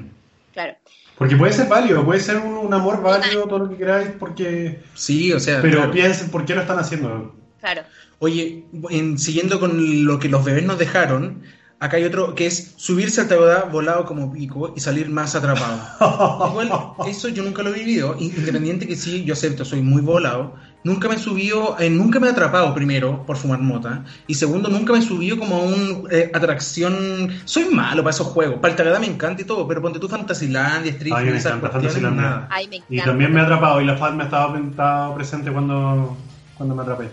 Claro. 0.56 0.74
Porque 1.18 1.36
puede 1.36 1.52
ser 1.54 1.68
válido, 1.68 2.04
puede 2.06 2.20
ser 2.22 2.38
un, 2.38 2.54
un 2.54 2.74
amor 2.74 3.02
válido, 3.04 3.44
todo 3.44 3.60
lo 3.60 3.70
que 3.70 3.76
queráis, 3.76 4.10
porque... 4.18 4.80
Sí, 4.96 5.32
o 5.34 5.40
sea, 5.40 5.62
Pero 5.62 5.78
claro. 5.80 5.92
piensen, 5.92 6.30
¿por 6.32 6.46
qué 6.46 6.56
lo 6.56 6.62
están 6.62 6.80
haciendo? 6.80 7.36
Claro. 7.60 7.84
Oye, 8.20 8.64
en- 8.90 9.18
siguiendo 9.20 9.60
con 9.60 10.06
lo 10.06 10.18
que 10.18 10.30
los 10.30 10.44
bebés 10.46 10.64
nos 10.64 10.80
dejaron, 10.80 11.44
acá 11.80 11.98
hay 11.98 12.04
otro 12.06 12.34
que 12.36 12.46
es 12.48 12.74
subirse 12.78 13.22
al 13.22 13.28
tabudá 13.28 13.64
volado 13.66 14.06
como 14.06 14.32
pico 14.32 14.74
y 14.76 14.80
salir 14.80 15.10
más 15.10 15.36
atrapado. 15.36 15.80
Igual, 16.50 16.72
eso 17.08 17.28
yo 17.30 17.44
nunca 17.44 17.64
lo 17.64 17.70
he 17.74 17.80
vivido, 17.80 18.16
in- 18.20 18.34
independiente 18.36 18.88
que 18.88 18.96
sí, 18.96 19.24
yo 19.26 19.34
acepto, 19.34 19.66
soy 19.66 19.82
muy 19.82 20.02
volado. 20.02 20.56
Nunca 20.84 21.10
me 21.10 21.16
he 21.16 21.18
subido, 21.18 21.76
eh, 21.80 21.90
nunca 21.90 22.20
me 22.20 22.28
he 22.28 22.30
atrapado 22.30 22.72
primero 22.76 23.26
por 23.26 23.38
fumar 23.38 23.60
mota 23.60 24.06
y 24.28 24.36
segundo, 24.36 24.70
nunca 24.70 24.94
me 24.94 25.00
he 25.00 25.02
subido 25.02 25.38
como 25.40 25.56
a 25.56 25.60
una 25.64 26.10
atracción. 26.32 27.30
Soy 27.46 27.66
malo 27.66 28.04
para 28.04 28.14
esos 28.14 28.28
juegos, 28.28 28.60
para 28.60 28.72
el 28.74 28.78
tabudá 28.78 29.00
me 29.00 29.08
encanta 29.08 29.42
y 29.42 29.46
todo, 29.46 29.68
pero 29.68 29.82
ponte 29.82 30.00
tú 30.00 30.08
Fantasylandia, 30.08 30.92
Street 30.92 31.14
A 31.14 31.22
mí 31.22 31.32
me 31.32 31.38
esas 31.38 31.54
encanta 31.58 31.72
cuestiones, 31.80 31.94
Fantasylandia. 31.94 32.22
nada. 32.22 32.48
Ay, 32.52 32.68
me 32.68 32.84
Y 32.88 33.02
también 33.02 33.34
me 33.34 33.40
ha 33.42 33.44
atrapado, 33.46 33.82
y 33.82 33.86
la 33.86 33.98
FAD 33.98 34.14
me 34.14 34.24
estaba, 34.26 34.60
estaba 34.60 35.16
presente 35.16 35.52
cuando, 35.52 36.16
cuando 36.56 36.76
me 36.76 36.84
atrapé. 36.84 37.10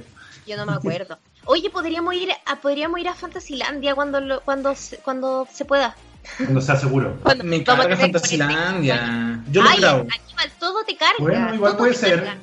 Yo 0.47 0.57
no 0.59 0.67
me 0.67 0.73
acuerdo. 0.73 1.19
Oye, 1.45 1.70
podríamos 1.70 2.14
ir 2.14 2.30
a, 2.47 2.57
podríamos 2.57 3.01
ir 3.01 3.09
a 3.09 3.14
Fantasylandia 3.14 3.95
cuando 3.95 4.20
lo, 4.20 4.40
cuando 4.43 4.74
se, 4.74 4.99
cuando 4.99 5.47
se 5.53 5.64
pueda. 5.64 5.97
Cuando 6.36 6.61
sea 6.61 6.76
seguro. 6.76 7.18
Cuando 7.22 7.45
Me 7.45 7.64
carga 7.64 7.82
tener 7.82 7.99
Fantasylandia. 7.99 9.43
Yo 9.51 9.62
lo 9.62 9.68
Ay, 9.68 9.80
grabo. 9.80 10.01
Aníbal, 10.01 10.53
todo 10.61 10.84
te 10.84 10.97
carga. 10.97 11.16
Bueno, 11.18 11.55
igual 11.55 11.76
puede 11.76 11.95
ser. 11.95 12.24
carga. 12.24 12.38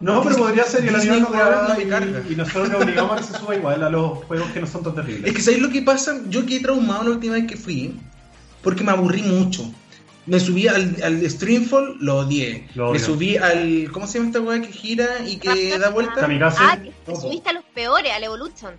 No, 0.00 0.22
pero 0.22 0.36
podría 0.36 0.64
ser, 0.64 0.84
y 0.84 0.88
el 0.88 0.96
avión 0.96 1.22
no 1.22 1.30
graba 1.30 1.78
y, 1.78 2.32
y 2.32 2.36
nosotros 2.36 2.68
le 2.68 2.74
obligamos 2.76 3.12
a 3.12 3.16
que 3.16 3.22
se 3.22 3.38
suba 3.38 3.54
igual 3.54 3.82
a 3.82 3.88
los 3.88 4.24
juegos 4.24 4.50
que 4.50 4.60
no 4.60 4.66
son 4.66 4.82
tan 4.82 4.96
terribles. 4.96 5.24
Es 5.30 5.34
que 5.34 5.40
¿sabéis 5.40 5.62
lo 5.62 5.70
que 5.70 5.80
pasa? 5.80 6.20
Yo 6.28 6.44
quedé 6.44 6.60
traumado 6.60 7.04
la 7.04 7.10
última 7.10 7.34
vez 7.34 7.46
que 7.46 7.56
fui 7.56 7.94
porque 8.62 8.84
me 8.84 8.90
aburrí 8.90 9.22
mucho. 9.22 9.72
Me 10.26 10.40
subí 10.40 10.66
al, 10.68 10.96
al 11.02 11.30
Streamfall, 11.30 11.98
lo 12.00 12.18
odié. 12.18 12.66
Lo 12.74 12.92
me 12.92 12.98
subí 12.98 13.36
al. 13.36 13.90
¿Cómo 13.92 14.06
se 14.06 14.18
llama 14.18 14.30
esta 14.30 14.40
weá 14.40 14.60
que 14.60 14.72
gira 14.72 15.06
y 15.26 15.36
que 15.36 15.78
da 15.78 15.90
vuelta? 15.90 16.14
Kamikaze. 16.14 16.58
Ah, 16.60 16.78
que 16.82 16.92
te 17.04 17.16
subiste 17.16 17.50
a 17.50 17.52
los 17.52 17.64
peores, 17.74 18.10
al 18.12 18.24
Evolution. 18.24 18.72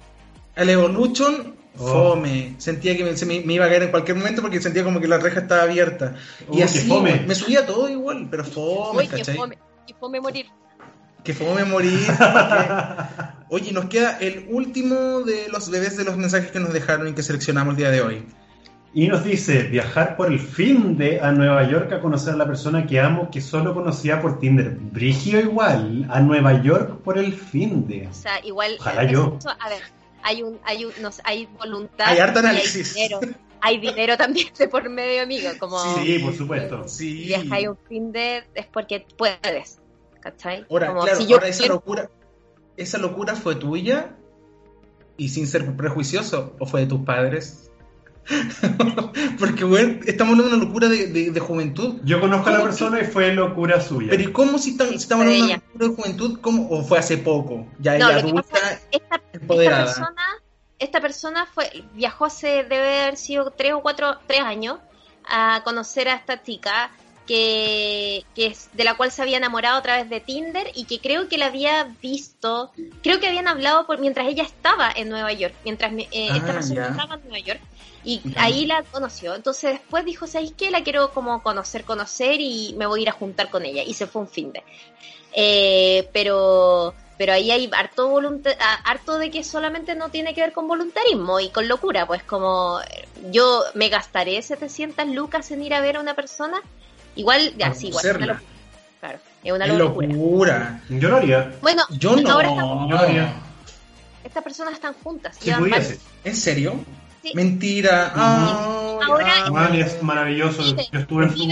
Al 0.55 0.69
Evolution, 0.69 1.55
Oh. 1.77 2.13
fome. 2.15 2.55
Sentía 2.57 2.95
que 2.95 3.03
me, 3.03 3.17
se 3.17 3.25
me, 3.25 3.41
me 3.41 3.53
iba 3.53 3.65
a 3.65 3.67
caer 3.67 3.83
en 3.83 3.91
cualquier 3.91 4.15
momento 4.15 4.41
porque 4.41 4.61
sentía 4.61 4.83
como 4.85 5.01
que 5.01 5.09
la 5.09 5.17
reja 5.17 5.41
estaba 5.41 5.63
abierta. 5.63 6.15
Oh, 6.47 6.53
y 6.53 6.57
qué 6.59 6.63
así, 6.63 6.87
fome. 6.87 7.23
me 7.27 7.35
subía 7.35 7.65
todo 7.65 7.89
igual, 7.89 8.27
pero 8.31 8.45
fome, 8.45 8.99
Uy, 8.99 9.07
que 9.09 9.17
¿cachai? 9.17 9.35
fome, 9.35 9.57
que 9.85 9.93
fome 9.93 10.21
morir. 10.21 10.45
Que 11.23 11.33
fome 11.33 11.65
morir. 11.65 11.99
Oye, 13.49 13.71
nos 13.73 13.85
queda 13.85 14.17
el 14.19 14.45
último 14.49 15.19
de 15.21 15.47
los 15.49 15.69
bebés 15.69 15.97
de 15.97 16.03
los 16.05 16.17
mensajes 16.17 16.51
que 16.51 16.59
nos 16.59 16.71
dejaron 16.73 17.07
y 17.09 17.13
que 17.13 17.23
seleccionamos 17.23 17.73
el 17.73 17.77
día 17.77 17.91
de 17.91 18.01
hoy. 18.01 18.25
Y 18.97 19.09
nos 19.09 19.25
dice, 19.25 19.63
viajar 19.63 20.15
por 20.15 20.31
el 20.31 20.39
fin 20.39 20.97
de 20.97 21.19
a 21.19 21.33
Nueva 21.33 21.69
York 21.69 21.91
a 21.91 21.99
conocer 21.99 22.33
a 22.33 22.37
la 22.37 22.45
persona 22.47 22.87
que 22.87 22.97
amo 23.01 23.29
que 23.29 23.41
solo 23.41 23.73
conocía 23.73 24.21
por 24.21 24.39
Tinder. 24.39 24.69
Brigio 24.69 25.41
igual, 25.41 26.07
a 26.09 26.21
Nueva 26.21 26.63
York 26.63 27.01
por 27.03 27.17
el 27.17 27.33
fin 27.33 27.85
de. 27.89 28.07
O 28.07 28.13
sea, 28.13 28.39
igual. 28.45 28.77
Ojalá 28.79 29.03
es- 29.03 29.11
yo. 29.11 29.35
eso- 29.37 29.49
a 29.49 29.67
ver, 29.67 29.81
hay 30.23 30.43
un, 30.43 30.57
hay 30.63 30.85
un, 30.85 30.93
no 31.01 31.11
sé, 31.11 31.21
hay 31.25 31.45
voluntad. 31.59 32.05
Hay 32.07 32.19
harta 32.19 32.39
análisis. 32.39 32.95
Hay 32.95 33.03
dinero, 33.09 33.19
hay 33.59 33.77
dinero 33.79 34.17
también 34.17 34.47
de 34.57 34.67
por 34.69 34.89
medio, 34.89 35.23
amigo. 35.23 35.49
Como 35.59 35.77
Sí, 35.95 36.19
por 36.19 36.33
supuesto. 36.33 36.87
Sí. 36.87 37.09
si 37.09 37.23
viajas 37.25 37.67
un 37.67 37.77
fin 37.89 38.11
de 38.13 38.43
es 38.55 38.65
porque 38.67 39.05
puedes. 39.17 39.79
¿Cachai? 40.21 40.65
Ahora, 40.69 40.87
Como 40.87 41.01
claro, 41.01 41.17
si 41.19 41.27
yo 41.27 41.35
ahora 41.35 41.49
esa 41.49 41.67
locura, 41.67 42.09
esa 42.77 42.97
locura 42.97 43.35
fue 43.35 43.55
tuya 43.55 44.15
y 45.17 45.27
sin 45.29 45.47
ser 45.47 45.75
prejuicioso, 45.75 46.55
o 46.59 46.65
fue 46.65 46.79
de 46.79 46.87
tus 46.87 47.01
padres. 47.01 47.69
Porque, 49.39 49.63
bueno, 49.63 49.99
estamos 50.05 50.33
hablando 50.33 50.49
de 50.51 50.55
una 50.57 50.65
locura 50.65 50.87
de, 50.87 51.07
de- 51.07 51.31
de 51.31 51.39
juventud. 51.39 51.99
Yo 52.03 52.19
conozco 52.19 52.49
a 52.49 52.51
la 52.53 52.57
¿Cómo 52.59 52.69
persona 52.69 53.01
y 53.01 53.05
fue 53.05 53.33
locura 53.33 53.81
suya. 53.81 54.07
Pero 54.09 54.23
¿y 54.23 54.31
cómo 54.31 54.57
si, 54.57 54.71
estamos- 54.71 54.91
si 54.93 54.97
estamos 54.97 55.25
hablando 55.25 55.45
de 55.47 55.53
una 55.53 55.63
locura 55.63 55.87
de 55.87 55.95
juventud? 55.95 56.39
¿cómo, 56.41 56.69
¿O 56.69 56.83
fue 56.83 56.99
hace 56.99 57.17
poco? 57.17 57.67
Ya 57.79 57.97
No, 57.97 58.09
ella 58.09 58.19
adulta, 58.19 58.41
esta, 58.57 58.79
esta 58.91 59.21
empoderada. 59.33 59.85
persona, 59.85 60.21
esta 60.79 61.01
persona 61.01 61.45
fue, 61.45 61.83
viajó 61.93 62.25
hace, 62.25 62.47
debe 62.63 63.03
haber 63.03 63.17
sido 63.17 63.51
tres 63.51 63.73
o 63.73 63.81
cuatro, 63.81 64.17
tres 64.27 64.41
años 64.41 64.77
a 65.27 65.61
conocer 65.63 66.07
a 66.09 66.15
esta 66.15 66.41
chica 66.43 66.91
que, 67.27 68.23
que 68.35 68.47
es 68.47 68.69
de 68.73 68.83
la 68.83 68.95
cual 68.95 69.11
se 69.11 69.21
había 69.21 69.37
enamorado 69.37 69.77
a 69.77 69.81
través 69.81 70.09
de 70.09 70.19
Tinder 70.19 70.71
y 70.75 70.85
que 70.85 70.99
creo 70.99 71.27
que 71.27 71.37
la 71.37 71.47
había 71.47 71.95
visto, 72.01 72.71
creo 73.01 73.19
que 73.19 73.27
habían 73.27 73.47
hablado 73.47 73.85
por 73.85 73.99
mientras 73.99 74.27
ella 74.27 74.43
estaba 74.43 74.91
en 74.95 75.09
Nueva 75.09 75.33
York, 75.33 75.53
mientras 75.63 75.91
eh, 75.93 76.07
Ah, 76.31 76.37
esta 76.37 76.53
persona 76.53 76.87
estaba 76.87 77.15
en 77.15 77.21
Nueva 77.21 77.39
York 77.39 77.61
y 78.03 78.21
Ya. 78.23 78.43
ahí 78.43 78.65
la 78.65 78.83
conoció. 78.83 79.33
Entonces 79.35 79.71
después 79.73 80.05
dijo, 80.05 80.27
¿sabes 80.27 80.53
qué? 80.55 80.69
La 80.69 80.83
quiero 80.83 81.11
como 81.11 81.41
conocer, 81.41 81.83
conocer 81.83 82.39
y 82.39 82.73
me 82.77 82.85
voy 82.85 82.99
a 82.99 83.03
ir 83.03 83.09
a 83.09 83.13
juntar 83.13 83.49
con 83.49 83.65
ella. 83.65 83.83
Y 83.83 83.93
se 83.93 84.05
fue 84.07 84.21
un 84.21 84.27
fin 84.29 84.51
de. 84.51 84.63
Eh, 85.33 86.07
pero 86.13 86.93
pero 87.17 87.33
ahí 87.33 87.51
hay 87.51 87.69
harto 87.73 88.19
harto 88.83 89.17
de 89.17 89.31
que 89.31 89.43
solamente 89.43 89.95
no 89.95 90.09
tiene 90.09 90.33
que 90.33 90.41
ver 90.41 90.53
con 90.53 90.67
voluntarismo 90.67 91.39
y 91.39 91.49
con 91.49 91.67
locura, 91.67 92.05
pues 92.05 92.23
como 92.23 92.79
eh, 92.81 93.07
yo 93.31 93.63
me 93.73 93.89
gastaré 93.89 94.41
700 94.41 95.07
lucas 95.07 95.49
en 95.51 95.63
ir 95.63 95.73
a 95.73 95.81
ver 95.81 95.97
a 95.97 96.01
una 96.01 96.13
persona, 96.13 96.61
igual, 97.15 97.53
ya, 97.57 97.73
sí, 97.73 97.87
igual, 97.87 98.05
es 98.05 98.15
una 98.15 98.25
locura. 98.25 98.41
Claro, 98.99 99.19
es 99.43 99.51
una 99.51 99.67
locura. 99.67 100.07
locura. 100.07 100.81
Yo 100.89 101.09
lo 101.09 101.17
haría. 101.17 101.53
Bueno, 101.61 101.83
Yo 101.91 102.15
no. 102.15 102.29
ahora 102.31 102.49
están- 102.49 102.67
Yo 102.89 102.95
lo 102.95 102.99
haría. 102.99 103.33
estas 104.23 104.43
personas 104.43 104.73
están 104.73 104.93
juntas. 105.03 105.37
Si 105.39 105.51
pudiese. 105.51 105.99
¿En 106.23 106.35
serio? 106.35 106.75
Sí. 107.23 107.31
Mentira. 107.33 108.11
Ay, 108.15 108.97
Ahora- 109.07 109.25
ay. 109.45 109.49
Juan 109.49 109.75
es 109.75 110.01
maravilloso. 110.03 110.61
Vive- 110.63 110.87
Yo 110.91 110.99
estuve 110.99 111.25
en 111.25 111.31
su, 111.35 111.43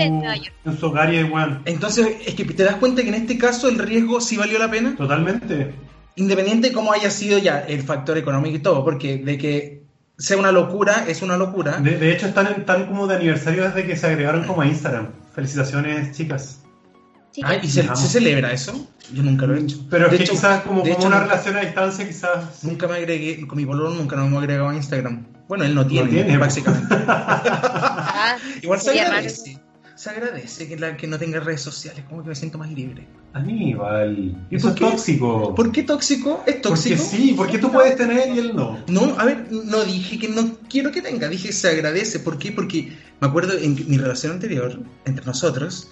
en 0.69 0.77
su 0.79 0.85
hogar 0.87 1.13
y 1.13 1.27
Juan. 1.29 1.61
Entonces, 1.65 2.07
es 2.25 2.35
que 2.35 2.45
te 2.45 2.63
das 2.63 2.75
cuenta 2.75 3.01
que 3.03 3.09
en 3.09 3.15
este 3.15 3.37
caso 3.37 3.67
el 3.69 3.77
riesgo 3.79 4.21
sí 4.21 4.37
valió 4.37 4.57
la 4.59 4.69
pena. 4.71 4.95
Totalmente. 4.95 5.73
Independiente 6.15 6.69
de 6.69 6.73
cómo 6.73 6.93
haya 6.93 7.09
sido 7.09 7.39
ya 7.39 7.59
el 7.67 7.81
factor 7.81 8.17
económico 8.19 8.55
y 8.55 8.59
todo, 8.59 8.83
porque 8.85 9.17
de 9.17 9.37
que 9.37 9.82
sea 10.23 10.37
una 10.37 10.53
locura, 10.53 11.03
es 11.05 11.21
una 11.21 11.35
locura. 11.35 11.79
De, 11.79 11.97
de 11.97 12.13
hecho, 12.13 12.27
están, 12.27 12.47
en, 12.47 12.65
tan 12.65 12.85
como 12.85 13.07
de 13.07 13.17
aniversario 13.17 13.65
desde 13.65 13.85
que 13.85 13.97
se 13.97 14.07
agregaron 14.07 14.45
como 14.45 14.61
a 14.61 14.65
Instagram. 14.65 15.09
Felicitaciones, 15.35 16.15
chicas. 16.15 16.61
Ay, 17.43 17.59
¿y 17.61 17.67
se, 17.67 17.83
celebra 17.95 18.53
eso? 18.53 18.87
Yo 19.11 19.21
nunca 19.21 19.45
lo 19.45 19.55
he 19.55 19.59
hecho. 19.59 19.79
Pero 19.89 20.07
de 20.07 20.11
es 20.11 20.17
que 20.17 20.23
hecho, 20.23 20.31
quizás 20.33 20.61
como, 20.61 20.79
como 20.81 20.93
hecho, 20.93 21.07
una 21.07 21.17
no- 21.17 21.23
relación 21.23 21.57
a 21.57 21.61
distancia, 21.61 22.07
quizás... 22.07 22.63
Nunca 22.63 22.87
me 22.87 22.95
agregué, 22.95 23.45
con 23.45 23.57
mi 23.57 23.65
pololo 23.65 23.89
nunca 23.89 24.15
nos 24.15 24.27
hemos 24.27 24.39
agregado 24.41 24.69
a 24.69 24.75
Instagram. 24.75 25.25
Bueno, 25.49 25.65
él 25.65 25.75
no 25.75 25.85
tiene, 25.85 26.09
tiene. 26.09 26.37
básicamente. 26.37 26.95
ah, 27.05 28.37
Igual 28.61 28.79
se 28.79 29.01
agradece. 29.01 29.59
Se 30.03 30.09
agradece 30.09 30.67
que, 30.67 30.75
la, 30.77 30.97
que 30.97 31.07
no 31.07 31.17
tenga 31.17 31.39
redes 31.39 31.61
sociales, 31.61 32.03
como 32.09 32.23
que 32.23 32.27
me 32.29 32.35
siento 32.35 32.57
más 32.57 32.69
libre. 32.69 33.07
Aníbal, 33.31 34.35
¿Y 34.51 34.55
eso 34.57 34.67
es 34.69 34.75
qué? 34.75 34.81
tóxico. 34.83 35.55
¿Por 35.55 35.71
qué 35.71 35.83
tóxico? 35.83 36.43
¿Es 36.45 36.61
tóxico? 36.61 36.97
Porque 37.01 37.17
sí, 37.17 37.33
porque 37.37 37.57
tú 37.57 37.71
puedes 37.71 37.95
tener 37.95 38.35
y 38.35 38.39
él 38.39 38.51
no. 38.53 38.79
No, 38.87 39.17
a 39.17 39.23
ver, 39.23 39.47
no 39.49 39.81
dije 39.85 40.19
que 40.19 40.27
no 40.27 40.57
quiero 40.69 40.91
que 40.91 41.01
tenga, 41.01 41.29
dije 41.29 41.53
se 41.53 41.69
agradece. 41.69 42.19
¿Por 42.19 42.37
qué? 42.37 42.51
Porque 42.51 42.91
me 43.21 43.27
acuerdo 43.29 43.53
en 43.57 43.75
mi 43.89 43.97
relación 43.97 44.33
anterior, 44.33 44.77
entre 45.05 45.25
nosotros, 45.25 45.89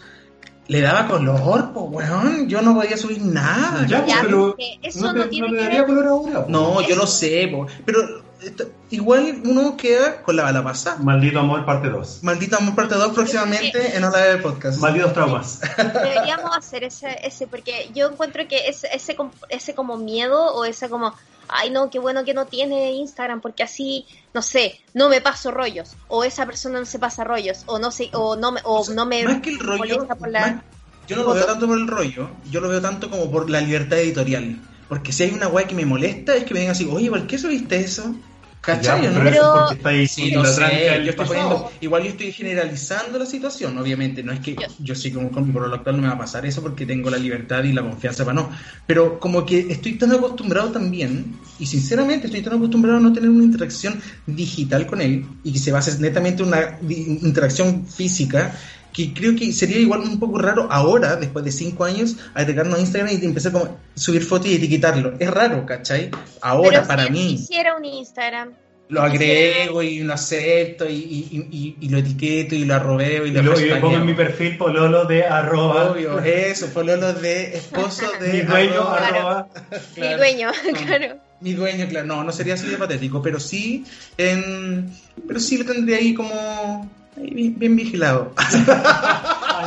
le 0.68 0.82
daba 0.82 1.08
color, 1.08 1.72
pues, 1.74 2.10
weón. 2.10 2.50
Yo 2.50 2.62
no 2.62 2.76
podía 2.76 2.98
subir 2.98 3.22
nada. 3.22 3.88
Ya, 3.88 4.06
Ya, 4.06 4.20
pero 4.24 4.58
eso 4.84 5.14
no, 5.14 5.24
tiene 5.30 5.48
no 5.48 5.54
que 5.58 5.68
ver- 5.70 5.86
color 5.86 6.08
ahora. 6.08 6.46
po. 6.46 6.52
No, 6.52 6.86
yo 6.86 6.98
lo 6.98 7.08
sé, 7.08 7.48
po, 7.50 7.66
pero 7.86 8.00
esto- 8.42 8.72
igual 8.90 9.42
uno 9.46 9.78
queda 9.78 10.22
con 10.24 10.36
la 10.36 10.44
bala 10.44 10.64
pasada. 10.64 10.98
Maldito 10.98 11.40
amor, 11.40 11.66
parte 11.66 11.90
2. 11.90 12.20
Maldita 12.24 12.58
Amor 12.58 12.76
parte 12.76 12.96
2 12.96 13.14
próximamente 13.14 13.96
en 13.96 14.04
Hora 14.04 14.20
de 14.20 14.38
Podcast. 14.38 14.80
Malditos 14.80 15.14
traumas. 15.14 15.60
Deberíamos 15.78 16.56
hacer 16.58 16.84
ese, 16.84 17.18
ese, 17.24 17.48
porque 17.48 17.90
yo 17.94 18.10
encuentro 18.10 18.48
que 18.48 18.68
ese, 18.68 18.88
ese, 18.94 19.16
ese 19.50 19.76
como 19.76 19.98
miedo 19.98 20.54
o 20.54 20.66
ese 20.66 20.90
como, 20.90 21.14
ay 21.48 21.70
no, 21.70 21.90
qué 21.90 22.00
bueno 22.00 22.24
que 22.26 22.34
no 22.34 22.46
tiene 22.46 22.92
Instagram, 22.94 23.42
porque 23.42 23.64
así, 23.64 24.06
no 24.34 24.42
sé, 24.42 24.80
no 24.94 25.10
me 25.10 25.22
paso 25.22 25.52
rollos, 25.52 25.96
o 26.08 26.24
esa 26.24 26.46
persona 26.46 26.80
no 26.80 26.86
se 26.86 27.00
pasa 27.00 27.24
rollos, 27.24 27.64
o 27.68 27.80
no 27.80 27.92
sé, 27.92 28.10
o 28.14 28.36
no 28.36 28.52
me, 28.52 28.62
o 28.64 28.80
O 28.80 28.84
sea, 28.84 28.96
no 28.96 29.06
me 29.06 29.24
más 29.24 29.42
que 29.42 29.52
el 29.52 29.60
rollo, 29.60 30.08
por 30.08 30.30
la... 30.30 30.40
más- 30.42 30.64
yo 31.08 31.16
no 31.18 31.24
lo 31.24 31.34
veo 31.34 31.46
tanto 31.46 31.68
por 31.68 31.78
el 31.78 31.88
rollo, 31.88 32.30
yo 32.50 32.62
lo 32.62 32.70
veo 32.70 32.80
tanto 32.82 33.10
como 33.10 33.30
por 33.30 33.50
la 33.50 33.60
libertad 33.60 33.98
editorial. 34.00 34.60
Porque 34.88 35.12
si 35.14 35.24
hay 35.24 35.32
una 35.32 35.48
weá 35.48 35.66
que 35.68 35.74
me 35.76 35.86
molesta, 35.86 36.36
es 36.36 36.44
que 36.46 36.54
me 36.54 36.60
digan 36.62 36.74
así, 36.74 36.86
oye, 36.90 37.10
¿por 37.10 37.26
qué 37.26 37.38
subiste 37.38 37.78
eso? 37.80 38.14
¿Cachai? 38.62 39.02
Ya, 39.02 39.10
pero, 39.12 39.30
eso 39.30 39.40
Pero- 39.42 39.54
porque 39.82 40.04
está 40.06 40.14
Sí, 40.14 40.32
no 40.32 40.46
sé, 40.46 41.02
yo 41.04 41.10
estoy 41.10 41.26
poniendo, 41.26 41.72
igual 41.82 42.04
yo 42.04 42.10
estoy 42.10 42.32
generalizando 42.32 43.18
la 43.18 43.26
situación, 43.26 43.76
obviamente, 43.80 44.22
no 44.22 44.32
es 44.32 44.40
que 44.40 44.54
Yo- 44.54 44.68
yo 44.80 44.94
sí 44.96 45.12
con, 45.12 45.30
con 45.30 45.48
mi 45.48 45.52
pololo 45.52 45.74
actual 45.76 45.96
no 45.96 46.04
me 46.04 46.08
va 46.10 46.14
a 46.14 46.18
pasar 46.20 46.46
eso 46.46 46.62
porque 46.62 46.86
tengo 46.86 47.10
la 47.10 47.18
libertad 47.18 47.64
y 47.64 47.74
la 47.74 47.82
confianza 47.82 48.24
para 48.24 48.36
no, 48.36 48.52
pero 48.86 49.20
como 49.20 49.46
que 49.48 49.66
estoy 49.72 49.94
tan 49.94 50.12
acostumbrado 50.12 50.70
también, 50.72 51.38
y 51.58 51.66
sinceramente 51.66 52.28
estoy 52.28 52.42
tan 52.44 52.54
acostumbrado 52.54 52.98
a 53.00 53.02
no 53.02 53.12
tener 53.12 53.30
una 53.32 53.44
interacción 53.44 54.00
digital 54.28 54.86
con 54.86 55.02
él, 55.02 55.26
y 55.44 55.54
que 55.54 55.60
se 55.60 55.72
base 55.72 55.98
netamente 56.00 56.44
en 56.44 56.50
una 56.50 56.78
interacción 56.88 57.88
física, 57.88 58.56
que 58.94 59.14
creo 59.14 59.36
que 59.36 59.52
sería 59.54 59.78
igual 59.78 60.02
un 60.02 60.20
poco 60.20 60.38
raro 60.40 60.68
ahora, 60.72 61.16
después 61.16 61.46
de 61.46 61.52
cinco 61.52 61.84
años, 61.86 62.18
agregarnos 62.34 62.78
a 62.78 62.82
Instagram 62.82 63.10
y 63.22 63.26
empezar 63.26 63.52
como 63.52 63.66
a 63.66 63.76
subir 63.96 64.24
fotos 64.24 64.48
y 64.48 64.56
etiquetarlo. 64.56 65.14
Es 65.20 65.30
raro, 65.32 65.66
¿cachai? 65.66 66.10
Ahora, 66.42 66.70
Pero 66.80 66.88
para 66.88 67.06
si 67.06 67.12
mí 67.12 67.34
hiciera 67.34 67.76
un 67.78 67.86
Instagram, 67.86 68.52
lo 68.90 69.02
agrego 69.02 69.82
y 69.84 70.00
lo 70.00 70.14
acepto 70.14 70.86
y, 70.90 70.96
y- 70.96 71.48
y- 71.50 71.78
y 71.80 71.88
lo 71.90 71.98
etiqueto 72.00 72.56
y 72.56 72.66
lo 72.66 72.76
arrobeo 72.76 73.26
y 73.26 73.30
Y 73.30 73.32
lo 73.32 73.42
luego 73.44 73.60
yo 73.62 73.80
pongo 73.80 73.96
en 73.96 74.06
mi 74.06 74.14
perfil 74.14 74.58
pololo 74.58 75.06
de 75.06 75.24
arroba. 75.24 75.92
Obvio, 75.92 76.20
eso, 76.20 76.68
pololo 76.74 77.14
de 77.14 77.56
esposo 77.56 78.06
de 78.20 78.34
Mi 78.34 78.42
dueño 78.42 78.74
arroba. 78.90 78.98
arroba. 79.08 79.48
mi 79.72 79.78
Claro. 80.02 80.18
dueño, 80.18 80.52
No. 80.74 80.78
claro. 80.86 81.18
Mi 81.40 81.54
dueño, 81.54 81.88
claro, 81.88 82.06
no, 82.06 82.24
no 82.26 82.32
sería 82.34 82.56
así 82.56 82.68
de 82.68 82.78
patético, 82.78 83.22
pero 83.22 83.40
sí, 83.40 83.86
en, 84.18 84.92
pero 85.26 85.40
sí 85.40 85.58
lo 85.58 85.66
tendría 85.66 85.98
ahí 85.98 86.14
como 86.14 86.92
bien, 87.16 87.58
bien 87.58 87.76
vigilado. 87.76 88.34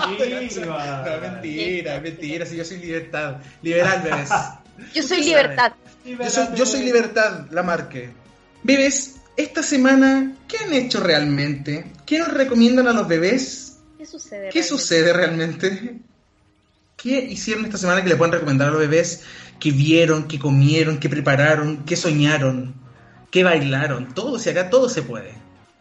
No, 0.04 1.20
mentira, 1.20 2.00
mentira, 2.00 2.46
si 2.46 2.56
yo 2.56 2.64
soy 2.64 2.78
libertad, 2.78 3.36
liberal, 3.62 4.02
bebés. 4.02 4.30
Yo 4.92 5.02
soy 5.02 5.22
libertad. 5.22 5.72
Yo 6.04 6.30
soy, 6.30 6.46
yo 6.56 6.66
soy 6.66 6.82
libertad, 6.82 7.46
la 7.50 7.62
marque. 7.62 8.10
Bebés, 8.62 9.16
esta 9.36 9.62
semana, 9.62 10.36
¿qué 10.48 10.58
han 10.58 10.72
hecho 10.72 11.00
realmente? 11.00 11.92
¿Qué 12.04 12.18
nos 12.18 12.32
recomiendan 12.32 12.88
a 12.88 12.92
los 12.92 13.08
bebés? 13.08 13.78
¿Qué 13.98 14.06
sucede? 14.06 14.48
¿Qué 14.50 14.60
realmente? 14.60 14.68
sucede 14.68 15.12
realmente? 15.12 15.98
¿Qué 16.96 17.18
hicieron 17.18 17.64
esta 17.64 17.78
semana 17.78 18.02
que 18.02 18.08
le 18.08 18.16
pueden 18.16 18.32
recomendar 18.32 18.68
a 18.68 18.70
los 18.72 18.80
bebés? 18.80 19.22
¿Qué 19.58 19.70
vieron, 19.70 20.28
qué 20.28 20.38
comieron, 20.38 20.98
qué 20.98 21.08
prepararon, 21.08 21.84
qué 21.84 21.96
soñaron, 21.96 22.74
qué 23.30 23.44
bailaron? 23.44 24.14
Todo, 24.14 24.38
si 24.38 24.50
acá 24.50 24.70
todo 24.70 24.88
se 24.88 25.02
puede. 25.02 25.34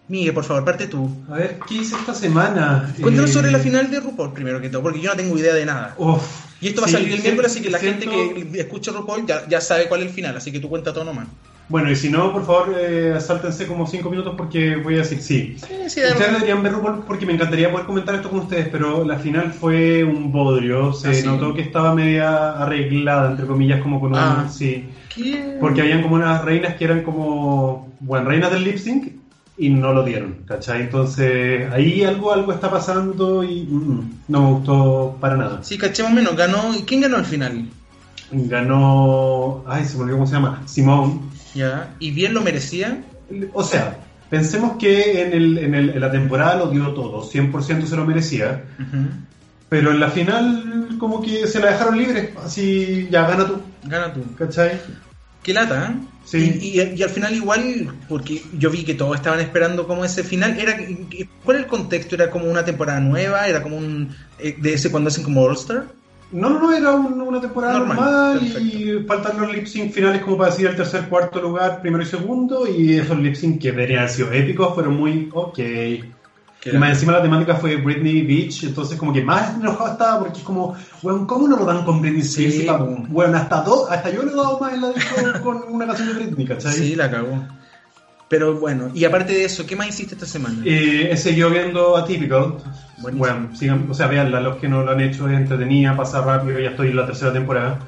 Miguel, 0.10 0.34
por 0.34 0.43
favor, 0.43 0.66
parte 0.66 0.88
tú. 0.88 1.10
A 1.30 1.36
ver, 1.36 1.60
¿qué 1.68 1.76
hice 1.76 1.95
esta 1.95 2.14
semana? 2.14 2.93
Cuéntanos 3.01 3.30
Eh, 3.30 3.34
sobre 3.34 3.51
la 3.51 3.60
final 3.60 3.89
de 3.89 3.99
RuPaul 4.01 4.34
primero 4.34 4.60
que 4.60 4.70
todo, 4.70 4.82
porque 4.84 4.99
yo 4.99 5.10
no 5.12 5.16
tengo 5.16 5.38
idea 5.38 5.54
de 5.54 5.66
nada. 5.66 5.95
Uf, 5.97 6.22
Y 6.62 6.68
esto 6.68 6.82
va 6.82 6.88
sí, 6.88 6.95
a 6.95 6.97
salir 6.99 7.14
el 7.14 7.22
miércoles, 7.22 7.51
así 7.51 7.62
que 7.62 7.70
la 7.70 7.80
siento- 7.80 8.10
gente 8.12 8.49
que 8.51 8.60
escucha 8.60 8.91
RuPaul 8.91 9.26
ya, 9.26 9.47
ya 9.47 9.60
sabe 9.62 9.88
cuál 9.88 10.01
es 10.01 10.08
el 10.08 10.14
final, 10.14 10.36
así 10.38 10.51
que 10.51 10.60
tú 10.60 10.70
cuenta 10.70 10.93
todo 10.93 11.06
nomás. 11.06 11.28
Bueno, 11.70 11.89
y 11.89 11.95
si 11.95 12.10
no, 12.10 12.34
por 12.34 12.45
favor, 12.45 12.76
eh, 12.78 13.16
sáltense 13.22 13.66
como 13.68 13.88
5 13.88 14.10
minutos 14.10 14.34
porque 14.38 14.76
voy 14.76 14.95
a 14.95 14.97
decir 14.99 15.22
sí. 15.22 15.56
Sí, 15.58 15.66
sí, 15.88 16.01
Ustedes 16.01 16.20
de- 16.20 16.26
deberían 16.34 16.62
ver 16.62 16.74
RuPaul 16.74 17.04
porque 17.08 17.26
me 17.26 17.34
encantaría 17.34 17.72
poder 17.72 17.86
comentar 17.86 18.14
esto 18.16 18.30
con 18.30 18.39
ustedes, 18.39 18.68
pero 18.70 19.06
la 19.06 19.18
final 19.18 19.54
fue 19.54 20.04
un 20.04 20.32
bodrio. 20.34 20.91
Se 20.91 21.10
¿Ah, 21.22 21.26
notó 21.26 21.54
que 21.54 21.62
estaba 21.62 21.95
media 21.95 22.62
arreglada, 22.62 23.32
entre 23.32 23.45
comillas, 23.47 23.82
como 23.82 24.01
con 24.01 24.12
un... 24.12 24.18
Ah. 24.20 24.47
Sí. 24.51 24.86
¿Qué? 25.16 25.58
Porque 25.62 25.82
habían 25.82 26.01
como 26.01 26.16
unas 26.16 26.43
reinas 26.43 26.76
que 26.76 26.84
eran 26.84 27.04
como, 27.04 27.93
bueno, 28.01 28.30
reinas 28.30 28.51
del 28.51 28.66
lip 28.66 28.78
sync 28.78 29.08
y 29.58 29.70
no 29.70 29.93
lo 29.93 30.04
dieron, 30.04 30.38
¿cachai? 30.47 30.82
Entonces 30.82 31.72
ahí 31.72 32.04
algo, 32.04 32.34
algo 32.34 32.51
está 32.54 32.72
pasando 32.72 33.43
y 33.43 33.64
mm, 33.64 34.12
no 34.30 34.41
me 34.41 34.47
gustó 34.56 35.18
para 35.22 35.36
nada. 35.38 35.64
Sí, 35.64 35.78
cachemos 35.78 36.12
menos. 36.12 36.36
Ganó. 36.36 36.76
¿y 36.76 36.82
¿Quién 36.84 37.01
ganó 37.01 37.18
al 37.18 37.26
final? 37.26 37.68
Ganó, 38.32 39.64
ay, 39.68 39.86
se 39.86 39.95
me 39.97 40.04
olvidó 40.04 40.18
cómo 40.18 40.28
se 40.28 40.34
llama, 40.34 40.62
Simone. 40.66 41.20
Ya. 41.56 41.93
¿Y 41.99 42.12
bien 42.12 42.34
lo 42.34 42.41
merecía? 42.41 43.04
O 43.54 43.64
sea, 43.64 43.99
pensemos 44.30 44.78
que 44.78 45.22
en, 45.22 45.34
el, 45.34 45.58
en, 45.60 45.76
el- 45.76 45.89
en 45.91 45.99
la 46.01 46.12
temporada 46.12 46.56
lo 46.56 46.68
dio 46.70 46.89
todo, 46.93 47.24
100% 47.24 47.86
se 47.86 47.95
lo 47.95 48.06
merecía, 48.06 48.64
pero 49.70 49.91
en 49.91 49.99
la 49.99 50.10
final 50.10 50.95
como 50.99 51.22
que 51.22 51.47
se 51.47 51.60
la 51.60 51.72
dejaron 51.72 51.97
libre, 51.97 52.34
así 52.43 53.08
ya 53.12 53.28
gana 53.28 53.45
tú, 53.47 53.58
Gana 53.84 54.14
tú. 54.14 54.22
¿cachai? 54.38 54.80
Qué 55.41 55.54
lata, 55.54 55.91
¿eh? 55.91 55.95
Sí. 56.26 56.57
Y, 56.61 56.80
y- 56.80 56.93
y 56.95 57.03
al 57.03 57.09
final 57.09 57.34
igual, 57.36 57.93
porque 58.07 58.41
yo 58.57 58.69
vi 58.69 58.84
que 58.84 58.93
todos 58.95 59.15
estaban 59.15 59.39
esperando 59.41 59.86
como 59.86 60.05
ese 60.05 60.24
final, 60.24 60.57
era 60.59 60.78
¿cuál 61.43 61.57
era 61.57 61.65
el 61.65 61.69
contexto? 61.69 62.15
¿Era 62.15 62.30
como 62.32 62.45
una 62.45 62.63
temporada 62.65 62.99
nueva? 62.99 63.47
¿Era 63.47 63.61
como 63.61 63.78
un... 63.78 64.15
eh, 64.39 64.55
de 64.59 64.74
ese 64.74 64.89
cuando 64.89 65.09
hacen 65.09 65.24
como 65.24 65.41
All 65.43 65.53
Star? 65.53 65.86
No, 66.32 66.49
no, 66.49 66.59
no, 66.59 66.74
era 66.74 66.91
un- 66.93 67.21
una 67.21 67.39
temporada 67.39 67.78
Normal, 67.78 68.39
y 68.59 69.03
faltan 69.05 69.39
los 69.39 69.53
lip 69.53 69.67
sync 69.67 69.91
finales 69.91 70.21
como 70.24 70.38
para 70.38 70.49
decir 70.49 70.65
el 70.65 70.76
tercer, 70.76 71.07
cuarto 71.07 71.39
lugar, 71.41 71.80
primero 71.82 72.03
y 72.03 72.07
segundo, 72.07 72.65
y 72.67 72.93
esos 72.97 73.19
lip 73.19 73.36
sync 73.36 73.61
que 73.61 73.71
deberían 73.71 73.99
haber 73.99 74.11
sido 74.11 74.32
épicos, 74.32 74.74
fueron 74.74 74.95
muy 74.97 75.30
ok. 75.32 75.59
Y 76.66 76.78
más 76.78 76.89
encima 76.89 77.14
la 77.14 77.22
temática 77.22 77.55
fue 77.55 77.76
Britney 77.76 78.22
Beach, 78.22 78.64
entonces 78.64 78.97
como 78.97 79.11
que 79.11 79.22
más 79.22 79.55
enojado 79.55 79.91
estaba 79.91 80.20
porque 80.20 80.39
es 80.39 80.43
como, 80.43 80.76
weón, 81.01 81.26
¿cómo 81.26 81.47
no 81.47 81.57
lo 81.57 81.66
dan 81.66 81.84
con 81.84 82.01
Britney 82.01 82.22
Sí, 82.22 82.45
Spears? 82.45 82.78
Po. 82.78 83.03
Weón, 83.09 83.36
hasta, 83.36 83.61
dos, 83.61 83.89
hasta 83.91 84.09
yo 84.09 84.24
le 84.24 84.32
he 84.32 84.36
dado 84.36 84.59
más 84.59 84.74
en 84.74 84.82
la 84.82 84.89
disco 84.91 85.41
con 85.43 85.64
una 85.70 85.88
canción 85.88 86.07
de 86.09 86.14
Britney, 86.14 86.45
¿cachai? 86.45 86.74
Sí, 86.74 86.95
la 86.95 87.11
cagó. 87.11 87.43
Pero 88.30 88.56
bueno, 88.60 88.90
y 88.94 89.06
aparte 89.06 89.34
de 89.34 89.45
eso, 89.45 89.65
¿qué 89.65 89.76
más 89.76 89.90
hiciste 89.90 90.15
esta 90.15 90.26
semana? 90.26 90.64
Eh, 90.65 91.10
he 91.11 91.18
seguido 91.18 91.49
viendo 91.49 91.95
Atypical. 91.98 92.56
Buenísimo. 92.98 93.18
Bueno, 93.19 93.56
sigan, 93.56 93.85
o 93.90 93.94
sea, 93.94 94.07
veanla, 94.07 94.40
los 94.40 94.57
que 94.57 94.68
no 94.68 94.84
lo 94.84 94.91
han 94.91 95.02
hecho 95.02 95.27
es 95.30 95.38
entretenida, 95.38 95.95
pasa 95.95 96.22
rápido, 96.22 96.60
ya 96.60 96.69
estoy 96.69 96.90
en 96.90 96.95
la 96.95 97.06
tercera 97.06 97.31
temporada. 97.34 97.80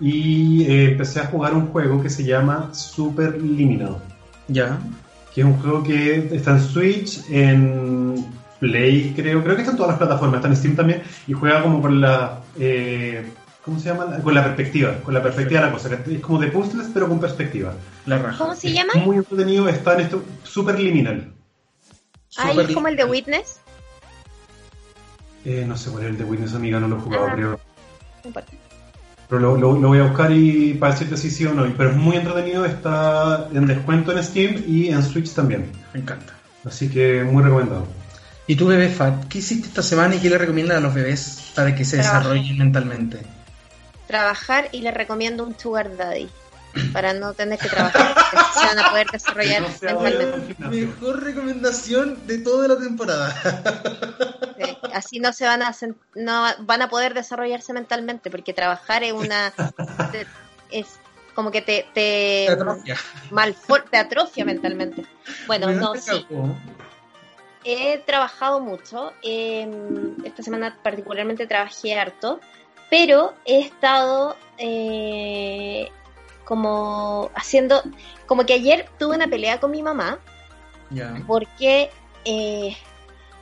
Y 0.00 0.64
eh, 0.64 0.92
empecé 0.92 1.20
a 1.20 1.26
jugar 1.26 1.54
un 1.54 1.66
juego 1.68 2.02
que 2.02 2.08
se 2.08 2.24
llama 2.24 2.70
Superliminal, 2.72 3.98
Ya. 4.48 4.78
Que 5.34 5.40
es 5.42 5.46
un 5.46 5.58
juego 5.60 5.82
que 5.82 6.28
está 6.34 6.52
en 6.52 6.60
Switch, 6.60 7.20
en 7.30 8.26
Play, 8.58 9.12
creo, 9.16 9.42
creo 9.42 9.54
que 9.56 9.62
está 9.62 9.70
en 9.72 9.76
todas 9.76 9.90
las 9.92 9.98
plataformas, 9.98 10.36
está 10.38 10.48
en 10.48 10.56
Steam 10.56 10.76
también, 10.76 11.02
y 11.26 11.32
juega 11.32 11.62
como 11.62 11.80
con 11.80 12.00
la... 12.00 12.40
eh, 12.58 13.24
¿Cómo 13.64 13.78
se 13.78 13.90
llama? 13.90 14.18
Con 14.22 14.34
la 14.34 14.42
perspectiva, 14.42 14.94
con 15.02 15.12
la 15.14 15.22
perspectiva 15.22 15.60
de 15.60 15.66
la 15.66 15.72
cosa, 15.72 15.90
es 15.94 16.20
como 16.20 16.38
de 16.38 16.48
puzzles, 16.48 16.88
pero 16.94 17.08
con 17.08 17.20
perspectiva. 17.20 17.74
La 18.06 18.16
raja. 18.18 18.38
¿Cómo 18.38 18.54
se 18.56 18.68
Es 18.68 18.74
llama? 18.74 18.94
Muy 19.04 19.16
entretenido, 19.16 19.68
está 19.68 19.94
en 19.94 20.00
esto, 20.00 20.24
Superliminal. 20.42 21.32
Ah, 22.38 22.48
Super 22.50 22.66
es 22.68 22.74
como 22.74 22.88
el 22.88 22.96
de 22.96 23.04
Witness. 23.04 23.60
Eh, 25.44 25.64
no 25.66 25.76
sé 25.76 25.90
cuál 25.90 26.04
es 26.04 26.10
el 26.10 26.18
de 26.18 26.24
Witness 26.24 26.54
Amiga, 26.54 26.80
no 26.80 26.88
lo 26.88 26.96
he 26.96 27.00
jugado, 27.00 27.26
Ah. 27.28 27.32
creo. 27.34 27.50
No 28.22 28.28
importa. 28.28 28.52
Pero 29.30 29.40
lo, 29.40 29.56
lo- 29.56 29.78
lo 29.80 29.88
voy 29.88 30.00
a 30.00 30.02
buscar 30.02 30.32
y 30.32 30.74
para 30.74 30.92
decirte 30.92 31.16
si 31.16 31.30
sí 31.30 31.46
o 31.46 31.54
no. 31.54 31.64
Pero 31.76 31.90
es 31.90 31.96
muy 31.96 32.16
entretenido, 32.16 32.64
está 32.64 33.48
en 33.54 33.64
descuento 33.66 34.10
en 34.12 34.22
Steam 34.24 34.64
y 34.66 34.88
en 34.88 35.02
Switch 35.04 35.32
también. 35.32 35.70
Me 35.94 36.00
encanta. 36.00 36.34
Así 36.64 36.88
que 36.90 37.22
muy 37.24 37.42
recomendado. 37.42 37.86
¿Y 38.48 38.56
tú, 38.56 38.66
bebé 38.66 38.88
Fat, 38.88 39.26
qué 39.28 39.38
hiciste 39.38 39.68
esta 39.68 39.82
semana 39.82 40.16
y 40.16 40.18
qué 40.18 40.28
le 40.28 40.36
recomiendas 40.36 40.78
a 40.78 40.80
los 40.80 40.92
bebés 40.92 41.52
para 41.54 41.74
que 41.76 41.84
se 41.84 41.98
Trabajar. 41.98 42.22
desarrollen 42.24 42.58
mentalmente? 42.58 43.20
Trabajar 44.08 44.68
y 44.72 44.80
le 44.80 44.90
recomiendo 44.90 45.46
un 45.46 45.56
Sugar 45.56 45.96
Daddy. 45.96 46.28
Para 46.92 47.12
no 47.12 47.34
tener 47.34 47.58
que 47.58 47.68
trabajar. 47.68 48.14
se 48.54 48.66
van 48.66 48.78
a 48.78 48.90
poder 48.90 49.06
desarrollar 49.10 49.62
No 49.82 50.00
mentalmente. 50.00 50.56
Mejor 50.68 51.22
recomendación 51.22 52.26
de 52.26 52.38
toda 52.38 52.68
la 52.68 52.78
temporada. 52.78 53.34
Sí, 54.58 54.78
Así 54.94 55.20
no 55.20 55.32
se 55.32 55.46
van 55.46 55.62
a 55.62 55.74
no 56.14 56.44
van 56.60 56.82
a 56.82 56.88
poder 56.88 57.14
desarrollarse 57.14 57.72
mentalmente, 57.72 58.30
porque 58.30 58.52
trabajar 58.52 59.02
es 59.02 59.12
una 59.12 59.52
te- 60.12 60.26
es 60.70 60.86
como 61.34 61.50
que 61.50 61.62
te 61.62 61.86
te, 61.94 62.44
Te 62.46 62.52
atrofia. 62.52 62.96
malfor- 63.30 63.84
te 63.90 63.96
atrofia 63.98 64.44
mentalmente. 64.44 65.06
Bueno, 65.46 65.70
no, 65.72 65.94
sí, 65.96 66.26
he 67.64 67.98
trabajado 67.98 68.60
mucho. 68.60 69.12
eh, 69.22 69.68
esta 70.24 70.42
semana 70.42 70.78
particularmente 70.82 71.46
trabajé 71.46 71.98
harto, 71.98 72.40
pero 72.90 73.34
he 73.44 73.60
estado 73.60 74.36
eh, 74.58 75.90
como 76.50 77.30
haciendo, 77.36 77.80
como 78.26 78.44
que 78.44 78.54
ayer 78.54 78.88
tuve 78.98 79.14
una 79.14 79.28
pelea 79.28 79.60
con 79.60 79.70
mi 79.70 79.84
mamá 79.84 80.18
Ya. 80.90 81.14
porque, 81.28 81.90
eh, 82.24 82.76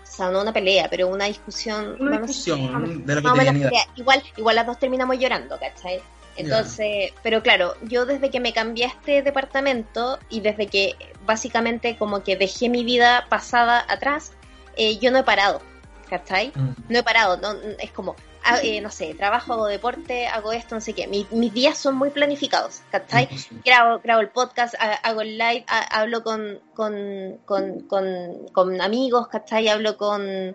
o 0.02 0.06
sea, 0.06 0.28
no 0.28 0.42
una 0.42 0.52
pelea, 0.52 0.88
pero 0.90 1.08
una 1.08 1.24
discusión. 1.24 1.96
Una 1.98 2.18
vamos- 2.18 2.26
discusión 2.28 3.06
de 3.06 3.14
la. 3.14 3.86
Igual, 3.96 4.22
igual 4.36 4.56
las 4.56 4.66
dos 4.66 4.78
terminamos 4.78 5.18
llorando, 5.18 5.58
¿cachai? 5.58 6.02
Entonces, 6.36 7.14
pero 7.22 7.42
claro, 7.42 7.74
yo 7.82 8.04
desde 8.04 8.28
que 8.30 8.40
me 8.40 8.52
cambié 8.52 8.84
a 8.84 8.88
este 8.88 9.22
departamento 9.22 10.18
y 10.28 10.40
desde 10.40 10.66
que 10.66 10.94
básicamente 11.24 11.96
como 11.96 12.22
que 12.22 12.36
dejé 12.36 12.68
mi 12.68 12.84
vida 12.84 13.24
pasada 13.30 13.86
atrás, 13.88 14.32
eh, 14.76 14.98
yo 14.98 15.10
no 15.10 15.18
he 15.18 15.22
parado, 15.24 15.62
¿cachai? 16.10 16.52
Mm. 16.54 16.74
No 16.90 16.98
he 16.98 17.02
parado, 17.02 17.38
no, 17.38 17.58
es 17.78 17.90
como, 17.90 18.14
eh, 18.62 18.80
no 18.80 18.90
sé, 18.90 19.14
trabajo, 19.14 19.52
hago 19.52 19.66
deporte, 19.66 20.26
hago 20.26 20.52
esto, 20.52 20.74
no 20.74 20.80
sé 20.80 20.92
qué. 20.94 21.06
Mi- 21.06 21.26
mis 21.30 21.52
días 21.52 21.76
son 21.78 21.96
muy 21.96 22.10
planificados, 22.10 22.80
¿cachai? 22.90 23.24
Imposible. 23.24 23.62
grabo, 23.64 24.00
grabo 24.02 24.20
el 24.20 24.28
podcast, 24.30 24.74
ha- 24.78 24.94
hago 24.94 25.20
el 25.20 25.38
live, 25.38 25.64
ha- 25.68 26.00
hablo 26.00 26.22
con, 26.22 26.58
con, 26.74 27.38
con, 27.44 27.80
con, 27.80 28.04
con 28.52 28.80
amigos, 28.80 29.28
¿cachai? 29.28 29.68
Hablo 29.68 29.96
con... 29.96 30.54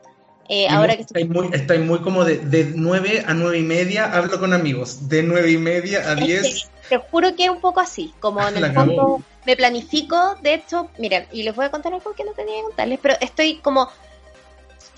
eh, 0.50 0.68
ahora 0.70 0.96
que 0.96 1.04
estoy... 1.04 1.24
muy, 1.26 1.50
estáis 1.54 1.82
muy 1.82 2.00
como 2.00 2.26
de, 2.26 2.38
de 2.40 2.72
9 2.76 3.24
a 3.28 3.34
9 3.34 3.58
y 3.60 3.64
media 3.64 4.06
hablo 4.12 4.40
con 4.40 4.54
amigos. 4.54 5.08
De 5.08 5.24
9 5.24 5.52
y 5.52 5.58
media 5.58 6.00
a 6.10 6.14
Es 6.14 6.20
que 6.20 6.26
10. 6.26 6.70
te 6.90 6.98
juro 6.98 7.36
que 7.36 7.46
es 7.46 7.50
un 7.50 7.62
poco 7.62 7.80
así, 7.80 8.14
como 8.20 8.46
en 8.48 8.60
La 8.60 8.68
el 8.68 8.74
fondo 8.74 9.22
me 9.46 9.56
planifico, 9.56 10.36
de 10.42 10.54
hecho, 10.54 10.90
miren, 10.98 11.28
y 11.32 11.44
les 11.44 11.54
voy 11.56 11.66
a 11.66 11.70
contar 11.72 11.94
algo 11.94 12.14
que 12.14 12.24
no 12.24 12.32
tenía 12.32 12.56
que 12.58 12.64
contarles, 12.64 13.00
pero 13.02 13.16
estoy 13.20 13.58
como, 13.58 13.90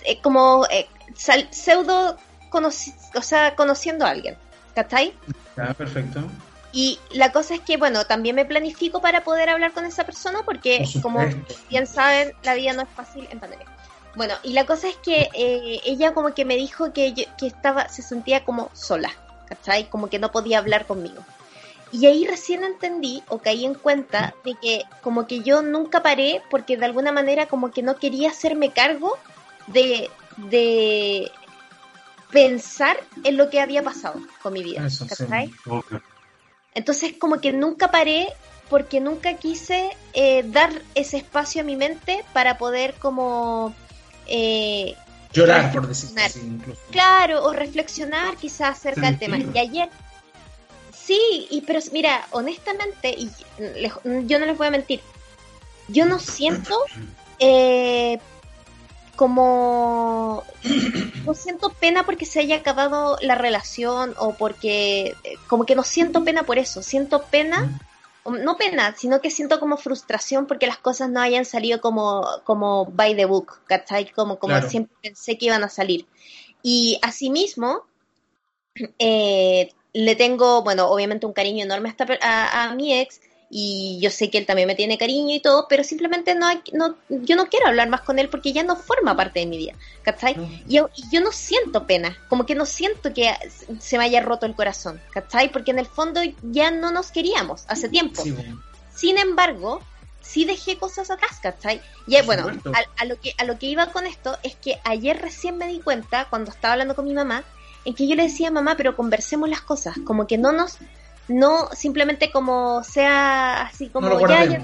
eh, 0.03 0.19
como 0.21 0.65
eh, 0.69 0.87
sal- 1.15 1.47
pseudo, 1.51 2.17
conoci- 2.55 2.95
o 3.15 3.21
sea, 3.21 3.55
conociendo 3.55 4.05
a 4.05 4.09
alguien, 4.09 4.37
¿cachai? 4.73 5.13
Ya, 5.57 5.73
perfecto. 5.73 6.21
Y 6.71 6.99
la 7.11 7.31
cosa 7.31 7.53
es 7.55 7.61
que, 7.61 7.77
bueno, 7.77 8.05
también 8.05 8.35
me 8.35 8.45
planifico 8.45 9.01
para 9.01 9.23
poder 9.23 9.49
hablar 9.49 9.71
con 9.71 9.85
esa 9.85 10.03
persona 10.05 10.39
porque, 10.45 10.85
Por 10.93 11.01
como 11.01 11.19
bien 11.69 11.87
saben, 11.87 12.33
la 12.43 12.53
vida 12.53 12.73
no 12.73 12.81
es 12.83 12.89
fácil 12.89 13.27
en 13.31 13.39
pandemia. 13.39 13.65
Bueno, 14.15 14.33
y 14.43 14.53
la 14.53 14.65
cosa 14.65 14.87
es 14.89 14.95
que 14.97 15.29
eh, 15.33 15.79
ella 15.85 16.13
como 16.13 16.33
que 16.33 16.45
me 16.45 16.55
dijo 16.55 16.91
que, 16.93 17.13
yo- 17.13 17.25
que 17.37 17.47
estaba, 17.47 17.87
se 17.89 18.01
sentía 18.01 18.43
como 18.43 18.69
sola, 18.73 19.09
¿cachai? 19.47 19.89
Como 19.89 20.09
que 20.09 20.19
no 20.19 20.31
podía 20.31 20.57
hablar 20.57 20.85
conmigo. 20.85 21.21
Y 21.91 22.07
ahí 22.07 22.25
recién 22.27 22.63
entendí 22.65 23.23
o 23.29 23.37
caí 23.39 23.63
en 23.63 23.73
cuenta 23.75 24.33
de 24.43 24.55
que 24.55 24.83
como 25.01 25.27
que 25.27 25.41
yo 25.41 25.61
nunca 25.61 26.01
paré 26.03 26.41
porque 26.49 26.75
de 26.75 26.85
alguna 26.85 27.11
manera 27.13 27.45
como 27.45 27.71
que 27.71 27.83
no 27.83 27.95
quería 27.97 28.31
hacerme 28.31 28.71
cargo 28.71 29.17
de, 29.67 30.09
de 30.37 31.31
pensar 32.35 32.97
en 33.23 33.37
lo 33.37 33.49
que 33.49 33.61
había 33.61 33.81
pasado 33.81 34.19
con 34.43 34.51
mi 34.51 34.61
vida, 34.61 34.85
Eso, 34.85 35.07
sí. 35.07 35.23
Entonces 36.73 37.13
como 37.17 37.39
que 37.39 37.53
nunca 37.53 37.91
paré 37.91 38.27
porque 38.69 38.99
nunca 38.99 39.35
quise 39.35 39.95
eh, 40.11 40.43
dar 40.45 40.69
ese 40.95 41.15
espacio 41.15 41.61
a 41.61 41.63
mi 41.63 41.77
mente 41.77 42.25
para 42.33 42.57
poder 42.57 42.95
como, 42.95 43.73
eh, 44.27 44.95
Llorar, 45.31 45.71
por 45.71 45.87
decirlo 45.87 46.21
así, 46.25 46.41
incluso. 46.41 46.81
claro, 46.91 47.45
o 47.45 47.53
reflexionar 47.53 48.35
quizás 48.35 48.79
acerca 48.79 49.05
del 49.05 49.17
tema. 49.17 49.37
Y 49.37 49.57
ayer, 49.57 49.89
sí, 50.93 51.47
y 51.49 51.61
pero 51.61 51.79
mira, 51.93 52.27
honestamente, 52.31 53.15
y 53.17 53.29
yo 54.27 54.39
no 54.39 54.45
les 54.45 54.57
voy 54.57 54.67
a 54.67 54.71
mentir, 54.71 54.99
yo 55.87 56.05
no 56.05 56.19
siento 56.19 56.77
eh, 57.39 58.19
como 59.15 60.43
no 61.25 61.33
siento 61.33 61.69
pena 61.69 62.05
porque 62.05 62.25
se 62.25 62.39
haya 62.39 62.57
acabado 62.57 63.17
la 63.21 63.35
relación 63.35 64.13
o 64.17 64.33
porque 64.33 65.15
eh, 65.23 65.35
como 65.47 65.65
que 65.65 65.75
no 65.75 65.83
siento 65.83 66.23
pena 66.23 66.43
por 66.43 66.57
eso, 66.57 66.83
siento 66.83 67.23
pena, 67.23 67.79
no 68.25 68.57
pena, 68.57 68.95
sino 68.95 69.21
que 69.21 69.29
siento 69.29 69.59
como 69.59 69.77
frustración 69.77 70.47
porque 70.47 70.67
las 70.67 70.77
cosas 70.77 71.09
no 71.09 71.21
hayan 71.21 71.45
salido 71.45 71.81
como, 71.81 72.25
como 72.43 72.85
by 72.85 73.15
the 73.15 73.25
book, 73.25 73.59
¿cachai? 73.67 74.11
Como, 74.11 74.39
como 74.39 74.55
Claro. 74.55 74.69
siempre 74.69 74.95
pensé 75.01 75.37
que 75.37 75.45
iban 75.45 75.63
a 75.63 75.69
salir. 75.69 76.07
Y 76.63 76.99
asimismo, 77.01 77.83
eh, 78.99 79.71
le 79.93 80.15
tengo, 80.15 80.63
bueno, 80.63 80.89
obviamente 80.89 81.25
un 81.25 81.33
cariño 81.33 81.63
enorme 81.63 81.95
a, 81.97 82.03
a, 82.21 82.63
a 82.65 82.75
mi 82.75 82.93
ex 82.93 83.21
y 83.57 83.99
yo 84.01 84.09
sé 84.09 84.29
que 84.29 84.37
él 84.37 84.45
también 84.45 84.67
me 84.67 84.75
tiene 84.75 84.97
cariño 84.97 85.33
y 85.33 85.39
todo, 85.39 85.67
pero 85.69 85.81
simplemente 85.85 86.35
no, 86.35 86.45
hay- 86.45 86.61
no 86.73 86.95
yo 87.07 87.37
no 87.37 87.45
quiero 87.47 87.67
hablar 87.67 87.87
más 87.87 88.01
con 88.01 88.19
él 88.19 88.27
porque 88.27 88.51
ya 88.51 88.63
no 88.63 88.75
forma 88.75 89.15
parte 89.15 89.39
de 89.39 89.45
mi 89.45 89.57
vida, 89.57 89.73
¿cachai? 90.03 90.35
Y 90.67 90.73
yo, 90.75 90.89
yo 91.09 91.21
no 91.21 91.31
siento 91.31 91.87
pena, 91.87 92.17
como 92.27 92.45
que 92.45 92.53
no 92.53 92.65
siento 92.65 93.13
que 93.13 93.33
se 93.79 93.97
me 93.97 94.03
haya 94.03 94.19
roto 94.21 94.45
el 94.45 94.55
corazón, 94.55 95.01
¿cachai? 95.13 95.53
Porque 95.53 95.71
en 95.71 95.79
el 95.79 95.85
fondo 95.85 96.19
ya 96.41 96.69
no 96.69 96.91
nos 96.91 97.11
queríamos 97.11 97.63
hace 97.69 97.87
tiempo. 97.87 98.21
Sí, 98.23 98.31
bueno. 98.31 98.61
Sin 98.93 99.17
embargo, 99.17 99.81
sí 100.21 100.43
dejé 100.43 100.77
cosas 100.77 101.09
atrás, 101.09 101.39
¿cachai? 101.41 101.81
Y 102.07 102.21
bueno, 102.23 102.47
a, 102.73 103.01
a 103.01 103.05
lo 103.05 103.17
que, 103.21 103.33
a 103.37 103.45
lo 103.45 103.57
que 103.57 103.67
iba 103.67 103.85
con 103.93 104.05
esto 104.05 104.37
es 104.43 104.55
que 104.55 104.79
ayer 104.83 105.17
recién 105.21 105.57
me 105.57 105.67
di 105.67 105.79
cuenta, 105.79 106.27
cuando 106.29 106.51
estaba 106.51 106.73
hablando 106.73 106.93
con 106.93 107.05
mi 107.05 107.13
mamá, 107.13 107.45
en 107.85 107.93
que 107.95 108.05
yo 108.05 108.15
le 108.15 108.23
decía, 108.23 108.51
mamá, 108.51 108.75
pero 108.75 108.97
conversemos 108.97 109.47
las 109.47 109.61
cosas, 109.61 109.95
como 110.03 110.27
que 110.27 110.37
no 110.37 110.51
nos, 110.51 110.77
no 111.27 111.69
simplemente 111.73 112.31
como 112.31 112.83
sea 112.83 113.63
así 113.63 113.89
como, 113.89 114.09
no 114.09 114.27
ya, 114.27 114.45
ya. 114.45 114.61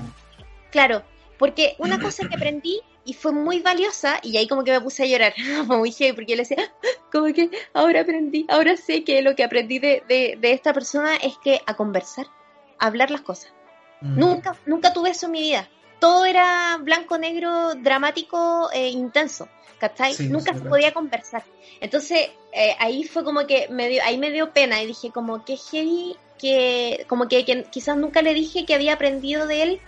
Claro, 0.72 1.04
porque 1.38 1.76
una 1.80 2.00
cosa 2.00 2.28
que 2.28 2.36
aprendí 2.36 2.82
y 3.04 3.14
fue 3.14 3.32
muy 3.32 3.62
valiosa, 3.62 4.20
y 4.22 4.38
ahí 4.38 4.48
como 4.48 4.64
que 4.64 4.72
me 4.72 4.82
puse 4.82 5.04
a 5.04 5.08
llorar, 5.08 5.34
muy 5.68 5.92
heavy, 5.92 6.14
porque 6.14 6.32
yo 6.32 6.36
le 6.38 6.44
decía, 6.44 6.58
"Ah, 6.60 6.88
como 7.12 7.34
que 7.34 7.50
ahora 7.74 8.02
aprendí, 8.02 8.46
ahora 8.48 8.78
sé 8.78 9.04
que 9.04 9.22
lo 9.22 9.36
que 9.36 9.44
aprendí 9.44 9.80
de, 9.80 10.04
de, 10.08 10.38
de 10.40 10.54
esta 10.54 10.74
persona 10.74 11.16
es 11.16 11.36
que 11.44 11.62
a 11.66 11.76
conversar, 11.76 12.28
a 12.78 12.88
hablar 12.88 13.10
las 13.10 13.22
cosas. 13.22 13.54
Mm. 14.02 14.20
Nunca, 14.20 14.56
nunca 14.66 14.94
tuve 14.94 15.10
eso 15.10 15.28
en 15.28 15.32
mi 15.32 15.42
vida. 15.42 15.68
Todo 16.00 16.26
era 16.26 16.78
blanco, 16.82 17.18
negro, 17.18 17.76
dramático, 17.76 18.70
e 18.72 18.90
intenso. 18.90 19.48
¿Cachai? 19.82 20.14
Sí, 20.14 20.30
Nunca 20.30 20.54
sí, 20.54 20.60
se 20.60 20.66
podía 20.66 20.94
conversar. 20.94 21.44
Entonces, 21.82 22.30
eh, 22.54 22.76
ahí 22.80 23.04
fue 23.04 23.24
como 23.24 23.48
que 23.48 23.68
me 23.72 23.90
dio, 23.90 24.04
ahí 24.06 24.18
me 24.20 24.30
dio 24.30 24.52
pena 24.52 24.80
y 24.82 24.86
dije 24.86 25.10
como 25.12 25.44
que 25.44 25.58
heavy, 25.58 26.16
que 26.40 27.04
como 27.10 27.28
que, 27.28 27.44
que 27.46 27.64
quizás 27.64 27.98
nunca 27.98 28.22
le 28.22 28.36
dije 28.36 28.64
que 28.68 28.76
había 28.76 28.94
aprendido 28.94 29.48
de 29.48 29.64
él 29.64 29.80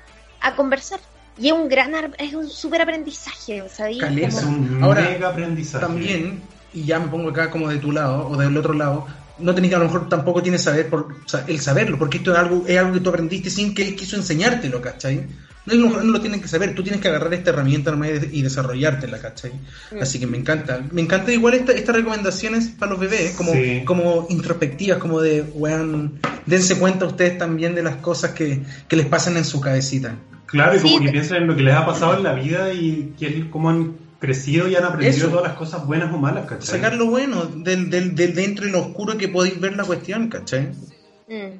a 0.41 0.55
conversar. 0.55 0.99
Y 1.37 1.47
es 1.47 1.53
un 1.53 1.69
gran, 1.69 1.93
ar- 1.93 2.15
es 2.17 2.33
un 2.33 2.49
súper 2.49 2.81
aprendizaje, 2.81 3.69
¿sabes? 3.69 3.97
Es 4.01 4.35
Como- 4.43 4.55
un 4.55 4.83
Ahora, 4.83 5.01
mega 5.01 5.29
aprendizaje. 5.29 5.85
También, 5.85 6.41
y 6.73 6.85
ya 6.85 6.99
me 6.99 7.07
pongo 7.09 7.29
acá 7.29 7.51
como 7.51 7.69
de 7.69 7.77
tu 7.77 7.91
lado 7.91 8.27
o 8.29 8.35
del 8.37 8.57
otro 8.57 8.73
lado, 8.73 9.05
no 9.39 9.55
tenés 9.55 9.69
que 9.69 9.75
a 9.75 9.79
lo 9.79 9.85
mejor 9.85 10.09
tampoco 10.09 10.41
tienes 10.43 10.61
saber 10.61 10.89
por, 10.89 11.01
o 11.25 11.27
sea, 11.29 11.43
el 11.47 11.59
saberlo, 11.59 11.97
porque 11.97 12.17
esto 12.17 12.31
es 12.33 12.37
algo, 12.39 12.63
es 12.67 12.77
algo 12.77 12.93
que 12.93 12.99
tú 12.99 13.09
aprendiste 13.09 13.49
sin 13.49 13.73
que 13.73 13.87
él 13.87 13.95
quiso 13.95 14.15
enseñártelo, 14.15 14.81
¿cachai? 14.81 15.25
No, 15.65 15.75
no, 15.75 16.01
no 16.03 16.11
lo 16.11 16.19
tienen 16.19 16.41
que 16.41 16.47
saber, 16.49 16.75
tú 16.75 16.83
tienes 16.83 16.99
que 17.01 17.07
agarrar 17.07 17.33
esta 17.33 17.51
herramienta 17.51 17.95
y, 18.31 18.39
y 18.39 18.41
desarrollártela, 18.41 19.19
¿cachai? 19.19 19.51
Mm. 19.91 20.01
Así 20.01 20.19
que 20.19 20.27
me 20.27 20.37
encanta. 20.37 20.81
Me 20.91 21.01
encanta 21.01 21.31
igual 21.31 21.53
esta, 21.53 21.71
estas 21.71 21.95
recomendaciones 21.95 22.67
para 22.67 22.91
los 22.91 22.99
bebés, 22.99 23.31
como, 23.31 23.53
Sí. 23.53 23.81
como 23.85 24.27
introspectivas, 24.29 24.97
como 24.97 25.21
de, 25.21 25.41
weón, 25.53 26.19
dense 26.45 26.77
cuenta 26.77 27.05
ustedes 27.05 27.37
también 27.37 27.75
de 27.75 27.83
las 27.83 27.95
cosas 27.97 28.31
que, 28.31 28.61
que 28.89 28.95
les 28.97 29.05
pasan 29.05 29.37
en 29.37 29.45
su 29.45 29.61
cabecita. 29.61 30.15
Claro, 30.47 30.75
y 30.75 30.79
como 30.81 30.97
Sí, 30.97 30.99
que 30.99 31.05
te- 31.07 31.11
piensan 31.13 31.37
en 31.43 31.47
lo 31.47 31.55
que 31.55 31.63
les 31.63 31.73
ha 31.75 31.85
pasado 31.85 32.17
en 32.17 32.23
la 32.23 32.33
vida 32.33 32.73
y 32.73 33.13
que, 33.17 33.49
cómo 33.49 33.69
han 33.69 33.93
crecido 34.23 34.69
y 34.69 34.75
han 34.75 34.85
aprendido 34.85 35.17
Eso. 35.17 35.27
todas 35.29 35.43
las 35.49 35.57
cosas 35.57 35.85
buenas 35.85 36.13
o 36.13 36.17
malas, 36.17 36.45
¿cachai? 36.47 36.65
Sacar 36.79 36.95
lo 36.95 37.07
bueno 37.07 37.43
del, 37.45 37.89
del, 37.89 38.15
del 38.15 38.33
dentro 38.33 38.65
y 38.65 38.71
lo 38.71 38.79
oscuro 38.79 39.17
que 39.17 39.27
podéis 39.27 39.59
ver 39.59 39.75
la 39.75 39.83
cuestión, 39.83 40.29
¿cachai? 40.29 40.67
Mm, 41.27 41.59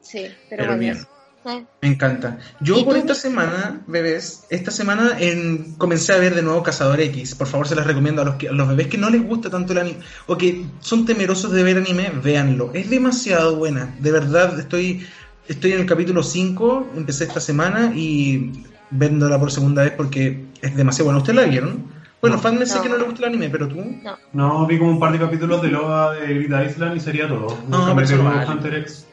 sí, 0.00 0.20
pero, 0.22 0.32
Pero 0.48 0.66
bueno. 0.66 0.78
bien. 0.80 0.98
eh. 1.46 1.64
Me 1.82 1.88
encanta. 1.88 2.38
Yo 2.60 2.78
¿Y 2.78 2.84
por 2.84 2.94
tú? 2.94 3.00
esta 3.00 3.14
semana, 3.16 3.82
bebés, 3.88 4.44
esta 4.48 4.70
semana 4.70 5.16
en- 5.18 5.74
comencé 5.74 6.12
a 6.12 6.18
ver 6.18 6.34
de 6.36 6.42
nuevo 6.42 6.62
Cazador 6.62 7.00
X. 7.00 7.34
Por 7.34 7.48
favor, 7.48 7.66
se 7.66 7.74
las 7.74 7.86
recomiendo 7.86 8.22
a 8.22 8.24
los, 8.24 8.36
que, 8.36 8.48
a 8.48 8.52
los 8.52 8.68
bebés 8.68 8.86
que 8.86 8.96
no 8.96 9.10
les 9.10 9.22
gusta 9.22 9.50
tanto 9.50 9.72
el 9.72 9.78
anime 9.80 9.98
o 10.28 10.36
que 10.38 10.64
son 10.80 11.04
temerosos 11.06 11.50
de 11.50 11.62
ver 11.64 11.76
anime, 11.78 12.12
véanlo. 12.22 12.70
Es 12.74 12.88
demasiado 12.88 13.56
buena. 13.56 13.94
De 13.98 14.10
verdad, 14.12 14.58
estoy, 14.58 15.04
estoy 15.48 15.72
en 15.72 15.80
el 15.80 15.86
capítulo 15.86 16.22
5, 16.22 16.92
empecé 16.96 17.24
esta 17.24 17.40
semana 17.40 17.92
y 17.94 18.52
viéndola 18.90 19.38
por 19.40 19.50
segunda 19.50 19.82
vez 19.82 19.92
porque 19.96 20.46
es 20.62 20.76
demasiado 20.76 21.06
buena. 21.06 21.18
¿Ustedes 21.18 21.36
la 21.40 21.44
vieron? 21.50 21.92
Bueno, 22.24 22.36
No. 22.36 22.42
fan 22.42 22.66
sé 22.66 22.76
No. 22.76 22.82
que 22.82 22.88
no 22.88 22.96
le 22.96 23.04
gusta 23.04 23.20
el 23.20 23.28
anime, 23.28 23.50
pero 23.50 23.68
tú. 23.68 23.84
No, 24.32 24.66
vi 24.66 24.78
como 24.78 24.92
un 24.92 24.98
par 25.00 25.12
de 25.12 25.18
capítulos 25.18 25.60
de 25.62 25.68
Loa 25.68 26.14
de 26.14 26.26
Grid 26.34 26.52
Island 26.70 26.96
y 26.96 27.00
sería 27.00 27.28
todo. 27.28 27.58
No, 27.68 27.86
Nunca 27.86 28.02
pero. 28.02 28.52
Hunter 28.52 28.74
X. 28.76 29.06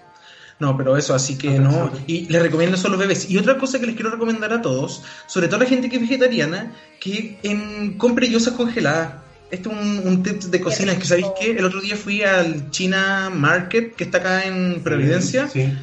No, 0.59 0.77
pero 0.77 0.95
eso, 0.95 1.13
así 1.15 1.37
que 1.37 1.59
no. 1.59 1.91
Y 2.05 2.27
les 2.27 2.41
recomiendo 2.41 2.77
eso 2.77 2.87
a 2.87 2.91
los 2.91 2.99
bebés. 2.99 3.29
Y 3.29 3.37
otra 3.37 3.57
cosa 3.57 3.79
que 3.79 3.87
les 3.87 3.95
quiero 3.95 4.11
recomendar 4.11 4.53
a 4.53 4.61
todos, 4.61 5.03
sobre 5.25 5.47
todo 5.47 5.57
a 5.57 5.63
la 5.63 5.65
gente 5.69 5.89
que 5.89 5.95
es 5.95 6.01
vegetariana, 6.03 6.71
que 6.99 7.39
en, 7.43 7.97
compre 7.97 8.29
yosas 8.29 8.53
congeladas. 8.53 9.13
Este 9.49 9.67
es 9.67 9.75
un, 9.75 10.07
un 10.07 10.23
tip 10.23 10.39
de 10.43 10.61
cocina. 10.61 10.93
Es 10.93 10.99
que 10.99 11.05
sabéis 11.05 11.27
que 11.37 11.51
el 11.57 11.65
otro 11.65 11.81
día 11.81 11.97
fui 11.97 12.21
al 12.23 12.69
China 12.69 13.29
Market, 13.33 13.95
que 13.95 14.03
está 14.05 14.19
acá 14.19 14.45
en 14.45 14.81
Providencia. 14.83 15.47
Sí. 15.49 15.73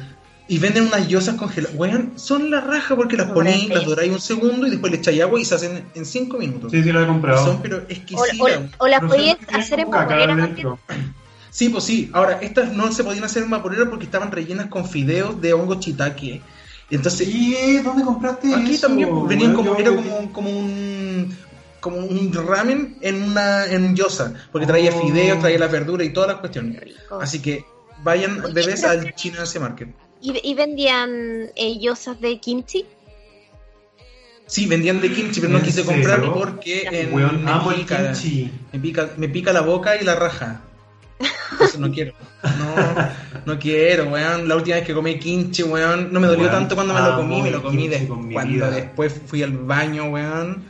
Y 0.49 0.57
venden 0.57 0.87
unas 0.87 1.07
yosas 1.07 1.35
congeladas. 1.35 1.77
Weón, 1.77 2.13
son 2.15 2.49
la 2.49 2.59
raja 2.59 2.95
porque 2.95 3.15
las 3.15 3.29
ponéis, 3.31 3.69
las 3.69 3.85
doráis 3.85 4.11
un 4.11 4.19
segundo 4.19 4.65
y 4.65 4.71
después 4.71 4.91
le 4.91 4.97
echáis 4.97 5.21
agua 5.21 5.39
y 5.39 5.45
se 5.45 5.53
hacen 5.55 5.85
en 5.93 6.05
5 6.05 6.37
minutos. 6.39 6.71
Sí, 6.71 6.81
sí, 6.83 6.91
lo 6.91 7.03
he 7.03 7.05
comprado. 7.07 7.45
Son 7.45 7.61
pero 7.61 7.77
O, 7.77 7.81
exquisitas. 7.87 8.39
o- 8.39 8.83
o 8.83 8.87
las 8.87 8.99
Pero 8.99 9.11
podías 9.11 9.37
hacer 9.53 9.81
en 9.81 9.91
vaporera 9.91 10.35
también. 10.35 10.67
Sí, 11.51 11.69
pues 11.69 11.83
sí. 11.83 12.09
Ahora, 12.13 12.39
estas 12.41 12.73
no 12.73 12.91
se 12.91 13.03
podían 13.03 13.23
hacer 13.25 13.43
en 13.43 13.51
vaporera 13.51 13.87
porque 13.89 14.05
estaban 14.05 14.31
rellenas 14.31 14.67
con 14.67 14.87
fideos 14.89 15.39
de 15.39 15.53
hongo 15.53 15.75
shiitake. 15.79 16.41
Y 16.89 16.95
entonces, 16.95 17.27
¿Y 17.27 17.77
dónde 17.83 18.03
compraste 18.03 18.53
aquí 18.55 18.73
eso? 18.73 18.87
también 18.87 19.09
pues, 19.09 19.27
venían 19.27 19.53
Bueno, 19.53 19.69
como, 19.71 19.79
era 19.79 19.95
como, 19.95 20.33
como 20.33 20.49
un 20.49 21.37
como 21.79 21.97
un 21.97 22.33
ramen 22.33 22.97
en 23.01 23.21
una 23.23 23.65
en 23.67 23.95
yosa, 23.95 24.33
porque 24.51 24.65
traía 24.67 24.91
Oh. 24.93 24.99
fideos, 25.07 25.39
traía 25.39 25.59
la 25.59 25.67
verdura 25.67 26.03
y 26.03 26.11
todas 26.11 26.29
las 26.31 26.39
cuestiones. 26.39 26.81
Así 27.21 27.39
que 27.39 27.63
vayan 28.03 28.41
bebés 28.53 28.81
pero- 28.81 28.89
al 28.89 29.13
China 29.15 29.43
Market. 29.61 29.89
¿Y, 30.21 30.49
y 30.51 30.53
vendían 30.53 31.49
eh, 31.55 31.79
yosas 31.79 32.19
de 32.21 32.39
kimchi? 32.39 32.85
Sí, 34.47 34.65
vendían 34.65 34.99
de 34.99 35.11
kimchi, 35.13 35.39
pero 35.41 35.53
no 35.53 35.59
¿En 35.59 35.63
quise 35.65 35.83
serio? 35.83 35.91
comprar 35.91 36.33
porque 36.33 36.81
en- 36.91 37.15
me, 37.15 37.23
amo 37.51 37.71
el 37.71 37.77
pica, 37.81 38.11
kimchi. 38.13 38.51
me 38.73 38.79
pica 38.79 39.09
me 39.17 39.29
pica 39.29 39.53
la 39.53 39.61
boca 39.61 39.95
y 39.95 40.03
la 40.03 40.15
raja. 40.15 40.61
Entonces 41.51 41.79
no 41.79 41.91
quiero. 41.91 42.13
No, 42.43 42.75
no 43.53 43.59
quiero, 43.59 44.05
weón. 44.09 44.47
La 44.47 44.55
última 44.55 44.77
vez 44.77 44.85
que 44.85 44.93
comí 44.93 45.19
kimchi, 45.19 45.63
weón, 45.63 46.11
no 46.11 46.19
me 46.19 46.27
dolió 46.27 46.43
Weón, 46.43 46.53
tanto 46.55 46.75
cuando 46.75 46.93
me 46.93 47.01
lo 47.01 47.15
comí, 47.15 47.41
me 47.41 47.51
lo 47.51 47.61
comí 47.61 47.87
de- 47.87 48.07
cuando 48.07 48.43
vida. 48.47 48.69
después 48.71 49.13
fui 49.27 49.43
al 49.43 49.51
baño, 49.57 50.05
weón. 50.05 50.63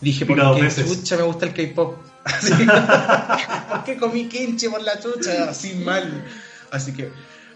Dije, 0.00 0.24
¿por 0.26 0.36
qué 0.56 0.68
chucha 0.70 1.16
me 1.16 1.22
gusta 1.22 1.46
el 1.46 1.52
K-pop? 1.54 1.96
Así, 2.24 2.52
¿Por 3.68 3.84
qué 3.84 3.96
comí 3.96 4.28
kimchi 4.28 4.68
por 4.68 4.82
la 4.82 4.98
chucha? 5.00 5.48
Así 5.50 5.74
mal. 5.74 6.24
Así 6.70 6.92
que, 6.92 7.10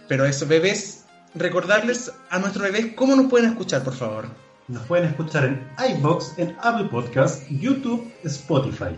pero 0.08 0.24
eso, 0.24 0.46
bebés, 0.46 0.99
recordarles 1.34 2.12
a 2.30 2.38
nuestros 2.38 2.64
bebés 2.64 2.94
cómo 2.94 3.16
nos 3.16 3.26
pueden 3.26 3.50
escuchar, 3.50 3.82
por 3.84 3.94
favor. 3.94 4.26
Nos 4.68 4.82
pueden 4.84 5.08
escuchar 5.08 5.44
en 5.44 5.68
iBox, 5.96 6.38
en 6.38 6.56
Apple 6.60 6.88
Podcast, 6.90 7.48
YouTube, 7.50 8.10
Spotify. 8.24 8.96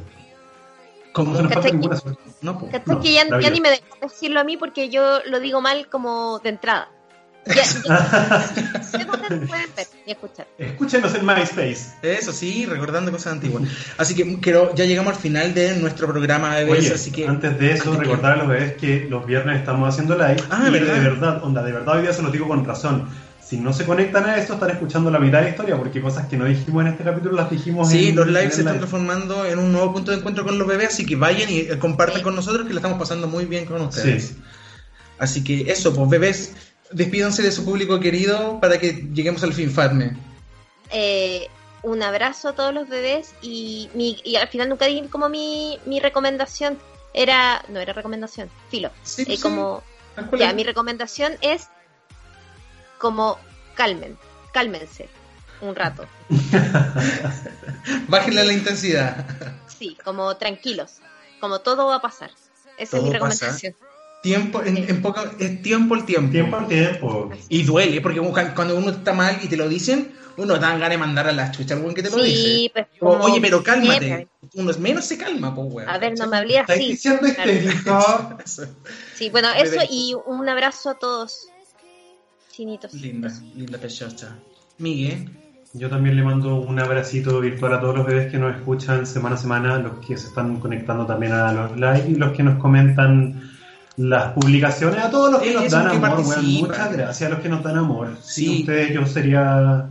¿Cómo? 1.13 1.31
No 1.33 1.37
se 1.37 1.43
nos 1.45 1.53
falta 1.53 1.69
¿Cachai? 1.69 1.73
ninguna 1.73 1.97
suerte. 1.97 2.23
No. 2.43 2.59
¿Cachai? 2.71 2.83
No, 2.87 3.01
que 3.01 3.13
ya, 3.13 3.51
ni 3.51 3.61
me 3.61 3.71
dejan 3.71 4.01
decirlo 4.01 4.41
a 4.41 4.45
mí 4.45 4.57
porque 4.57 4.89
yo 4.89 5.21
lo 5.27 5.41
digo 5.41 5.61
mal 5.61 5.89
como 5.89 6.39
de 6.41 6.51
entrada. 6.51 6.91
Ya, 7.45 7.55
ya- 7.65 8.83
sé 8.83 8.99
dónde 9.05 9.31
nos 9.37 9.49
pueden 9.49 9.71
ver 9.77 9.87
y 10.07 10.11
escuchar. 10.13 10.47
Escúchenos 10.59 11.15
en 11.15 11.27
MySpace. 11.27 11.95
Eso 12.03 12.33
sí, 12.33 12.67
recordando 12.67 13.11
cosas 13.11 13.33
antiguas. 13.33 13.65
Así 13.99 14.15
que 14.15 14.39
quiero, 14.41 14.75
ya 14.75 14.85
llegamos 14.85 15.15
al 15.17 15.21
final 15.21 15.53
de 15.55 15.77
nuestro 15.77 16.07
programa, 16.07 16.55
bebés. 16.55 16.79
Oye, 16.87 16.95
así 16.95 17.11
que 17.11 17.27
antes 17.27 17.59
de 17.59 17.73
eso, 17.73 17.95
recordar 17.97 18.33
a 18.33 18.37
los 18.37 18.49
bebés 18.49 18.75
que 18.75 19.07
los 19.11 19.27
viernes 19.27 19.59
estamos 19.59 19.89
haciendo 19.89 20.15
live. 20.17 20.43
Ah, 20.51 20.67
y 20.69 20.71
¿verdad? 20.71 20.95
de 20.95 21.01
verdad, 21.01 21.45
onda, 21.45 21.63
de 21.63 21.73
verdad 21.73 21.97
hoy 21.97 22.03
día 22.03 22.13
se 22.13 22.23
los 22.23 22.31
digo 22.33 22.47
con 22.49 22.65
razón. 22.65 23.09
Si 23.45 23.57
no 23.59 23.73
se 23.73 23.85
conectan 23.85 24.25
a 24.25 24.37
esto, 24.37 24.55
están 24.55 24.71
escuchando 24.71 25.11
la 25.11 25.19
mitad 25.19 25.39
de 25.39 25.45
la 25.45 25.51
historia, 25.51 25.77
porque 25.77 26.01
cosas 26.01 26.27
que 26.29 26.37
no 26.37 26.45
dijimos 26.47 26.83
en 26.87 26.93
este 26.93 27.05
capítulo 27.05 27.35
las 27.35 27.51
dijimos 27.51 27.91
Sí, 27.91 28.09
en 28.11 28.17
los 28.17 28.27
en 28.29 28.35
lives 28.35 28.55
se 28.55 28.61
están 28.61 28.75
live. 28.75 28.87
transformando 28.87 29.45
en 29.45 29.59
un 29.59 29.73
nuevo 29.73 29.93
punto 29.93 30.11
de 30.13 30.19
encuentro 30.19 30.45
con 30.45 30.57
los 30.59 30.67
bebés, 30.67 30.89
así 30.91 31.05
que 31.05 31.17
vayan 31.17 31.51
y 31.51 31.65
compartan 31.79 32.19
Sí. 32.19 32.23
con 32.23 32.35
nosotros 32.37 32.67
que 32.67 32.73
la 32.73 32.79
estamos 32.79 32.99
pasando 32.99 33.27
muy 33.27 33.45
bien 33.47 33.67
con 33.67 33.81
ustedes. 33.83 34.29
Sí. 34.29 34.37
Así 35.19 35.45
que 35.45 35.71
eso, 35.71 35.95
pues 35.95 36.09
bebés, 36.09 36.53
despídanse 36.93 37.43
de 37.43 37.53
su 37.53 37.65
público 37.65 38.01
querido 38.01 38.61
para 38.61 38.79
que 38.79 38.93
lleguemos 39.13 39.43
al 39.43 39.53
fin 39.53 39.71
Fatme. 39.71 40.17
Eh, 40.91 41.49
un 41.83 42.03
abrazo 42.03 42.51
a 42.51 42.55
todos 42.55 42.73
los 42.73 42.89
bebés 42.89 43.35
y, 43.43 43.91
mi, 43.95 44.21
y 44.25 44.37
al 44.37 44.49
final 44.49 44.69
nunca 44.69 44.87
dije 44.87 45.09
como 45.09 45.29
mi, 45.29 45.79
mi 45.87 46.01
recomendación 46.01 46.79
era, 47.15 47.65
no 47.69 47.81
era 47.81 47.93
recomendación, 47.93 48.51
filo. 48.71 48.91
Sí, 49.03 49.23
Eh, 49.23 49.37
sí. 49.37 49.43
como, 49.43 49.83
ya, 50.39 50.53
mi 50.53 50.65
recomendación 50.65 51.33
es 51.41 51.69
como 52.99 53.39
calmen, 53.75 54.17
cálmense 54.53 55.09
un 55.61 55.75
rato. 55.75 56.07
Bájenle 58.09 58.45
la 58.45 58.53
intensidad. 58.53 59.27
Sí, 59.67 59.97
como 60.05 60.37
tranquilos, 60.37 60.99
como 61.41 61.61
todo 61.61 61.87
va 61.87 61.97
a 61.97 62.01
pasar. 62.01 62.31
Esa 62.79 62.99
es 62.99 63.03
mi 63.03 63.11
pasa. 63.19 63.57
Tiempo, 64.23 64.63
en, 64.63 64.77
en 64.77 65.03
poca, 65.03 65.33
es 65.39 65.63
tiempo 65.63 65.95
el 65.97 66.05
tiempo. 66.05 66.31
Tiempo 66.31 66.57
al 66.57 66.69
tiempo. 66.69 67.31
Y 67.49 67.63
duele, 67.65 68.01
porque 68.01 68.21
cuando 68.55 68.77
uno 68.77 68.91
está 68.91 69.13
mal 69.13 69.39
y 69.43 69.49
te 69.49 69.57
lo 69.57 69.69
dicen, 69.69 70.13
uno 70.37 70.55
dan 70.59 70.75
ganas 70.79 70.91
de 70.91 70.99
mandar 70.99 71.27
a 71.27 71.33
la 71.33 71.51
chucha 71.51 71.75
al 71.75 71.81
buen 71.81 71.95
que 71.95 72.03
te 72.05 72.11
lo 72.11 72.23
dice. 72.23 72.37
Sí, 72.37 72.71
pues 72.73 72.87
Como, 73.01 73.13
como 73.19 73.25
Oye, 73.25 73.41
pero 73.41 73.63
cálmate. 73.63 74.05
siempre. 74.07 74.29
Uno 74.55 74.71
es 74.71 74.79
menos 74.79 75.05
se 75.05 75.19
calma, 75.19 75.55
pues, 75.55 75.67
weón. 75.73 75.89
A 75.89 75.99
ver, 75.99 76.17
no 76.19 76.27
me 76.29 76.37
hablé 76.37 76.59
¿Estáis 76.61 76.81
así. 76.81 76.91
diciendo 76.93 77.21
Claro. 77.35 77.51
histérica? 77.53 78.39
Eso. 78.45 78.67
Sí, 79.17 79.29
bueno, 79.31 79.49
eso 79.57 79.81
y 79.91 80.15
un 80.27 80.49
abrazo 80.49 80.91
a 80.91 80.95
todos. 80.99 81.49
Chinitos. 82.51 82.93
Linda, 82.95 83.33
linda 83.57 83.79
pechocha. 83.79 84.37
Miguel. 84.79 85.31
Yo 85.75 85.89
también 85.89 86.17
le 86.17 86.23
mando 86.23 86.57
un 86.57 86.79
abracito 86.79 87.41
virtual 87.41 87.73
a 87.75 87.81
todos 87.81 87.97
los 87.97 88.07
bebés 88.07 88.31
que 88.31 88.37
nos 88.39 88.55
escuchan 88.55 89.07
semana 89.07 89.37
a 89.37 89.39
semana, 89.39 89.79
los 89.79 90.05
que 90.07 90.19
se 90.19 90.27
están 90.29 90.61
conectando 90.61 91.07
también 91.07 91.33
a 91.33 91.51
los 91.53 91.73
live 91.77 92.05
y 92.11 92.15
los 92.17 92.37
que 92.37 92.43
nos 92.43 92.61
comentan 92.61 93.52
las 94.09 94.33
publicaciones, 94.33 95.03
a 95.05 95.11
todos 95.11 95.31
los 95.33 95.43
que 95.43 95.55
nos 95.55 95.71
dan 95.71 95.91
que 95.91 95.97
amor. 96.07 96.43
Muchas 96.43 96.93
gracias 96.93 97.23
a 97.23 97.35
los 97.35 97.41
que 97.41 97.49
nos 97.49 97.63
dan 97.63 97.77
amor. 97.79 98.17
Sí. 98.23 98.47
Sin 98.47 98.61
ustedes 98.61 98.93
yo 98.95 99.07
sería 99.07 99.89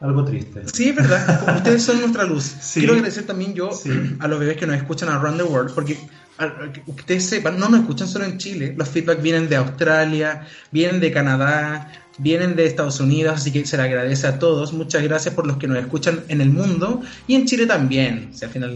algo 0.00 0.24
triste. 0.24 0.62
Sí, 0.72 0.88
es 0.90 0.96
verdad. 0.96 1.56
Ustedes 1.56 1.82
son 1.82 2.00
nuestra 2.00 2.24
luz. 2.24 2.44
Sí. 2.60 2.80
Quiero 2.80 2.94
agradecer 2.94 3.24
también 3.26 3.54
yo 3.54 3.70
Sí. 3.72 3.90
a 4.18 4.28
los 4.28 4.38
bebés 4.40 4.56
que 4.56 4.66
nos 4.66 4.76
escuchan 4.76 5.08
around 5.10 5.36
the 5.38 5.42
world, 5.44 5.72
porque 5.74 5.98
a- 6.38 6.44
a- 6.44 6.72
que 6.72 6.82
ustedes 6.86 7.26
sepan, 7.26 7.58
no 7.58 7.68
nos 7.68 7.80
escuchan 7.80 8.08
solo 8.08 8.24
en 8.24 8.38
Chile. 8.38 8.74
Los 8.76 8.88
feedback 8.88 9.20
vienen 9.20 9.48
de 9.48 9.56
Australia, 9.56 10.46
vienen 10.70 11.00
de 11.00 11.12
Canadá, 11.12 11.92
vienen 12.18 12.56
de 12.56 12.66
Estados 12.66 12.98
Unidos, 13.00 13.34
así 13.36 13.52
que 13.52 13.66
se 13.66 13.76
le 13.76 13.82
agradece 13.82 14.26
a 14.26 14.38
todos. 14.38 14.72
Muchas 14.72 15.02
gracias 15.02 15.34
por 15.34 15.46
los 15.46 15.58
que 15.58 15.66
nos 15.68 15.78
escuchan 15.78 16.20
en 16.28 16.40
el 16.40 16.50
mundo 16.50 17.02
y 17.26 17.34
en 17.34 17.44
Chile 17.46 17.66
también. 17.66 18.30
O 18.32 18.36
sea, 18.36 18.48
al 18.48 18.54
final 18.54 18.70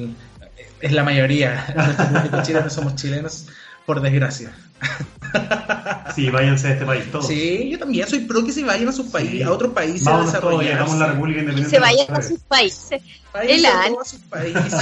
eh, 0.58 0.66
es 0.82 0.92
la 0.92 1.04
mayoría. 1.04 1.72
Nuestro 1.74 2.06
público 2.08 2.42
chileno 2.42 2.68
somos 2.68 2.96
chilenos, 2.96 3.46
por 3.86 4.00
desgracia. 4.00 4.52
Sí, 6.14 6.30
váyanse 6.30 6.68
de 6.68 6.72
este 6.74 6.84
país, 6.86 7.04
todos. 7.10 7.26
Sí, 7.26 7.68
yo 7.70 7.78
también 7.78 8.06
soy 8.06 8.20
pro 8.20 8.44
que 8.44 8.52
se 8.52 8.62
vayan 8.64 8.88
a 8.88 8.92
sus 8.92 9.06
países, 9.06 9.34
Sí. 9.36 9.42
a 9.42 9.50
otros 9.50 9.72
países 9.72 10.06
a 10.06 10.20
hagamos 10.20 10.98
la. 10.98 11.06
República 11.08 11.40
Independiente. 11.40 11.70
Se 11.70 11.80
vayan 11.80 12.06
a 12.14 12.22
sus 12.22 12.38
países. 12.40 13.02
Váyanse 13.32 13.66
a 13.66 14.04
sus 14.04 14.20
países. 14.20 14.74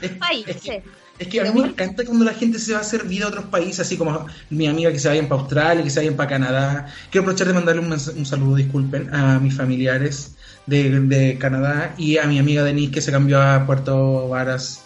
Es- 0.00 0.10
Países. 0.18 0.56
Es 0.56 0.60
que, 0.62 0.82
es 1.18 1.28
que 1.28 1.40
a 1.40 1.44
mí 1.52 1.60
me 1.60 1.68
encanta 1.68 2.04
cuando 2.04 2.24
la 2.24 2.34
gente 2.34 2.58
se 2.58 2.72
va 2.72 2.78
a 2.78 2.82
hacer 2.82 3.04
vida 3.04 3.24
a 3.24 3.28
otros 3.28 3.46
países, 3.46 3.80
así 3.80 3.96
como 3.96 4.26
mi 4.50 4.66
amiga 4.66 4.92
que 4.92 4.98
se 4.98 5.08
vayan 5.08 5.28
para 5.28 5.40
Australia, 5.42 5.82
que 5.84 5.90
se 5.90 6.00
vayan 6.00 6.14
para 6.16 6.28
Canadá. 6.28 6.86
Quiero 7.10 7.22
aprovechar 7.22 7.46
de 7.46 7.54
mandarle 7.54 7.80
un, 7.82 7.92
un 7.92 8.26
saludo, 8.26 8.56
disculpen, 8.56 9.14
a 9.14 9.38
mis 9.38 9.56
familiares 9.56 10.34
de, 10.66 11.00
de 11.00 11.38
Canadá 11.38 11.94
y 11.96 12.18
a 12.18 12.24
mi 12.26 12.38
amiga 12.38 12.62
Denise 12.64 12.92
que 12.92 13.00
se 13.00 13.12
cambió 13.12 13.40
a 13.40 13.64
Puerto 13.64 14.28
Varas 14.28 14.82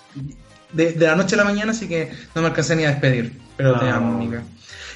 de, 0.73 0.93
de 0.93 1.07
la 1.07 1.16
noche 1.16 1.35
a 1.35 1.39
la 1.39 1.45
mañana, 1.45 1.73
así 1.73 1.89
que 1.89 2.12
no 2.35 2.43
me 2.43 2.49
alcancé 2.49 2.77
ni 2.77 2.85
a 2.85 2.90
despedir. 2.90 3.40
Pero 3.59 3.78
te 3.78 3.85
Ah. 3.86 3.97
amo, 3.97 4.14
amiga. 4.14 4.43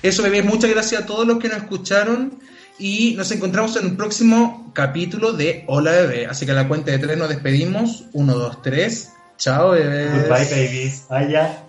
Eso, 0.02 0.22
bebés, 0.22 0.44
muchas 0.46 0.70
gracias 0.70 1.02
a 1.02 1.06
todos 1.06 1.26
los 1.26 1.38
que 1.38 1.48
nos 1.48 1.58
escucharon. 1.58 2.40
Y 2.78 3.14
nos 3.16 3.30
encontramos 3.30 3.76
en 3.76 3.86
el 3.86 3.96
próximo 3.96 4.72
capítulo 4.74 5.32
de 5.34 5.64
Hola 5.68 5.92
Bebé. 5.92 6.26
Así 6.26 6.46
que 6.46 6.52
a 6.52 6.54
la 6.54 6.66
cuenta 6.66 6.90
de 6.90 6.98
tres 6.98 7.18
nos 7.18 7.28
despedimos. 7.28 8.06
Uno, 8.12 8.34
dos, 8.34 8.62
tres. 8.62 9.10
Chao, 9.36 9.72
bebés. 9.72 10.10
Goodbye, 10.10 10.44
babies. 10.50 11.04
Allá. 11.10 11.64